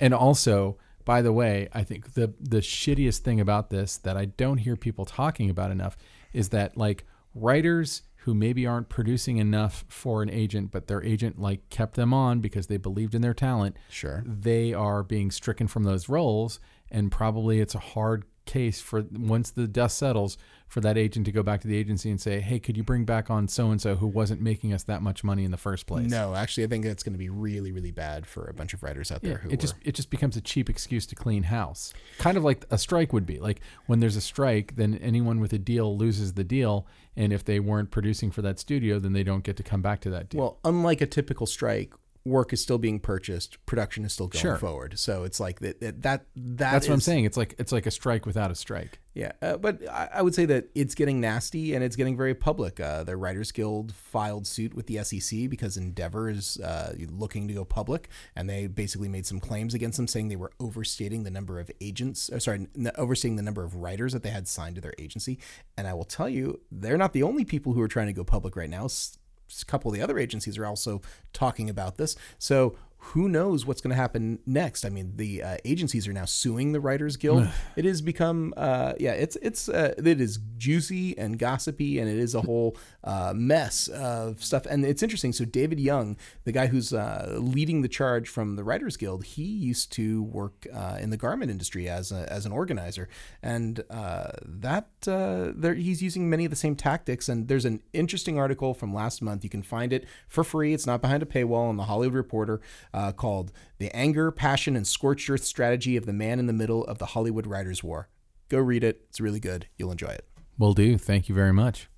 and 0.00 0.12
also 0.14 0.76
by 1.09 1.22
the 1.22 1.32
way 1.32 1.66
i 1.72 1.82
think 1.82 2.12
the 2.12 2.35
the 2.39 2.59
shittiest 2.60 3.20
thing 3.20 3.40
about 3.40 3.70
this 3.70 3.97
that 3.97 4.14
i 4.16 4.26
don't 4.26 4.59
hear 4.59 4.76
people 4.76 5.06
talking 5.06 5.48
about 5.48 5.70
enough 5.70 5.97
is 6.35 6.51
that 6.51 6.76
like 6.76 7.05
writers 7.35 8.02
who 8.22 8.35
maybe 8.35 8.66
aren't 8.66 8.90
producing 8.90 9.39
enough 9.39 9.86
for 9.89 10.22
an 10.22 10.28
agent 10.28 10.70
but 10.70 10.86
their 10.86 11.02
agent 11.02 11.39
like 11.40 11.66
kept 11.70 11.94
them 11.94 12.12
on 12.12 12.40
because 12.40 12.66
they 12.66 12.76
believed 12.76 13.14
in 13.14 13.22
their 13.22 13.32
talent 13.32 13.74
Sure. 13.89 14.22
they 14.26 14.74
are 14.74 15.02
being 15.02 15.30
stricken 15.30 15.66
from 15.66 15.85
those 15.85 16.10
roles 16.10 16.60
and 16.90 17.10
probably 17.10 17.59
it's 17.60 17.74
a 17.74 17.78
hard 17.78 18.24
case 18.49 18.81
for 18.81 19.05
once 19.12 19.51
the 19.51 19.69
dust 19.69 19.99
settles 19.99 20.39
for 20.66 20.81
that 20.81 20.99
agent 20.99 21.25
to 21.27 21.33
go 21.33 21.43
back 21.43 21.61
to 21.61 21.69
the 21.69 21.77
agency 21.77 22.11
and 22.11 22.20
say 22.20 22.41
hey 22.41 22.59
could 22.59 22.77
you 22.77 22.83
bring 22.83 23.05
back 23.05 23.31
on 23.31 23.47
so 23.47 23.70
and 23.70 23.81
so 23.81 23.95
who 23.95 24.07
wasn't 24.07 24.41
making 24.41 24.73
us 24.73 24.83
that 24.83 25.03
much 25.03 25.23
money 25.23 25.45
in 25.45 25.51
the 25.51 25.57
first 25.57 25.87
place 25.87 26.11
No, 26.11 26.35
actually, 26.35 26.65
I 26.65 26.66
think 26.66 26.85
that's 26.85 27.03
going 27.03 27.12
to 27.12 27.19
be 27.19 27.29
really, 27.29 27.73
really 27.73 27.91
bad 27.91 28.27
for 28.27 28.47
a 28.47 28.55
bunch 28.55 28.75
of 28.75 28.83
writers 28.83 29.12
out 29.12 29.20
yeah, 29.23 29.31
there 29.31 29.39
who 29.39 29.51
it 29.51 29.61
just 29.61 29.75
it 29.83 29.95
just 29.95 30.11
becomes 30.11 30.37
a 30.37 30.41
cheap 30.41 30.70
excuse 30.70 31.07
to 31.07 31.15
clean 31.15 31.45
house. 31.45 31.93
Kind 32.19 32.37
of 32.37 32.45
like 32.45 32.65
a 32.70 32.79
strike 32.79 33.12
would 33.12 33.27
be. 33.27 33.39
Like 33.39 33.61
when 33.87 34.01
there's 34.01 34.16
a 34.16 34.20
strike, 34.20 34.77
then 34.77 34.99
anyone 35.03 35.41
with 35.41 35.53
a 35.53 35.59
deal 35.59 35.97
loses 35.97 36.35
the 36.35 36.45
deal, 36.45 36.87
and 37.16 37.33
if 37.33 37.45
they 37.45 37.61
weren't 37.61 37.91
producing 37.91 38.31
for 38.31 38.43
that 38.43 38.59
studio, 38.59 38.99
then 38.99 39.12
they 39.12 39.23
don't 39.23 39.45
get 39.45 39.57
to 39.59 39.62
come 39.62 39.83
back 39.83 40.01
to 40.03 40.11
that 40.11 40.31
deal. 40.31 40.41
Well, 40.41 40.59
unlike 40.65 41.01
a 41.01 41.07
typical 41.07 41.47
strike, 41.47 41.93
work 42.28 42.52
is 42.52 42.60
still 42.60 42.78
being 42.78 43.00
purchased, 43.00 43.64
production 43.66 44.05
is 44.05 44.12
still 44.12 44.28
going 44.28 44.40
Sure. 44.42 44.56
forward. 44.56 44.98
So 44.98 45.24
it's 45.24 45.40
like 45.40 45.60
that. 45.60 45.80
That, 45.80 46.02
that 46.02 46.26
that 46.36 46.72
That's 46.72 46.88
what 46.88 46.94
I'm 46.94 47.00
saying. 47.00 47.24
It's 47.24 47.36
like 47.36 47.55
it's 47.59 47.72
like 47.72 47.86
a 47.86 47.90
strike 47.90 48.26
without 48.26 48.50
a 48.50 48.55
strike. 48.55 49.00
Yeah, 49.14 49.32
uh, 49.42 49.56
but 49.56 49.80
I, 49.88 50.09
I 50.14 50.22
would 50.22 50.32
say 50.34 50.44
that 50.44 50.68
it's 50.76 50.94
getting 50.94 51.20
nasty 51.20 51.74
and 51.74 51.82
it's 51.82 51.96
getting 51.96 52.16
very 52.16 52.34
public. 52.36 52.78
Uh, 52.78 53.02
the 53.02 53.16
Writers 53.16 53.50
Guild 53.50 53.92
filed 53.92 54.46
suit 54.46 54.74
with 54.74 54.86
the 54.86 55.02
SEC 55.02 55.50
because 55.50 55.76
Endeavor 55.76 56.28
is 56.30 56.56
uh, 56.60 56.94
looking 57.10 57.48
to 57.48 57.55
go 57.55 57.64
public, 57.64 58.10
and 58.36 58.48
they 58.48 58.68
basically 58.68 59.09
made 59.09 59.26
some 59.26 59.40
claims 59.40 59.74
against 59.74 59.96
them, 59.96 60.06
saying 60.06 60.28
they 60.28 60.36
were 60.36 60.52
overstating 60.60 61.24
the 61.24 61.32
number 61.32 61.59
of 61.59 61.68
agents, 61.80 62.30
or 62.30 62.38
sorry, 62.38 62.68
n- 62.78 62.92
overstating 62.96 63.34
the 63.34 63.42
number 63.42 63.64
of 63.64 63.74
writers 63.74 64.12
that 64.12 64.22
they 64.22 64.30
had 64.30 64.46
signed 64.46 64.76
to 64.76 64.80
their 64.80 64.94
agency. 65.00 65.40
And 65.76 65.88
I 65.88 65.94
will 65.94 66.05
tell 66.05 66.28
you, 66.28 66.60
they're 66.70 66.96
not 66.98 67.12
the 67.12 67.24
only 67.24 67.44
people 67.44 67.72
who 67.72 67.80
are 67.80 67.88
trying 67.88 68.06
to 68.06 68.12
go 68.12 68.22
public 68.22 68.55
right 68.55 68.70
now. 68.70 68.84
S- 68.84 69.18
couple 69.66 69.91
of 69.91 69.97
the 69.97 70.03
other 70.03 70.19
agencies 70.19 70.59
are 70.59 70.66
also 70.66 71.01
talking 71.33 71.69
about 71.70 71.97
this. 71.97 72.16
So 72.39 72.77
who 72.99 73.29
knows 73.29 73.65
what's 73.65 73.81
going 73.81 73.91
to 73.91 73.97
happen 73.97 74.41
next? 74.45 74.85
I 74.85 74.89
mean, 74.89 75.12
the 75.16 75.43
uh, 75.43 75.57
agencies 75.65 76.09
are 76.09 76.12
now 76.12 76.25
suing 76.25 76.73
the 76.73 76.81
Writers 76.81 77.16
Guild. 77.16 77.49
it 77.77 77.85
has 77.85 78.03
become, 78.03 78.53
uh, 78.57 78.95
yeah, 78.99 79.12
it's 79.12 79.37
it's 79.41 79.69
uh, 79.69 79.95
it 79.97 80.20
is 80.20 80.39
juicy 80.57 81.16
and 81.16 81.39
gossipy, 81.39 81.99
and 81.99 82.11
it 82.11 82.19
is 82.19 82.35
a 82.35 82.41
whole 82.41 82.77
uh, 83.05 83.33
mess 83.35 83.89
of 83.89 84.43
stuff. 84.43 84.66
And 84.66 84.85
it's 84.85 85.03
interesting. 85.03 85.33
So 85.33 85.45
David 85.45 85.79
Young, 85.79 86.16
the 86.45 86.53
guy 86.53 86.66
who's 86.66 86.93
uh, 86.93 87.37
leading 87.41 87.83
the 87.83 87.89
charge 87.89 88.29
from 88.29 88.57
the 88.57 88.65
Writers 88.65 88.97
Guild, 88.97 89.25
he 89.25 89.45
used 89.45 89.93
to 89.93 90.25
work 90.25 90.66
uh, 90.73 90.99
in 91.01 91.11
the 91.11 91.16
garment 91.16 91.51
industry 91.51 91.89
as 91.89 92.11
a, 92.11 92.31
as 92.31 92.47
an 92.47 92.53
organizer, 92.53 93.09
and 93.43 93.85
uh, 93.91 94.33
that 94.45 94.89
uh, 95.07 95.53
there, 95.55 95.75
he's 95.75 96.03
using 96.03 96.29
many 96.29 96.45
of 96.45 96.51
the 96.51 96.57
same 96.57 96.75
tactics. 96.75 97.29
And 97.29 97.47
there's 97.47 97.65
an 97.65 97.81
interesting 97.93 98.39
article 98.39 98.75
from 98.75 98.93
last 98.93 99.23
month. 99.23 99.45
You 99.45 99.51
can 99.51 99.62
find 99.62 99.93
it 99.93 100.05
for 100.27 100.43
free. 100.43 100.75
It's 100.75 100.87
not 100.87 101.01
behind 101.01 101.23
a 101.23 101.27
paywall 101.27 101.69
on 101.69 101.77
the 101.77 101.85
Hollywood 101.85 102.15
Reporter 102.15 102.61
uh, 102.93 103.12
called 103.12 103.52
"The 103.78 103.94
Anger, 103.94 104.31
Passion, 104.31 104.77
and 104.77 104.86
Scorched 104.86 105.28
Earth 105.28 105.44
Strategy 105.44 105.97
of 105.97 106.06
the 106.06 106.12
Man 106.12 106.39
in 106.39 106.47
the 106.47 106.52
Middle 106.52 106.85
of 106.85 106.98
the 106.98 107.06
Hollywood 107.06 107.47
Writers' 107.47 107.82
War." 107.82 108.09
Go 108.48 108.59
read 108.59 108.82
it. 108.85 109.02
It's 109.09 109.20
really 109.20 109.40
good. 109.40 109.66
You'll 109.77 109.93
enjoy 109.93 110.09
it. 110.09 110.27
Will 110.59 110.73
do. 110.73 110.98
Thank 110.98 111.28
you 111.28 111.35
very 111.35 111.52
much. 111.52 111.89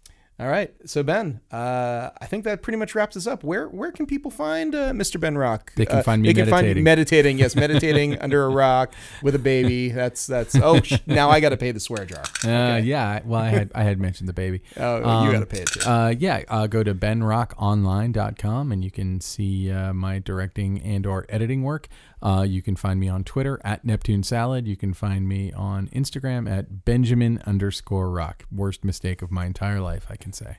All 0.41 0.49
right. 0.49 0.73
So 0.87 1.03
Ben, 1.03 1.41
uh, 1.53 2.09
I 2.19 2.25
think 2.25 2.45
that 2.45 2.63
pretty 2.63 2.79
much 2.79 2.95
wraps 2.95 3.15
us 3.15 3.27
up. 3.27 3.45
Where 3.45 3.69
where 3.69 3.93
can 3.93 4.07
people 4.07 4.31
find 4.31 4.75
uh, 4.75 4.93
Mr. 4.93 5.21
Ben 5.21 5.37
Rock? 5.37 5.71
They 5.77 5.85
can 5.85 5.99
Uh, 5.99 6.03
find 6.03 6.23
me 6.23 6.29
they 6.29 6.35
can 6.35 6.49
find 6.49 6.63
meditating. 6.65 6.85
meditating. 6.85 7.39
Yes, 7.39 7.55
meditating 7.67 8.19
under 8.21 8.45
a 8.45 8.49
rock 8.49 8.95
with 9.23 9.35
a 9.35 9.39
baby. 9.39 9.91
That's 9.91 10.27
that's. 10.27 10.55
Oh, 10.57 10.81
sh- 10.81 10.95
now 11.07 11.29
I 11.29 11.41
got 11.41 11.51
to 11.51 11.59
pay 11.59 11.73
the 11.73 11.81
swear 11.81 12.07
jar. 12.07 12.23
Uh, 12.43 12.79
yeah. 12.79 13.21
Well, 13.23 13.39
I 13.43 13.49
had 13.51 13.71
I 13.75 13.83
had 13.83 14.01
mentioned 14.01 14.31
the 14.31 14.33
baby. 14.33 14.63
Oh, 14.79 14.97
you 14.99 15.05
Um, 15.05 15.33
got 15.33 15.41
to 15.41 15.47
pay 15.47 15.61
it 15.61 15.67
too. 15.69 15.81
Uh, 15.89 16.15
yeah, 16.19 16.43
uh, 16.49 16.67
go 16.67 16.83
to 16.83 16.95
benrockonline.com 16.95 18.73
and 18.73 18.83
you 18.85 18.91
can 18.91 19.21
see 19.21 19.71
uh, 19.71 19.93
my 19.93 20.19
directing 20.21 20.81
and 20.81 21.07
or 21.07 21.27
editing 21.29 21.63
work. 21.65 21.89
Uh, 22.23 22.45
you 22.47 22.63
can 22.63 22.77
find 22.77 23.01
me 23.01 23.09
on 23.09 23.25
Twitter 23.25 23.61
at 23.65 23.85
Neptune 23.85 24.23
Salad. 24.23 24.67
You 24.67 24.77
can 24.77 24.93
find 24.93 25.29
me 25.29 25.53
on 25.53 25.89
Instagram 25.89 26.51
at 26.51 26.85
Benjamin 26.85 27.43
underscore 27.47 28.11
Rock. 28.11 28.45
Worst 28.53 28.85
mistake 28.85 29.23
of 29.23 29.31
my 29.31 29.47
entire 29.47 29.81
life, 29.81 30.07
I 30.11 30.17
can 30.17 30.33
say. 30.33 30.59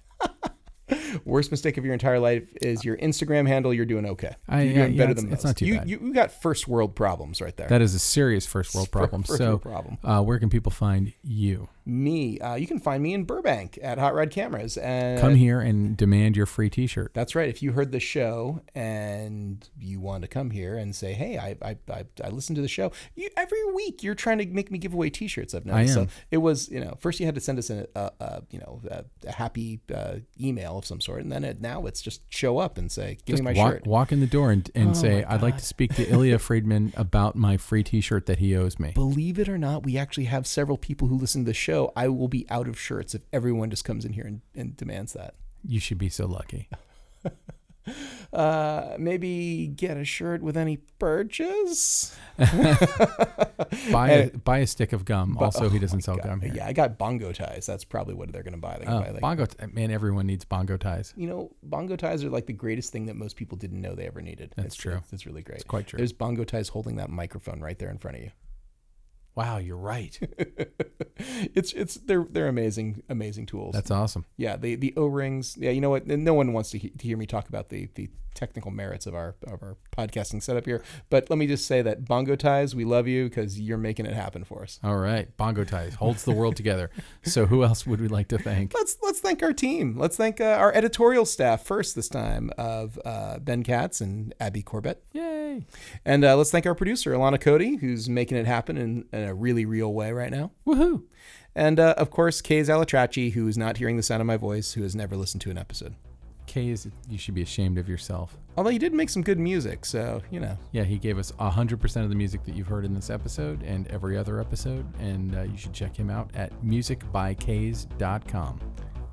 Worst 1.25 1.51
mistake 1.51 1.77
of 1.77 1.85
your 1.85 1.93
entire 1.93 2.19
life 2.19 2.43
is 2.61 2.83
your 2.85 2.97
Instagram 2.97 3.47
handle. 3.47 3.73
You're 3.73 3.85
doing 3.85 4.05
okay. 4.05 4.35
I- 4.47 4.61
You're 4.61 4.71
yeah, 4.71 4.73
doing 4.85 4.93
yeah, 4.93 4.97
better 4.97 5.11
it's- 5.11 5.23
than 5.23 5.33
it's 5.33 5.43
most. 5.43 5.49
not 5.49 5.57
too 5.57 5.65
you, 5.65 5.77
bad. 5.77 5.89
You 5.89 5.99
you 6.03 6.13
got 6.13 6.31
first 6.31 6.67
world 6.67 6.95
problems 6.95 7.41
right 7.41 7.55
there. 7.55 7.67
That 7.67 7.81
is 7.81 7.93
a 7.95 7.99
serious 7.99 8.45
first 8.45 8.73
world 8.75 8.91
problem. 8.91 9.23
First 9.23 9.37
so, 9.37 9.45
world 9.49 9.61
problem. 9.61 9.97
Uh, 10.03 10.21
where 10.23 10.39
can 10.39 10.49
people 10.49 10.71
find 10.71 11.13
you? 11.23 11.69
me, 11.83 12.39
uh, 12.39 12.53
you 12.53 12.67
can 12.67 12.79
find 12.79 13.01
me 13.01 13.11
in 13.11 13.23
Burbank 13.23 13.79
at 13.81 13.97
Hot 13.97 14.13
Rod 14.13 14.29
Cameras. 14.29 14.77
And 14.77 15.19
Come 15.19 15.33
here 15.35 15.59
and 15.59 15.97
demand 15.97 16.37
your 16.37 16.45
free 16.45 16.69
T-shirt. 16.69 17.11
That's 17.15 17.33
right. 17.33 17.49
If 17.49 17.63
you 17.63 17.71
heard 17.71 17.91
the 17.91 17.99
show 17.99 18.61
and 18.75 19.67
you 19.79 19.99
want 19.99 20.21
to 20.21 20.27
come 20.27 20.51
here 20.51 20.77
and 20.77 20.95
say, 20.95 21.13
"Hey, 21.13 21.37
I 21.39 21.55
I, 21.67 21.77
I, 21.91 22.05
I 22.23 22.29
listened 22.29 22.55
to 22.57 22.61
the 22.61 22.67
show," 22.67 22.91
you, 23.15 23.29
every 23.35 23.65
week 23.73 24.03
you're 24.03 24.13
trying 24.15 24.37
to 24.37 24.45
make 24.45 24.71
me 24.71 24.77
give 24.77 24.93
away 24.93 25.09
T-shirts. 25.09 25.55
I've 25.55 25.65
noticed. 25.65 25.97
am. 25.97 26.07
So 26.07 26.13
it 26.29 26.37
was, 26.37 26.69
you 26.69 26.79
know, 26.79 26.95
first 26.99 27.19
you 27.19 27.25
had 27.25 27.35
to 27.35 27.41
send 27.41 27.57
us 27.57 27.69
a, 27.71 27.87
a, 27.95 28.11
a 28.19 28.43
you 28.51 28.59
know 28.59 28.81
a, 28.89 29.03
a 29.27 29.31
happy 29.31 29.81
uh, 29.93 30.17
email 30.39 30.77
of 30.77 30.85
some 30.85 31.00
sort, 31.01 31.21
and 31.21 31.31
then 31.31 31.43
it, 31.43 31.61
now 31.61 31.85
it's 31.85 32.01
just 32.01 32.21
show 32.29 32.57
up 32.57 32.77
and 32.77 32.91
say, 32.91 33.17
"Give 33.25 33.35
Just 33.35 33.43
me 33.43 33.53
my 33.53 33.57
walk, 33.57 33.73
shirt." 33.73 33.87
walk 33.87 34.11
in 34.11 34.19
the 34.19 34.27
door 34.27 34.51
and, 34.51 34.69
and 34.75 34.91
Oh 34.91 34.93
say, 34.93 35.23
"I'd 35.23 35.41
like 35.41 35.57
to 35.57 35.65
speak 35.65 35.95
to 35.95 36.05
Illya 36.05 36.39
Friedman 36.39 36.93
about 36.95 37.35
my 37.35 37.57
free 37.57 37.83
T-shirt 37.83 38.25
that 38.27 38.39
he 38.39 38.55
owes 38.55 38.79
me." 38.79 38.91
Believe 38.93 39.39
it 39.39 39.49
or 39.49 39.57
not, 39.57 39.83
we 39.83 39.97
actually 39.97 40.25
have 40.25 40.47
several 40.47 40.77
people 40.77 41.07
who 41.07 41.17
listen 41.17 41.43
to 41.43 41.49
the 41.49 41.53
show. 41.53 41.91
I 41.95 42.07
will 42.07 42.27
be 42.27 42.45
out 42.49 42.67
of 42.67 42.79
shirts 42.79 43.13
if 43.15 43.23
everyone 43.33 43.69
just 43.69 43.83
comes 43.85 44.05
in 44.05 44.13
here 44.13 44.25
and, 44.25 44.41
and 44.55 44.77
demands 44.77 45.13
that. 45.13 45.35
You 45.65 45.79
should 45.79 45.97
be 45.97 46.09
so 46.09 46.25
lucky. 46.27 46.69
Uh, 48.33 48.95
maybe 48.97 49.67
get 49.67 49.97
a 49.97 50.05
shirt 50.05 50.41
with 50.41 50.55
any 50.55 50.77
purchase. 50.99 52.15
Buy 53.91 54.09
a, 54.09 54.29
buy 54.37 54.59
a 54.59 54.67
stick 54.67 54.93
of 54.93 55.05
gum. 55.05 55.35
But- 55.37 55.45
also, 55.45 55.69
he 55.69 55.77
oh 55.77 55.81
doesn't 55.81 56.01
sell 56.01 56.15
God. 56.15 56.25
gum 56.25 56.41
here. 56.41 56.53
Yeah, 56.53 56.67
I 56.67 56.73
got 56.73 56.97
bongo 56.97 57.31
ties. 57.31 57.65
That's 57.65 57.83
probably 57.83 58.13
what 58.15 58.31
they're 58.31 58.43
going 58.43 58.53
to 58.53 58.59
buy. 58.59 58.79
Gonna 58.83 58.97
Uh, 58.97 59.01
buy 59.01 59.09
like, 59.11 59.21
bongo, 59.21 59.45
t- 59.45 59.65
man, 59.71 59.91
everyone 59.91 60.27
needs 60.27 60.45
bongo 60.45 60.77
ties. 60.77 61.13
you 61.15 61.27
know, 61.27 61.51
bongo 61.63 61.95
ties 61.95 62.23
are 62.23 62.29
like 62.29 62.45
the 62.47 62.53
greatest 62.53 62.91
thing 62.91 63.05
that 63.07 63.15
most 63.15 63.35
people 63.35 63.57
didn't 63.57 63.81
know 63.81 63.95
they 63.95 64.07
ever 64.07 64.21
needed. 64.21 64.53
That's 64.55 64.67
it's, 64.67 64.75
true. 64.75 64.95
It's, 64.95 65.13
it's 65.13 65.25
really 65.25 65.41
great. 65.41 65.57
It's 65.57 65.63
quite 65.63 65.87
true. 65.87 65.97
There's 65.97 66.13
bongo 66.13 66.43
ties 66.43 66.69
holding 66.69 66.97
that 66.97 67.09
microphone 67.09 67.59
right 67.61 67.77
there 67.77 67.89
in 67.89 67.97
front 67.97 68.17
of 68.17 68.23
you. 68.23 68.31
Wow, 69.35 69.57
you're 69.57 69.77
right. 69.77 70.17
it's 71.17 71.73
it's 71.73 71.95
they're 71.95 72.25
they're 72.29 72.47
amazing 72.47 73.03
amazing 73.09 73.45
tools. 73.45 73.73
That's 73.73 73.91
awesome. 73.91 74.25
yeah, 74.37 74.57
the 74.57 74.75
the 74.75 74.93
O 74.97 75.05
rings. 75.05 75.57
Yeah, 75.57 75.71
you 75.71 75.81
know 75.81 75.89
what? 75.89 76.07
No 76.07 76.33
one 76.33 76.53
wants 76.53 76.71
to, 76.71 76.77
he- 76.77 76.89
to 76.89 77.07
hear 77.07 77.17
me 77.17 77.25
talk 77.25 77.49
about 77.49 77.69
the 77.69 77.89
the 77.95 78.09
technical 78.33 78.71
merits 78.71 79.05
of 79.05 79.15
our 79.15 79.35
of 79.47 79.61
our 79.61 79.77
podcasting 79.95 80.41
setup 80.41 80.65
here. 80.65 80.81
But 81.09 81.29
let 81.29 81.37
me 81.37 81.47
just 81.47 81.65
say 81.65 81.81
that 81.81 82.05
bongo 82.05 82.35
ties, 82.35 82.75
we 82.75 82.85
love 82.85 83.07
you 83.07 83.29
because 83.29 83.59
you're 83.59 83.77
making 83.77 84.05
it 84.05 84.13
happen 84.13 84.43
for 84.43 84.63
us. 84.63 84.79
All 84.83 84.97
right, 84.97 85.35
bongo 85.37 85.63
ties 85.63 85.95
holds 85.95 86.23
the 86.23 86.31
world 86.31 86.55
together. 86.55 86.89
So, 87.23 87.45
who 87.45 87.63
else 87.63 87.85
would 87.85 88.01
we 88.01 88.07
like 88.07 88.27
to 88.29 88.37
thank? 88.37 88.73
Let's 88.81 88.97
let's 89.01 89.19
thank 89.19 89.43
our 89.43 89.53
team. 89.53 89.97
Let's 89.97 90.17
thank 90.17 90.41
uh, 90.41 90.45
our 90.59 90.73
editorial 90.73 91.25
staff 91.25 91.63
first 91.63 91.95
this 91.95 92.09
time 92.09 92.51
of 92.57 92.99
uh, 93.05 93.39
Ben 93.39 93.63
Katz 93.63 94.01
and 94.01 94.33
Abby 94.39 94.61
Corbett. 94.63 95.03
Yay! 95.11 95.65
And 96.05 96.23
uh, 96.23 96.35
let's 96.37 96.51
thank 96.51 96.65
our 96.65 96.75
producer, 96.75 97.13
Alana 97.13 97.39
Kode, 97.39 97.79
who's 97.79 98.09
making 98.09 98.37
it 98.37 98.45
happen 98.45 98.77
in, 98.77 99.05
in 99.11 99.23
a 99.23 99.33
really 99.33 99.65
real 99.65 99.93
way 99.93 100.11
right 100.11 100.31
now. 100.31 100.51
Woohoo! 100.65 101.03
And 101.55 101.79
uh, 101.79 101.95
of 101.97 102.09
course, 102.09 102.41
Kays 102.41 102.69
Alatractchi, 102.69 103.33
who 103.33 103.47
is 103.47 103.57
not 103.57 103.77
hearing 103.77 103.97
the 103.97 104.03
sound 104.03 104.21
of 104.21 104.27
my 104.27 104.37
voice, 104.37 104.73
who 104.73 104.83
has 104.83 104.95
never 104.95 105.15
listened 105.15 105.41
to 105.41 105.51
an 105.51 105.57
episode. 105.57 105.95
Kay 106.47 106.69
is 106.69 106.87
you 107.09 107.17
should 107.17 107.35
be 107.35 107.41
ashamed 107.41 107.77
of 107.77 107.87
yourself. 107.87 108.37
Although 108.57 108.69
he 108.71 108.77
did 108.77 108.93
make 108.93 109.09
some 109.09 109.21
good 109.23 109.39
music, 109.39 109.85
so, 109.85 110.21
you 110.29 110.39
know. 110.41 110.57
Yeah, 110.73 110.83
he 110.83 110.97
gave 110.97 111.17
us 111.17 111.31
100% 111.33 112.03
of 112.03 112.09
the 112.09 112.15
music 112.15 112.43
that 112.43 112.55
you've 112.55 112.67
heard 112.67 112.83
in 112.83 112.93
this 112.93 113.09
episode 113.09 113.63
and 113.63 113.87
every 113.87 114.17
other 114.17 114.39
episode, 114.41 114.85
and 114.99 115.33
uh, 115.35 115.43
you 115.43 115.55
should 115.57 115.71
check 115.73 115.95
him 115.95 116.09
out 116.09 116.29
at 116.35 116.51
musicbykays.com. 116.61 118.59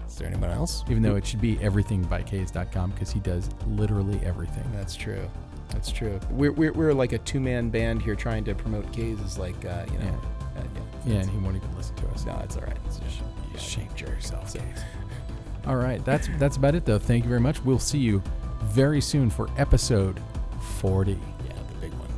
Is 0.06 0.16
there 0.16 0.26
anyone 0.26 0.50
else? 0.50 0.82
Even 0.88 1.02
though 1.02 1.16
it 1.16 1.26
should 1.26 1.40
be 1.40 1.56
everythingbykays.com 1.56 2.90
because 2.92 3.10
he 3.12 3.20
does 3.20 3.50
literally 3.66 4.18
everything. 4.24 4.64
That's 4.74 4.96
true. 4.96 5.28
That's 5.70 5.92
true. 5.92 6.18
We're, 6.30 6.52
we're, 6.52 6.72
we're 6.72 6.94
like 6.94 7.12
a 7.12 7.18
two 7.18 7.40
man 7.40 7.68
band 7.68 8.00
here 8.02 8.14
trying 8.16 8.42
to 8.44 8.54
promote 8.54 8.90
Kays 8.92 9.20
is 9.20 9.36
like, 9.38 9.62
uh, 9.66 9.84
you 9.92 9.98
know. 9.98 10.04
Yeah. 10.06 10.60
Uh, 10.60 10.64
yeah. 10.74 11.12
Yeah, 11.14 11.20
and 11.20 11.30
he 11.30 11.38
won't 11.38 11.56
even 11.56 11.76
listen 11.76 11.94
to 11.96 12.08
us. 12.08 12.24
No, 12.24 12.40
it's 12.42 12.56
all 12.56 12.62
right. 12.62 12.76
It's 12.86 12.98
just, 12.98 13.20
You 13.52 13.58
shame 13.58 13.88
yourself, 13.96 14.50
So-. 14.50 14.60
All 15.68 15.76
right, 15.76 16.02
that's 16.04 16.28
that's 16.38 16.56
about 16.56 16.74
it 16.74 16.86
though. 16.86 16.98
Thank 16.98 17.24
you 17.24 17.28
very 17.28 17.40
much. 17.40 17.62
We'll 17.62 17.78
see 17.78 17.98
you 17.98 18.22
very 18.64 19.02
soon 19.02 19.28
for 19.28 19.48
episode 19.58 20.18
40. 20.80 21.12
yeah, 21.12 21.18
the 21.68 21.74
big 21.80 21.92
one. 21.94 22.08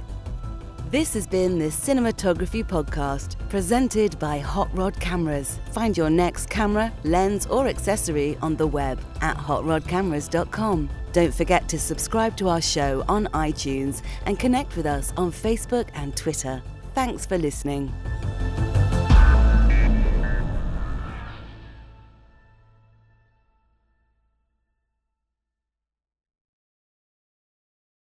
This 0.91 1.15
has 1.15 1.27
been 1.27 1.59
the 1.59 1.67
Cinematography 1.67 2.65
Podcast, 2.65 3.37
presented 3.49 4.19
by 4.21 4.39
Hot 4.39 4.69
Rod 4.73 4.99
Cameras. 5.01 5.59
Find 5.73 5.97
your 5.97 6.11
next 6.11 6.49
camera, 6.49 6.93
lens, 7.03 7.47
or 7.47 7.67
accessory 7.67 8.39
on 8.41 8.55
the 8.55 8.67
web 8.67 9.01
at 9.21 9.37
hotrodcameras.com. 9.37 10.89
Don't 11.13 11.35
forget 11.35 11.69
to 11.69 11.79
subscribe 11.79 12.37
to 12.37 12.49
our 12.49 12.61
show 12.63 13.05
on 13.09 13.27
iTunes 13.35 14.03
and 14.27 14.39
connect 14.39 14.77
with 14.77 14.87
us 14.87 15.13
on 15.17 15.33
Facebook 15.33 15.89
and 15.95 16.17
Twitter. 16.17 16.63
Thanks 16.95 17.27
for 17.27 17.37
listening. 17.37 17.93